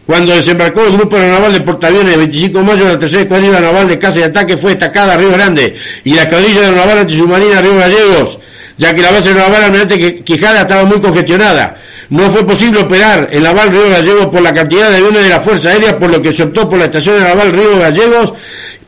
cuando 0.10 0.36
desembarcó 0.36 0.84
el 0.88 0.93
grupo 0.93 1.18
aeronaval 1.18 1.53
de 1.53 1.62
portaaviones 1.62 2.14
el 2.14 2.20
25 2.22 2.57
de 2.57 2.66
mayo, 2.66 2.86
la 2.86 2.97
tercera 2.97 3.22
escuadrilla 3.22 3.60
naval 3.60 3.88
de 3.88 3.99
caza 3.99 4.18
y 4.18 4.24
ataque 4.24 4.57
fue 4.57 4.72
destacada 4.72 5.14
a 5.14 5.18
Río 5.18 5.32
Grande 5.32 5.76
y 6.03 6.16
la 6.16 6.24
escuadrilla 6.24 6.62
aeronaval 6.62 6.97
antisubmarina 6.97 7.62
Río 7.62 7.78
Gallegos, 7.78 8.39
ya 8.76 8.95
que 8.95 9.03
la 9.03 9.12
base 9.12 9.28
aeronaval 9.30 9.66
almirante 9.66 10.24
Quijada 10.24 10.62
estaba 10.62 10.84
muy 10.86 10.99
congestionada. 10.99 11.78
No 12.10 12.32
fue 12.32 12.43
posible 12.43 12.80
operar 12.80 13.30
en 13.32 13.43
la 13.43 13.53
naval 13.53 13.70
Río 13.70 13.88
Gallegos 13.88 14.26
por 14.30 14.41
la 14.41 14.51
cantidad 14.51 14.89
de 14.89 14.97
aviones 14.97 15.22
de 15.26 15.30
la 15.30 15.41
Fuerza 15.41 15.70
Aérea, 15.70 15.99
por 15.99 16.10
lo 16.10 16.20
que 16.24 16.34
se 16.34 16.41
optó 16.41 16.68
por 16.68 16.80
la 16.80 16.86
estación 16.86 17.20
naval 17.20 17.51
Río 17.51 17.78
Gallegos 17.78 18.34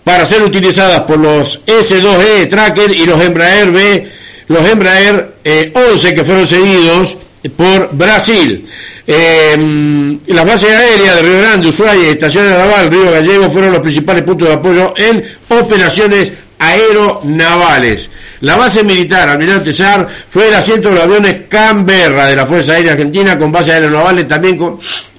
para 0.04 0.26
ser 0.26 0.42
utilizadas 0.42 1.02
por 1.02 1.20
los 1.20 1.62
S-2E 1.68 2.50
Tracker 2.50 2.90
y 2.96 3.06
los 3.06 3.22
Embraer 3.22 3.70
B, 3.70 4.12
los 4.48 4.68
Embraer 4.68 5.36
11 5.46 6.10
eh, 6.10 6.14
que 6.16 6.26
fueron 6.26 6.48
seguidos 6.48 7.18
por 7.50 7.96
Brasil. 7.96 8.68
Eh, 9.08 10.18
las 10.28 10.46
bases 10.46 10.70
aéreas 10.70 11.16
de 11.16 11.22
Río 11.22 11.40
Grande, 11.40 11.68
Ushuaia 11.68 12.04
y 12.04 12.10
Estaciones 12.12 12.52
Naval 12.52 12.92
Río 12.92 13.12
Gallego 13.12 13.52
fueron 13.52 13.72
los 13.74 13.82
principales 13.82 14.24
puntos 14.24 14.48
de 14.48 14.54
apoyo 14.54 14.94
en 14.96 15.26
operaciones 15.50 16.32
aeronavales. 16.60 18.10
La 18.42 18.56
base 18.56 18.84
militar 18.84 19.30
Almirante 19.30 19.72
Sar 19.72 20.08
fue 20.28 20.48
el 20.48 20.56
asiento 20.56 20.90
de 20.90 20.96
los 20.96 21.04
aviones 21.04 21.42
Canberra 21.48 22.26
de 22.26 22.36
la 22.36 22.48
Fuerza 22.48 22.74
Aérea 22.74 22.94
Argentina 22.94 23.38
con 23.38 23.52
bases 23.52 23.76
aeronavales 23.76 24.28
también 24.28 24.60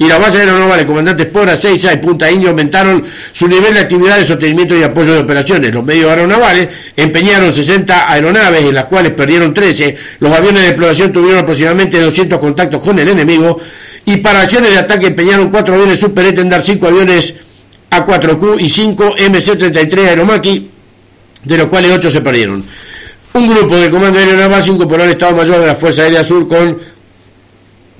y 0.00 0.06
las 0.08 0.18
bases 0.18 0.40
aeronavales 0.40 0.86
Comandante 0.86 1.26
Pora, 1.26 1.56
Seiza 1.56 1.92
y 1.92 1.98
Punta 1.98 2.28
Indio 2.28 2.48
aumentaron 2.50 3.04
su 3.32 3.46
nivel 3.46 3.74
de 3.74 3.80
actividad 3.80 4.18
de 4.18 4.24
sostenimiento 4.24 4.76
y 4.76 4.82
apoyo 4.82 5.12
de 5.14 5.20
operaciones. 5.20 5.72
Los 5.72 5.84
medios 5.84 6.10
aeronavales 6.10 6.68
empeñaron 6.96 7.52
60 7.52 8.10
aeronaves 8.12 8.64
en 8.64 8.74
las 8.74 8.86
cuales 8.86 9.12
perdieron 9.12 9.54
13. 9.54 9.96
Los 10.18 10.32
aviones 10.32 10.62
de 10.62 10.68
exploración 10.70 11.12
tuvieron 11.12 11.42
aproximadamente 11.42 12.00
200 12.00 12.40
contactos 12.40 12.82
con 12.82 12.98
el 12.98 13.08
enemigo 13.08 13.60
y 14.04 14.16
para 14.16 14.40
acciones 14.40 14.72
de 14.72 14.78
ataque 14.78 15.06
empeñaron 15.06 15.50
4 15.50 15.74
aviones 15.76 16.00
Super 16.00 16.26
Etendard, 16.26 16.64
5 16.64 16.88
aviones 16.88 17.34
A4Q 17.88 18.60
y 18.60 18.68
5 18.68 19.14
MC-33 19.16 20.08
Aeromaki, 20.08 20.70
de 21.44 21.56
los 21.56 21.68
cuales 21.68 21.92
8 21.92 22.10
se 22.10 22.20
perdieron 22.20 22.64
un 23.34 23.48
grupo 23.48 23.76
del 23.76 23.90
Comando 23.90 24.18
Aéreo 24.18 24.36
Naval 24.36 24.62
se 24.62 24.70
incorporó 24.70 25.04
al 25.04 25.10
Estado 25.10 25.36
Mayor 25.36 25.60
de 25.60 25.66
la 25.66 25.74
Fuerza 25.74 26.02
Aérea 26.02 26.24
Sur 26.24 26.46
con 26.48 26.78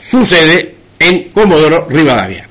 su 0.00 0.24
sede 0.24 0.74
en 0.98 1.30
Comodoro 1.30 1.86
Rivadavia. 1.88 2.46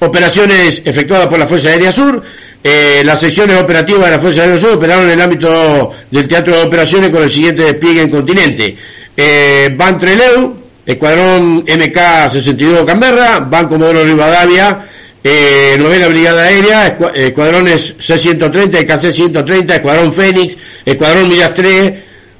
Operaciones 0.00 0.82
efectuadas 0.84 1.26
por 1.28 1.38
la 1.38 1.46
Fuerza 1.46 1.70
Aérea 1.70 1.92
Sur. 1.92 2.22
Eh, 2.62 3.02
las 3.04 3.20
secciones 3.20 3.60
operativas 3.60 4.04
de 4.06 4.10
la 4.10 4.18
Fuerza 4.18 4.42
Aérea 4.42 4.58
Sur 4.58 4.72
operaron 4.72 5.06
en 5.06 5.12
el 5.12 5.20
ámbito 5.20 5.92
del 6.10 6.28
Teatro 6.28 6.56
de 6.56 6.62
Operaciones 6.62 7.10
con 7.10 7.22
el 7.22 7.30
siguiente 7.30 7.62
despliegue 7.62 8.02
en 8.02 8.10
continente. 8.10 8.76
Eh, 9.16 9.74
Ban 9.76 9.98
Treleu, 9.98 10.54
Escuadrón 10.86 11.64
MK-62 11.66 12.84
Canberra, 12.84 13.40
Ban 13.40 13.68
Comodoro 13.68 14.04
Rivadavia, 14.04 14.84
eh, 15.22 15.76
novena 15.78 16.08
Brigada 16.08 16.42
Aérea, 16.42 16.98
Escuadrones 17.14 17.94
C-130 17.98 18.82
y 18.82 18.86
KC-130, 18.86 19.74
Escuadrón 19.74 20.12
Fénix, 20.12 20.56
Escuadrón 20.84 21.28
Miras 21.28 21.54
3, 21.54 21.92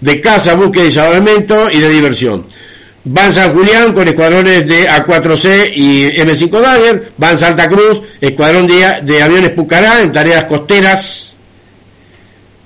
de 0.04 0.20
caza, 0.20 0.52
búsqueda 0.54 0.84
y 0.84 0.92
salvamento 0.92 1.70
y 1.70 1.78
de 1.78 1.88
diversión. 1.88 2.44
Van 3.04 3.32
San 3.32 3.54
Julián 3.54 3.94
con 3.94 4.06
escuadrones 4.06 4.66
de 4.66 4.88
A4C 4.88 5.72
y 5.74 6.10
M5 6.10 6.60
Dagger, 6.60 7.12
Van 7.16 7.38
Santa 7.38 7.68
Cruz, 7.68 8.02
escuadrón 8.20 8.66
de, 8.66 9.22
aviones 9.22 9.50
Pucará 9.50 10.02
en 10.02 10.12
tareas 10.12 10.44
costeras, 10.44 11.32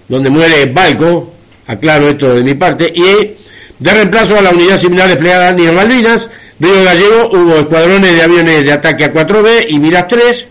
donde 0.09 0.30
muere 0.30 0.66
Balco, 0.66 1.32
aclaro 1.66 2.09
esto 2.09 2.34
de 2.34 2.43
mi 2.43 2.55
parte, 2.55 2.93
y 2.95 3.36
de 3.78 3.91
reemplazo 3.93 4.36
a 4.36 4.43
la 4.43 4.51
unidad 4.51 4.78
similar 4.78 5.09
desplegada 5.09 5.51
en 5.51 5.74
Malvinas, 5.74 6.28
Río 6.59 6.82
Gallego 6.82 7.30
hubo 7.34 7.55
escuadrones 7.57 8.16
de 8.16 8.22
aviones 8.22 8.64
de 8.64 8.72
ataque 8.72 9.12
A4B 9.12 9.66
y 9.68 9.78
Miras 9.78 10.09
3, 10.09 10.47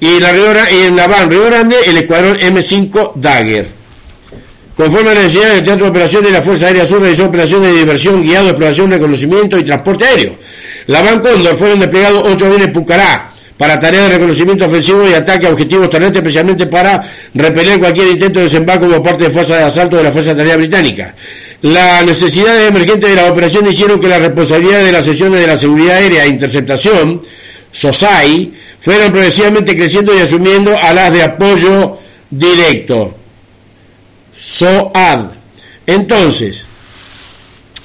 y, 0.00 0.16
en 0.16 0.96
la 0.96 1.06
Van 1.06 1.30
Río 1.30 1.44
Grande 1.44 1.76
el 1.86 1.98
escuadrón 1.98 2.38
M5 2.38 3.12
Dagger. 3.14 3.83
Conforme 4.76 5.10
a 5.10 5.14
la 5.14 5.22
necesidad 5.22 5.54
del 5.54 5.64
Teatro 5.64 5.84
de 5.84 5.90
Operaciones, 5.90 6.32
la 6.32 6.42
Fuerza 6.42 6.66
Aérea 6.66 6.84
Sur 6.84 7.00
realizó 7.00 7.26
operaciones 7.26 7.72
de 7.72 7.78
diversión, 7.78 8.22
guiado, 8.22 8.48
exploración, 8.48 8.90
reconocimiento 8.90 9.56
y 9.56 9.62
transporte 9.62 10.04
aéreo. 10.04 10.36
La 10.88 11.00
Cóndor 11.20 11.56
fueron 11.56 11.78
desplegados 11.78 12.24
ocho 12.26 12.46
aviones 12.46 12.68
Pucará 12.68 13.30
para 13.56 13.78
tareas 13.78 14.08
de 14.08 14.14
reconocimiento 14.14 14.66
ofensivo 14.66 15.08
y 15.08 15.14
ataque 15.14 15.46
a 15.46 15.50
objetivos 15.50 15.88
terrestres, 15.88 16.18
especialmente 16.18 16.66
para 16.66 17.02
repeler 17.34 17.78
cualquier 17.78 18.08
intento 18.08 18.40
de 18.40 18.46
desembarco 18.46 18.88
como 18.88 19.02
parte 19.02 19.24
de 19.24 19.30
fuerza 19.30 19.56
de 19.58 19.62
asalto 19.62 19.96
de 19.96 20.02
la 20.02 20.10
Fuerza 20.10 20.32
Aérea 20.32 20.56
Británica. 20.56 21.14
Las 21.62 22.04
necesidades 22.04 22.68
emergentes 22.68 23.08
de 23.08 23.16
la 23.16 23.30
operación 23.30 23.70
hicieron 23.70 24.00
que 24.00 24.08
las 24.08 24.20
responsabilidades 24.20 24.86
de 24.86 24.92
las 24.92 25.04
sesiones 25.04 25.40
de 25.40 25.46
la 25.46 25.56
seguridad 25.56 25.96
aérea 25.96 26.24
e 26.24 26.28
interceptación, 26.28 27.22
SOSAI, 27.70 28.52
fueran 28.80 29.12
progresivamente 29.12 29.76
creciendo 29.76 30.12
y 30.14 30.20
asumiendo 30.20 30.76
a 30.76 30.92
las 30.92 31.12
de 31.12 31.22
apoyo 31.22 31.98
directo. 32.28 33.14
SOAD. 34.58 35.30
Entonces, 35.86 36.66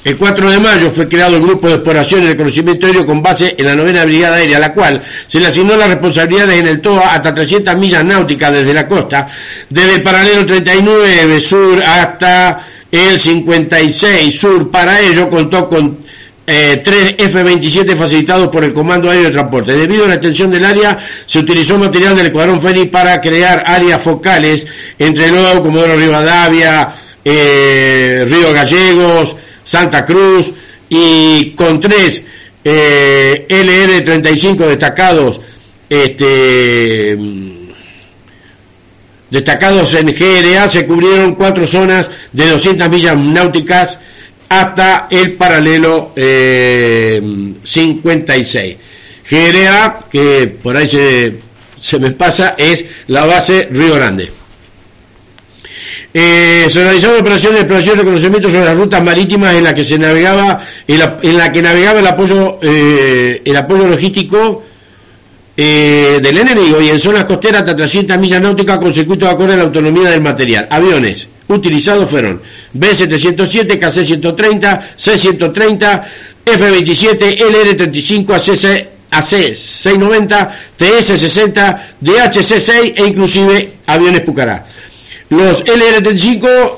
el 0.03 0.17
4 0.17 0.51
de 0.51 0.59
mayo 0.59 0.91
fue 0.91 1.09
creado 1.09 1.35
el 1.35 1.41
grupo 1.41 1.67
de 1.67 1.75
exploración 1.75 2.23
y 2.23 2.27
reconocimiento 2.27 2.85
aéreo 2.85 3.05
con 3.05 3.21
base 3.21 3.55
en 3.57 3.65
la 3.65 3.75
novena 3.75 4.05
brigada 4.05 4.37
aérea, 4.37 4.57
a 4.57 4.61
la 4.61 4.73
cual 4.73 5.01
se 5.27 5.39
le 5.39 5.47
asignó 5.47 5.75
las 5.75 5.89
responsabilidades 5.89 6.59
en 6.59 6.67
el 6.67 6.81
TOA 6.81 7.15
hasta 7.15 7.33
300 7.33 7.75
millas 7.75 8.05
náuticas 8.05 8.53
desde 8.53 8.73
la 8.73 8.87
costa, 8.87 9.27
desde 9.69 9.95
el 9.95 10.03
paralelo 10.03 10.45
39 10.45 11.39
sur 11.41 11.83
hasta 11.83 12.65
el 12.91 13.19
56 13.19 14.39
sur. 14.39 14.71
Para 14.71 14.99
ello 15.01 15.29
contó 15.29 15.67
con 15.67 15.97
eh, 16.51 16.81
tres 16.83 17.13
F-27 17.17 17.95
facilitados 17.95 18.47
por 18.47 18.63
el 18.63 18.73
Comando 18.73 19.09
Aéreo 19.09 19.25
de 19.25 19.31
Transporte. 19.33 19.73
Debido 19.73 20.05
a 20.05 20.07
la 20.07 20.13
extensión 20.15 20.49
del 20.49 20.65
área, 20.65 20.97
se 21.25 21.37
utilizó 21.37 21.77
material 21.77 22.15
del 22.15 22.25
Escuadrón 22.25 22.59
Fénix 22.59 22.89
para 22.89 23.21
crear 23.21 23.63
áreas 23.67 24.01
focales 24.01 24.65
entre 24.97 25.29
luego 25.29 25.61
Comodoro 25.61 25.95
Rivadavia, 25.95 26.95
eh, 27.23 28.25
Río 28.27 28.51
Gallegos, 28.51 29.35
Santa 29.63 30.03
Cruz 30.05 30.51
y 30.89 31.51
con 31.51 31.79
tres 31.79 32.23
eh, 32.63 33.45
LR-35 33.47 34.57
destacados 34.65 35.41
este, 35.87 37.17
destacados 39.29 39.93
en 39.93 40.07
GRA 40.07 40.67
se 40.67 40.85
cubrieron 40.85 41.35
cuatro 41.35 41.67
zonas 41.67 42.09
de 42.31 42.49
200 42.49 42.89
millas 42.89 43.17
náuticas 43.17 43.99
hasta 44.49 45.07
el 45.11 45.33
paralelo 45.33 46.11
56. 46.15 48.75
Eh, 48.75 49.27
GRA, 49.29 49.99
que 50.11 50.47
por 50.61 50.75
ahí 50.75 50.89
se, 50.89 51.35
se, 51.79 51.99
me 51.99 52.09
pasa, 52.11 52.55
es 52.57 52.83
la 53.07 53.25
base 53.25 53.69
Río 53.71 53.93
Grande. 53.93 54.31
Eh, 56.11 56.65
se 56.67 56.81
realizaron 56.81 57.21
operaciones 57.21 57.59
de 57.59 57.61
exploración 57.61 57.95
y 57.95 57.99
reconocimiento 57.99 58.49
sobre 58.49 58.65
las 58.65 58.75
rutas 58.75 59.03
marítimas 59.03 59.55
en 59.55 59.63
la 59.63 59.75
que 59.75 59.83
se 59.83 59.99
navegaba, 59.99 60.59
en 60.87 61.37
la, 61.37 61.51
que 61.51 61.61
navegaba 61.61 61.99
el 61.99 62.07
apoyo, 62.07 62.57
eh, 62.63 63.43
el 63.45 63.55
apoyo 63.55 63.87
logístico 63.87 64.63
del 65.55 66.37
enemigo 66.37 66.81
y 66.81 66.87
en 66.87 66.99
zonas 66.99 67.25
costeras 67.25 67.63
hasta 67.63 67.75
300 67.75 68.17
millas 68.17 68.41
náuticas 68.41 68.77
con 68.77 68.93
circuitos 68.93 69.27
acorde 69.27 69.53
a 69.53 69.57
la 69.57 69.63
autonomía 69.63 70.09
del 70.09 70.21
material. 70.21 70.69
Aviones 70.71 71.27
utilizados 71.49 72.09
fueron 72.09 72.41
B707, 72.73 73.79
KC130, 73.79 74.81
C130, 74.97 76.03
F27, 76.45 77.37
LR35, 77.37 78.25
AC690, 79.11 80.49
TS60, 80.77 81.79
DHC6 82.01 82.93
e 82.95 83.07
inclusive 83.07 83.71
aviones 83.87 84.21
Pucará. 84.21 84.65
Los 85.29 85.63
LR35 85.65 86.71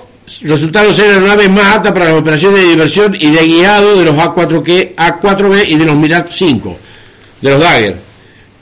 resultaron 0.43 0.93
ser 0.93 1.09
aeronaves 1.09 1.49
más 1.49 1.75
altas 1.75 1.91
para 1.91 2.05
las 2.05 2.13
operaciones 2.15 2.61
de 2.61 2.69
diversión 2.69 3.15
y 3.19 3.31
de 3.31 3.45
guiado 3.45 3.97
de 3.97 4.05
los 4.05 4.15
A4B 4.15 5.67
y 5.67 5.75
de 5.75 5.85
los 5.85 5.95
Mirage 5.95 6.29
5. 6.31 6.77
de 7.41 7.49
los 7.49 7.59
Dagger, 7.59 7.97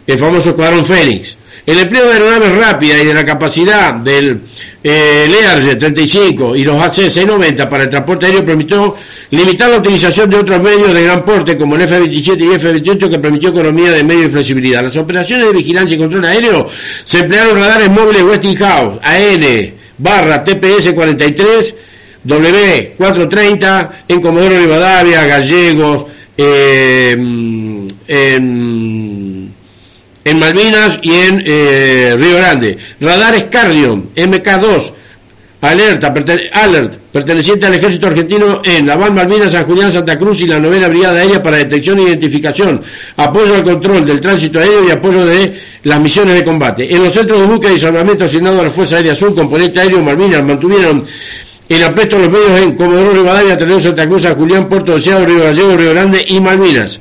el 0.08 0.20
famoso 0.20 0.52
Escuadrón 0.52 0.86
Fénix. 0.86 1.38
El 1.70 1.78
empleo 1.78 2.08
de 2.08 2.14
aeronaves 2.14 2.56
rápidas 2.56 3.04
y 3.04 3.06
de 3.06 3.14
la 3.14 3.24
capacidad 3.24 3.94
del 3.94 4.42
eh, 4.84 5.28
Learjet 5.30 5.78
35 5.78 6.56
y 6.56 6.64
los 6.64 6.82
AC-690 6.82 7.70
para 7.70 7.84
el 7.84 7.92
transporte 7.92 8.26
aéreo 8.26 8.44
permitió 8.44 8.96
limitar 9.30 9.70
la 9.70 9.78
utilización 9.78 10.32
de 10.32 10.38
otros 10.38 10.60
medios 10.64 10.92
de 10.92 11.04
gran 11.04 11.24
porte 11.24 11.56
como 11.58 11.76
el 11.76 11.84
F-27 11.84 12.40
y 12.42 12.56
F-28 12.56 13.08
que 13.12 13.20
permitió 13.20 13.50
economía 13.50 13.92
de 13.92 14.04
medio 14.04 14.26
y 14.26 14.32
flexibilidad. 14.32 14.82
Las 14.82 14.98
operaciones 14.98 15.46
de 15.46 15.54
vigilancia 15.54 15.94
y 15.96 16.00
control 16.00 16.26
aéreo 16.26 16.68
se 17.04 17.20
emplearon 17.20 17.60
radares 17.60 17.92
móviles 17.92 18.24
Westinghouse, 18.24 19.00
AN, 19.04 19.74
barra 20.00 20.44
TPS 20.44 20.94
43, 20.94 21.76
W430 22.26 23.90
en 24.08 24.22
Comodoro 24.22 24.58
Rivadavia, 24.58 25.24
Gallegos, 25.28 26.06
eh, 26.36 27.12
en, 27.12 27.88
en, 30.30 30.40
Malvinas 30.40 31.00
y 31.02 31.12
en 31.12 31.44
eh, 31.46 32.16
Río 32.18 32.38
Grande. 32.38 32.78
Radares 33.00 33.46
Cardion, 33.46 34.10
MK2, 34.16 34.94
alerta, 35.62 36.14
alert, 36.54 36.94
perteneciente 37.12 37.66
al 37.66 37.74
ejército 37.74 38.08
argentino 38.08 38.62
en 38.64 38.88
La 38.88 38.98
Malvinas, 38.98 39.52
San 39.52 39.66
Julián, 39.66 39.92
Santa 39.92 40.18
Cruz 40.18 40.42
y 40.42 40.48
la 40.48 40.60
novena 40.60 40.88
brigada 40.88 41.20
aérea 41.20 41.44
para 41.44 41.58
detección 41.58 42.00
e 42.00 42.04
identificación, 42.04 42.82
apoyo 43.18 43.56
al 43.56 43.64
control 43.64 44.06
del 44.06 44.22
tránsito 44.22 44.60
aéreo 44.60 44.88
y 44.88 44.92
apoyo 44.92 45.26
de 45.26 45.54
las 45.84 46.00
misiones 46.00 46.36
de 46.36 46.44
combate. 46.44 46.94
En 46.94 47.04
los 47.04 47.14
centros 47.14 47.42
de 47.42 47.48
búsqueda 47.48 47.74
y 47.74 47.80
salvamento 47.80 48.26
asignados 48.26 48.60
a 48.60 48.64
la 48.64 48.72
Fuerza 48.72 48.98
Aérea 48.98 49.16
Sur, 49.16 49.36
componente 49.36 49.80
aéreo 49.80 50.02
Malvinas, 50.02 50.44
mantuvieron 50.44 51.06
el 51.68 51.84
apresto 51.84 52.16
de 52.18 52.28
los 52.28 52.32
medios 52.32 52.62
en 52.62 52.76
Comodoro 52.76 53.12
Rivadavia, 53.12 53.58
Tenerife, 53.58 53.84
Santa 53.84 54.08
Cruz, 54.08 54.24
San 54.24 54.36
Julián, 54.36 54.68
Puerto 54.68 54.96
Deseado, 54.96 55.26
Río 55.26 55.44
Gallego, 55.44 55.78
Río 55.78 55.92
Grande 55.92 56.26
y 56.28 56.40
Malvinas. 56.40 57.00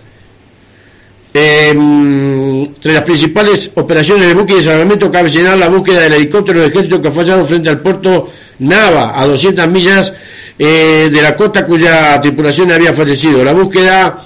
Em, 1.40 2.62
entre 2.62 2.92
las 2.92 3.02
principales 3.02 3.70
operaciones 3.76 4.26
de 4.26 4.34
búsqueda 4.34 4.58
y 4.58 4.64
salvamento 4.64 5.12
cabe 5.12 5.30
señalar 5.30 5.58
la 5.58 5.68
búsqueda 5.68 6.00
del 6.00 6.14
helicóptero 6.14 6.60
de 6.60 6.66
ejército 6.66 7.00
que 7.00 7.08
ha 7.08 7.12
fallado 7.12 7.46
frente 7.46 7.68
al 7.68 7.78
puerto 7.78 8.28
Nava, 8.58 9.20
a 9.20 9.24
200 9.24 9.68
millas 9.68 10.12
eh, 10.58 11.08
de 11.12 11.22
la 11.22 11.36
costa 11.36 11.64
cuya 11.64 12.20
tripulación 12.20 12.72
había 12.72 12.92
fallecido. 12.92 13.44
La 13.44 13.52
búsqueda 13.52 14.24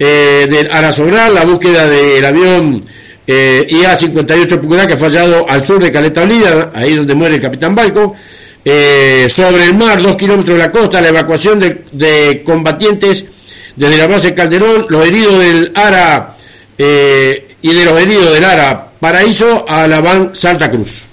eh, 0.00 0.48
del 0.50 0.68
Arasobral, 0.72 1.32
la 1.32 1.44
búsqueda 1.44 1.86
del 1.86 2.24
avión 2.24 2.80
eh, 3.24 3.68
IA-58 3.70 4.58
Pucurá 4.58 4.88
que 4.88 4.94
ha 4.94 4.96
fallado 4.96 5.48
al 5.48 5.64
sur 5.64 5.80
de 5.80 5.92
Caleta 5.92 6.22
Olida, 6.22 6.72
ahí 6.74 6.96
donde 6.96 7.14
muere 7.14 7.36
el 7.36 7.40
capitán 7.40 7.76
Balco. 7.76 8.16
sobre 8.64 9.64
el 9.64 9.74
mar, 9.74 10.02
dos 10.02 10.16
kilómetros 10.16 10.58
de 10.58 10.64
la 10.64 10.72
costa, 10.72 11.00
la 11.00 11.10
evacuación 11.10 11.60
de 11.60 12.42
combatientes 12.44 13.26
desde 13.76 13.96
la 13.96 14.08
base 14.08 14.34
Calderón, 14.34 14.86
los 14.88 15.06
heridos 15.06 15.38
del 15.38 15.72
ARA 15.76 16.34
y 16.78 17.74
de 17.74 17.84
los 17.84 18.00
heridos 18.00 18.32
del 18.32 18.44
ARA 18.44 18.88
Paraíso 19.00 19.64
a 19.68 19.86
la 19.86 20.00
Van 20.00 20.34
Santa 20.34 20.70
Cruz. 20.70 21.07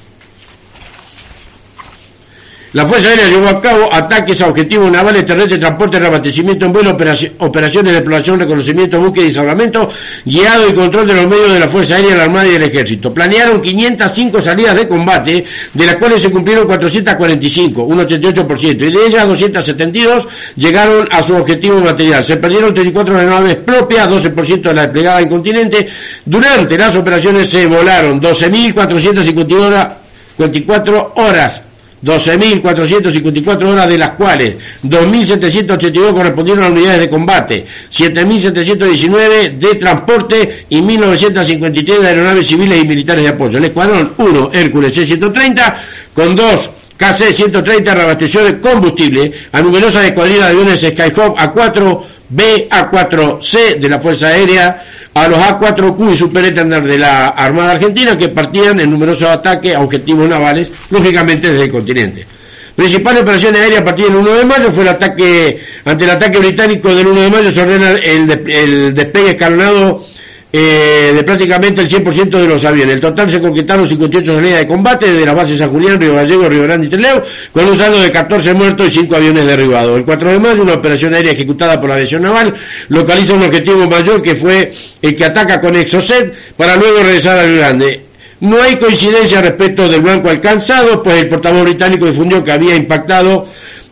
La 2.76 2.86
Fuerza 2.86 3.08
Aérea 3.08 3.30
llevó 3.30 3.48
a 3.48 3.62
cabo 3.62 3.88
ataques 3.90 4.42
a 4.42 4.50
objetivos 4.50 4.92
navales, 4.92 5.26
terrestres, 5.26 5.62
transporte, 5.62 5.98
reabastecimiento 5.98 6.66
en 6.66 6.74
vuelo, 6.74 6.98
operaciones 7.38 7.94
de 7.94 8.00
exploración, 8.00 8.38
reconocimiento, 8.38 9.00
búsqueda 9.00 9.28
y 9.28 9.32
salvamento, 9.32 9.90
guiado 10.26 10.68
y 10.68 10.74
control 10.74 11.08
de 11.08 11.14
los 11.14 11.26
medios 11.26 11.54
de 11.54 11.62
la 11.62 11.70
Fuerza 11.70 11.96
Aérea, 11.96 12.18
la 12.18 12.24
Armada 12.24 12.48
y 12.48 12.56
el 12.56 12.64
Ejército. 12.64 13.14
Planearon 13.14 13.62
505 13.62 14.42
salidas 14.42 14.76
de 14.76 14.90
combate, 14.90 15.46
de 15.74 15.86
las 15.86 15.96
cuales 15.96 16.22
se 16.22 16.30
cumplieron 16.30 16.68
445, 16.68 17.82
un 17.82 18.00
88%, 18.00 18.62
y 18.62 18.74
de 18.92 19.06
ellas 19.08 19.26
272 19.26 20.28
llegaron 20.58 21.08
a 21.10 21.24
su 21.24 21.34
objetivo 21.34 21.80
material. 21.80 22.26
Se 22.26 22.36
perdieron 22.36 22.74
34 22.74 23.18
aeronaves 23.18 23.56
propias, 23.56 24.10
12% 24.10 24.64
de 24.64 24.74
la 24.74 24.82
desplegada 24.82 25.22
en 25.22 25.30
continente. 25.30 25.88
Durante 26.26 26.78
las 26.78 26.94
operaciones 26.98 27.50
se 27.50 27.68
volaron 27.68 28.22
12.454 28.22 31.12
horas 31.16 31.62
12.454 32.04 33.64
horas, 33.68 33.88
de 33.90 33.98
las 33.98 34.12
cuales 34.12 34.56
2.782 34.84 36.14
correspondieron 36.14 36.64
a 36.64 36.68
unidades 36.68 37.00
de 37.00 37.10
combate, 37.10 37.66
7.719 37.92 39.58
de 39.58 39.76
transporte 39.76 40.66
y 40.70 40.82
1.953 40.82 42.00
de 42.00 42.08
aeronaves 42.08 42.48
civiles 42.48 42.82
y 42.82 42.88
militares 42.88 43.24
de 43.24 43.30
apoyo. 43.30 43.58
El 43.58 43.66
escuadrón 43.66 44.14
1 44.18 44.52
Hércules 44.54 44.94
C-130 44.94 45.76
con 46.14 46.36
dos 46.36 46.70
KC-130 46.98 47.94
reabasteció 47.94 48.44
de 48.44 48.60
combustible 48.60 49.32
a 49.52 49.62
numerosas 49.62 50.06
escuadrillas 50.06 50.48
de 50.48 50.52
aviones 50.52 50.80
Skyhawk 50.80 51.38
A4, 51.38 52.02
B, 52.30 52.70
A4C 52.70 53.80
de 53.80 53.90
la 53.90 54.00
Fuerza 54.00 54.28
Aérea, 54.28 54.84
a 55.16 55.30
los 55.30 55.40
A4Q 55.40 56.12
y 56.12 56.18
Super 56.18 56.54
de 56.54 56.98
la 56.98 57.30
Armada 57.30 57.72
Argentina 57.72 58.18
que 58.18 58.28
partían 58.28 58.82
en 58.82 58.92
numerosos 58.92 59.30
ataques 59.30 59.74
a 59.74 59.80
objetivos 59.80 60.28
navales, 60.28 60.72
lógicamente 60.90 61.50
desde 61.50 61.64
el 61.64 61.72
continente. 61.72 62.28
Principal 62.76 63.20
operación 63.20 63.56
aérea 63.56 63.80
a 63.80 63.86
partir 63.86 64.08
del 64.08 64.18
1 64.18 64.34
de 64.34 64.46
mayo 64.46 64.72
fue 64.72 64.84
el 64.84 64.90
ataque, 64.90 65.62
ante 65.86 66.04
el 66.04 66.10
ataque 66.10 66.40
británico 66.40 66.94
del 66.94 67.08
1 67.08 67.22
de 67.22 67.30
mayo 67.30 67.50
se 67.50 67.62
ordena 67.62 67.92
el, 67.92 68.30
el 68.50 68.94
despegue 68.94 69.32
escalonado 69.32 70.06
eh, 70.52 71.12
de 71.14 71.24
prácticamente 71.24 71.82
el 71.82 71.90
100% 71.90 72.30
de 72.30 72.48
los 72.48 72.64
aviones. 72.64 72.96
El 72.96 73.02
total 73.02 73.30
se 73.30 73.42
conquistaron 73.42 73.88
58 73.88 74.36
salidas 74.36 74.60
de 74.60 74.68
combate 74.68 75.12
desde 75.12 75.26
la 75.26 75.34
base 75.34 75.58
San 75.58 75.70
Julián, 75.70 76.00
Río 76.00 76.16
Gallego, 76.16 76.48
Río 76.48 76.64
Grande 76.64 76.88
y 76.88 76.90
Trelew, 76.90 77.22
con 77.52 77.66
un 77.66 77.76
saldo 77.76 78.02
de 78.02 78.10
14 78.10 78.54
muertos 78.54 78.88
y 78.88 78.92
5 78.92 79.16
aviones 79.16 79.46
derribados. 79.46 79.98
El 79.98 80.06
4 80.06 80.32
de 80.32 80.40
mayo, 80.40 80.62
una 80.64 80.74
operación 80.76 81.14
aérea 81.14 81.34
ejecutada 81.34 81.80
por 81.80 81.90
la 81.90 81.96
aviación 81.96 82.22
naval 82.22 82.54
localiza 82.88 83.34
un 83.34 83.44
objetivo 83.44 83.88
mayor 83.88 84.22
que 84.22 84.36
fue 84.36 84.74
el 85.02 85.16
que 85.16 85.26
ataca 85.26 85.60
con 85.60 85.76
Exocet 85.76 86.34
para 86.56 86.78
luego 86.78 87.00
regresar 87.04 87.38
a 87.38 87.44
Río 87.44 87.58
Grande. 87.58 88.02
No 88.40 88.62
hay 88.62 88.76
coincidencia 88.76 89.42
respecto 89.42 89.88
del 89.88 90.02
blanco 90.02 90.30
alcanzado, 90.30 91.02
pues 91.02 91.22
el 91.22 91.30
portavoz 91.30 91.64
británico 91.64 92.06
difundió 92.06 92.44
que 92.44 92.52
había 92.52 92.76
impactado 92.76 93.48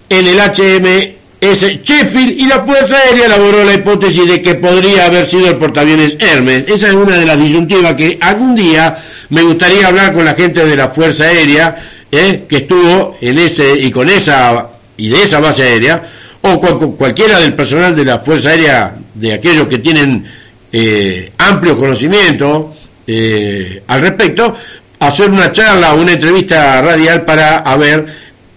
en 0.09 0.27
el 0.27 0.39
HM 0.39 1.22
es 1.43 1.61
Sheffield 1.61 2.39
y 2.39 2.45
la 2.45 2.63
Fuerza 2.63 2.95
Aérea 2.97 3.25
elaboró 3.25 3.65
la 3.65 3.73
hipótesis 3.73 4.25
de 4.25 4.41
que 4.41 4.55
podría 4.55 5.07
haber 5.07 5.29
sido 5.29 5.49
el 5.49 5.57
portaaviones 5.57 6.15
Hermes. 6.17 6.63
Esa 6.67 6.87
es 6.87 6.93
una 6.93 7.17
de 7.17 7.25
las 7.25 7.37
disyuntivas 7.37 7.95
que 7.95 8.17
algún 8.21 8.55
día 8.55 8.97
me 9.27 9.41
gustaría 9.41 9.87
hablar 9.87 10.13
con 10.13 10.23
la 10.23 10.35
gente 10.35 10.65
de 10.65 10.77
la 10.77 10.87
Fuerza 10.89 11.25
Aérea 11.25 11.75
eh, 12.09 12.45
que 12.47 12.57
estuvo 12.57 13.17
en 13.19 13.39
ese 13.39 13.77
y 13.77 13.91
con 13.91 14.09
esa 14.09 14.69
y 14.95 15.09
de 15.09 15.23
esa 15.23 15.41
base 15.41 15.63
aérea 15.63 16.03
o 16.41 16.59
con, 16.61 16.93
cualquiera 16.93 17.39
del 17.39 17.53
personal 17.55 17.93
de 17.93 18.05
la 18.05 18.19
Fuerza 18.19 18.51
Aérea 18.51 18.95
de 19.13 19.33
aquellos 19.33 19.67
que 19.67 19.79
tienen 19.79 20.25
eh, 20.71 21.31
amplio 21.39 21.77
conocimiento 21.77 22.73
eh, 23.05 23.83
al 23.87 24.01
respecto 24.01 24.55
hacer 24.99 25.29
una 25.29 25.51
charla 25.51 25.93
o 25.93 26.01
una 26.01 26.13
entrevista 26.13 26.81
radial 26.81 27.25
para 27.25 27.75
ver 27.75 28.05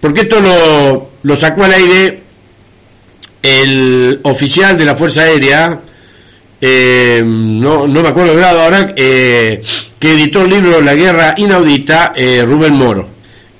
porque 0.00 0.20
esto 0.20 0.36
lo 1.22 1.36
sacó 1.36 1.64
al 1.64 1.72
aire 1.72 2.25
el 3.46 4.20
oficial 4.24 4.76
de 4.76 4.84
la 4.84 4.96
Fuerza 4.96 5.22
Aérea, 5.22 5.80
eh, 6.60 7.22
no, 7.24 7.86
no, 7.86 8.02
me 8.02 8.08
acuerdo 8.08 8.32
el 8.32 8.38
grado 8.38 8.60
ahora, 8.60 8.92
eh, 8.96 9.62
que 9.98 10.12
editó 10.12 10.42
el 10.42 10.50
libro 10.50 10.80
La 10.80 10.94
Guerra 10.94 11.34
Inaudita, 11.36 12.12
eh, 12.16 12.42
Rubén 12.44 12.74
Moro, 12.74 13.08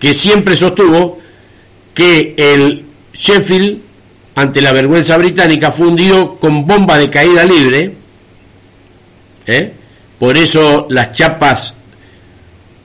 que 0.01 0.13
siempre 0.13 0.57
sostuvo 0.57 1.21
que 1.95 2.35
el 2.37 2.85
Sheffield, 3.13 3.79
ante 4.35 4.61
la 4.61 4.73
vergüenza 4.73 5.17
británica, 5.17 5.71
fundió 5.71 6.37
con 6.37 6.67
bomba 6.67 6.99
de 6.99 7.09
caída 7.09 7.45
libre, 7.45 7.95
por 10.19 10.37
eso 10.37 10.89
las 10.91 11.13
chapas 11.13 11.75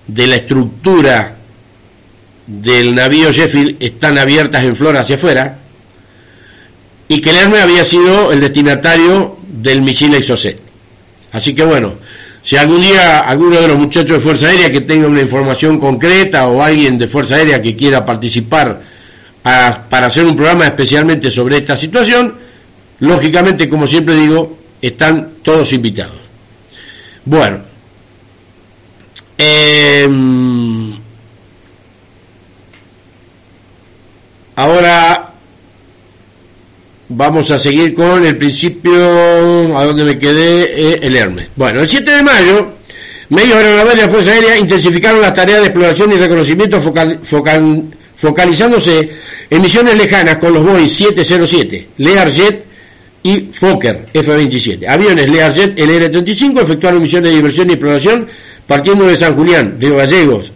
de 0.05 0.27
la 0.27 0.35
estructura 0.35 1.35
del 2.45 2.93
navío 2.93 3.31
Sheffield 3.31 3.77
están 3.79 4.17
abiertas 4.17 4.63
en 4.63 4.75
flor 4.75 4.97
hacia 4.97 5.15
afuera, 5.15 5.57
y 7.11 7.19
que 7.19 7.33
Lerme 7.33 7.59
había 7.59 7.83
sido 7.83 8.31
el 8.31 8.39
destinatario 8.39 9.35
del 9.45 9.81
misil 9.81 10.13
Exocet. 10.13 10.57
Así 11.33 11.53
que 11.53 11.65
bueno, 11.65 11.95
si 12.41 12.55
algún 12.55 12.81
día 12.81 13.19
alguno 13.19 13.59
de 13.59 13.67
los 13.67 13.77
muchachos 13.77 14.11
de 14.11 14.19
Fuerza 14.23 14.47
Aérea 14.47 14.71
que 14.71 14.79
tenga 14.79 15.07
una 15.07 15.19
información 15.19 15.77
concreta 15.77 16.47
o 16.47 16.63
alguien 16.63 16.97
de 16.97 17.09
Fuerza 17.09 17.35
Aérea 17.35 17.61
que 17.61 17.75
quiera 17.75 18.05
participar 18.05 18.81
para 19.43 20.07
hacer 20.07 20.25
un 20.25 20.37
programa 20.37 20.65
especialmente 20.65 21.29
sobre 21.29 21.57
esta 21.57 21.75
situación, 21.75 22.35
lógicamente, 23.01 23.67
como 23.67 23.87
siempre 23.87 24.15
digo, 24.15 24.57
están 24.81 25.31
todos 25.43 25.73
invitados. 25.73 26.15
Bueno, 27.25 27.59
em, 29.37 30.93
ahora 34.55 35.30
vamos 37.13 37.51
a 37.51 37.59
seguir 37.59 37.93
con 37.93 38.25
el 38.25 38.37
principio, 38.37 39.77
a 39.77 39.85
donde 39.85 40.03
me 40.03 40.17
quedé, 40.17 40.63
eh, 40.63 40.99
el 41.03 41.15
Hermes. 41.15 41.49
Bueno, 41.55 41.81
el 41.81 41.89
7 41.89 42.09
de 42.09 42.23
mayo, 42.23 42.73
medios 43.29 43.55
aeronaves 43.55 43.95
de 43.95 44.01
la 44.01 44.09
Fuerza 44.09 44.31
Aérea 44.31 44.57
intensificaron 44.57 45.21
las 45.21 45.33
tareas 45.33 45.59
de 45.59 45.67
exploración 45.67 46.11
y 46.11 46.15
reconocimiento 46.15 46.81
focalizándose 48.15 49.11
en 49.49 49.61
misiones 49.61 49.95
lejanas 49.95 50.37
con 50.37 50.53
los 50.53 50.63
Boeing 50.63 50.87
707, 50.87 51.87
Learjet 51.97 52.65
y 53.23 53.49
Fokker 53.51 54.07
F-27. 54.13 54.87
Aviones 54.87 55.29
Learjet 55.29 55.77
LR-35 55.77 56.61
efectuaron 56.61 57.01
misiones 57.01 57.29
de 57.29 57.35
diversión 57.35 57.69
y 57.69 57.73
exploración 57.73 58.27
partiendo 58.65 59.05
de 59.07 59.17
San 59.17 59.35
Julián, 59.35 59.77
Río 59.79 59.97
Gallegos, 59.97 60.53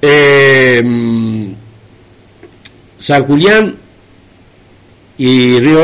eh, 0.00 0.82
San 2.98 3.24
Julián 3.24 3.85
y 5.18 5.58
Río, 5.60 5.80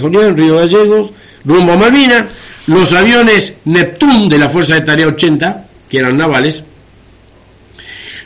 Julián, 0.00 0.36
Río 0.36 0.56
Gallegos, 0.56 1.12
rumbo 1.44 1.72
a 1.72 1.76
Malvinas, 1.76 2.24
los 2.66 2.92
aviones 2.92 3.54
Neptune 3.64 4.28
de 4.28 4.38
la 4.38 4.48
Fuerza 4.48 4.74
de 4.74 4.82
Tarea 4.82 5.08
80, 5.08 5.66
que 5.88 5.98
eran 5.98 6.16
navales, 6.16 6.64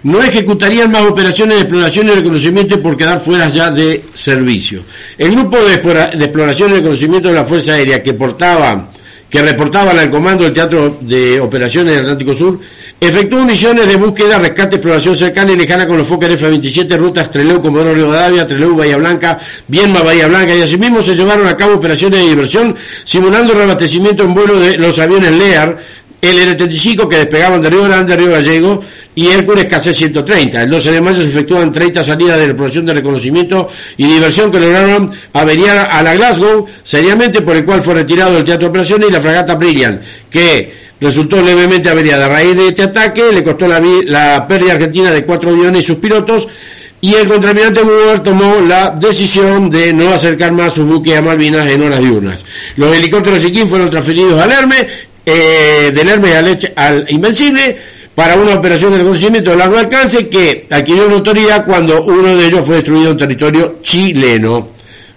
no 0.03 0.23
ejecutarían 0.23 0.91
más 0.91 1.03
operaciones 1.03 1.57
de 1.57 1.63
exploración 1.63 2.09
y 2.09 2.11
reconocimiento 2.13 2.81
por 2.81 2.97
quedar 2.97 3.21
fuera 3.21 3.49
ya 3.49 3.71
de 3.71 4.05
servicio. 4.15 4.85
El 5.17 5.33
grupo 5.33 5.59
de, 5.59 5.75
exploración 5.75 6.71
y 6.71 6.75
reconocimiento 6.75 7.29
de 7.29 7.35
la 7.35 7.45
Fuerza 7.45 7.73
Aérea 7.73 8.03
que 8.03 8.15
portaba 8.15 8.91
que 9.29 9.43
reportaban 9.43 9.99
al 9.99 10.11
comando 10.11 10.45
del 10.45 10.55
Teatro 10.55 10.99
de 11.01 11.39
Operaciones 11.39 11.95
del 11.95 12.03
Atlántico 12.03 12.33
Sur, 12.33 12.61
efectuó 13.01 13.45
misiones 13.45 13.87
de 13.87 13.97
búsqueda, 13.97 14.39
rescate, 14.39 14.77
exploración 14.77 15.17
cercana 15.17 15.53
y 15.53 15.57
lejana 15.57 15.87
con 15.87 15.99
los 15.99 16.07
Fokker 16.07 16.33
F-27, 16.33 16.97
rutas 16.97 17.31
Trelew, 17.31 17.63
Comodoro 17.63 17.95
Rivadavia, 17.95 18.47
Trelew, 18.47 18.77
Bahía 18.77 18.97
Blanca, 18.97 19.39
Vienma, 19.69 20.03
Bahía 20.03 20.27
Blanca, 20.27 20.55
y 20.55 20.63
asimismo 20.63 21.03
se 21.03 21.15
llevaron 21.15 21.47
a 21.47 21.57
cabo 21.57 21.75
operaciones 21.75 22.21
de 22.21 22.29
diversión, 22.29 22.77
simulando 23.05 23.53
el 23.53 23.59
reabastecimiento 23.59 24.25
en 24.25 24.35
vuelo 24.35 24.59
de 24.59 24.79
los 24.79 24.99
aviones 24.99 25.33
Lear, 25.33 25.79
el 26.21 26.39
L-35 26.39 27.07
que 27.07 27.17
despegaban 27.17 27.63
de 27.63 27.71
Río 27.71 27.85
Grande, 27.85 28.17
Río 28.17 28.33
Gallego, 28.33 28.83
y 29.15 29.29
Hércules 29.29 29.67
KC-130. 29.67 30.63
El 30.63 30.71
12 30.71 30.93
de 30.93 31.01
mayo 31.01 31.23
se 31.23 31.29
efectúan 31.29 31.73
30 31.73 32.05
salidas 32.05 32.39
de 32.39 32.45
exploración 32.45 32.87
de 32.87 32.95
reconocimiento 32.95 33.69
y 33.97 34.07
diversión 34.07 34.51
que 34.53 34.61
lograron 34.61 35.11
averiar 35.33 35.89
a 35.91 36.03
la 36.05 36.15
Glasgow, 36.15 36.67
seriamente 36.85 37.43
por 37.43 37.57
el 37.57 37.65
cual 37.65 37.83
fue 37.83 37.95
retirado 37.95 38.35
del 38.35 38.45
teatro 38.45 38.67
de 38.67 38.71
operaciones 38.71 39.09
y 39.09 39.13
la 39.13 39.21
fragata 39.21 39.57
Brilliant, 39.57 40.01
que 40.31 40.88
resultó 41.01 41.43
levemente 41.43 41.89
averiada. 41.89 42.27
A 42.27 42.29
raíz 42.29 42.57
de 42.57 42.69
este 42.69 42.83
ataque 42.83 43.33
le 43.33 43.43
costó 43.43 43.69
la, 43.69 44.47
pérdida 44.49 44.73
argentina 44.73 45.11
de 45.11 45.25
cuatro 45.25 45.51
aviones 45.51 45.83
y 45.83 45.87
sus 45.87 45.97
pilotos, 45.97 46.49
y 47.01 47.15
el 47.15 47.29
contraalmirante 47.29 47.83
Buber 47.83 48.21
tomó 48.21 48.57
la 48.67 48.91
decisión 48.91 49.71
de 49.71 49.93
no 49.93 50.11
acercar 50.11 50.51
más 50.53 50.73
su 50.73 50.85
buque 50.85 51.17
a 51.17 51.23
Malvinas 51.23 51.69
en 51.69 51.83
horas 51.83 52.01
diurnas. 52.01 52.45
Los 52.77 52.97
helicópteros 52.97 53.41
Siquín 53.41 53.69
fueron 53.69 53.89
transferidos 53.89 54.41
al 54.41 54.51
Hermes, 54.51 54.87
eh, 55.25 55.93
del 55.95 56.09
Hermes 56.09 56.35
al, 56.35 56.73
al 56.75 57.07
Invencible, 57.11 57.77
para 58.17 58.35
una 58.35 58.55
operación 58.55 58.91
de 58.91 58.99
reconocimiento 58.99 59.51
de 59.51 59.57
largo 59.57 59.79
alcance 59.79 60.29
que 60.29 60.67
adquirió 60.71 61.09
notoriedad 61.09 61.65
cuando 61.65 62.03
uno 62.03 62.37
de 62.37 62.47
ellos 62.49 62.67
fue 62.67 62.77
destruido 62.77 63.13
en 63.13 63.17
territorio 63.17 63.77
chileno, 63.81 64.71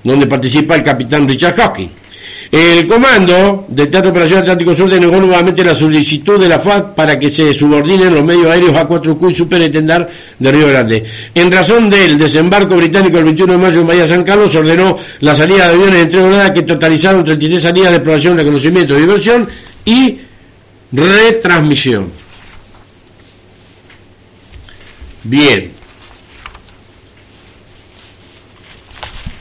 donde 0.03 0.27
participa 0.27 0.75
el 0.75 0.83
capitán 0.83 1.27
Richard 1.27 1.55
Hawking. 1.55 2.01
El 2.52 2.86
comando 2.86 3.65
del 3.69 3.90
Teatro 3.90 4.11
Operación 4.11 4.40
Atlántico 4.40 4.73
Sur 4.73 4.90
denegó 4.90 5.22
nuevamente 5.22 5.64
la 5.64 5.73
solicitud 5.73 6.38
de 6.38 6.49
la 6.49 6.60
FAD 6.60 6.95
para 6.95 7.18
que 7.18 7.30
se 7.30 7.53
subordinen 7.53 8.14
los 8.14 8.26
medios 8.26 8.48
aéreos 8.48 8.73
A4Q 8.73 9.32
y 9.32 9.36
Superintendar 9.36 10.10
de 10.38 10.52
Río 10.52 10.68
Grande. 10.68 11.06
En 11.34 11.49
razón 11.49 11.90
del 11.90 12.18
desembarco 12.18 12.76
británico 12.76 13.19
el 13.19 13.23
21 13.23 13.53
de 13.53 13.57
mayo 13.57 13.80
en 13.80 13.88
Bahía 13.88 14.06
San 14.06 14.26
Carlos, 14.26 14.53
ordenó 14.53 14.98
la 15.22 15.34
salida 15.34 15.69
de 15.69 15.76
aviones 15.76 16.02
entre 16.02 16.19
jornada 16.19 16.53
que 16.53 16.64
totalizaron 16.64 17.23
33 17.23 17.64
salidas 17.64 17.91
de 17.91 17.95
exploración, 17.98 18.36
reconocimiento, 18.36 18.98
diversión 18.98 19.48
y 19.86 20.19
retransmisión. 20.91 22.11
Bien. 25.23 25.72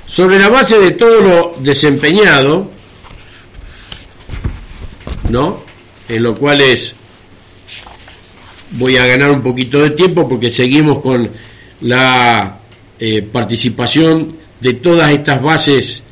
Sobre 0.06 0.38
la 0.38 0.48
base 0.48 0.78
de 0.78 0.92
todo 0.92 1.20
lo 1.20 1.56
desempeñado, 1.58 2.70
¿no? 5.30 5.60
En 6.08 6.22
lo 6.22 6.36
cual 6.36 6.60
es, 6.60 6.94
voy 8.72 8.96
a 8.96 9.06
ganar 9.06 9.30
un 9.30 9.42
poquito 9.42 9.82
de 9.82 9.90
tiempo 9.90 10.28
porque 10.28 10.50
seguimos 10.50 11.00
con 11.00 11.30
la 11.80 12.58
eh, 12.98 13.22
participación 13.22 14.36
de 14.60 14.74
todas 14.74 15.10
estas 15.10 15.40
bases 15.42 16.02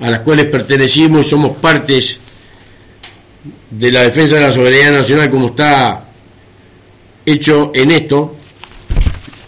a 0.00 0.10
las 0.10 0.20
cuales 0.20 0.46
pertenecimos 0.46 1.26
y 1.26 1.28
somos 1.30 1.56
partes 1.58 2.16
de 3.70 3.92
la 3.92 4.02
defensa 4.02 4.36
de 4.36 4.42
la 4.42 4.52
soberanía 4.52 4.90
nacional 4.90 5.30
como 5.30 5.48
está 5.48 6.04
hecho 7.24 7.72
en 7.74 7.90
esto, 7.90 8.36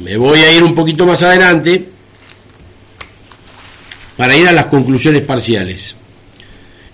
me 0.01 0.17
voy 0.17 0.39
a 0.39 0.53
ir 0.53 0.63
un 0.63 0.75
poquito 0.75 1.07
más 1.07 1.23
adelante 1.23 1.89
para 4.17 4.37
ir 4.37 4.47
a 4.47 4.53
las 4.53 4.67
conclusiones 4.67 5.23
parciales, 5.23 5.97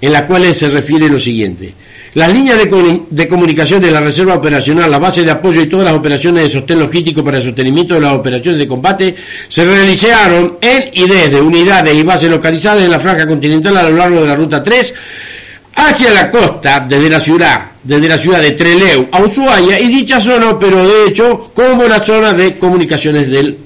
en 0.01 0.13
las 0.13 0.23
cuales 0.23 0.57
se 0.57 0.71
refiere 0.71 1.09
lo 1.09 1.19
siguiente. 1.19 1.75
Las 2.15 2.33
líneas 2.33 2.59
de, 2.59 3.29
comunicación 3.29 3.81
de 3.81 3.93
la 3.93 4.01
Reserva 4.01 4.35
Operacional, 4.35 4.91
la 4.91 4.99
base 4.99 5.23
de 5.23 5.31
apoyo 5.31 5.63
y 5.63 5.69
todas 5.69 5.87
las 5.87 5.95
operaciones 5.95 6.43
de 6.43 6.51
sostén 6.51 6.81
logístico 6.81 7.23
para 7.23 7.39
el 7.39 7.45
sostenimiento 7.45 7.95
de 7.95 8.01
las 8.01 8.15
operaciones 8.15 8.59
de 8.59 8.67
combate 8.67 9.15
se 9.49 9.65
realizaron 9.65 10.59
en 10.61 10.91
y 10.93 11.09
desde 11.09 11.41
unidades 11.41 11.95
y 11.95 12.03
bases 12.03 12.29
localizadas 12.29 12.83
en 12.83 12.91
la 12.91 12.99
franja 12.99 13.29
continental 13.29 13.77
a 13.77 13.89
lo 13.89 13.97
largo 13.97 14.23
de 14.23 14.27
la 14.27 14.35
Ruta 14.35 14.65
3 14.65 14.95
hacia 15.77 16.13
la 16.13 16.33
costa 16.33 16.85
desde 16.89 17.09
la 17.09 17.21
ciudad, 17.21 17.61
desde 17.85 18.09
la 18.09 18.19
ciudad 18.19 18.41
de 18.41 18.53
Treleu 18.53 19.09
a 19.13 19.23
Ushuaia 19.23 19.79
y 19.79 19.87
dicha 19.87 20.21
zona 20.21 20.51
operó 20.51 20.85
de 20.89 21.07
hecho 21.07 21.53
como 21.55 21.85
la 21.85 22.03
zona 22.03 22.33
de 22.33 22.59
comunicaciones 22.59 23.31
del 23.31 23.57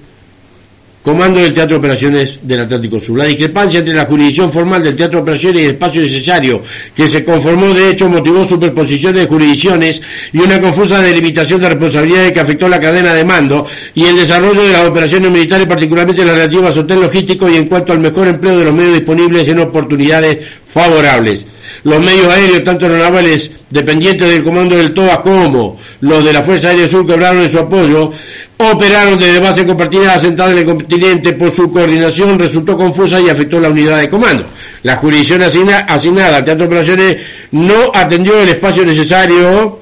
Comando 1.04 1.38
del 1.38 1.52
Teatro 1.52 1.76
Operaciones 1.76 2.38
del 2.40 2.60
Atlántico 2.60 2.98
Sur. 2.98 3.18
La 3.18 3.26
discrepancia 3.26 3.80
entre 3.80 3.92
la 3.92 4.06
jurisdicción 4.06 4.50
formal 4.50 4.82
del 4.82 4.96
Teatro 4.96 5.20
Operaciones 5.20 5.60
y 5.60 5.64
el 5.66 5.70
espacio 5.72 6.00
necesario 6.00 6.62
que 6.96 7.08
se 7.08 7.22
conformó 7.22 7.74
de 7.74 7.90
hecho 7.90 8.08
motivó 8.08 8.48
superposiciones 8.48 9.20
de 9.20 9.28
jurisdicciones 9.28 10.00
y 10.32 10.38
una 10.38 10.58
confusa 10.62 11.02
delimitación 11.02 11.60
de 11.60 11.68
responsabilidades 11.68 12.32
que 12.32 12.40
afectó 12.40 12.70
la 12.70 12.80
cadena 12.80 13.12
de 13.12 13.22
mando 13.22 13.66
y 13.94 14.06
el 14.06 14.16
desarrollo 14.16 14.62
de 14.62 14.72
las 14.72 14.88
operaciones 14.88 15.30
militares, 15.30 15.66
particularmente 15.66 16.24
las 16.24 16.36
relativas 16.36 16.74
a 16.74 16.80
hotel 16.80 17.02
logístico 17.02 17.50
y 17.50 17.56
en 17.56 17.66
cuanto 17.66 17.92
al 17.92 18.00
mejor 18.00 18.26
empleo 18.26 18.56
de 18.56 18.64
los 18.64 18.72
medios 18.72 18.94
disponibles 18.94 19.46
en 19.46 19.58
oportunidades 19.58 20.38
favorables 20.66 21.44
los 21.84 22.00
medios 22.02 22.32
aéreos, 22.32 22.64
tanto 22.64 22.88
los 22.88 22.98
navales 22.98 23.50
dependientes 23.70 24.28
del 24.28 24.42
comando 24.42 24.76
del 24.76 24.94
TOA 24.94 25.22
como 25.22 25.78
los 26.00 26.24
de 26.24 26.32
la 26.32 26.42
Fuerza 26.42 26.68
Aérea 26.68 26.88
Sur 26.88 27.06
que 27.06 27.12
obraron 27.12 27.42
en 27.42 27.50
su 27.50 27.58
apoyo, 27.58 28.10
operaron 28.56 29.18
desde 29.18 29.40
base 29.40 29.66
compartida 29.66 30.14
asentada 30.14 30.52
en 30.52 30.58
el 30.58 30.64
continente 30.64 31.32
por 31.32 31.50
su 31.50 31.72
coordinación 31.72 32.38
resultó 32.38 32.76
confusa 32.76 33.20
y 33.20 33.28
afectó 33.28 33.60
la 33.60 33.68
unidad 33.68 33.98
de 33.98 34.08
comando. 34.08 34.46
La 34.82 34.96
jurisdicción 34.96 35.42
asignada 35.42 36.36
al 36.36 36.44
Teatro 36.44 36.64
de 36.64 36.66
Operaciones 36.66 37.16
no 37.52 37.90
atendió 37.92 38.38
el 38.40 38.48
espacio 38.48 38.84
necesario 38.84 39.80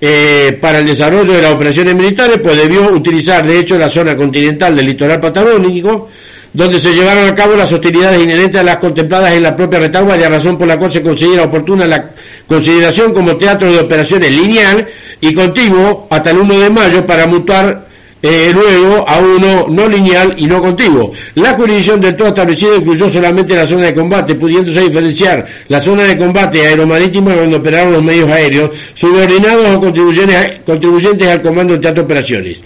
eh, 0.00 0.58
para 0.60 0.80
el 0.80 0.86
desarrollo 0.86 1.32
de 1.32 1.42
las 1.42 1.52
operaciones 1.52 1.94
militares, 1.94 2.38
pues 2.42 2.56
debió 2.56 2.90
utilizar 2.92 3.46
de 3.46 3.58
hecho 3.58 3.78
la 3.78 3.88
zona 3.88 4.16
continental 4.16 4.76
del 4.76 4.86
litoral 4.86 5.20
patagónico 5.20 6.08
donde 6.56 6.78
se 6.78 6.94
llevaron 6.94 7.28
a 7.28 7.34
cabo 7.34 7.54
las 7.54 7.70
hostilidades 7.70 8.22
inherentes 8.22 8.58
a 8.58 8.64
las 8.64 8.78
contempladas 8.78 9.34
en 9.34 9.42
la 9.42 9.54
propia 9.54 9.78
retaguardia, 9.78 10.30
razón 10.30 10.56
por 10.56 10.66
la 10.66 10.78
cual 10.78 10.90
se 10.90 11.02
considera 11.02 11.42
oportuna 11.42 11.86
la 11.86 12.12
consideración 12.46 13.12
como 13.12 13.36
teatro 13.36 13.70
de 13.70 13.78
operaciones 13.78 14.30
lineal 14.30 14.86
y 15.20 15.34
continuo 15.34 16.06
hasta 16.08 16.30
el 16.30 16.38
1 16.38 16.60
de 16.60 16.70
mayo 16.70 17.04
para 17.04 17.26
mutar 17.26 17.85
eh, 18.28 18.50
luego 18.52 19.08
a 19.08 19.18
uno 19.18 19.66
no 19.68 19.88
lineal 19.88 20.34
y 20.36 20.46
no 20.46 20.60
contiguo. 20.60 21.12
La 21.36 21.52
jurisdicción 21.52 22.00
del 22.00 22.16
todo 22.16 22.28
establecido 22.28 22.74
incluyó 22.76 23.08
solamente 23.08 23.54
la 23.54 23.66
zona 23.66 23.86
de 23.86 23.94
combate, 23.94 24.34
pudiéndose 24.34 24.80
diferenciar 24.80 25.46
la 25.68 25.80
zona 25.80 26.02
de 26.02 26.18
combate 26.18 26.66
aeromarítima 26.66 27.34
donde 27.34 27.56
operaron 27.56 27.92
los 27.92 28.02
medios 28.02 28.28
aéreos, 28.28 28.70
subordinados 28.94 29.76
o 29.76 29.80
contribuyentes 29.80 31.28
al 31.28 31.40
comando 31.40 31.74
de 31.74 31.80
teatro 31.80 32.02
operaciones 32.02 32.58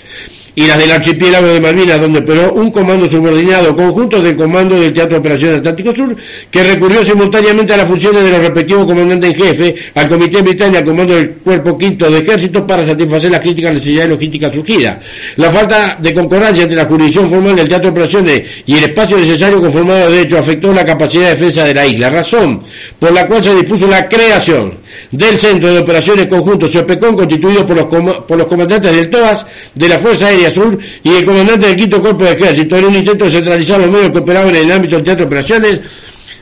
y 0.55 0.67
las 0.67 0.79
del 0.79 0.91
archipiélago 0.91 1.47
de 1.47 1.61
Malvinas, 1.61 2.01
donde 2.01 2.21
operó 2.21 2.53
un 2.53 2.71
comando 2.71 3.07
subordinado 3.07 3.77
conjunto 3.77 4.21
del 4.21 4.37
Comando 4.37 4.79
del 4.79 4.93
Teatro 4.93 5.15
de 5.15 5.21
Operaciones 5.21 5.59
Atlántico 5.59 5.95
Sur, 5.95 6.17
que 6.51 6.65
recurrió 6.65 7.03
simultáneamente 7.03 7.73
a 7.73 7.77
las 7.77 7.89
funciones 7.89 8.25
de 8.25 8.31
los 8.31 8.41
respectivos 8.41 8.87
comandantes 8.87 9.31
en 9.31 9.37
jefe, 9.37 9.75
al 9.95 10.09
Comité 10.09 10.43
Británico 10.43 10.85
Comando 10.85 11.15
del 11.15 11.31
Cuerpo 11.31 11.79
Quinto 11.79 12.11
de 12.11 12.19
Ejército 12.19 12.67
para 12.67 12.85
satisfacer 12.85 13.31
las 13.31 13.41
críticas 13.41 13.75
necesidades 13.75 14.11
logísticas 14.11 14.55
surgidas. 14.55 14.99
La 15.37 15.51
falta 15.51 15.97
de 16.01 16.15
concordancia 16.15 16.65
entre 16.65 16.77
la 16.77 16.87
jurisdicción 16.87 17.31
formal 17.31 17.57
del 17.57 17.69
Teatro 17.69 17.91
de 17.91 17.93
Operaciones 17.93 18.43
y 18.67 18.77
el 18.77 18.85
espacio 18.85 19.19
necesario 19.19 19.61
conformado 19.61 20.11
de 20.11 20.23
hecho 20.23 20.39
afectó 20.39 20.73
la 20.73 20.85
capacidad 20.85 21.25
de 21.25 21.31
defensa 21.31 21.65
de 21.65 21.75
la 21.75 21.87
isla, 21.87 22.11
razón 22.11 22.61
por 22.99 23.13
la 23.13 23.27
cual 23.27 23.43
se 23.43 23.55
dispuso 23.55 23.87
la 23.87 24.09
creación 24.09 24.73
del 25.11 25.39
Centro 25.39 25.73
de 25.73 25.79
Operaciones 25.81 26.27
Conjuntos 26.27 26.71
SOPECON, 26.71 27.17
constituido 27.17 27.67
por 27.67 27.77
los, 27.77 28.15
por 28.25 28.37
los 28.37 28.47
comandantes 28.47 28.95
del 28.95 29.11
TOAS, 29.11 29.47
de 29.75 29.89
la 29.89 29.99
Fuerza 29.99 30.27
Aérea 30.27 30.51
Sur 30.51 30.79
y 31.03 31.09
el 31.15 31.25
comandante 31.25 31.67
del 31.67 31.77
Quinto 31.77 32.01
Cuerpo 32.01 32.25
de 32.25 32.33
Ejército, 32.33 32.77
en 32.77 32.85
un 32.87 32.95
intento 32.95 33.25
de 33.25 33.31
centralizar 33.31 33.81
los 33.81 33.91
medios 33.91 34.11
que 34.11 34.19
en 34.31 34.57
el 34.57 34.73
ámbito 34.73 34.97
del 34.97 35.05
teatro 35.05 35.25
de 35.25 35.27
operaciones, 35.27 35.81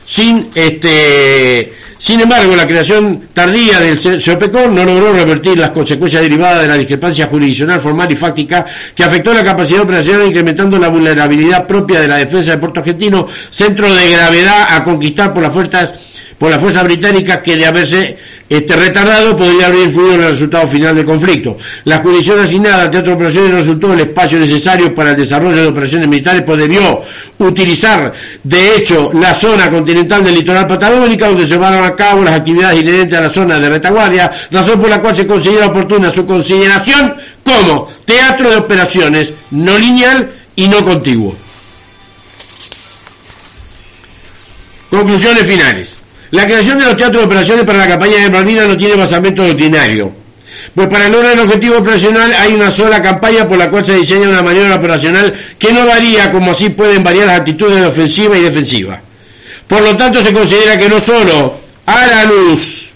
sin 0.05 0.49
este 0.55 1.73
sin 1.99 2.21
embargo, 2.21 2.55
la 2.55 2.65
creación 2.65 3.27
tardía 3.33 3.81
del 3.81 3.99
SOPECON 3.99 4.73
no 4.73 4.85
logró 4.85 5.11
revertir 5.11 5.59
las 5.59 5.71
consecuencias 5.71 6.21
derivadas 6.21 6.61
de 6.61 6.69
la 6.69 6.77
discrepancia 6.77 7.27
jurisdiccional 7.27 7.81
formal 7.81 8.09
y 8.09 8.15
fáctica 8.15 8.65
que 8.95 9.03
afectó 9.03 9.33
la 9.33 9.43
capacidad 9.43 9.81
operacional 9.81 10.25
incrementando 10.25 10.79
la 10.79 10.87
vulnerabilidad 10.87 11.67
propia 11.67 11.99
de 11.99 12.07
la 12.07 12.15
defensa 12.15 12.51
de 12.51 12.57
Puerto 12.57 12.79
Argentino, 12.79 13.27
centro 13.49 13.93
de 13.93 14.11
gravedad 14.11 14.67
a 14.77 14.83
conquistar 14.85 15.33
por 15.33 15.43
las 15.43 15.51
fuerzas 15.51 15.93
por 16.37 16.49
las 16.49 16.61
fuerzas 16.61 16.85
británicas 16.85 17.39
que 17.39 17.57
de 17.57 17.65
haberse 17.65 18.17
este 18.49 18.75
retardado 18.75 19.37
podría 19.37 19.67
haber 19.67 19.83
influido 19.83 20.15
en 20.15 20.23
el 20.23 20.31
resultado 20.31 20.67
final 20.67 20.95
del 20.95 21.05
conflicto. 21.05 21.55
La 21.83 21.99
jurisdicción 21.99 22.39
asignada 22.39 22.83
al 22.83 22.91
Teatro 22.91 23.11
de 23.11 23.15
Operaciones 23.15 23.51
resultó 23.51 23.93
el 23.93 23.99
espacio 23.99 24.39
necesario 24.39 24.93
para 24.95 25.11
el 25.11 25.17
desarrollo 25.17 25.61
de 25.61 25.67
operaciones 25.67 26.07
militares, 26.07 26.41
pues 26.41 26.57
debió 26.57 27.01
utilizar, 27.37 28.11
de 28.43 28.75
hecho, 28.75 29.11
la 29.13 29.35
zona 29.35 29.69
continental 29.69 30.23
del 30.23 30.33
litoral 30.33 30.65
patagónica, 30.65 31.27
donde 31.27 31.43
se 31.43 31.53
llevaron 31.53 31.85
a 31.85 31.95
cabo 31.95 32.23
las 32.23 32.39
actividades 32.39 32.81
inherentes 32.81 33.19
a 33.19 33.21
la 33.21 33.29
zona 33.29 33.59
de 33.59 33.69
retaguardia, 33.69 34.31
razón 34.49 34.79
por 34.79 34.89
la 34.89 34.99
cual 34.99 35.15
se 35.15 35.27
considera 35.27 35.67
oportuna 35.67 36.09
su 36.09 36.25
consideración 36.25 37.15
como 37.43 37.87
teatro 38.05 38.49
de 38.49 38.57
operaciones 38.57 39.29
no 39.51 39.77
lineal 39.77 40.31
y 40.55 40.67
no 40.67 40.83
contiguo. 40.83 41.35
Conclusiones 44.89 45.43
finales. 45.43 45.98
La 46.31 46.45
creación 46.45 46.79
de 46.79 46.85
los 46.85 46.97
teatros 46.97 47.21
de 47.21 47.27
operaciones 47.27 47.65
para 47.65 47.79
la 47.79 47.87
campaña 47.87 48.17
de 48.17 48.29
Malvinas 48.29 48.67
no 48.67 48.77
tiene 48.77 48.95
basamento 48.95 49.45
doctrinario. 49.45 50.11
Pues 50.75 50.87
para 50.87 51.09
lograr 51.09 51.33
el 51.33 51.39
objetivo 51.39 51.77
operacional 51.77 52.31
hay 52.33 52.53
una 52.53 52.69
sola 52.69 53.01
campaña 53.01 53.47
por 53.47 53.57
la 53.57 53.69
cual 53.69 53.83
se 53.83 53.95
diseña 53.95 54.29
una 54.29 54.43
maniobra 54.43 54.75
operacional 54.75 55.33
que 55.57 55.73
no 55.73 55.85
varía 55.87 56.31
como 56.31 56.51
así 56.51 56.69
pueden 56.69 57.03
variar 57.03 57.27
las 57.27 57.39
actitudes 57.39 57.79
de 57.79 57.87
ofensiva 57.87 58.37
y 58.37 58.41
defensiva. 58.43 59.01
Por 59.67 59.81
lo 59.81 59.97
tanto 59.97 60.21
se 60.21 60.33
considera 60.33 60.77
que 60.77 60.89
no 60.89 60.99
solo 60.99 61.55
a 61.85 62.07
la 62.07 62.25
luz 62.25 62.89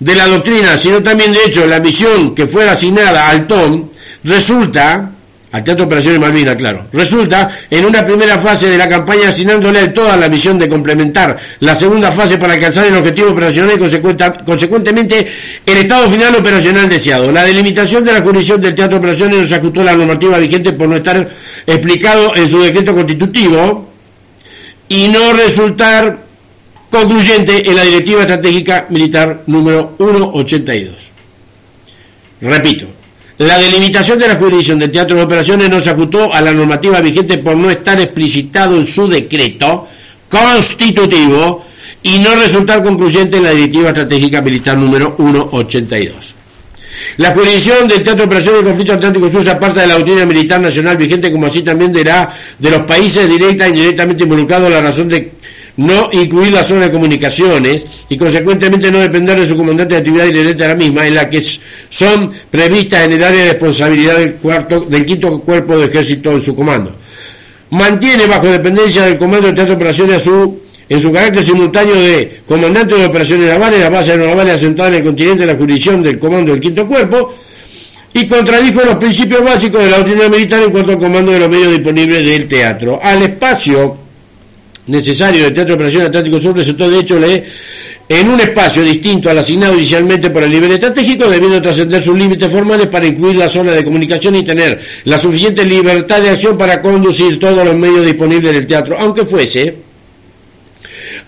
de 0.00 0.14
la 0.14 0.26
doctrina, 0.26 0.76
sino 0.76 1.02
también 1.02 1.32
de 1.32 1.44
hecho 1.44 1.66
la 1.66 1.80
misión 1.80 2.34
que 2.34 2.46
fue 2.46 2.68
asignada 2.68 3.30
al 3.30 3.46
TOM 3.46 3.88
resulta 4.24 5.12
al 5.50 5.64
Teatro 5.64 5.86
Operaciones 5.86 6.20
Malvinas, 6.20 6.56
claro. 6.56 6.86
Resulta, 6.92 7.50
en 7.70 7.86
una 7.86 8.04
primera 8.04 8.38
fase 8.38 8.68
de 8.68 8.76
la 8.76 8.88
campaña, 8.88 9.28
asignándole 9.28 9.88
toda 9.88 10.16
la 10.16 10.28
misión 10.28 10.58
de 10.58 10.68
complementar 10.68 11.38
la 11.60 11.74
segunda 11.74 12.12
fase 12.12 12.36
para 12.36 12.54
alcanzar 12.54 12.86
el 12.86 12.94
objetivo 12.94 13.30
operacional 13.30 13.76
y 13.76 14.44
consecuentemente 14.44 15.26
el 15.64 15.76
estado 15.78 16.10
final 16.10 16.34
operacional 16.36 16.88
deseado. 16.88 17.32
La 17.32 17.44
delimitación 17.44 18.04
de 18.04 18.12
la 18.12 18.20
jurisdicción 18.20 18.60
del 18.60 18.74
Teatro 18.74 18.98
Operaciones 18.98 19.38
no 19.38 19.46
se 19.46 19.54
ajustó 19.54 19.82
la 19.82 19.96
normativa 19.96 20.38
vigente 20.38 20.72
por 20.72 20.88
no 20.88 20.96
estar 20.96 21.28
explicado 21.66 22.36
en 22.36 22.50
su 22.50 22.60
decreto 22.60 22.94
constitutivo 22.94 23.88
y 24.88 25.08
no 25.08 25.32
resultar 25.32 26.18
concluyente 26.90 27.68
en 27.68 27.76
la 27.76 27.84
Directiva 27.84 28.22
Estratégica 28.22 28.86
Militar 28.90 29.42
número 29.46 29.94
182. 29.96 30.94
Repito, 32.40 32.86
la 33.38 33.56
delimitación 33.58 34.18
de 34.18 34.26
la 34.26 34.34
jurisdicción 34.36 34.78
del 34.80 34.90
teatro 34.90 35.16
de 35.16 35.22
operaciones 35.22 35.70
no 35.70 35.80
se 35.80 35.90
ajustó 35.90 36.34
a 36.34 36.40
la 36.40 36.52
normativa 36.52 37.00
vigente 37.00 37.38
por 37.38 37.56
no 37.56 37.70
estar 37.70 38.00
explicitado 38.00 38.76
en 38.76 38.86
su 38.86 39.06
decreto 39.08 39.86
constitutivo 40.28 41.64
y 42.02 42.18
no 42.18 42.34
resultar 42.34 42.82
concluyente 42.82 43.36
en 43.36 43.44
la 43.44 43.50
Directiva 43.52 43.88
Estratégica 43.88 44.40
Militar 44.40 44.76
número 44.76 45.14
182. 45.16 46.34
La 47.18 47.30
jurisdicción 47.32 47.86
del 47.86 48.02
Teatro 48.02 48.22
de 48.22 48.24
Operaciones 48.24 48.60
del 48.60 48.68
Conflicto 48.70 48.94
Atlántico 48.94 49.28
Sur 49.28 49.44
se 49.44 49.50
aparta 49.50 49.82
de 49.82 49.86
la 49.86 49.94
doctrina 49.94 50.26
militar 50.26 50.60
nacional 50.60 50.96
vigente, 50.96 51.30
como 51.30 51.46
así 51.46 51.62
también 51.62 51.92
de, 51.92 52.02
de 52.58 52.70
los 52.70 52.82
países 52.82 53.28
directa 53.28 53.66
e 53.66 53.70
indirectamente 53.70 54.24
involucrados, 54.24 54.68
la 54.70 54.80
razón 54.80 55.08
de 55.08 55.37
no 55.78 56.10
incluir 56.12 56.52
la 56.52 56.64
zona 56.64 56.86
de 56.86 56.90
comunicaciones 56.90 57.86
y 58.08 58.16
consecuentemente 58.16 58.90
no 58.90 58.98
depender 58.98 59.38
de 59.40 59.46
su 59.46 59.56
comandante 59.56 59.94
de 59.94 60.00
actividad 60.00 60.26
inherente 60.26 60.64
a 60.64 60.68
la 60.68 60.74
misma, 60.74 61.06
en 61.06 61.14
la 61.14 61.30
que 61.30 61.40
son 61.88 62.32
previstas 62.50 63.04
en 63.04 63.12
el 63.12 63.22
área 63.22 63.44
de 63.44 63.50
responsabilidad 63.52 64.18
del, 64.18 64.34
cuarto, 64.34 64.80
del 64.80 65.06
quinto 65.06 65.38
cuerpo 65.40 65.78
de 65.78 65.86
ejército 65.86 66.32
en 66.32 66.42
su 66.42 66.56
comando. 66.56 66.92
Mantiene 67.70 68.26
bajo 68.26 68.48
dependencia 68.48 69.04
del 69.04 69.18
comando 69.18 69.46
de 69.46 69.52
teatro 69.52 69.74
de 69.74 69.76
operaciones 69.76 70.22
su, 70.22 70.58
en 70.88 71.00
su 71.00 71.12
carácter 71.12 71.44
simultáneo 71.44 71.94
de 71.94 72.40
comandante 72.44 72.96
de 72.96 73.06
operaciones 73.06 73.48
navales, 73.48 73.78
la 73.78 73.90
base 73.90 74.16
navales 74.16 74.54
asentada 74.54 74.88
en 74.88 74.94
el 74.96 75.04
continente 75.04 75.46
de 75.46 75.52
la 75.52 75.56
jurisdicción 75.56 76.02
del 76.02 76.18
comando 76.18 76.50
del 76.50 76.60
quinto 76.60 76.88
cuerpo, 76.88 77.36
y 78.14 78.26
contradijo 78.26 78.82
los 78.82 78.96
principios 78.96 79.44
básicos 79.44 79.80
de 79.80 79.90
la 79.90 79.98
doctrina 79.98 80.28
militar 80.28 80.60
en 80.60 80.72
cuanto 80.72 80.90
al 80.90 80.98
comando 80.98 81.30
de 81.30 81.38
los 81.38 81.48
medios 81.48 81.70
disponibles 81.70 82.26
del 82.26 82.48
teatro. 82.48 82.98
Al 83.00 83.22
espacio 83.22 84.07
necesario 84.88 85.44
del 85.44 85.54
Teatro 85.54 85.72
de 85.72 85.74
Operaciones 85.74 86.08
Atlántico 86.08 86.40
Sur 86.40 86.56
resultó 86.56 86.90
de 86.90 87.00
hecho 87.00 87.18
en 88.08 88.28
un 88.30 88.40
espacio 88.40 88.82
distinto 88.82 89.28
al 89.28 89.38
asignado 89.38 89.74
inicialmente 89.74 90.30
por 90.30 90.42
el 90.42 90.50
nivel 90.50 90.72
estratégico, 90.72 91.28
debiendo 91.28 91.60
trascender 91.60 92.02
sus 92.02 92.16
límites 92.16 92.50
formales 92.50 92.86
para 92.86 93.06
incluir 93.06 93.36
la 93.36 93.48
zona 93.48 93.72
de 93.72 93.84
comunicación 93.84 94.34
y 94.36 94.44
tener 94.44 94.80
la 95.04 95.18
suficiente 95.18 95.64
libertad 95.64 96.22
de 96.22 96.30
acción 96.30 96.56
para 96.56 96.80
conducir 96.80 97.38
todos 97.38 97.64
los 97.64 97.76
medios 97.76 98.06
disponibles 98.06 98.52
del 98.52 98.66
teatro, 98.66 98.96
aunque 98.98 99.26
fuese 99.26 99.76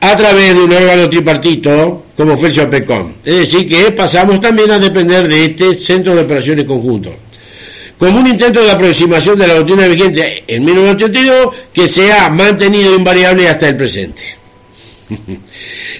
a 0.00 0.16
través 0.16 0.54
de 0.54 0.62
un 0.62 0.72
órgano 0.72 1.10
tripartito 1.10 2.06
como 2.16 2.38
fue 2.38 2.48
el. 2.50 3.14
Es 3.24 3.36
decir, 3.40 3.68
que 3.68 3.90
pasamos 3.92 4.40
también 4.40 4.70
a 4.70 4.78
depender 4.78 5.28
de 5.28 5.44
este 5.44 5.74
centro 5.74 6.14
de 6.14 6.22
operaciones 6.22 6.64
conjunto 6.64 7.14
como 8.00 8.18
un 8.18 8.26
intento 8.26 8.64
de 8.64 8.70
aproximación 8.70 9.38
de 9.38 9.46
la 9.46 9.54
doctrina 9.56 9.86
vigente 9.86 10.42
en 10.46 10.64
1982 10.64 11.54
que 11.70 11.86
se 11.86 12.10
ha 12.10 12.30
mantenido 12.30 12.94
invariable 12.94 13.46
hasta 13.46 13.68
el 13.68 13.76
presente. 13.76 14.22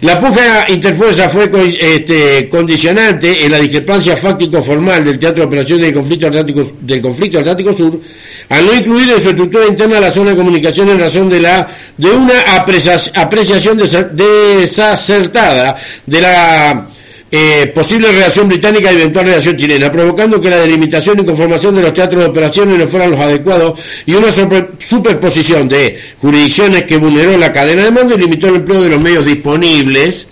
La 0.00 0.18
puja 0.18 0.64
interfuerza 0.70 1.28
fue 1.28 1.50
este, 1.78 2.48
condicionante 2.48 3.44
en 3.44 3.52
la 3.52 3.58
discrepancia 3.58 4.16
fáctico-formal 4.16 5.04
del 5.04 5.18
Teatro 5.18 5.42
de 5.42 5.48
Operaciones 5.48 5.84
del 5.84 5.94
Conflicto, 5.94 6.28
Atlántico, 6.28 6.72
del 6.80 7.02
Conflicto 7.02 7.38
Atlántico 7.40 7.74
Sur, 7.74 8.00
al 8.48 8.64
no 8.64 8.72
incluir 8.72 9.10
en 9.10 9.20
su 9.20 9.28
estructura 9.28 9.66
interna 9.66 10.00
la 10.00 10.10
zona 10.10 10.30
de 10.30 10.36
comunicación 10.36 10.88
en 10.88 11.00
razón 11.00 11.28
de, 11.28 11.40
la, 11.40 11.68
de 11.98 12.10
una 12.10 12.32
apreciación 13.14 13.78
desacertada 14.16 15.76
de 16.06 16.20
la 16.22 16.88
eh, 17.32 17.70
posible 17.72 18.10
reacción 18.10 18.48
británica 18.48 18.92
y 18.92 18.96
eventual 18.96 19.26
reacción 19.26 19.56
chilena, 19.56 19.92
provocando 19.92 20.40
que 20.40 20.50
la 20.50 20.58
delimitación 20.58 21.20
y 21.20 21.24
conformación 21.24 21.76
de 21.76 21.82
los 21.82 21.94
teatros 21.94 22.24
de 22.24 22.30
operaciones 22.30 22.76
no 22.76 22.88
fueran 22.88 23.12
los 23.12 23.20
adecuados 23.20 23.78
y 24.04 24.14
una 24.14 24.32
superposición 24.32 25.68
de 25.68 26.00
jurisdicciones 26.20 26.82
que 26.84 26.96
vulneró 26.96 27.38
la 27.38 27.52
cadena 27.52 27.84
de 27.84 27.92
mando 27.92 28.16
y 28.16 28.18
limitó 28.18 28.48
el 28.48 28.56
empleo 28.56 28.82
de 28.82 28.88
los 28.90 29.00
medios 29.00 29.24
disponibles, 29.24 30.26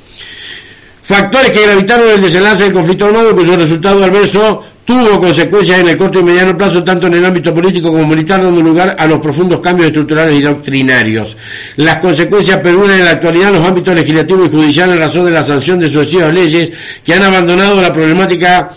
factores 1.04 1.50
que 1.50 1.62
gravitaron 1.62 2.10
el 2.10 2.20
desenlace 2.20 2.64
del 2.64 2.72
conflicto 2.72 3.06
armado 3.06 3.34
cuyo 3.36 3.56
resultado 3.56 4.04
adverso 4.04 4.64
tuvo 4.88 5.20
consecuencias 5.20 5.80
en 5.80 5.88
el 5.88 5.98
corto 5.98 6.20
y 6.20 6.22
mediano 6.22 6.56
plazo 6.56 6.82
tanto 6.82 7.08
en 7.08 7.12
el 7.12 7.24
ámbito 7.26 7.54
político 7.54 7.92
como 7.92 8.06
militar, 8.06 8.42
dando 8.42 8.62
lugar 8.62 8.96
a 8.98 9.06
los 9.06 9.20
profundos 9.20 9.60
cambios 9.60 9.88
estructurales 9.88 10.38
y 10.38 10.40
doctrinarios. 10.40 11.36
Las 11.76 11.98
consecuencias 11.98 12.56
perduran 12.60 12.98
en 12.98 13.04
la 13.04 13.10
actualidad 13.10 13.48
en 13.48 13.56
los 13.56 13.68
ámbitos 13.68 13.94
legislativo 13.94 14.46
y 14.46 14.48
judicial 14.48 14.90
en 14.90 14.98
razón 14.98 15.26
de 15.26 15.32
la 15.32 15.44
sanción 15.44 15.78
de 15.78 15.90
sucesivas 15.90 16.32
leyes 16.32 16.72
que 17.04 17.12
han 17.12 17.22
abandonado 17.22 17.82
la 17.82 17.92
problemática 17.92 18.70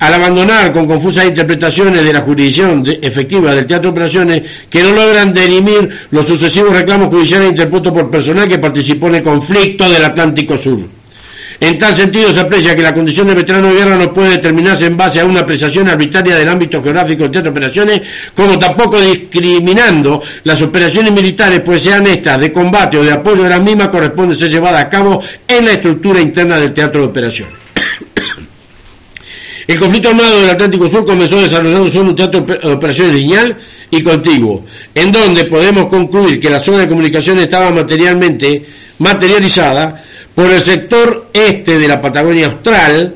al 0.00 0.14
abandonar 0.14 0.70
con 0.70 0.86
confusas 0.86 1.24
interpretaciones 1.24 2.04
de 2.04 2.12
la 2.12 2.20
jurisdicción 2.20 2.84
efectiva 3.00 3.54
del 3.54 3.66
teatro 3.66 3.90
de 3.90 3.96
operaciones 3.96 4.42
que 4.68 4.82
no 4.82 4.92
logran 4.92 5.32
derimir 5.32 5.88
los 6.10 6.26
sucesivos 6.26 6.76
reclamos 6.76 7.08
judiciales 7.08 7.52
interpuestos 7.52 7.94
por 7.94 8.10
personal 8.10 8.48
que 8.48 8.58
participó 8.58 9.06
en 9.06 9.14
el 9.14 9.22
conflicto 9.22 9.88
del 9.88 10.04
Atlántico 10.04 10.58
Sur. 10.58 10.97
En 11.60 11.76
tal 11.76 11.94
sentido 11.96 12.32
se 12.32 12.38
aprecia 12.38 12.76
que 12.76 12.82
la 12.82 12.94
condición 12.94 13.26
de 13.26 13.34
veterano 13.34 13.68
de 13.68 13.74
guerra 13.74 13.96
no 13.96 14.12
puede 14.12 14.30
determinarse 14.30 14.86
en 14.86 14.96
base 14.96 15.18
a 15.18 15.24
una 15.24 15.40
apreciación 15.40 15.88
arbitraria 15.88 16.36
del 16.36 16.48
ámbito 16.48 16.80
geográfico 16.80 17.24
del 17.24 17.32
teatro 17.32 17.50
de 17.50 17.58
operaciones, 17.58 18.00
como 18.34 18.58
tampoco 18.60 19.00
discriminando 19.00 20.22
las 20.44 20.62
operaciones 20.62 21.12
militares, 21.12 21.60
pues 21.64 21.82
sean 21.82 22.06
estas 22.06 22.38
de 22.38 22.52
combate 22.52 22.96
o 22.96 23.02
de 23.02 23.10
apoyo 23.10 23.42
de 23.42 23.48
las 23.48 23.60
mismas, 23.60 23.88
corresponde 23.88 24.36
ser 24.36 24.50
llevadas 24.50 24.84
a 24.84 24.88
cabo 24.88 25.20
en 25.48 25.64
la 25.64 25.72
estructura 25.72 26.20
interna 26.20 26.58
del 26.58 26.72
teatro 26.72 27.00
de 27.00 27.06
operaciones. 27.08 27.54
El 29.66 29.78
conflicto 29.80 30.10
armado 30.10 30.40
del 30.40 30.50
Atlántico 30.50 30.88
Sur 30.88 31.04
comenzó 31.04 31.42
desarrollándose 31.42 31.98
en 31.98 32.06
un 32.06 32.16
teatro 32.16 32.40
de 32.40 32.72
operaciones 32.72 33.16
lineal 33.16 33.56
y 33.90 34.02
contiguo, 34.02 34.64
en 34.94 35.10
donde 35.10 35.44
podemos 35.46 35.86
concluir 35.86 36.38
que 36.38 36.48
la 36.48 36.60
zona 36.60 36.78
de 36.78 36.88
comunicación 36.88 37.40
estaba 37.40 37.70
materialmente 37.72 38.64
materializada 38.98 40.04
por 40.38 40.52
el 40.52 40.62
sector 40.62 41.30
este 41.32 41.80
de 41.80 41.88
la 41.88 42.00
Patagonia 42.00 42.46
Austral, 42.46 43.12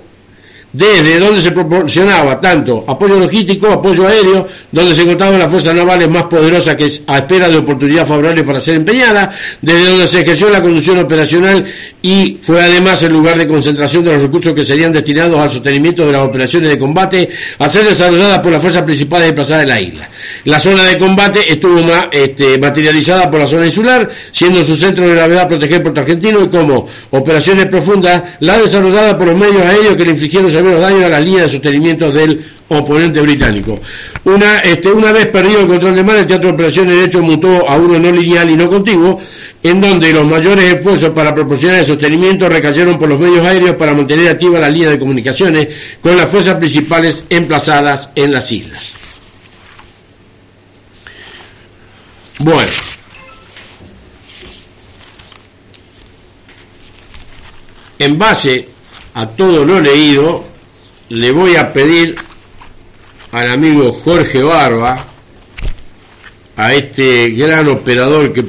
desde 0.72 1.20
donde 1.20 1.40
se 1.40 1.52
proporcionaba 1.52 2.40
tanto 2.40 2.84
apoyo 2.88 3.16
logístico, 3.20 3.68
apoyo 3.68 4.08
aéreo, 4.08 4.48
donde 4.72 4.92
se 4.92 5.02
encontraban 5.02 5.38
las 5.38 5.48
fuerzas 5.48 5.72
navales 5.72 6.08
más 6.08 6.24
poderosas 6.24 6.74
que 6.74 6.90
a 7.06 7.18
espera 7.18 7.48
de 7.48 7.58
oportunidad 7.58 8.08
favorable 8.08 8.42
para 8.42 8.58
ser 8.58 8.74
empeñada, 8.74 9.30
desde 9.60 9.84
donde 9.84 10.08
se 10.08 10.22
ejerció 10.22 10.50
la 10.50 10.60
conducción 10.60 10.98
operacional 10.98 11.64
y 12.02 12.38
fue 12.42 12.60
además 12.60 13.00
el 13.04 13.12
lugar 13.12 13.38
de 13.38 13.46
concentración 13.46 14.02
de 14.02 14.14
los 14.14 14.22
recursos 14.22 14.52
que 14.52 14.64
serían 14.64 14.92
destinados 14.92 15.38
al 15.38 15.52
sostenimiento 15.52 16.04
de 16.04 16.10
las 16.10 16.22
operaciones 16.22 16.70
de 16.70 16.78
combate 16.80 17.28
a 17.56 17.68
ser 17.68 17.84
desarrolladas 17.84 18.40
por 18.40 18.50
las 18.50 18.60
fuerzas 18.60 18.82
principales 18.82 19.28
desplazadas 19.28 19.62
en 19.62 19.68
la 19.68 19.80
isla. 19.80 20.08
La 20.44 20.58
zona 20.58 20.84
de 20.84 20.98
combate 20.98 21.52
estuvo 21.52 21.80
este, 22.10 22.58
materializada 22.58 23.30
por 23.30 23.40
la 23.40 23.46
zona 23.46 23.66
insular, 23.66 24.08
siendo 24.30 24.64
su 24.64 24.76
centro 24.76 25.06
de 25.06 25.14
gravedad 25.14 25.48
proteger 25.48 25.82
Puerto 25.82 26.00
Argentino 26.00 26.42
y 26.42 26.48
como 26.48 26.88
operaciones 27.10 27.66
profundas 27.66 28.22
la 28.40 28.58
desarrollada 28.58 29.16
por 29.16 29.28
los 29.28 29.36
medios 29.36 29.62
aéreos 29.62 29.96
que 29.96 30.04
le 30.04 30.10
infligieron 30.10 30.50
severos 30.50 30.80
daños 30.80 31.04
a 31.04 31.08
las 31.08 31.24
líneas 31.24 31.44
de 31.44 31.50
sostenimiento 31.50 32.10
del 32.10 32.44
oponente 32.68 33.20
británico. 33.20 33.78
Una, 34.24 34.60
este, 34.60 34.90
una 34.90 35.12
vez 35.12 35.26
perdido 35.26 35.60
el 35.60 35.66
control 35.66 35.94
de 35.94 36.04
mar, 36.04 36.16
el 36.16 36.26
teatro 36.26 36.48
de 36.48 36.54
operaciones 36.54 36.96
de 36.96 37.04
hecho 37.04 37.22
mutó 37.22 37.68
a 37.68 37.76
uno 37.76 37.98
no 37.98 38.10
lineal 38.10 38.50
y 38.50 38.56
no 38.56 38.68
contiguo, 38.68 39.20
en 39.62 39.80
donde 39.80 40.12
los 40.12 40.24
mayores 40.24 40.72
esfuerzos 40.74 41.10
para 41.10 41.34
proporcionar 41.34 41.78
el 41.78 41.86
sostenimiento 41.86 42.48
recayeron 42.48 42.98
por 42.98 43.08
los 43.08 43.18
medios 43.18 43.46
aéreos 43.46 43.76
para 43.76 43.94
mantener 43.94 44.28
activa 44.28 44.58
la 44.58 44.68
línea 44.68 44.90
de 44.90 44.98
comunicaciones 44.98 45.68
con 46.00 46.16
las 46.16 46.28
fuerzas 46.28 46.56
principales 46.56 47.24
emplazadas 47.30 48.10
en 48.16 48.32
las 48.32 48.50
islas. 48.50 48.91
Bueno, 52.44 52.72
en 58.00 58.18
base 58.18 58.66
a 59.14 59.28
todo 59.28 59.64
lo 59.64 59.80
leído, 59.80 60.44
le 61.10 61.30
voy 61.30 61.54
a 61.54 61.72
pedir 61.72 62.16
al 63.30 63.48
amigo 63.48 63.92
Jorge 63.92 64.42
Barba, 64.42 65.06
a 66.56 66.74
este 66.74 67.30
gran 67.30 67.68
operador 67.68 68.32
que 68.32 68.44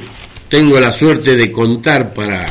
tengo 0.48 0.80
la 0.80 0.90
suerte 0.90 1.36
de 1.36 1.52
contar 1.52 2.12
para 2.12 2.44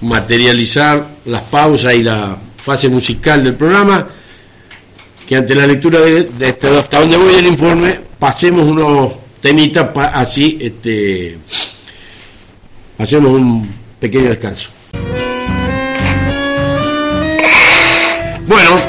materializar 0.00 1.08
las 1.26 1.42
pausas 1.42 1.92
y 1.92 2.04
la 2.04 2.38
fase 2.56 2.88
musical 2.88 3.44
del 3.44 3.54
programa, 3.54 4.08
que 5.28 5.36
ante 5.36 5.54
la 5.54 5.66
lectura 5.66 6.00
de, 6.00 6.30
este, 6.40 6.68
hasta 6.68 7.00
donde 7.00 7.18
voy 7.18 7.34
el 7.34 7.48
informe, 7.48 8.00
pasemos 8.18 8.66
unos 8.66 9.12
temitas 9.40 9.88
así, 10.14 10.58
este, 10.60 11.38
hacemos 12.98 13.32
un 13.32 13.74
pequeño 13.98 14.28
descanso. 14.28 14.70
Bueno, 18.46 18.80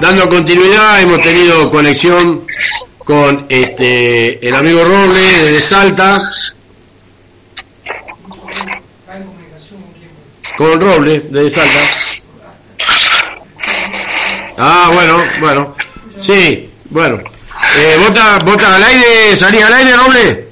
dando 0.00 0.28
continuidad, 0.28 1.02
hemos 1.02 1.22
tenido 1.22 1.70
conexión 1.70 2.44
con 3.04 3.46
este 3.48 4.46
el 4.46 4.54
amigo 4.54 4.84
Roble 4.84 5.20
desde 5.20 5.60
Salta, 5.60 6.32
con 10.56 10.80
Roble 10.80 11.20
de 11.20 11.50
Salta. 11.50 11.80
Ah, 14.56 14.90
bueno, 14.92 15.24
bueno. 15.40 15.76
Sí, 16.20 16.68
bueno. 16.90 17.20
Eh, 17.76 17.96
¿vota, 18.06 18.38
¿Vota 18.44 18.76
al 18.76 18.82
aire? 18.82 19.36
¿Salís 19.36 19.62
al 19.62 19.72
aire, 19.72 19.96
Roble? 19.96 20.48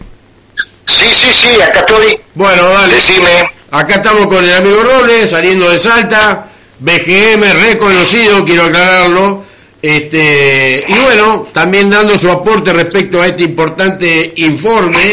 Sí, 0.86 1.06
sí, 1.14 1.28
sí, 1.32 1.60
acá 1.60 1.80
estoy. 1.80 2.18
Bueno, 2.34 2.68
dale. 2.68 2.94
Decime. 2.94 3.50
Acá 3.70 3.96
estamos 3.96 4.26
con 4.26 4.44
el 4.44 4.54
amigo 4.54 4.82
Roble, 4.82 5.26
saliendo 5.26 5.70
de 5.70 5.78
Salta. 5.78 6.46
BGM 6.78 7.42
reconocido, 7.64 8.44
quiero 8.44 8.64
aclararlo. 8.64 9.44
Este, 9.82 10.84
y 10.86 10.92
bueno, 10.92 11.46
también 11.52 11.90
dando 11.90 12.16
su 12.18 12.30
aporte 12.30 12.72
respecto 12.72 13.20
a 13.20 13.26
este 13.26 13.44
importante 13.44 14.32
informe, 14.36 15.12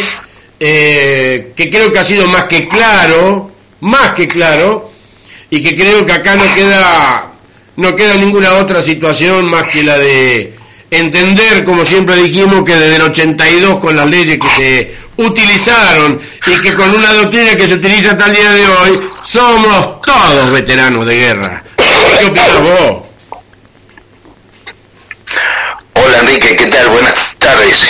eh, 0.60 1.54
que 1.56 1.70
creo 1.70 1.92
que 1.92 2.00
ha 2.00 2.04
sido 2.04 2.28
más 2.28 2.46
que 2.46 2.66
claro, 2.66 3.52
más 3.82 4.14
que 4.14 4.28
claro, 4.28 4.90
y 5.50 5.62
que 5.62 5.76
creo 5.76 6.06
que 6.06 6.14
acá 6.14 6.36
no 6.36 6.56
queda, 6.56 7.32
no 7.76 7.96
queda 7.96 8.16
ninguna 8.16 8.54
otra 8.56 8.82
situación 8.82 9.46
más 9.46 9.70
que 9.70 9.84
la 9.84 9.98
de 9.98 10.56
entender, 11.00 11.64
como 11.64 11.86
siempre 11.86 12.16
dijimos, 12.16 12.64
que 12.64 12.76
desde 12.76 12.96
el 12.98 13.02
82 13.04 13.80
con 13.80 13.96
las 13.96 14.08
leyes 14.08 14.38
que 14.38 14.50
se 14.50 14.96
utilizaron 15.18 16.20
y 16.48 16.56
que 16.62 16.74
con 16.74 16.90
una 16.90 17.14
doctrina 17.14 17.56
que 17.56 17.68
se 17.68 17.76
utiliza 17.76 18.12
hasta 18.12 18.26
el 18.28 18.36
día 18.36 18.52
de 18.52 18.68
hoy, 18.68 19.00
somos 19.26 20.02
todos 20.02 20.52
veteranos 20.52 21.06
de 21.06 21.16
guerra. 21.16 21.64
¿Qué 22.20 22.26
opinas 22.26 22.62
vos? 22.62 23.04
Hola 25.94 26.20
Enrique, 26.20 26.56
¿qué 26.56 26.68
tal? 26.68 26.88
Buenas 26.90 27.36
tardes. 27.38 27.84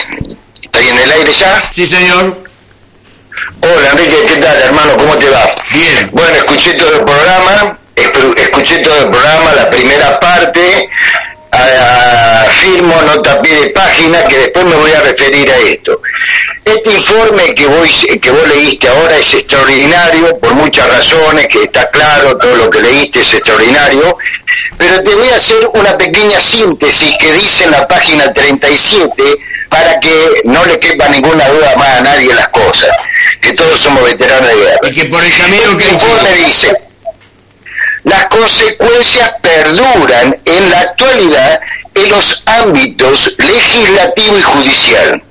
¿Está 0.61 0.80
ahí 0.80 0.88
en 0.88 0.97
el 0.99 1.11
aire 1.11 1.31
ya? 1.34 1.61
Sí, 1.73 1.85
señor. 1.85 2.43
Hola 3.61 3.89
Enrique, 3.91 4.25
¿qué 4.27 4.35
tal 4.35 4.61
hermano? 4.61 4.97
¿Cómo 4.97 5.15
te 5.15 5.30
va? 5.30 5.49
Bien. 5.71 6.09
Bueno, 6.11 6.35
escuché 6.35 6.73
todo 6.73 6.97
el 6.97 7.03
programa, 7.03 7.77
escuché 7.95 8.80
todo 8.80 8.97
el 8.97 9.09
programa, 9.09 9.53
la 9.53 9.69
primera 9.69 10.19
parte, 10.19 10.89
firmo 12.61 13.01
nota 13.01 13.41
pie 13.41 13.55
de 13.55 13.69
página 13.69 14.25
que 14.27 14.38
después 14.38 14.65
me 14.65 14.75
voy 14.75 14.91
a 14.91 15.01
referir 15.01 15.49
a 15.49 15.57
esto. 15.57 16.01
Este 16.65 16.91
informe 16.91 17.53
que, 17.53 17.67
voy, 17.67 17.89
que 18.19 18.31
vos 18.31 18.47
leíste 18.47 18.88
ahora 18.88 19.17
es 19.17 19.34
extraordinario 19.34 20.39
por 20.39 20.53
muchas 20.53 20.88
razones, 20.88 21.47
que 21.47 21.63
está 21.63 21.89
claro, 21.89 22.38
todo 22.38 22.55
lo 22.55 22.69
que 22.69 22.81
leíste 22.81 23.19
es 23.19 23.34
extraordinario, 23.34 24.17
pero 24.77 25.03
te 25.03 25.13
voy 25.13 25.30
a 25.30 25.35
hacer 25.35 25.67
una 25.73 25.97
pequeña 25.97 26.39
síntesis 26.39 27.17
que 27.17 27.34
dice 27.34 27.65
en 27.65 27.71
la 27.71 27.88
página 27.88 28.31
37 28.31 29.23
para 29.69 29.99
que 29.99 30.41
no 30.45 30.65
le 30.65 30.80
quepa 30.80 31.09
ninguna 31.09 31.47
duda 31.49 31.75
más 31.75 31.89
a 31.89 32.01
nadie 32.01 32.34
las 32.34 32.49
cosas 32.49 32.95
que 33.41 33.51
todos 33.53 33.80
somos 33.80 34.03
veteranos 34.03 34.47
de 34.47 34.55
guerra. 34.55 34.80
Y 34.84 34.95
que 34.95 35.05
por 35.05 35.23
el 35.23 35.38
camino 35.38 35.77
que 35.77 35.89
informe 35.89 36.30
dice, 36.45 36.77
las 38.03 38.25
consecuencias 38.27 39.34
perduran 39.41 40.38
en 40.45 40.69
la 40.69 40.80
actualidad 40.81 41.61
en 41.95 42.09
los 42.09 42.43
ámbitos 42.47 43.35
legislativo 43.38 44.38
y 44.38 44.41
judicial. 44.41 45.23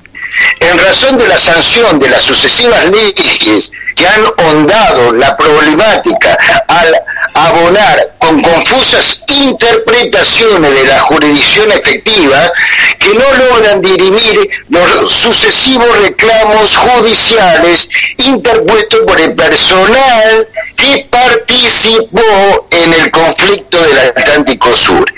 En 0.60 0.78
razón 0.78 1.18
de 1.18 1.28
la 1.28 1.38
sanción 1.38 1.98
de 1.98 2.08
las 2.08 2.22
sucesivas 2.22 2.86
leyes 2.90 3.72
que 3.94 4.06
han 4.06 4.24
hondado 4.38 5.12
la 5.12 5.36
problemática 5.36 6.38
al 6.68 6.94
abonar 7.34 8.12
con 8.18 8.40
confusas 8.42 9.24
interpretaciones 9.28 10.74
de 10.74 10.84
la 10.84 11.00
jurisdicción 11.00 11.72
efectiva 11.72 12.52
que 12.98 13.14
no 13.14 13.46
logran 13.46 13.80
dirimir 13.80 14.48
los 14.68 15.10
sucesivos 15.10 15.98
reclamos 16.02 16.76
judiciales 16.76 17.88
interpuestos 18.18 19.00
por 19.00 19.20
el 19.20 19.34
personal 19.34 20.48
que 20.76 21.06
participó 21.10 22.66
en 22.70 22.92
el 22.92 23.10
conflicto 23.10 23.80
del 23.82 23.98
Atlántico 23.98 24.74
Sur. 24.74 25.12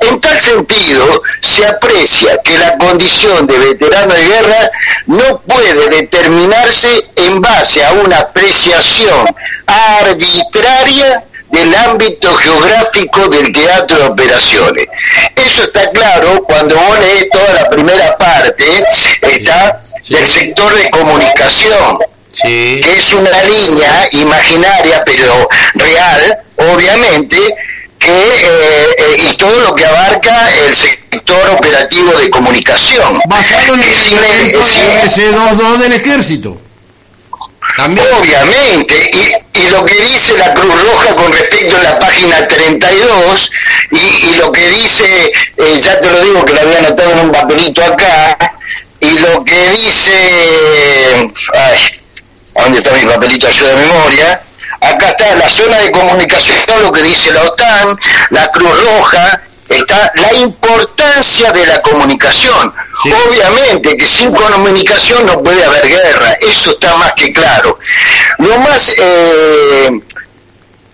En 0.00 0.20
tal 0.20 0.38
sentido, 0.40 1.22
se 1.40 1.66
aprecia 1.66 2.38
que 2.42 2.58
la 2.58 2.76
condición 2.78 3.46
de 3.46 3.58
veterano 3.58 4.12
de 4.12 4.26
guerra 4.26 4.70
no 5.06 5.40
puede 5.40 5.88
determinarse 5.90 7.06
en 7.16 7.40
base 7.40 7.84
a 7.84 7.92
una 7.92 8.07
apreciación 8.12 9.26
arbitraria 9.66 11.24
del 11.50 11.74
ámbito 11.74 12.34
geográfico 12.34 13.28
del 13.28 13.52
teatro 13.52 13.98
de 13.98 14.06
operaciones. 14.06 14.86
Eso 15.34 15.64
está 15.64 15.90
claro 15.90 16.42
cuando 16.44 16.76
vos 16.76 16.98
lees 16.98 17.30
toda 17.30 17.52
la 17.54 17.70
primera 17.70 18.16
parte, 18.16 18.64
está 19.22 19.78
del 20.08 20.26
sector 20.26 20.74
de 20.74 20.90
comunicación, 20.90 21.98
que 22.42 22.80
es 22.80 23.12
una 23.12 23.42
línea 23.44 24.08
imaginaria 24.12 25.02
pero 25.04 25.48
real, 25.74 26.38
obviamente, 26.56 27.36
que 27.98 28.08
eh, 28.08 28.96
eh, 28.98 29.28
y 29.32 29.36
todo 29.36 29.58
lo 29.60 29.74
que 29.74 29.84
abarca 29.84 30.48
el 30.66 30.74
sector 30.74 31.48
operativo 31.50 32.12
de 32.12 32.30
comunicación. 32.30 33.20
Basado 33.26 33.74
en 33.74 33.82
el, 33.82 35.80
del 35.80 35.92
ejército. 35.92 36.60
Obviamente, 37.76 39.10
y, 39.54 39.68
lo 39.70 39.84
que 39.84 39.94
dice 39.94 40.36
la 40.38 40.54
Cruz 40.54 40.72
Roja 40.82 41.14
con 41.14 41.32
respecto 41.32 41.76
a 41.76 41.82
la 41.82 41.98
página 41.98 42.48
32, 42.48 43.52
y, 43.92 44.36
lo 44.36 44.50
que 44.50 44.68
dice, 44.70 45.32
eh, 45.56 45.80
ya 45.82 46.00
te 46.00 46.10
lo 46.10 46.20
digo 46.22 46.44
que 46.44 46.54
lo 46.54 46.60
había 46.60 46.78
anotado 46.78 47.12
en 47.12 47.18
un 47.20 47.30
papelito 47.30 47.84
acá, 47.84 48.36
y 49.00 49.10
lo 49.18 49.44
que 49.44 49.70
dice, 49.70 51.28
ay, 51.54 51.78
¿dónde 52.54 52.78
está 52.78 52.90
mi 52.92 53.04
papelito 53.06 53.46
ayuda 53.46 53.68
de 53.70 53.86
memoria? 53.86 54.42
Acá 54.80 55.10
está 55.10 55.34
la 55.36 55.48
zona 55.48 55.78
de 55.78 55.90
comunicación, 55.90 56.56
lo 56.82 56.92
que 56.92 57.02
dice 57.02 57.32
la 57.32 57.42
OTAN, 57.42 57.98
la 58.30 58.50
Cruz 58.50 58.84
Roja, 58.84 59.42
está 59.68 60.12
la 60.14 60.32
importancia 60.34 61.52
de 61.52 61.66
la 61.66 61.82
comunicación. 61.82 62.74
Obviamente 63.26 63.96
que 63.96 64.06
sin 64.06 64.32
comunicación 64.32 65.26
no 65.26 65.42
puede 65.42 65.64
haber 65.64 65.86
guerra, 65.86 66.32
eso 66.40 66.70
está 66.70 66.96
más 66.96 67.12
que 67.12 67.32
claro. 67.32 67.78
Lo 68.38 68.58
más, 68.58 68.94
eh, 68.98 70.00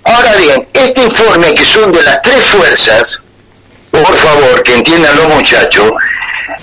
ahora 0.05 0.34
bien, 0.36 0.68
este 0.72 1.02
informe 1.02 1.55
que 1.55 1.64
son 1.64 1.92
de 1.92 2.02
las 2.02 2.22
tres 2.22 2.44
fuerzas, 2.44 3.22
por 3.90 4.16
favor, 4.16 4.62
que 4.62 4.74
entiendan 4.74 5.16
los 5.16 5.28
muchachos, 5.28 5.92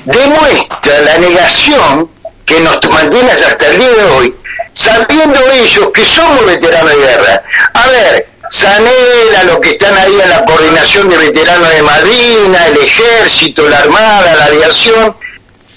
demuestra 0.05 1.01
la 1.01 1.17
negación 1.17 2.09
que 2.45 2.59
nos 2.59 2.83
mantiene 2.89 3.31
hasta 3.31 3.67
el 3.67 3.77
día 3.77 3.89
de 3.89 4.03
hoy, 4.11 4.35
sabiendo 4.73 5.39
ellos 5.53 5.89
que 5.93 6.05
somos 6.05 6.45
veteranos 6.45 6.91
de 6.91 6.97
guerra. 6.97 7.43
A 7.73 7.87
ver, 7.87 8.30
Sanela, 8.51 9.45
los 9.45 9.59
que 9.59 9.71
están 9.71 9.97
ahí 9.97 10.13
en 10.21 10.29
la 10.29 10.43
coordinación 10.43 11.09
de 11.09 11.17
veteranos 11.17 11.69
de 11.69 11.81
Malvinas, 11.83 12.67
el 12.67 12.77
ejército, 12.83 13.67
la 13.69 13.77
armada, 13.77 14.35
la 14.35 14.45
aviación, 14.45 15.15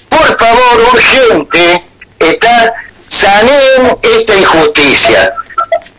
por 0.08 0.36
favor, 0.36 0.80
urgente, 0.92 1.84
está, 2.18 2.74
sanen 3.06 3.96
esta 4.02 4.34
injusticia 4.34 5.34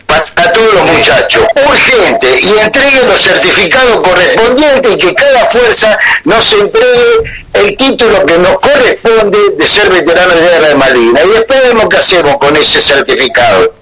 para 0.06 0.52
todos 0.52 0.74
los 0.74 0.84
muchachos, 0.84 1.48
urgente, 1.66 2.42
y 2.42 2.60
entreguen 2.60 3.08
los 3.08 3.22
certificados 3.22 4.02
correspondientes 4.02 4.96
y 4.96 4.98
que 4.98 5.16
cada 5.16 5.46
fuerza 5.46 5.98
nos 6.26 6.52
entregue 6.52 7.24
el 7.54 7.78
título 7.78 8.26
que 8.26 8.38
nos 8.38 8.60
corresponde 8.60 9.38
de 9.58 9.66
ser 9.66 9.90
veterano 9.90 10.36
de 10.36 10.42
guerra 10.42 10.68
de 10.68 10.76
Malvinas. 10.76 11.24
Y 11.24 11.30
después 11.30 11.62
vemos 11.64 11.86
qué 11.90 11.98
hacemos 11.98 12.36
con 12.36 12.54
ese 12.58 12.82
certificado. 12.82 13.74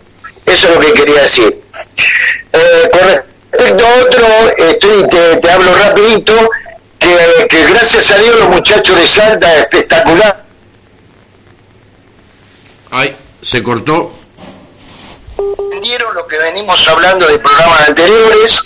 Eso 0.45 0.67
es 0.67 0.75
lo 0.75 0.79
que 0.79 0.93
quería 0.93 1.23
decir. 1.23 1.63
Eh, 2.53 2.89
con 2.91 3.07
respecto 3.07 3.85
a 3.85 4.01
otro, 4.01 4.27
estoy, 4.57 5.09
te, 5.41 5.49
hablo 5.51 5.75
rapidito, 5.75 6.33
que, 6.99 7.47
que 7.49 7.65
gracias 7.67 8.11
a 8.11 8.17
Dios 8.17 8.35
los 8.39 8.49
muchachos 8.49 8.95
de 8.97 9.07
Salta, 9.07 9.55
espectacular. 9.57 10.43
Ay, 12.91 13.15
se 13.41 13.61
cortó 13.61 14.13
entendieron 15.83 16.15
lo 16.15 16.25
que 16.27 16.37
venimos 16.37 16.87
hablando 16.87 17.27
de 17.27 17.39
programas 17.39 17.89
anteriores 17.89 18.61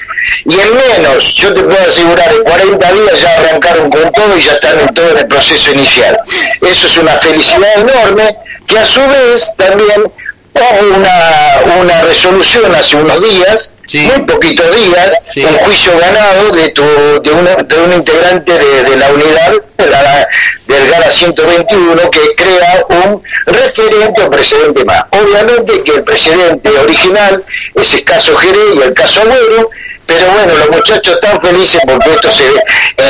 y 0.46 0.54
en 0.54 0.70
menos, 0.76 1.34
yo 1.36 1.54
te 1.54 1.64
puedo 1.64 1.82
asegurar, 1.82 2.32
en 2.32 2.44
40 2.44 2.92
días 2.94 3.22
ya 3.22 3.34
arrancaron 3.40 3.90
con 3.90 4.12
todo 4.12 4.38
y 4.38 4.44
ya 4.44 4.54
están 4.54 4.80
en 4.80 4.94
todo 4.94 5.18
el 5.18 5.28
proceso 5.28 5.72
inicial. 5.74 6.20
Eso 6.62 6.88
es 6.88 6.98
una 6.98 7.14
felicidad 7.14 7.80
enorme 7.80 8.38
que 8.68 8.78
a 8.78 8.86
su 8.86 9.00
vez 9.00 9.56
también 9.56 10.04
hubo 10.04 10.96
una, 10.96 11.80
una 11.80 12.02
resolución 12.04 12.76
hace 12.76 12.98
unos 12.98 13.22
días 13.22 13.74
muy 13.94 14.26
poquitos 14.26 14.76
días, 14.76 15.12
un 15.38 15.58
juicio 15.60 15.98
ganado 15.98 16.52
de, 16.52 16.70
tu, 16.72 16.84
de, 16.84 17.32
una, 17.32 17.56
de 17.56 17.80
un 17.80 17.94
integrante 17.94 18.52
de, 18.52 18.98
la 18.98 19.10
unidad 19.12 19.54
de 19.78 19.88
la, 19.88 20.28
del 20.68 20.90
GARA 20.90 21.12
121 21.12 22.12
que 22.12 22.36
crea 22.36 22.86
un 22.90 23.24
referente 23.46 24.22
o 24.24 24.30
precedente 24.30 24.84
más. 24.84 25.04
Obviamente 25.12 25.84
que 25.84 25.92
el 25.92 26.04
precedente 26.04 26.70
original 26.70 27.44
es 27.76 27.94
el 27.94 28.04
caso 28.04 28.36
Jerez 28.36 28.76
y 28.76 28.82
el 28.82 28.94
caso 28.94 29.22
Agüero, 29.22 29.70
pero 30.06 30.26
bueno, 30.32 30.54
los 30.56 30.70
muchachos 30.70 31.16
están 31.16 31.40
felices 31.40 31.82
porque 31.88 32.12
esto 32.12 32.32
se 32.32 32.44
ve. 32.44 32.64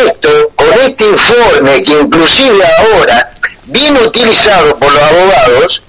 Esto, 0.05 0.51
con 0.55 0.73
este 0.85 1.05
informe 1.05 1.81
que 1.83 1.93
inclusive 1.93 2.63
ahora 2.77 3.31
viene 3.65 3.99
utilizado 4.01 4.77
por 4.77 4.91
los 4.91 5.03
abogados, 5.03 5.83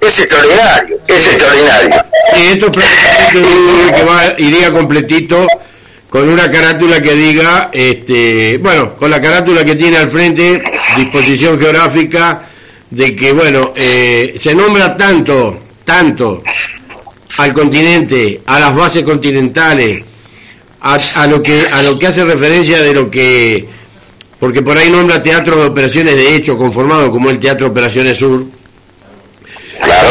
es 0.00 0.18
extraordinario, 0.18 0.98
es 1.06 1.26
extraordinario. 1.26 2.04
Sí, 2.34 2.42
esto 2.52 2.70
prácticamente 2.70 3.96
que 3.96 4.04
va, 4.04 4.34
iría 4.38 4.72
completito 4.72 5.46
con 6.08 6.28
una 6.28 6.50
carátula 6.50 7.00
que 7.00 7.14
diga, 7.14 7.70
este, 7.72 8.58
bueno, 8.58 8.94
con 8.96 9.10
la 9.10 9.20
carátula 9.20 9.64
que 9.64 9.74
tiene 9.74 9.96
al 9.96 10.08
frente, 10.08 10.62
disposición 10.96 11.58
geográfica, 11.58 12.42
de 12.90 13.16
que, 13.16 13.32
bueno, 13.32 13.72
eh, 13.74 14.34
se 14.38 14.54
nombra 14.54 14.96
tanto, 14.96 15.60
tanto 15.84 16.42
al 17.38 17.52
continente, 17.52 18.40
a 18.46 18.60
las 18.60 18.74
bases 18.74 19.02
continentales, 19.02 20.02
a, 20.80 20.98
a, 21.16 21.26
lo 21.26 21.42
que 21.42 21.60
a 21.72 21.82
lo 21.82 21.98
que 21.98 22.06
hace 22.06 22.24
referencia 22.24 22.80
de 22.80 22.94
lo 22.94 23.10
que 23.10 23.66
porque 24.38 24.62
por 24.62 24.76
ahí 24.76 24.90
nombra 24.90 25.22
teatro 25.22 25.56
de 25.56 25.66
operaciones 25.66 26.14
de 26.14 26.36
hecho 26.36 26.56
conformado 26.56 27.10
como 27.10 27.30
el 27.30 27.38
Teatro 27.38 27.68
Operaciones 27.68 28.18
Sur 28.18 28.44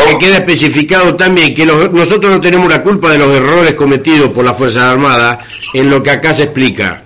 que 0.10 0.18
queda 0.18 0.38
especificado 0.38 1.16
también 1.16 1.54
que 1.56 1.66
nosotros 1.66 2.32
no 2.32 2.42
tenemos 2.42 2.70
la 2.70 2.82
culpa 2.82 3.12
de 3.12 3.18
los 3.18 3.32
errores 3.36 3.74
cometidos 3.74 4.30
por 4.30 4.46
las 4.46 4.58
Fuerzas 4.58 4.84
Armadas 4.84 5.40
en 5.74 5.90
lo 5.90 6.02
que 6.04 6.12
acá 6.12 6.34
se 6.34 6.44
explica. 6.44 7.02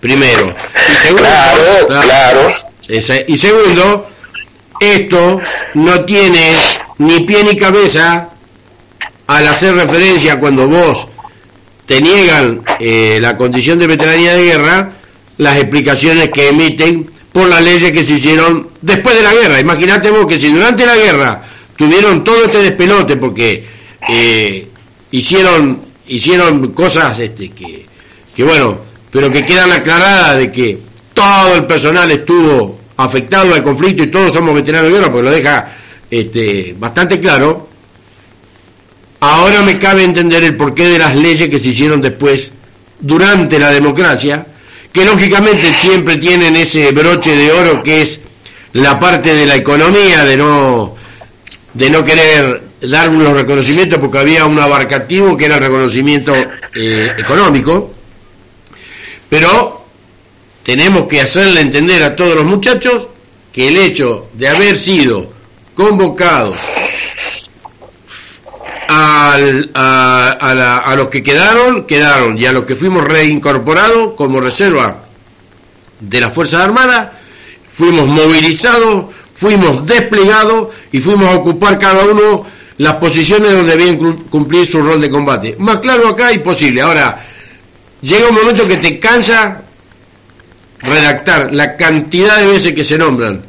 Primero. 0.00 0.54
Y 0.92 0.96
segundo, 0.96 1.28
claro, 1.88 2.54
y 3.26 3.36
segundo, 3.36 4.08
esto 4.80 5.40
no 5.74 6.04
tiene 6.04 6.52
ni 6.98 7.20
pie 7.20 7.44
ni 7.44 7.56
cabeza 7.56 8.28
al 9.26 9.48
hacer 9.48 9.74
referencia 9.74 10.38
cuando 10.38 10.68
vos 10.68 11.08
te 11.86 12.00
niegan 12.00 12.62
eh, 12.78 13.18
la 13.20 13.36
condición 13.36 13.78
de 13.78 13.86
veteranía 13.86 14.34
de 14.34 14.44
guerra, 14.44 14.90
las 15.38 15.56
explicaciones 15.56 16.30
que 16.30 16.48
emiten 16.48 17.10
por 17.32 17.48
las 17.48 17.62
leyes 17.62 17.92
que 17.92 18.02
se 18.02 18.14
hicieron 18.14 18.68
después 18.80 19.16
de 19.16 19.22
la 19.22 19.34
guerra. 19.34 19.60
Imagínate 19.60 20.10
vos 20.10 20.26
que 20.26 20.38
si 20.38 20.48
durante 20.48 20.86
la 20.86 20.96
guerra 20.96 21.42
tuvieron 21.76 22.24
todo 22.24 22.44
este 22.44 22.62
despelote 22.62 23.16
porque 23.16 23.64
eh, 24.08 24.68
hicieron 25.10 25.80
hicieron 26.08 26.72
cosas 26.72 27.18
este 27.18 27.50
que, 27.50 27.86
bueno 28.44 28.78
pero 29.10 29.30
que 29.30 29.44
quedan 29.44 29.72
aclaradas 29.72 30.38
de 30.38 30.52
que 30.52 30.78
todo 31.14 31.56
el 31.56 31.66
personal 31.66 32.10
estuvo 32.10 32.78
afectado 32.96 33.54
al 33.54 33.62
conflicto 33.62 34.02
y 34.02 34.08
todos 34.08 34.32
somos 34.32 34.54
veteranos 34.54 34.90
de 34.90 34.96
guerra 34.96 35.10
porque 35.10 35.28
lo 35.28 35.30
deja 35.34 35.76
este 36.10 36.74
bastante 36.78 37.18
claro. 37.20 37.68
Ahora 39.20 39.62
me 39.62 39.78
cabe 39.78 40.04
entender 40.04 40.44
el 40.44 40.56
porqué 40.56 40.84
de 40.84 40.98
las 40.98 41.16
leyes 41.16 41.48
que 41.48 41.58
se 41.58 41.70
hicieron 41.70 42.02
después 42.02 42.52
durante 43.00 43.58
la 43.58 43.70
democracia 43.70 44.46
que 44.92 45.04
lógicamente 45.04 45.74
siempre 45.74 46.16
tienen 46.16 46.56
ese 46.56 46.90
broche 46.92 47.36
de 47.36 47.52
oro 47.52 47.82
que 47.82 48.02
es 48.02 48.20
la 48.72 48.98
parte 48.98 49.34
de 49.34 49.46
la 49.46 49.56
economía 49.56 50.24
de 50.24 50.36
no 50.36 50.95
de 51.76 51.90
no 51.90 52.02
querer 52.02 52.62
dar 52.80 53.10
unos 53.10 53.36
reconocimientos 53.36 53.98
porque 53.98 54.18
había 54.18 54.46
un 54.46 54.58
abarcativo 54.58 55.36
que 55.36 55.44
era 55.44 55.56
el 55.56 55.62
reconocimiento 55.62 56.34
eh, 56.74 57.12
económico, 57.18 57.92
pero 59.28 59.84
tenemos 60.62 61.06
que 61.06 61.20
hacerle 61.20 61.60
entender 61.60 62.02
a 62.02 62.16
todos 62.16 62.34
los 62.34 62.44
muchachos 62.44 63.08
que 63.52 63.68
el 63.68 63.76
hecho 63.76 64.28
de 64.32 64.48
haber 64.48 64.78
sido 64.78 65.30
convocados 65.74 66.56
al, 68.88 69.70
a, 69.74 70.80
a, 70.84 70.96
los 70.96 71.08
que 71.08 71.22
quedaron, 71.22 71.84
quedaron, 71.84 72.38
y 72.38 72.46
a 72.46 72.52
los 72.52 72.64
que 72.64 72.74
fuimos 72.74 73.04
reincorporados 73.04 74.12
como 74.14 74.40
reserva 74.40 75.02
de 76.00 76.20
las 76.20 76.32
Fuerzas 76.32 76.62
Armadas, 76.62 77.10
fuimos 77.74 78.06
movilizados 78.06 79.06
fuimos 79.36 79.86
desplegados 79.86 80.68
y 80.92 81.00
fuimos 81.00 81.28
a 81.28 81.36
ocupar 81.36 81.78
cada 81.78 82.04
uno 82.06 82.46
las 82.78 82.94
posiciones 82.94 83.52
donde 83.52 83.76
debían 83.76 83.96
cumplir 84.24 84.66
su 84.66 84.82
rol 84.82 85.00
de 85.00 85.10
combate. 85.10 85.56
Más 85.58 85.78
claro 85.78 86.08
acá, 86.08 86.32
imposible. 86.32 86.82
Ahora, 86.82 87.22
llega 88.02 88.28
un 88.28 88.34
momento 88.34 88.66
que 88.66 88.76
te 88.76 88.98
cansa 88.98 89.62
redactar 90.80 91.52
la 91.52 91.76
cantidad 91.76 92.38
de 92.38 92.46
veces 92.46 92.74
que 92.74 92.84
se 92.84 92.98
nombran 92.98 93.42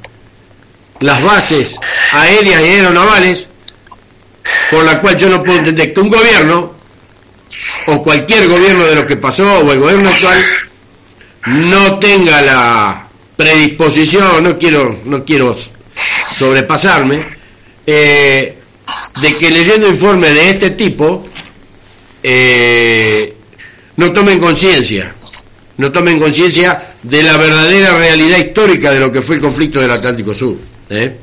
las 1.00 1.24
bases 1.24 1.76
aéreas 2.12 2.62
y 2.62 2.66
aeronavales, 2.66 3.48
por 4.72 4.84
la 4.84 5.00
cual 5.02 5.18
yo 5.18 5.30
no 5.30 5.44
puedo 5.44 5.60
entender 5.60 5.94
que 5.94 6.00
un 6.00 6.10
gobierno, 6.10 6.74
o 7.88 8.04
cualquier 8.04 8.48
gobierno 8.48 8.86
de 8.86 8.96
lo 8.96 9.06
que 9.06 9.18
pasó, 9.18 9.60
o 9.60 9.72
el 9.72 9.80
gobierno 9.80 10.10
actual, 10.10 10.44
no 11.48 12.00
tenga 12.00 12.42
la 12.42 13.08
predisposición, 13.36 14.44
no 14.44 14.58
quiero, 14.58 15.00
no 15.06 15.24
quiero 15.24 15.56
sobrepasarme, 16.38 17.26
eh, 17.86 18.58
de 19.22 19.36
que 19.36 19.50
leyendo 19.50 19.88
informes 19.88 20.34
de 20.34 20.50
este 20.52 20.70
tipo 20.72 21.28
eh, 22.24 23.34
no 23.96 24.12
tomen 24.12 24.40
conciencia, 24.40 25.16
no 25.78 25.92
tomen 25.92 26.20
conciencia 26.20 26.94
de 27.04 27.24
la 27.24 27.38
verdadera 27.38 27.98
realidad 27.98 28.38
histórica 28.38 28.92
de 28.92 29.00
lo 29.00 29.12
que 29.12 29.22
fue 29.22 29.36
el 29.36 29.42
conflicto 29.42 29.80
del 29.80 29.92
Atlántico 29.92 30.34
Sur. 30.34 30.56
¿eh? 30.90 31.18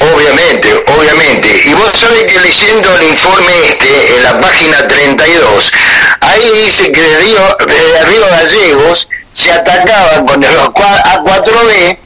Obviamente, 0.00 0.68
obviamente. 0.98 1.62
Y 1.66 1.72
vos 1.74 1.92
sabés 1.94 2.24
que 2.24 2.40
leyendo 2.40 2.96
el 2.96 3.08
informe 3.08 3.52
este, 3.68 4.16
en 4.16 4.22
la 4.24 4.40
página 4.40 4.88
32, 4.88 5.72
ahí 6.20 6.50
dice 6.64 6.90
que 6.90 7.00
de 7.00 7.18
Río, 7.20 7.56
de 7.66 8.04
Río 8.06 8.26
Gallegos 8.30 9.08
se 9.32 9.52
atacaban 9.52 10.26
con 10.26 10.42
el 10.42 10.56
A4B 10.56 11.98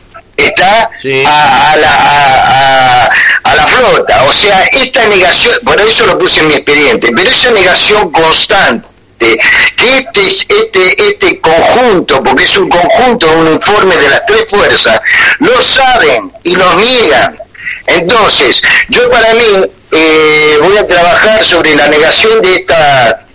está 0.46 0.90
a, 1.26 1.76
la, 1.76 3.10
a, 3.44 3.54
la 3.56 3.66
flota. 3.66 4.24
O 4.24 4.32
sea, 4.32 4.64
esta 4.64 5.04
negación, 5.06 5.54
por 5.64 5.80
eso 5.80 6.06
lo 6.06 6.18
puse 6.18 6.40
en 6.40 6.48
mi 6.48 6.54
expediente, 6.54 7.10
pero 7.14 7.30
esa 7.30 7.50
negación 7.50 8.10
constante 8.10 8.88
que 9.18 9.98
este, 9.98 10.28
este, 10.48 11.08
este 11.08 11.40
conjunto, 11.40 12.22
porque 12.22 12.44
es 12.44 12.56
un 12.56 12.68
conjunto, 12.68 13.30
un 13.30 13.52
informe 13.52 13.96
de 13.96 14.08
las 14.08 14.24
tres 14.24 14.46
fuerzas, 14.48 15.00
lo 15.40 15.62
saben 15.62 16.32
y 16.42 16.56
lo 16.56 16.74
niegan. 16.76 17.38
Entonces, 17.86 18.62
yo 18.88 19.10
para 19.10 19.34
mí 19.34 19.70
eh, 19.92 20.58
voy 20.62 20.78
a 20.78 20.86
trabajar 20.86 21.44
sobre 21.44 21.74
la 21.76 21.88
negación 21.88 22.40
de 22.40 22.56
esta, 22.56 23.26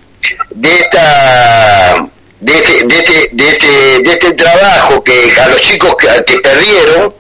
de 0.51 0.75
esta 0.75 2.07
de 2.39 2.53
este, 2.53 2.85
de 2.85 2.99
este, 2.99 3.29
de 3.31 3.49
este, 3.49 3.67
de 4.03 4.11
este 4.13 4.33
trabajo 4.33 5.03
que 5.03 5.33
a 5.39 5.47
los 5.47 5.61
chicos 5.61 5.95
que, 5.97 6.23
que 6.25 6.39
perdieron 6.39 7.13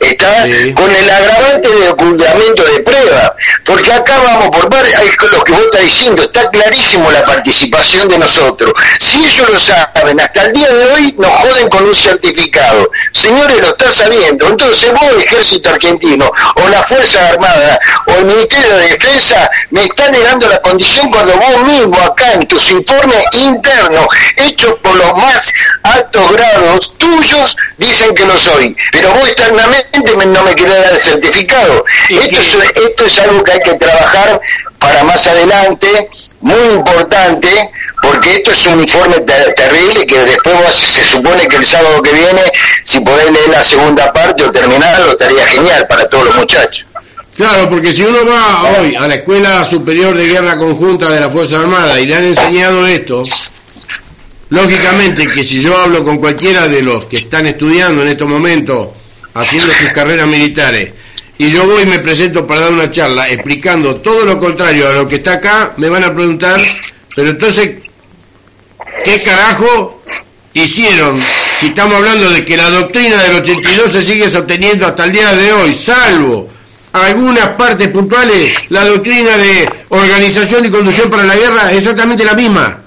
está 0.00 0.42
con 0.74 0.90
el 0.90 1.10
agravante 1.10 1.68
de 1.68 1.88
ocultamiento 1.90 2.64
de 2.64 2.80
prueba, 2.80 3.36
porque 3.64 3.92
acá 3.92 4.18
vamos 4.18 4.50
por 4.50 4.72
lo 5.32 5.44
que 5.44 5.52
vos 5.52 5.64
estás 5.66 5.82
diciendo, 5.82 6.22
está 6.22 6.50
clarísimo 6.50 7.10
la 7.10 7.24
participación 7.24 8.08
de 8.08 8.18
nosotros. 8.18 8.72
Si 8.98 9.24
ellos 9.24 9.48
lo 9.48 9.58
saben, 9.58 10.20
hasta 10.20 10.44
el 10.46 10.52
día 10.52 10.68
de 10.68 10.84
hoy 10.92 11.14
nos 11.18 11.30
joden 11.30 11.68
con 11.68 11.84
un 11.84 11.94
certificado. 11.94 12.90
Señores, 13.12 13.60
lo 13.60 13.68
están 13.68 13.92
sabiendo. 13.92 14.48
Entonces 14.48 14.90
vos, 14.92 15.24
Ejército 15.24 15.70
Argentino, 15.70 16.30
o 16.56 16.68
la 16.68 16.82
Fuerza 16.82 17.28
Armada, 17.28 17.80
o 18.06 18.12
el 18.12 18.24
Ministerio 18.24 18.76
de 18.76 18.88
Defensa, 18.88 19.50
me 19.70 19.84
están 19.84 20.12
negando 20.12 20.48
la 20.48 20.60
condición 20.60 21.10
cuando 21.10 21.36
vos 21.36 21.64
mismo 21.66 21.96
acá 22.02 22.32
en 22.32 22.46
tus 22.46 22.70
informes 22.70 23.24
internos, 23.32 24.06
hechos 24.36 24.71
por 24.78 24.94
los 24.96 25.16
más 25.16 25.52
altos 25.82 26.32
grados 26.32 26.94
tuyos, 26.98 27.56
dicen 27.78 28.14
que 28.14 28.26
lo 28.26 28.38
soy. 28.38 28.76
Pero 28.92 29.12
vos 29.12 29.28
externamente 29.28 30.00
no 30.26 30.42
me 30.42 30.54
quiere 30.54 30.74
dar 30.74 30.92
el 30.92 31.00
certificado. 31.00 31.84
Esto 32.08 32.62
es, 32.62 32.72
esto 32.76 33.06
es 33.06 33.18
algo 33.18 33.42
que 33.44 33.52
hay 33.52 33.60
que 33.60 33.74
trabajar 33.74 34.40
para 34.78 35.04
más 35.04 35.26
adelante, 35.26 36.08
muy 36.40 36.74
importante, 36.74 37.70
porque 38.02 38.36
esto 38.36 38.50
es 38.50 38.66
un 38.66 38.80
informe 38.80 39.20
terrible 39.20 40.06
que 40.06 40.18
después 40.18 40.74
se 40.74 41.04
supone 41.04 41.46
que 41.48 41.56
el 41.56 41.64
sábado 41.64 42.02
que 42.02 42.12
viene, 42.12 42.42
si 42.84 43.00
podés 43.00 43.30
leer 43.30 43.48
la 43.48 43.62
segunda 43.62 44.12
parte 44.12 44.44
o 44.44 44.50
terminarlo, 44.50 45.12
estaría 45.12 45.46
genial 45.46 45.86
para 45.86 46.08
todos 46.08 46.26
los 46.26 46.36
muchachos. 46.36 46.86
Claro, 47.36 47.68
porque 47.68 47.92
si 47.92 48.02
uno 48.02 48.26
va 48.26 48.78
hoy 48.78 48.94
a 48.94 49.06
la 49.06 49.14
Escuela 49.14 49.64
Superior 49.64 50.14
de 50.14 50.26
Guerra 50.26 50.58
Conjunta 50.58 51.08
de 51.08 51.20
la 51.20 51.30
Fuerza 51.30 51.56
Armada 51.56 51.98
y 51.98 52.06
le 52.06 52.14
han 52.14 52.24
enseñado 52.24 52.86
esto, 52.86 53.22
lógicamente 54.52 55.26
que 55.28 55.44
si 55.44 55.60
yo 55.60 55.78
hablo 55.78 56.04
con 56.04 56.18
cualquiera 56.18 56.68
de 56.68 56.82
los 56.82 57.06
que 57.06 57.16
están 57.16 57.46
estudiando 57.46 58.02
en 58.02 58.08
estos 58.08 58.28
momentos, 58.28 58.88
haciendo 59.32 59.72
sus 59.72 59.88
carreras 59.88 60.26
militares, 60.26 60.92
y 61.38 61.50
yo 61.50 61.66
voy 61.66 61.84
y 61.84 61.86
me 61.86 62.00
presento 62.00 62.46
para 62.46 62.60
dar 62.60 62.72
una 62.72 62.90
charla 62.90 63.30
explicando 63.30 63.96
todo 63.96 64.26
lo 64.26 64.38
contrario 64.38 64.88
a 64.88 64.92
lo 64.92 65.08
que 65.08 65.16
está 65.16 65.34
acá, 65.34 65.72
me 65.78 65.88
van 65.88 66.04
a 66.04 66.14
preguntar, 66.14 66.60
pero 67.16 67.30
entonces, 67.30 67.76
¿qué 69.02 69.22
carajo 69.22 70.02
hicieron? 70.52 71.18
Si 71.58 71.68
estamos 71.68 71.96
hablando 71.96 72.28
de 72.28 72.44
que 72.44 72.58
la 72.58 72.68
doctrina 72.68 73.22
del 73.22 73.36
82 73.36 73.90
se 73.90 74.02
sigue 74.02 74.28
sosteniendo 74.28 74.86
hasta 74.86 75.06
el 75.06 75.12
día 75.12 75.34
de 75.34 75.50
hoy, 75.50 75.72
salvo 75.72 76.50
algunas 76.92 77.48
partes 77.56 77.88
puntuales, 77.88 78.52
la 78.68 78.84
doctrina 78.84 79.34
de 79.38 79.70
organización 79.88 80.66
y 80.66 80.68
conducción 80.68 81.08
para 81.08 81.24
la 81.24 81.36
guerra 81.36 81.70
es 81.72 81.78
exactamente 81.78 82.22
la 82.22 82.34
misma. 82.34 82.81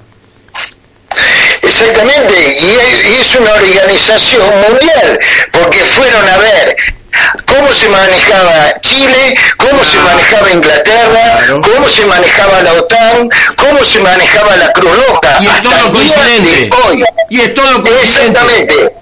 Exactamente, 1.78 2.58
y 2.62 3.20
es, 3.20 3.36
una 3.36 3.52
organización 3.52 4.48
mundial, 4.62 5.20
porque 5.52 5.80
fueron 5.80 6.30
a 6.30 6.38
ver 6.38 6.78
cómo 7.46 7.68
se 7.74 7.90
manejaba 7.90 8.80
Chile, 8.80 9.36
cómo 9.58 9.84
se 9.84 9.98
manejaba 9.98 10.52
Inglaterra, 10.52 11.46
cómo 11.62 11.90
se 11.90 12.06
manejaba 12.06 12.62
la 12.62 12.74
OTAN, 12.76 13.30
cómo 13.58 13.84
se 13.84 14.00
manejaba 14.00 14.56
la 14.56 14.72
Cruz 14.72 14.90
Roja. 15.06 15.38
Y 15.42 15.48
es 15.48 15.62
todo 15.64 15.92
coincidente. 15.92 16.70
Hoy. 16.86 17.04
Y 17.30 17.42
es 17.42 17.54
todo 17.54 17.84
Exactamente. 18.02 18.94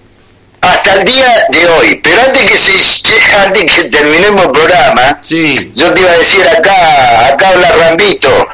Hasta 0.61 0.93
el 0.95 1.05
día 1.05 1.45
de 1.49 1.67
hoy. 1.67 2.01
Pero 2.03 2.21
antes 2.23 2.49
que 2.49 2.57
se 2.57 3.35
antes 3.37 3.71
que 3.71 3.83
terminemos 3.83 4.45
el 4.45 4.51
programa, 4.51 5.21
sí. 5.27 5.69
yo 5.75 5.93
te 5.93 6.01
iba 6.01 6.09
a 6.09 6.17
decir 6.17 6.47
acá, 6.47 7.27
acá 7.27 7.49
habla 7.49 7.71
Rambito. 7.71 8.47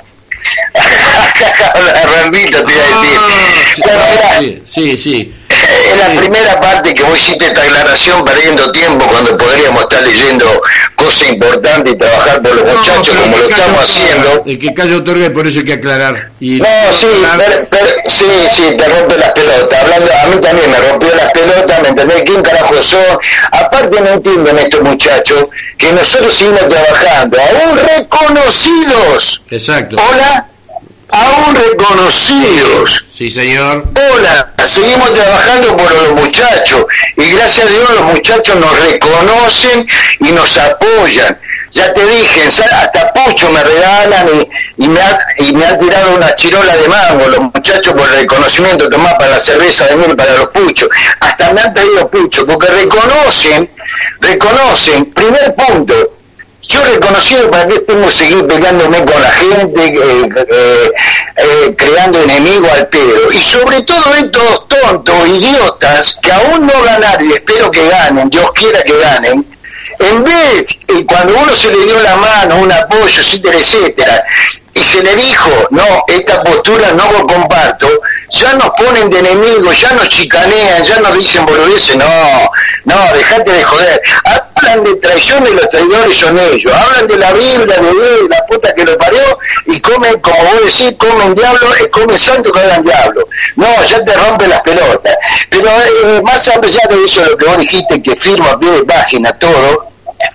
acá 0.74 1.74
habla 1.76 2.04
Rambito, 2.04 2.64
te 2.64 2.74
iba 2.74 2.84
a 2.84 3.02
decir. 3.02 3.84
Ah, 3.86 4.42
sí, 4.66 4.98
sí 4.98 5.34
en 5.92 6.00
la 6.00 6.22
primera 6.22 6.60
parte 6.60 6.94
que 6.94 7.04
vos 7.04 7.18
hiciste 7.18 7.48
esta 7.48 7.62
aclaración 7.62 8.24
perdiendo 8.24 8.72
tiempo 8.72 9.06
cuando 9.08 9.38
podríamos 9.38 9.84
estar 9.84 10.02
leyendo 10.04 10.62
cosas 10.96 11.30
importantes 11.30 11.94
y 11.94 11.98
trabajar 11.98 12.42
por 12.42 12.56
los 12.56 12.66
muchachos 12.66 13.16
como 13.16 13.38
lo 13.38 13.44
estamos 13.44 13.84
haciendo. 13.84 14.44
El 14.46 14.60
que 14.60 14.74
calle 14.74 14.96
otorga 14.96 15.30
por 15.32 15.48
eso 15.48 15.60
hay 15.60 15.66
que 15.66 15.74
aclarar. 15.74 16.30
no, 16.40 16.94
sí, 16.94 17.08
sí, 18.08 18.26
sí, 18.56 18.78
te 18.78 18.86
rompe 18.86 19.18
las 19.18 19.32
pelotas. 19.32 19.84
Hablando, 19.84 20.12
a 20.12 20.28
mí 20.28 20.42
también 20.42 20.72
me 20.72 20.78
rompió 20.78 21.16
las 21.16 21.32
pelotas, 21.32 21.82
¿me 21.82 21.90
entendés? 21.90 22.24
¿Quién 22.26 22.42
carajo 22.42 22.82
son? 22.82 23.20
Aparte 23.52 24.02
no 24.02 24.08
entienden 24.08 24.58
estos 24.60 24.82
muchachos 24.82 25.48
que 25.78 25.92
nosotros 25.92 26.34
seguimos 26.34 26.68
trabajando, 26.68 27.38
aún 27.40 27.80
reconocidos. 27.98 29.44
Exacto. 29.50 29.98
Hola 29.98 30.39
aún 31.12 31.56
reconocidos. 31.56 33.08
Sí, 33.16 33.30
señor. 33.30 33.86
Hola, 34.14 34.54
seguimos 34.66 35.14
trabajando 35.14 35.76
por 35.76 35.92
los 35.92 36.12
muchachos 36.14 36.86
y 37.18 37.32
gracias 37.32 37.66
a 37.66 37.70
Dios 37.70 37.90
los 37.90 38.04
muchachos 38.14 38.56
nos 38.56 38.80
reconocen 38.80 39.88
y 40.20 40.32
nos 40.32 40.58
apoyan. 40.58 41.38
Ya 41.72 41.94
te 41.94 42.04
dije, 42.04 42.48
hasta 42.48 43.14
pucho 43.14 43.50
me 43.52 43.64
regalan 43.64 44.28
y, 44.78 44.88
me, 44.88 45.00
y 45.38 45.54
me 45.54 45.66
han 45.66 45.78
tirado 45.78 46.16
una 46.16 46.36
chirola 46.36 46.76
de 46.76 46.88
mango 46.88 47.28
los 47.28 47.40
muchachos 47.42 47.94
por 47.94 48.08
el 48.10 48.22
reconocimiento, 48.22 48.90
tomás 48.90 49.14
para 49.16 49.32
la 49.32 49.40
cerveza 49.40 49.86
de 49.86 49.96
mil 49.98 50.16
para 50.16 50.34
los 50.36 50.48
puchos. 50.50 50.90
Hasta 51.20 51.54
me 51.54 51.62
han 51.62 51.74
traído 51.74 52.10
puchos 52.10 52.46
porque 52.46 52.68
reconocen, 52.68 53.70
reconocen, 54.22 55.12
primer 55.12 55.54
punto, 55.56 56.19
yo 56.70 56.84
reconocido 56.84 57.50
para 57.50 57.68
qué 57.68 57.80
tengo 57.80 58.06
que 58.06 58.12
seguir 58.12 58.46
peleándome 58.46 59.04
con 59.04 59.22
la 59.22 59.32
gente, 59.32 59.86
eh, 59.88 60.30
eh, 60.36 60.92
eh, 61.36 61.76
creando 61.76 62.22
enemigos 62.22 62.72
al 62.72 62.88
pedo. 62.88 63.28
Y 63.34 63.42
sobre 63.42 63.82
todo 63.82 64.14
estos 64.16 64.68
tontos, 64.68 65.28
idiotas, 65.28 66.20
que 66.22 66.32
aún 66.32 66.68
no 66.68 66.84
ganaron 66.84 67.28
y 67.28 67.34
espero 67.34 67.72
que 67.72 67.88
ganen, 67.90 68.30
Dios 68.30 68.52
quiera 68.54 68.84
que 68.84 68.98
ganen, 69.00 69.46
en 69.98 70.24
vez, 70.24 70.78
cuando 71.08 71.36
uno 71.40 71.56
se 71.56 71.72
le 71.72 71.86
dio 71.86 72.00
la 72.04 72.16
mano, 72.18 72.58
un 72.58 72.72
apoyo, 72.72 73.20
etcétera, 73.20 73.58
etcétera, 73.58 74.24
y 74.76 74.84
se 74.84 75.02
le 75.02 75.16
dijo, 75.16 75.50
no, 75.72 76.04
esta 76.08 76.44
postura 76.44 76.92
no 76.92 77.12
lo 77.12 77.26
comparto, 77.26 77.88
ya 78.32 78.54
nos 78.54 78.70
ponen 78.72 79.10
de 79.10 79.20
enemigos, 79.20 79.80
ya 79.80 79.92
nos 79.94 80.10
chicanean, 80.10 80.84
ya 80.84 81.00
nos 81.00 81.16
dicen 81.18 81.46
boludeces, 81.46 81.96
no, 81.96 82.52
no, 82.86 83.14
dejate 83.14 83.52
de 83.52 83.64
joder. 83.64 84.02
Hablan 84.24 84.84
de 84.84 84.96
traición 84.98 85.46
y 85.48 85.52
los 85.52 85.70
traidores 85.70 86.18
son 86.18 86.38
ellos, 86.38 86.74
hablan 86.74 87.08
de 87.08 87.18
la 87.18 87.34
Biblia, 87.34 87.76
de 87.78 87.92
Dios, 87.92 88.30
la 88.30 88.46
puta 88.46 88.74
que 88.74 88.86
lo 88.86 88.98
parió, 88.98 89.40
y 89.66 89.80
comen, 89.82 90.20
como 90.20 90.38
vos 90.38 90.66
decís, 90.66 90.96
comen 90.98 91.34
diablo, 91.34 91.68
comen 91.92 92.18
santo 92.18 92.52
que 92.52 92.60
hagan 92.60 92.84
diablo. 92.84 93.28
No, 93.56 93.84
ya 93.84 94.04
te 94.04 94.14
rompen 94.14 94.50
las 94.50 94.62
pelotas. 94.62 95.16
Pero 95.50 95.68
eh, 95.68 96.22
más 96.24 96.48
allá 96.48 96.82
de 96.90 97.06
eso, 97.06 97.24
lo 97.26 97.38
que 97.38 97.46
vos 97.46 97.58
dijiste, 97.58 98.02
que 98.02 98.16
firmo 98.16 98.50
a 98.50 98.60
pie 98.60 98.72
de 98.72 98.86
página 98.86 99.34
todo, 99.34 99.90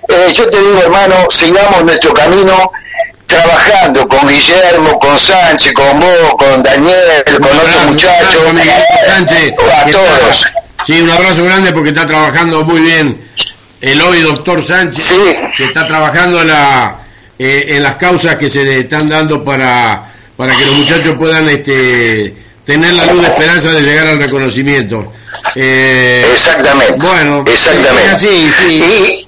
eh, 0.09 0.33
yo 0.33 0.49
te 0.49 0.59
digo, 0.59 0.79
hermano, 0.79 1.15
sigamos 1.29 1.83
nuestro 1.83 2.13
camino 2.13 2.71
trabajando 3.25 4.07
con 4.07 4.27
Guillermo, 4.27 4.99
con 4.99 5.17
Sánchez, 5.17 5.73
con 5.73 5.99
vos, 5.99 6.35
con 6.37 6.63
Daniel, 6.63 7.23
con 7.25 7.45
otros 7.45 7.85
muchachos, 7.87 8.43
Sánchez, 9.05 9.53
a 9.53 9.85
todos. 9.91 10.45
sí, 10.85 11.01
un 11.01 11.09
abrazo 11.09 11.43
grande 11.43 11.71
porque 11.73 11.89
está 11.89 12.05
trabajando 12.05 12.63
muy 12.63 12.81
bien 12.81 13.25
el 13.81 14.01
hoy 14.01 14.21
doctor 14.21 14.63
Sánchez, 14.63 15.13
que 15.57 15.65
está 15.65 15.87
trabajando 15.87 16.41
en, 16.41 16.47
la, 16.47 16.97
eh, 17.37 17.65
en 17.69 17.83
las 17.83 17.95
causas 17.95 18.35
que 18.35 18.49
se 18.49 18.63
le 18.63 18.79
están 18.79 19.07
dando 19.07 19.43
para, 19.43 20.11
para 20.35 20.55
que 20.55 20.65
los 20.65 20.75
muchachos 20.75 21.15
puedan 21.17 21.47
este, 21.49 22.35
tener 22.65 22.93
la 22.93 23.05
luz 23.05 23.21
de 23.21 23.27
esperanza 23.27 23.71
de 23.71 23.81
llegar 23.81 24.07
al 24.07 24.19
reconocimiento. 24.19 25.05
Eh, 25.55 26.25
exactamente. 26.33 26.95
Bueno, 26.97 27.43
exactamente. 27.47 28.17
Sí, 28.17 28.51
sí 28.59 28.83
y 28.83 29.24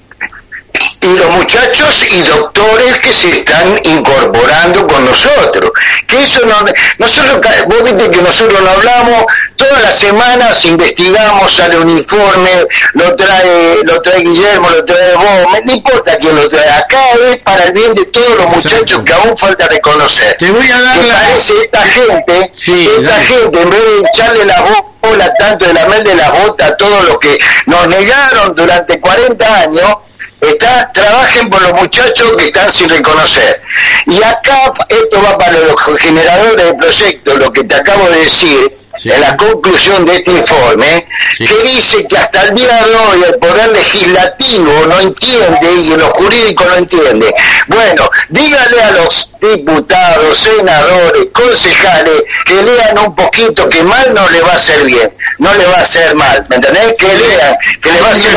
los 1.02 1.30
muchachos 1.30 2.04
y 2.10 2.20
doctores 2.22 2.98
que 2.98 3.12
se 3.12 3.30
están 3.30 3.78
incorporando 3.84 4.86
con 4.86 5.04
nosotros. 5.04 5.70
Que 6.06 6.22
eso 6.22 6.40
no, 6.46 6.56
nosotros, 6.98 7.40
vos 7.66 7.82
viste 7.84 8.10
que 8.10 8.22
nosotros 8.22 8.60
no 8.60 8.70
hablamos, 8.70 9.24
todas 9.56 9.82
las 9.82 9.98
semanas 9.98 10.64
investigamos, 10.64 11.52
sale 11.52 11.78
un 11.78 11.90
informe, 11.90 12.50
lo 12.94 13.16
trae, 13.16 13.84
lo 13.84 14.00
trae 14.02 14.20
Guillermo, 14.20 14.70
lo 14.70 14.84
trae 14.84 15.14
vos, 15.14 15.64
no 15.64 15.72
importa 15.72 16.16
quién 16.16 16.34
lo 16.36 16.48
trae, 16.48 16.68
acá 16.70 17.00
es 17.30 17.38
para 17.42 17.64
el 17.64 17.72
bien 17.72 17.94
de 17.94 18.06
todos 18.06 18.36
los 18.36 18.46
muchachos 18.48 19.02
que 19.04 19.12
aún 19.12 19.36
falta 19.36 19.68
reconocer. 19.68 20.36
Te 20.38 20.50
voy 20.50 20.70
a 20.70 20.80
dar 20.80 20.98
que 20.98 21.08
parece 21.08 21.54
esta 21.62 21.82
gente, 21.82 22.52
esta 22.54 23.20
gente, 23.20 23.62
en 23.62 23.70
vez 23.70 23.84
de 23.84 24.08
echarle 24.12 24.44
la 24.44 24.84
bola 25.00 25.32
tanto 25.34 25.64
de 25.66 25.74
la 25.74 25.86
mel 25.86 26.04
de 26.04 26.14
la 26.14 26.30
bota 26.30 26.66
a 26.66 26.76
todos 26.76 27.04
los 27.04 27.18
que 27.18 27.38
nos 27.66 27.88
negaron 27.88 28.54
durante 28.54 29.00
40 29.00 29.60
años, 29.60 29.96
está 30.40 30.90
trabajen 30.92 31.50
por 31.50 31.60
los 31.62 31.72
muchachos 31.74 32.32
que 32.36 32.46
están 32.46 32.72
sin 32.72 32.88
reconocer. 32.88 33.62
Y 34.06 34.22
acá 34.22 34.72
esto 34.88 35.22
va 35.22 35.38
para 35.38 35.58
los 35.58 36.00
generadores 36.00 36.56
del 36.56 36.76
proyecto, 36.76 37.36
lo 37.36 37.52
que 37.52 37.64
te 37.64 37.74
acabo 37.74 38.08
de 38.08 38.20
decir, 38.20 38.78
en 39.04 39.20
la 39.20 39.36
conclusión 39.36 40.04
de 40.04 40.16
este 40.16 40.32
informe, 40.32 41.06
que 41.38 41.68
dice 41.68 42.06
que 42.08 42.16
hasta 42.16 42.42
el 42.44 42.54
día 42.54 42.84
de 42.84 42.94
hoy 42.94 43.24
el 43.28 43.38
poder 43.38 43.70
legislativo 43.70 44.86
no 44.88 45.00
entiende 45.00 45.72
y 45.72 45.96
los 45.96 46.10
jurídicos 46.10 46.66
no 46.66 46.74
entiende. 46.74 47.34
Bueno, 47.68 48.10
dígale 48.30 48.82
a 48.82 48.90
los 48.92 49.36
diputados, 49.40 50.38
senadores, 50.38 51.26
concejales 51.32 52.22
que 52.44 52.54
lean 52.54 52.98
un 52.98 53.14
poquito 53.14 53.68
que 53.68 53.82
mal 53.82 54.12
no 54.14 54.28
le 54.30 54.40
va 54.40 54.52
a 54.52 54.56
hacer 54.56 54.84
bien, 54.84 55.12
no 55.38 55.54
le 55.54 55.66
va 55.66 55.78
a 55.78 55.82
hacer 55.82 56.14
mal, 56.14 56.46
¿me 56.48 56.56
entendés? 56.56 56.94
Que 56.98 57.06
lean, 57.06 57.56
que 57.80 57.92
le 57.92 58.00
va 58.00 58.08
a 58.08 58.12
hacer 58.12 58.32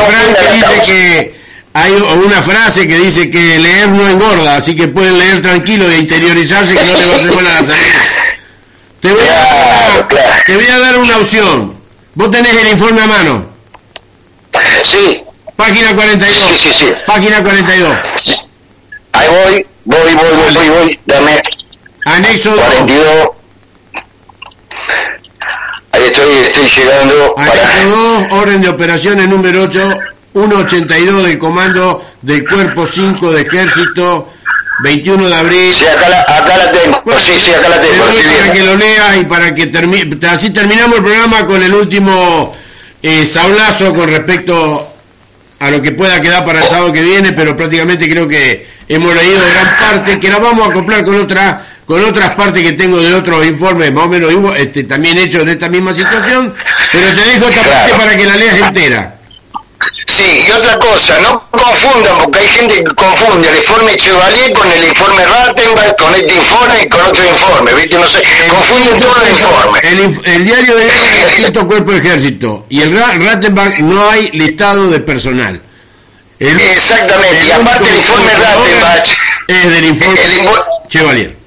bien 0.86 1.41
hay 1.74 1.92
una 1.92 2.42
frase 2.42 2.86
que 2.86 2.98
dice 2.98 3.30
que 3.30 3.58
leer 3.58 3.88
no 3.88 4.06
engorda, 4.08 4.56
así 4.56 4.76
que 4.76 4.88
pueden 4.88 5.18
leer 5.18 5.40
tranquilo 5.40 5.90
e 5.90 5.98
interiorizarse 5.98 6.74
que 6.74 6.84
no 6.84 6.98
le 6.98 7.06
va 7.06 7.14
a 7.14 7.16
hacer 7.16 7.34
mal 7.34 7.46
a 7.46 7.60
la 7.60 7.66
salud. 7.66 7.76
Te 9.00 9.12
voy 9.12 9.24
a, 9.28 10.08
te 10.46 10.54
voy 10.54 10.66
a 10.66 10.78
dar 10.78 10.98
una 10.98 11.16
opción. 11.16 11.74
Vos 12.14 12.30
tenés 12.30 12.54
el 12.54 12.68
informe 12.68 13.02
a 13.02 13.06
mano. 13.06 13.46
Sí. 14.84 15.22
Página 15.56 15.94
42. 15.94 16.50
Sí, 16.50 16.68
sí, 16.68 16.74
sí. 16.78 16.92
Página 17.06 17.42
42. 17.42 17.98
Ahí 19.12 19.28
voy, 19.28 19.66
voy, 19.84 20.14
voy, 20.14 20.14
voy, 20.14 20.54
voy, 20.54 20.68
voy. 20.68 21.00
Dame. 21.06 21.42
Anexo 22.04 22.54
42. 22.54 23.28
Ahí 25.92 26.02
estoy, 26.04 26.32
estoy 26.34 26.68
llegando. 26.68 27.34
Anexo 27.36 27.88
2, 27.88 28.32
orden 28.32 28.60
de 28.60 28.68
operaciones 28.68 29.28
número 29.28 29.62
8, 29.62 29.98
182 30.32 31.24
del 31.24 31.38
comando 31.38 32.04
del 32.22 32.48
cuerpo 32.48 32.86
5 32.86 33.32
de 33.32 33.42
ejército 33.42 34.28
21 34.82 35.28
de 35.28 35.34
abril. 35.34 35.74
Sí, 35.74 35.84
acá 35.84 36.08
la, 36.08 36.20
acá 36.22 36.56
la 36.56 36.70
tengo. 36.70 37.02
sí, 37.18 37.32
sí, 37.38 37.50
acá 37.52 37.68
la 37.68 37.80
tengo. 37.80 38.04
para 38.38 38.52
que 38.52 38.62
lo 38.62 38.76
leas 38.76 39.16
y 39.20 39.24
para 39.24 39.54
que 39.54 39.66
termine. 39.66 40.26
Así 40.26 40.50
terminamos 40.50 40.98
el 40.98 41.04
programa 41.04 41.46
con 41.46 41.62
el 41.62 41.74
último 41.74 42.52
eh, 43.02 43.26
sablazo 43.26 43.94
con 43.94 44.08
respecto 44.08 44.88
a 45.58 45.70
lo 45.70 45.80
que 45.80 45.92
pueda 45.92 46.20
quedar 46.20 46.44
para 46.44 46.60
el 46.60 46.64
sábado 46.64 46.92
que 46.92 47.02
viene, 47.02 47.32
pero 47.32 47.56
prácticamente 47.56 48.08
creo 48.08 48.26
que 48.26 48.66
hemos 48.88 49.14
leído 49.14 49.38
gran 49.38 49.76
parte, 49.78 50.18
que 50.18 50.28
la 50.28 50.38
vamos 50.38 50.66
a 50.66 50.70
acoplar 50.70 51.04
con 51.04 51.16
otra 51.20 51.66
con 51.86 52.02
otras 52.04 52.34
partes 52.36 52.62
que 52.62 52.72
tengo 52.72 53.00
de 53.00 53.12
otros 53.12 53.44
informes 53.44 53.92
más 53.92 54.04
o 54.04 54.08
menos 54.08 54.32
este, 54.56 54.84
también 54.84 55.18
hechos 55.18 55.42
en 55.42 55.50
esta 55.50 55.68
misma 55.68 55.92
situación, 55.92 56.54
pero 56.90 57.08
te 57.08 57.24
dejo 57.30 57.48
esta 57.48 57.62
parte 57.62 57.92
para 57.92 58.16
que 58.16 58.24
la 58.24 58.36
leas 58.36 58.60
entera. 58.60 59.14
Sí, 60.06 60.44
y 60.46 60.50
otra 60.50 60.78
cosa, 60.78 61.18
no 61.20 61.42
confundan, 61.50 62.18
porque 62.18 62.38
hay 62.38 62.48
gente 62.48 62.84
que 62.84 62.94
confunde 62.94 63.48
el 63.48 63.56
informe 63.58 63.96
Chevalier 63.96 64.52
con 64.52 64.70
el 64.70 64.84
informe 64.84 65.24
Rattenberg, 65.24 65.96
con 65.96 66.14
este 66.14 66.34
informe 66.34 66.82
y 66.82 66.88
con 66.88 67.00
otro 67.00 67.24
informe, 67.24 67.74
¿viste? 67.74 67.98
No 67.98 68.06
sé, 68.06 68.22
confunden 68.48 69.00
todos 69.00 69.18
los 69.18 69.30
informes. 69.30 69.84
El, 69.84 70.32
el 70.32 70.44
diario 70.44 70.76
de 70.76 70.84
el 70.84 71.34
quinto 71.36 71.66
cuerpo 71.66 71.92
de 71.92 71.98
ejército 71.98 72.66
y 72.68 72.82
el 72.82 72.96
Rattenberg 72.96 73.80
no 73.80 74.10
hay 74.10 74.30
listado 74.32 74.90
de 74.90 75.00
personal. 75.00 75.60
Exactamente, 76.38 77.46
y 77.46 77.50
aparte 77.52 77.88
el 77.88 77.96
informe 77.96 78.32
Rattenberg 78.34 79.04
es 79.48 79.70
del 79.70 79.84
informe 79.84 80.20
Chevalier. 80.88 81.42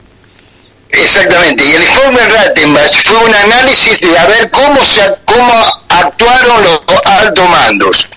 Exactamente, 0.89 1.63
y 1.65 1.73
el 1.73 1.81
informe 1.81 2.19
Rattenbach 2.29 3.03
fue 3.03 3.17
un 3.17 3.35
análisis 3.35 3.99
de 3.99 4.17
a 4.17 4.25
ver 4.27 4.49
cómo, 4.49 4.83
se, 4.83 5.01
cómo 5.25 5.65
actuaron 5.89 6.63
los 6.63 6.81
altos 7.05 7.49
mandos. 7.49 8.07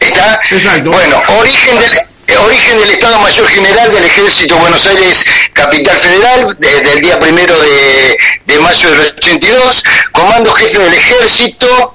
¿Está? 0.00 0.40
Exacto. 0.50 0.90
Bueno, 0.90 1.22
origen 1.38 1.78
del, 1.78 2.38
origen 2.38 2.80
del 2.80 2.90
Estado 2.90 3.18
Mayor 3.20 3.48
General 3.48 3.92
del 3.92 4.04
Ejército 4.04 4.56
Buenos 4.56 4.86
Aires, 4.86 5.24
Capital 5.52 5.96
Federal, 5.96 6.56
desde 6.58 6.92
el 6.92 7.00
día 7.00 7.18
primero 7.18 7.58
de, 7.60 8.18
de 8.46 8.58
mayo 8.58 8.90
del 8.90 9.00
82, 9.00 9.84
Comando 10.12 10.52
Jefe 10.52 10.78
del 10.78 10.94
Ejército, 10.94 11.94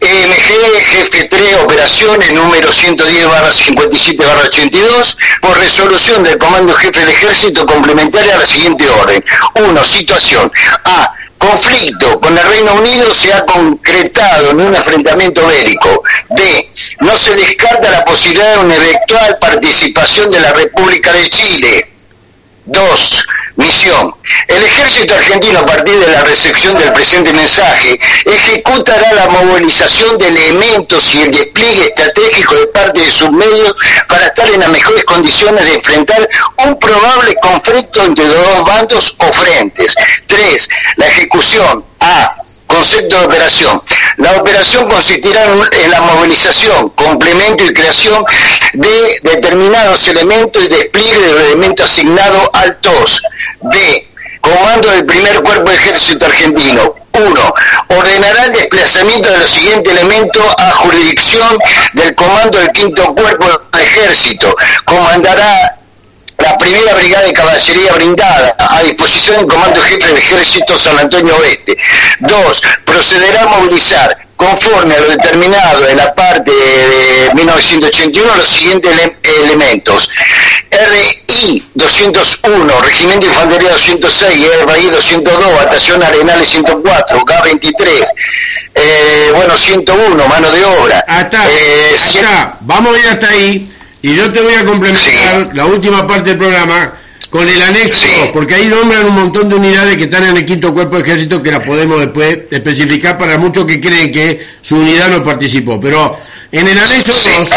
EMG 0.00 0.82
Jefe 0.82 1.24
3 1.24 1.56
Operaciones 1.62 2.32
número 2.32 2.72
110 2.72 3.26
barra 3.28 3.52
57 3.52 4.24
barra 4.24 4.42
82 4.44 5.18
por 5.42 5.58
resolución 5.58 6.22
del 6.22 6.38
Comando 6.38 6.72
Jefe 6.74 7.00
del 7.00 7.10
Ejército 7.10 7.66
complementaria 7.66 8.34
a 8.34 8.38
la 8.38 8.46
siguiente 8.46 8.88
orden. 8.88 9.22
1. 9.54 9.84
Situación. 9.84 10.50
A. 10.84 11.12
Conflicto 11.40 12.20
con 12.20 12.36
el 12.36 12.44
Reino 12.44 12.74
Unido 12.74 13.14
se 13.14 13.32
ha 13.32 13.46
concretado 13.46 14.50
en 14.50 14.60
un 14.60 14.74
enfrentamiento 14.74 15.46
bélico. 15.46 16.02
B. 16.28 16.70
No 17.00 17.16
se 17.16 17.34
descarta 17.34 17.90
la 17.90 18.04
posibilidad 18.04 18.56
de 18.56 18.66
una 18.66 18.74
eventual 18.76 19.38
participación 19.40 20.30
de 20.30 20.38
la 20.38 20.52
República 20.52 21.10
de 21.14 21.30
Chile. 21.30 21.90
2. 22.66 23.26
Misión. 23.60 24.14
El 24.48 24.64
ejército 24.64 25.14
argentino, 25.14 25.60
a 25.60 25.66
partir 25.66 25.98
de 25.98 26.08
la 26.08 26.24
recepción 26.24 26.76
del 26.78 26.92
presente 26.92 27.32
mensaje, 27.32 27.98
ejecutará 28.24 29.12
la 29.12 29.28
movilización 29.28 30.18
de 30.18 30.28
elementos 30.28 31.14
y 31.14 31.22
el 31.22 31.30
despliegue 31.30 31.86
estratégico 31.88 32.54
de 32.54 32.66
parte 32.68 33.00
de 33.00 33.10
sus 33.10 33.30
medios 33.30 33.76
para 34.08 34.26
estar 34.26 34.48
en 34.48 34.60
las 34.60 34.70
mejores 34.70 35.04
condiciones 35.04 35.64
de 35.64 35.74
enfrentar 35.74 36.28
un 36.66 36.78
probable 36.78 37.36
conflicto 37.42 38.02
entre 38.02 38.26
los 38.26 38.36
dos 38.36 38.66
bandos 38.66 39.16
o 39.18 39.26
frentes. 39.26 39.94
3. 40.26 40.68
La 40.96 41.06
ejecución. 41.06 41.84
A 42.02 42.34
Concepto 42.80 43.18
de 43.18 43.26
operación. 43.26 43.82
La 44.16 44.40
operación 44.40 44.88
consistirá 44.88 45.44
en 45.44 45.90
la 45.90 46.00
movilización, 46.00 46.88
complemento 46.88 47.62
y 47.62 47.74
creación 47.74 48.24
de 48.72 49.20
determinados 49.22 50.08
elementos 50.08 50.64
y 50.64 50.68
despliegue 50.68 51.18
de 51.18 51.32
los 51.32 51.42
elementos 51.42 51.84
asignados 51.84 52.48
al 52.54 52.74
TOS. 52.78 53.22
B. 53.64 54.08
Comando 54.40 54.90
del 54.92 55.04
primer 55.04 55.42
cuerpo 55.42 55.68
de 55.68 55.76
ejército 55.76 56.24
argentino. 56.24 56.94
1. 57.12 57.54
Ordenará 57.88 58.44
el 58.46 58.52
desplazamiento 58.54 59.30
de 59.30 59.38
los 59.40 59.50
siguientes 59.50 59.92
elementos 59.92 60.46
a 60.56 60.72
jurisdicción 60.72 61.58
del 61.92 62.14
comando 62.14 62.56
del 62.60 62.72
quinto 62.72 63.14
cuerpo 63.14 63.44
de 63.72 63.82
ejército. 63.82 64.56
Comandará 64.86 65.79
la 66.40 66.56
primera 66.58 66.94
brigada 66.94 67.26
de 67.26 67.32
caballería 67.32 67.92
brindada 67.92 68.56
a 68.58 68.82
disposición 68.82 69.36
del 69.36 69.46
Comando 69.46 69.80
Jefe 69.82 70.06
del 70.06 70.16
Ejército 70.16 70.78
San 70.78 70.98
Antonio 70.98 71.36
Oeste. 71.36 71.76
Dos, 72.20 72.62
procederá 72.84 73.42
a 73.42 73.46
movilizar 73.46 74.16
conforme 74.36 74.94
a 74.94 75.00
lo 75.00 75.08
determinado 75.08 75.86
en 75.86 75.98
la 75.98 76.14
parte 76.14 76.50
de 76.50 77.30
1981 77.34 78.36
los 78.36 78.48
siguientes 78.48 78.90
elementos. 79.22 80.10
RI 80.70 81.68
201, 81.74 82.80
Regimiento 82.82 83.26
de 83.26 83.32
Infantería 83.32 83.70
206, 83.72 84.46
RI 84.66 84.86
202, 84.86 85.54
Batación 85.56 86.02
Arenales 86.02 86.48
104, 86.48 87.18
K23, 87.18 88.06
eh, 88.74 89.32
bueno, 89.34 89.56
101, 89.56 90.28
mano 90.28 90.50
de 90.50 90.64
obra. 90.64 91.04
Hasta, 91.06 91.46
eh, 91.50 91.96
vamos 92.60 92.96
a 92.96 92.98
ir 92.98 93.06
hasta 93.08 93.28
ahí 93.28 93.70
y 94.02 94.14
yo 94.14 94.32
te 94.32 94.40
voy 94.40 94.54
a 94.54 94.64
complementar 94.64 95.50
la 95.54 95.66
última 95.66 96.06
parte 96.06 96.30
del 96.30 96.38
programa 96.38 96.92
con 97.30 97.48
el 97.48 97.62
anexo, 97.62 98.06
porque 98.32 98.54
ahí 98.54 98.66
nombran 98.66 99.06
un 99.06 99.14
montón 99.14 99.48
de 99.48 99.54
unidades 99.54 99.96
que 99.96 100.04
están 100.04 100.24
en 100.24 100.36
el 100.36 100.44
quinto 100.44 100.74
cuerpo 100.74 100.96
de 100.96 101.02
ejército 101.02 101.42
que 101.42 101.50
las 101.50 101.60
podemos 101.60 102.00
después 102.00 102.40
especificar 102.50 103.16
para 103.16 103.38
muchos 103.38 103.66
que 103.66 103.80
creen 103.80 104.10
que 104.10 104.40
su 104.60 104.76
unidad 104.76 105.10
no 105.10 105.22
participó. 105.22 105.80
Pero 105.80 106.18
en 106.50 106.66
el 106.66 106.78
anexo 106.78 107.12
2, 107.12 107.48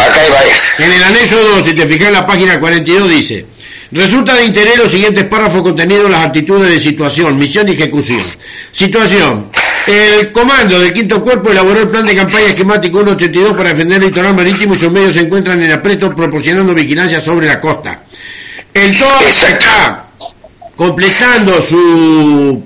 en 0.80 0.92
el 0.92 1.04
anexo 1.04 1.42
2, 1.56 1.66
si 1.66 1.74
te 1.74 1.88
fijas 1.88 2.08
en 2.08 2.14
la 2.14 2.26
página 2.26 2.60
42 2.60 3.10
dice, 3.10 3.46
Resulta 3.94 4.34
de 4.34 4.46
interés 4.46 4.78
los 4.78 4.90
siguientes 4.90 5.24
párrafos 5.26 5.62
contenidos 5.62 6.10
las 6.10 6.26
actitudes 6.26 6.68
de 6.68 6.80
situación, 6.80 7.38
misión 7.38 7.70
y 7.70 7.74
ejecución. 7.74 8.24
Situación. 8.72 9.52
El 9.86 10.32
comando 10.32 10.80
del 10.80 10.94
quinto 10.94 11.22
cuerpo 11.22 11.52
elaboró 11.52 11.82
el 11.82 11.90
plan 11.90 12.06
de 12.06 12.16
campaña 12.16 12.48
esquemático 12.48 13.00
182 13.00 13.54
para 13.54 13.70
defender 13.70 14.02
el 14.02 14.08
litoral 14.08 14.34
marítimo 14.34 14.76
y 14.76 14.80
sus 14.80 14.92
medios 14.92 15.14
se 15.14 15.22
encuentran 15.22 15.62
en 15.62 15.72
apresto 15.72 16.16
proporcionando 16.16 16.74
vigilancia 16.74 17.20
sobre 17.20 17.48
la 17.48 17.60
costa. 17.60 18.04
El 18.74 18.98
todo 18.98 19.20
está 19.28 20.06
completando 20.76 21.62
sus 21.62 22.60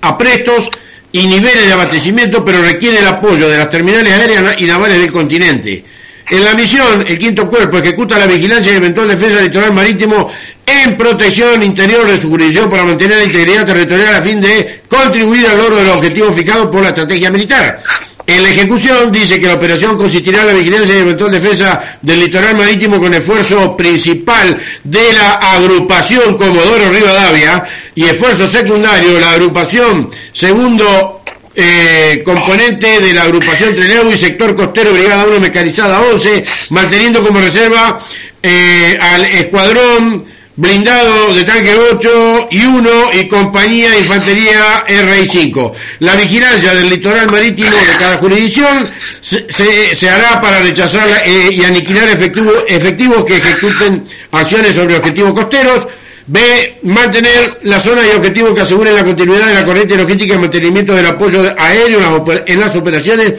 aprestos 0.00 0.68
y 1.10 1.26
niveles 1.26 1.66
de 1.66 1.72
abastecimiento, 1.72 2.44
pero 2.44 2.62
requiere 2.62 2.98
el 2.98 3.06
apoyo 3.06 3.48
de 3.48 3.58
las 3.58 3.70
terminales 3.70 4.12
aéreas 4.12 4.60
y 4.60 4.64
navales 4.64 4.98
del 4.98 5.12
continente. 5.12 5.84
En 6.30 6.44
la 6.44 6.54
misión, 6.54 7.04
el 7.06 7.18
quinto 7.18 7.48
cuerpo 7.48 7.78
ejecuta 7.78 8.18
la 8.18 8.26
vigilancia 8.26 8.72
y 8.72 8.76
eventual 8.76 9.08
defensa 9.08 9.36
del 9.36 9.46
litoral 9.46 9.74
marítimo 9.74 10.30
en 10.66 10.96
protección 10.96 11.62
interior 11.62 12.06
de 12.06 12.20
su 12.20 12.30
jurisdicción 12.30 12.70
para 12.70 12.84
mantener 12.84 13.18
la 13.18 13.24
integridad 13.24 13.66
territorial 13.66 14.14
a 14.14 14.22
fin 14.22 14.40
de 14.40 14.80
contribuir 14.88 15.46
al 15.46 15.58
logro 15.58 15.76
de 15.76 15.84
los 15.84 15.96
objetivos 15.96 16.34
fijados 16.34 16.70
por 16.70 16.82
la 16.82 16.88
estrategia 16.88 17.30
militar. 17.30 17.82
En 18.26 18.42
la 18.42 18.48
ejecución 18.48 19.12
dice 19.12 19.38
que 19.38 19.46
la 19.46 19.54
operación 19.54 19.98
consistirá 19.98 20.40
en 20.40 20.46
la 20.46 20.52
vigilancia 20.54 20.94
y 20.94 21.00
eventual 21.00 21.30
defensa 21.30 21.98
del 22.00 22.20
litoral 22.20 22.56
marítimo 22.56 22.98
con 22.98 23.12
esfuerzo 23.12 23.76
principal 23.76 24.56
de 24.82 25.12
la 25.12 25.34
agrupación 25.34 26.38
Comodoro 26.38 26.90
Rivadavia 26.90 27.64
y 27.94 28.04
esfuerzo 28.04 28.46
secundario 28.46 29.20
la 29.20 29.32
agrupación 29.32 30.08
segundo 30.32 31.20
eh, 31.56 32.22
componente 32.24 33.00
de 33.00 33.12
la 33.12 33.22
agrupación 33.22 33.74
Treneo 33.74 34.10
y 34.12 34.18
sector 34.18 34.56
costero 34.56 34.92
Brigada 34.92 35.26
1 35.26 35.40
Mecanizada 35.40 36.00
11, 36.00 36.44
manteniendo 36.70 37.24
como 37.24 37.40
reserva 37.40 38.00
eh, 38.42 38.98
al 39.00 39.24
escuadrón 39.24 40.24
blindado 40.56 41.34
de 41.34 41.44
tanque 41.44 41.74
8 41.74 42.48
y 42.50 42.64
1 42.64 42.90
y 43.20 43.28
compañía 43.28 43.90
de 43.90 43.98
infantería 43.98 44.84
RI5. 44.86 45.72
La 46.00 46.14
vigilancia 46.14 46.74
del 46.74 46.90
litoral 46.90 47.30
marítimo 47.30 47.70
de 47.70 47.98
cada 47.98 48.18
jurisdicción 48.18 48.88
se, 49.20 50.08
hará 50.08 50.40
para 50.40 50.60
rechazar 50.60 51.08
eh, 51.24 51.50
y 51.52 51.64
aniquilar 51.64 52.08
efectivos 52.08 53.24
que 53.24 53.36
ejecuten 53.36 54.04
acciones 54.30 54.76
sobre 54.76 54.96
objetivos 54.96 55.32
costeros, 55.32 55.88
B. 56.26 56.40
Mantener 56.82 57.30
la 57.64 57.80
zona 57.80 58.02
y 58.06 58.16
objetivos 58.16 58.54
que 58.54 58.62
aseguren 58.62 58.94
la 58.94 59.04
continuidad 59.04 59.46
de 59.48 59.54
la 59.54 59.64
corriente 59.64 59.96
logística 59.96 60.34
y 60.34 60.38
mantenimiento 60.38 60.94
del 60.94 61.06
apoyo 61.06 61.42
aéreo 61.58 62.24
en 62.46 62.60
las 62.60 62.74
operaciones 62.76 63.34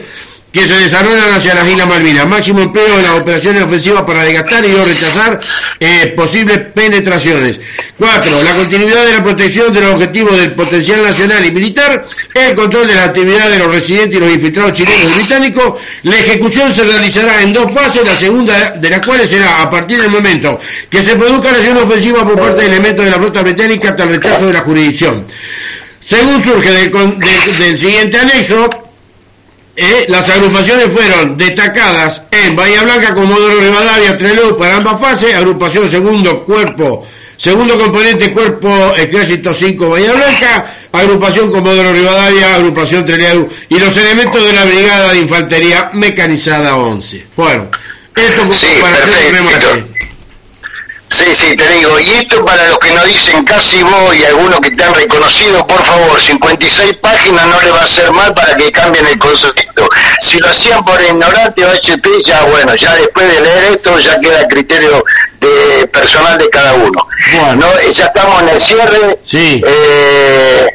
que 0.56 0.66
se 0.66 0.74
desarrollan 0.74 1.34
hacia 1.34 1.54
las 1.54 1.68
Islas 1.68 1.86
Malvinas. 1.86 2.26
Máximo 2.26 2.60
empleo 2.60 2.96
en 2.96 3.02
las 3.02 3.18
operaciones 3.18 3.62
ofensivas 3.62 4.04
para 4.04 4.24
desgastar 4.24 4.64
y 4.64 4.72
o 4.72 4.84
rechazar 4.86 5.38
eh, 5.78 6.14
posibles 6.16 6.58
penetraciones. 6.74 7.60
Cuatro, 7.98 8.42
la 8.42 8.52
continuidad 8.52 9.04
de 9.04 9.12
la 9.12 9.22
protección 9.22 9.70
de 9.74 9.82
los 9.82 9.92
objetivos 9.92 10.34
del 10.38 10.54
potencial 10.54 11.02
nacional 11.02 11.44
y 11.44 11.50
militar, 11.50 12.06
el 12.32 12.54
control 12.54 12.86
de 12.86 12.94
la 12.94 13.04
actividad 13.04 13.50
de 13.50 13.58
los 13.58 13.70
residentes 13.70 14.16
y 14.16 14.20
los 14.20 14.32
infiltrados 14.32 14.72
chilenos 14.72 15.10
y 15.10 15.18
británicos. 15.18 15.74
La 16.04 16.16
ejecución 16.16 16.72
se 16.72 16.84
realizará 16.84 17.42
en 17.42 17.52
dos 17.52 17.70
fases, 17.70 18.06
la 18.06 18.16
segunda 18.16 18.70
de 18.70 18.88
las 18.88 19.04
cuales 19.04 19.28
será 19.28 19.60
a 19.60 19.68
partir 19.68 20.00
del 20.00 20.10
momento 20.10 20.58
que 20.88 21.02
se 21.02 21.16
produzca 21.16 21.52
la 21.52 21.58
acción 21.58 21.76
ofensiva 21.76 22.24
por 22.24 22.40
parte 22.40 22.62
de 22.62 22.68
elementos 22.68 23.04
de 23.04 23.10
la 23.10 23.18
flota 23.18 23.42
británica 23.42 23.90
hasta 23.90 24.04
el 24.04 24.08
rechazo 24.08 24.46
de 24.46 24.54
la 24.54 24.60
jurisdicción. 24.60 25.26
Según 26.00 26.42
surge 26.42 26.70
del 26.70 27.76
siguiente 27.76 28.16
anexo, 28.16 28.85
eh, 29.76 30.06
las 30.08 30.28
agrupaciones 30.30 30.86
fueron 30.92 31.36
destacadas 31.36 32.22
en 32.30 32.56
Bahía 32.56 32.82
Blanca, 32.82 33.14
Comodoro 33.14 33.60
Rivadavia, 33.60 34.16
Trelew 34.16 34.56
para 34.56 34.76
ambas 34.76 35.00
fases, 35.00 35.34
agrupación 35.34 35.88
segundo 35.88 36.44
cuerpo 36.44 37.06
Segundo 37.36 37.78
componente, 37.78 38.32
Cuerpo 38.32 38.94
Ejército 38.96 39.52
5 39.52 39.90
Bahía 39.90 40.12
Blanca, 40.14 40.64
Agrupación 40.90 41.50
Comodoro 41.50 41.92
Rivadavia, 41.92 42.54
Agrupación 42.54 43.04
Treleadu 43.04 43.46
y 43.68 43.78
los 43.78 43.94
elementos 43.98 44.42
de 44.42 44.52
la 44.54 44.64
Brigada 44.64 45.12
de 45.12 45.18
Infantería 45.20 45.90
Mecanizada 45.92 46.76
11. 46.76 47.26
Bueno, 47.36 47.66
esto 48.14 48.52
Sí, 48.54 48.66
para 48.80 48.96
hacer 48.96 49.08
un 49.08 49.46
perfecto. 49.48 49.68
remate. 49.70 49.84
Sí, 51.08 51.24
sí, 51.34 51.56
te 51.56 51.68
digo, 51.68 51.98
y 52.00 52.10
esto 52.14 52.44
para 52.44 52.68
los 52.68 52.78
que 52.78 52.90
nos 52.90 53.04
dicen 53.06 53.44
casi 53.44 53.82
vos 53.82 54.14
y 54.16 54.24
algunos 54.24 54.60
que 54.60 54.72
te 54.72 54.82
han 54.82 54.92
reconocido, 54.92 55.66
por 55.66 55.82
favor, 55.84 56.20
56 56.20 56.94
páginas 56.94 57.46
no 57.46 57.62
le 57.62 57.70
va 57.70 57.80
a 57.80 57.84
hacer 57.84 58.10
mal 58.12 58.34
para 58.34 58.56
que 58.56 58.72
cambien 58.72 59.06
el 59.06 59.18
concepto. 59.18 59.88
Si 60.20 60.38
lo 60.38 60.48
hacían 60.48 60.84
por 60.84 61.00
ignorante 61.00 61.64
o 61.64 61.70
HP, 61.70 62.22
ya 62.24 62.42
bueno, 62.44 62.74
ya 62.74 62.94
después 62.96 63.26
de 63.28 63.40
leer 63.40 63.72
esto 63.74 63.98
ya 64.00 64.18
queda 64.20 64.40
a 64.40 64.48
criterio 64.48 65.04
de 65.40 65.86
personal 65.88 66.38
de 66.38 66.50
cada 66.50 66.74
uno. 66.74 67.06
Bueno. 67.34 67.54
No, 67.54 67.78
eh, 67.78 67.92
ya 67.92 68.06
estamos 68.06 68.42
en 68.42 68.48
el 68.48 68.60
cierre. 68.60 69.18
Sí. 69.22 69.62
Eh, 69.64 70.66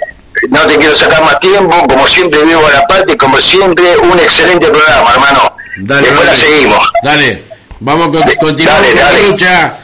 no 0.49 0.59
te 0.61 0.77
quiero 0.77 0.95
sacar 0.95 1.23
más 1.23 1.39
tiempo, 1.39 1.87
como 1.87 2.07
siempre 2.07 2.43
vivo 2.43 2.65
a 2.65 2.71
la 2.71 2.87
parte, 2.87 3.17
como 3.17 3.37
siempre, 3.39 3.97
un 3.97 4.17
excelente 4.19 4.67
programa, 4.67 5.11
hermano. 5.13 5.55
Dale, 5.77 6.07
Después 6.07 6.25
la 6.25 6.35
seguimos. 6.35 6.91
Dale, 7.03 7.43
vamos 7.79 8.07
a 8.07 8.35
continuar 8.37 8.81
dale, 8.81 8.93
con 8.93 9.01
la 9.01 9.11
lucha, 9.27 9.77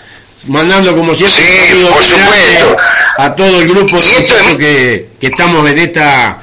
mandando 0.47 0.95
como 0.95 1.13
siempre 1.15 1.43
Sí, 1.43 1.77
un 1.83 1.91
por 1.93 2.03
supuesto. 2.03 2.77
a 3.17 3.35
todo 3.35 3.61
el 3.61 3.67
grupo 3.67 3.97
de 3.97 4.03
Y 4.03 4.09
esto 4.09 4.19
es- 4.19 4.29
muchachos 4.43 4.57
que, 4.57 5.09
que 5.19 5.27
estamos 5.27 5.69
en 5.69 5.77
esta, 5.79 6.37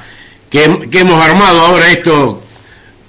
que, 0.49 0.89
que 0.91 0.99
hemos 0.99 1.23
armado 1.23 1.59
ahora 1.61 1.89
esto 1.91 2.41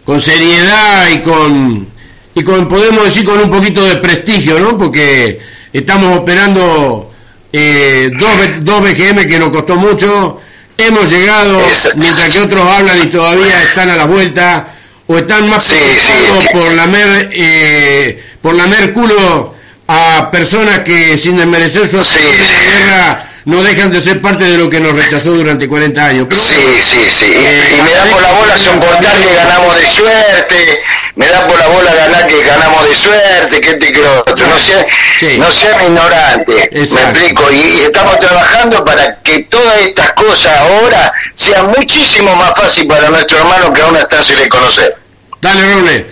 con 0.04 0.20
seriedad 0.20 1.08
y 1.12 1.18
con, 1.22 1.88
y 2.34 2.42
con, 2.44 2.68
podemos 2.68 3.04
decir, 3.06 3.24
con 3.24 3.38
un 3.40 3.50
poquito 3.50 3.84
de 3.84 3.96
prestigio, 3.96 4.58
¿no? 4.60 4.78
Porque 4.78 5.40
estamos 5.72 6.16
operando 6.16 7.10
eh, 7.52 8.10
dos, 8.16 8.30
dos 8.60 8.80
BGM 8.82 9.26
que 9.26 9.38
nos 9.40 9.50
costó 9.50 9.74
mucho, 9.76 10.40
hemos 10.78 11.10
llegado, 11.10 11.60
mientras 11.96 12.30
que 12.30 12.38
otros 12.40 12.62
hablan 12.70 13.02
y 13.02 13.06
todavía 13.06 13.60
están 13.64 13.90
a 13.90 13.96
la 13.96 14.04
vuelta, 14.06 14.68
o 15.08 15.16
están 15.18 15.48
más 15.48 15.64
Sí, 15.64 15.74
preocupados 15.74 16.44
sí. 16.44 16.48
por 16.52 16.72
lamer, 16.72 17.30
eh, 17.32 18.24
por 18.40 18.54
lamer 18.54 18.92
culo 18.92 19.55
a 19.88 20.30
personas 20.30 20.80
que 20.80 21.16
sin 21.16 21.36
desmerecer 21.36 21.88
su 21.88 21.98
acción 21.98 22.24
guerra 22.24 23.26
no 23.46 23.62
dejan 23.62 23.92
de 23.92 24.00
ser 24.00 24.20
parte 24.20 24.42
de 24.42 24.58
lo 24.58 24.68
que 24.68 24.80
nos 24.80 24.92
rechazó 24.92 25.30
durante 25.30 25.68
40 25.68 26.04
años. 26.04 26.26
Sí, 26.30 26.80
sí, 26.82 26.98
sí. 27.16 27.26
Eh, 27.32 27.76
y 27.78 27.82
me 27.82 27.92
da 27.94 28.04
por 28.06 28.20
la 28.20 28.32
bola 28.32 28.58
soportar 28.58 29.16
que 29.20 29.34
ganamos 29.34 29.76
de 29.76 29.86
suerte, 29.86 30.82
me 31.14 31.26
da 31.28 31.46
por 31.46 31.56
la 31.56 31.68
bola 31.68 31.94
ganar 31.94 32.26
que 32.26 32.42
ganamos 32.42 32.88
de 32.88 32.96
suerte, 32.96 33.60
que 33.60 33.70
esto 33.70 33.86
y 33.86 33.92
que 33.92 34.00
lo 34.00 34.18
otro. 34.18 34.34
No 34.36 34.58
sea, 34.58 34.84
Sí. 35.20 35.36
no 35.38 35.52
sean 35.52 35.80
ignorantes, 35.84 36.92
me 36.92 37.00
explico. 37.02 37.44
Y, 37.52 37.82
estamos 37.86 38.18
trabajando 38.18 38.84
para 38.84 39.16
que 39.22 39.44
todas 39.44 39.76
estas 39.82 40.10
cosas 40.14 40.52
ahora 40.58 41.12
sean 41.32 41.68
muchísimo 41.68 42.34
más 42.34 42.50
fácil 42.58 42.88
para 42.88 43.10
nuestro 43.10 43.38
hermano 43.38 43.72
que 43.72 43.80
aún 43.80 43.96
está 43.96 44.24
sin 44.24 44.38
reconocer. 44.38 45.05
Dale, 45.40 45.74
Roble, 45.74 46.06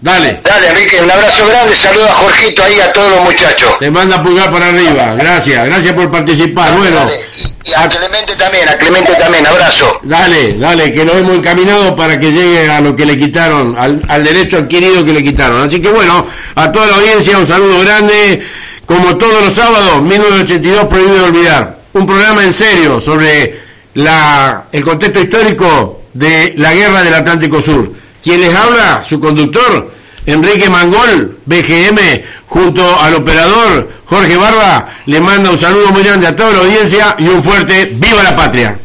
dale. 0.00 0.40
Dale, 0.42 0.68
Enrique, 0.70 1.00
un 1.02 1.10
abrazo 1.10 1.46
grande, 1.46 1.74
saluda 1.74 2.10
a 2.10 2.14
Jorgito 2.14 2.62
ahí, 2.64 2.80
a 2.80 2.92
todos 2.92 3.10
los 3.10 3.22
muchachos. 3.24 3.78
Te 3.78 3.90
manda 3.90 4.22
pulgar 4.22 4.50
para 4.50 4.68
arriba. 4.68 5.14
Gracias, 5.16 5.64
gracias 5.66 5.92
por 5.92 6.10
participar. 6.10 6.76
Bueno, 6.76 6.96
Dale. 6.96 7.20
Y 7.64 7.72
a 7.72 7.88
Clemente 7.88 8.34
también, 8.36 8.68
a 8.68 8.76
Clemente 8.76 9.14
también, 9.14 9.46
abrazo. 9.46 10.00
dale, 10.02 10.54
dale, 10.58 10.92
que 10.92 11.04
lo 11.04 11.16
hemos 11.16 11.36
encaminado 11.36 11.94
para 11.94 12.18
que 12.18 12.30
llegue 12.32 12.68
a 12.70 12.80
lo 12.80 12.94
que 12.96 13.06
le 13.06 13.16
quitaron, 13.16 13.76
al, 13.78 14.02
al 14.08 14.24
derecho 14.24 14.58
adquirido 14.58 15.04
que 15.04 15.12
le 15.12 15.22
quitaron. 15.22 15.62
Así 15.62 15.80
que 15.80 15.90
bueno, 15.90 16.26
a 16.54 16.72
toda 16.72 16.86
la 16.86 16.96
audiencia 16.96 17.38
un 17.38 17.46
saludo 17.46 17.80
grande. 17.80 18.42
Como 18.86 19.16
todos 19.16 19.42
los 19.46 19.54
sábados, 19.54 20.02
1982 20.02 20.84
prohibido 20.86 21.24
olvidar. 21.24 21.78
Un 21.94 22.06
programa 22.06 22.44
en 22.44 22.52
serio 22.52 23.00
sobre 23.00 23.58
la, 23.94 24.64
el 24.72 24.84
contexto 24.84 25.20
histórico 25.20 26.02
de 26.12 26.52
la 26.58 26.74
guerra 26.74 27.02
del 27.02 27.14
Atlántico 27.14 27.62
Sur. 27.62 27.90
Quien 28.24 28.40
les 28.40 28.54
habla, 28.54 29.04
su 29.04 29.20
conductor, 29.20 29.90
Enrique 30.24 30.70
Mangol, 30.70 31.36
BGM, 31.44 31.98
junto 32.46 32.98
al 32.98 33.16
operador 33.16 33.90
Jorge 34.06 34.36
Barba, 34.38 34.88
le 35.04 35.20
manda 35.20 35.50
un 35.50 35.58
saludo 35.58 35.90
muy 35.90 36.02
grande 36.02 36.26
a 36.26 36.34
toda 36.34 36.52
la 36.54 36.58
audiencia 36.60 37.16
y 37.18 37.28
un 37.28 37.42
fuerte 37.42 37.90
¡Viva 37.92 38.22
la 38.22 38.34
Patria! 38.34 38.78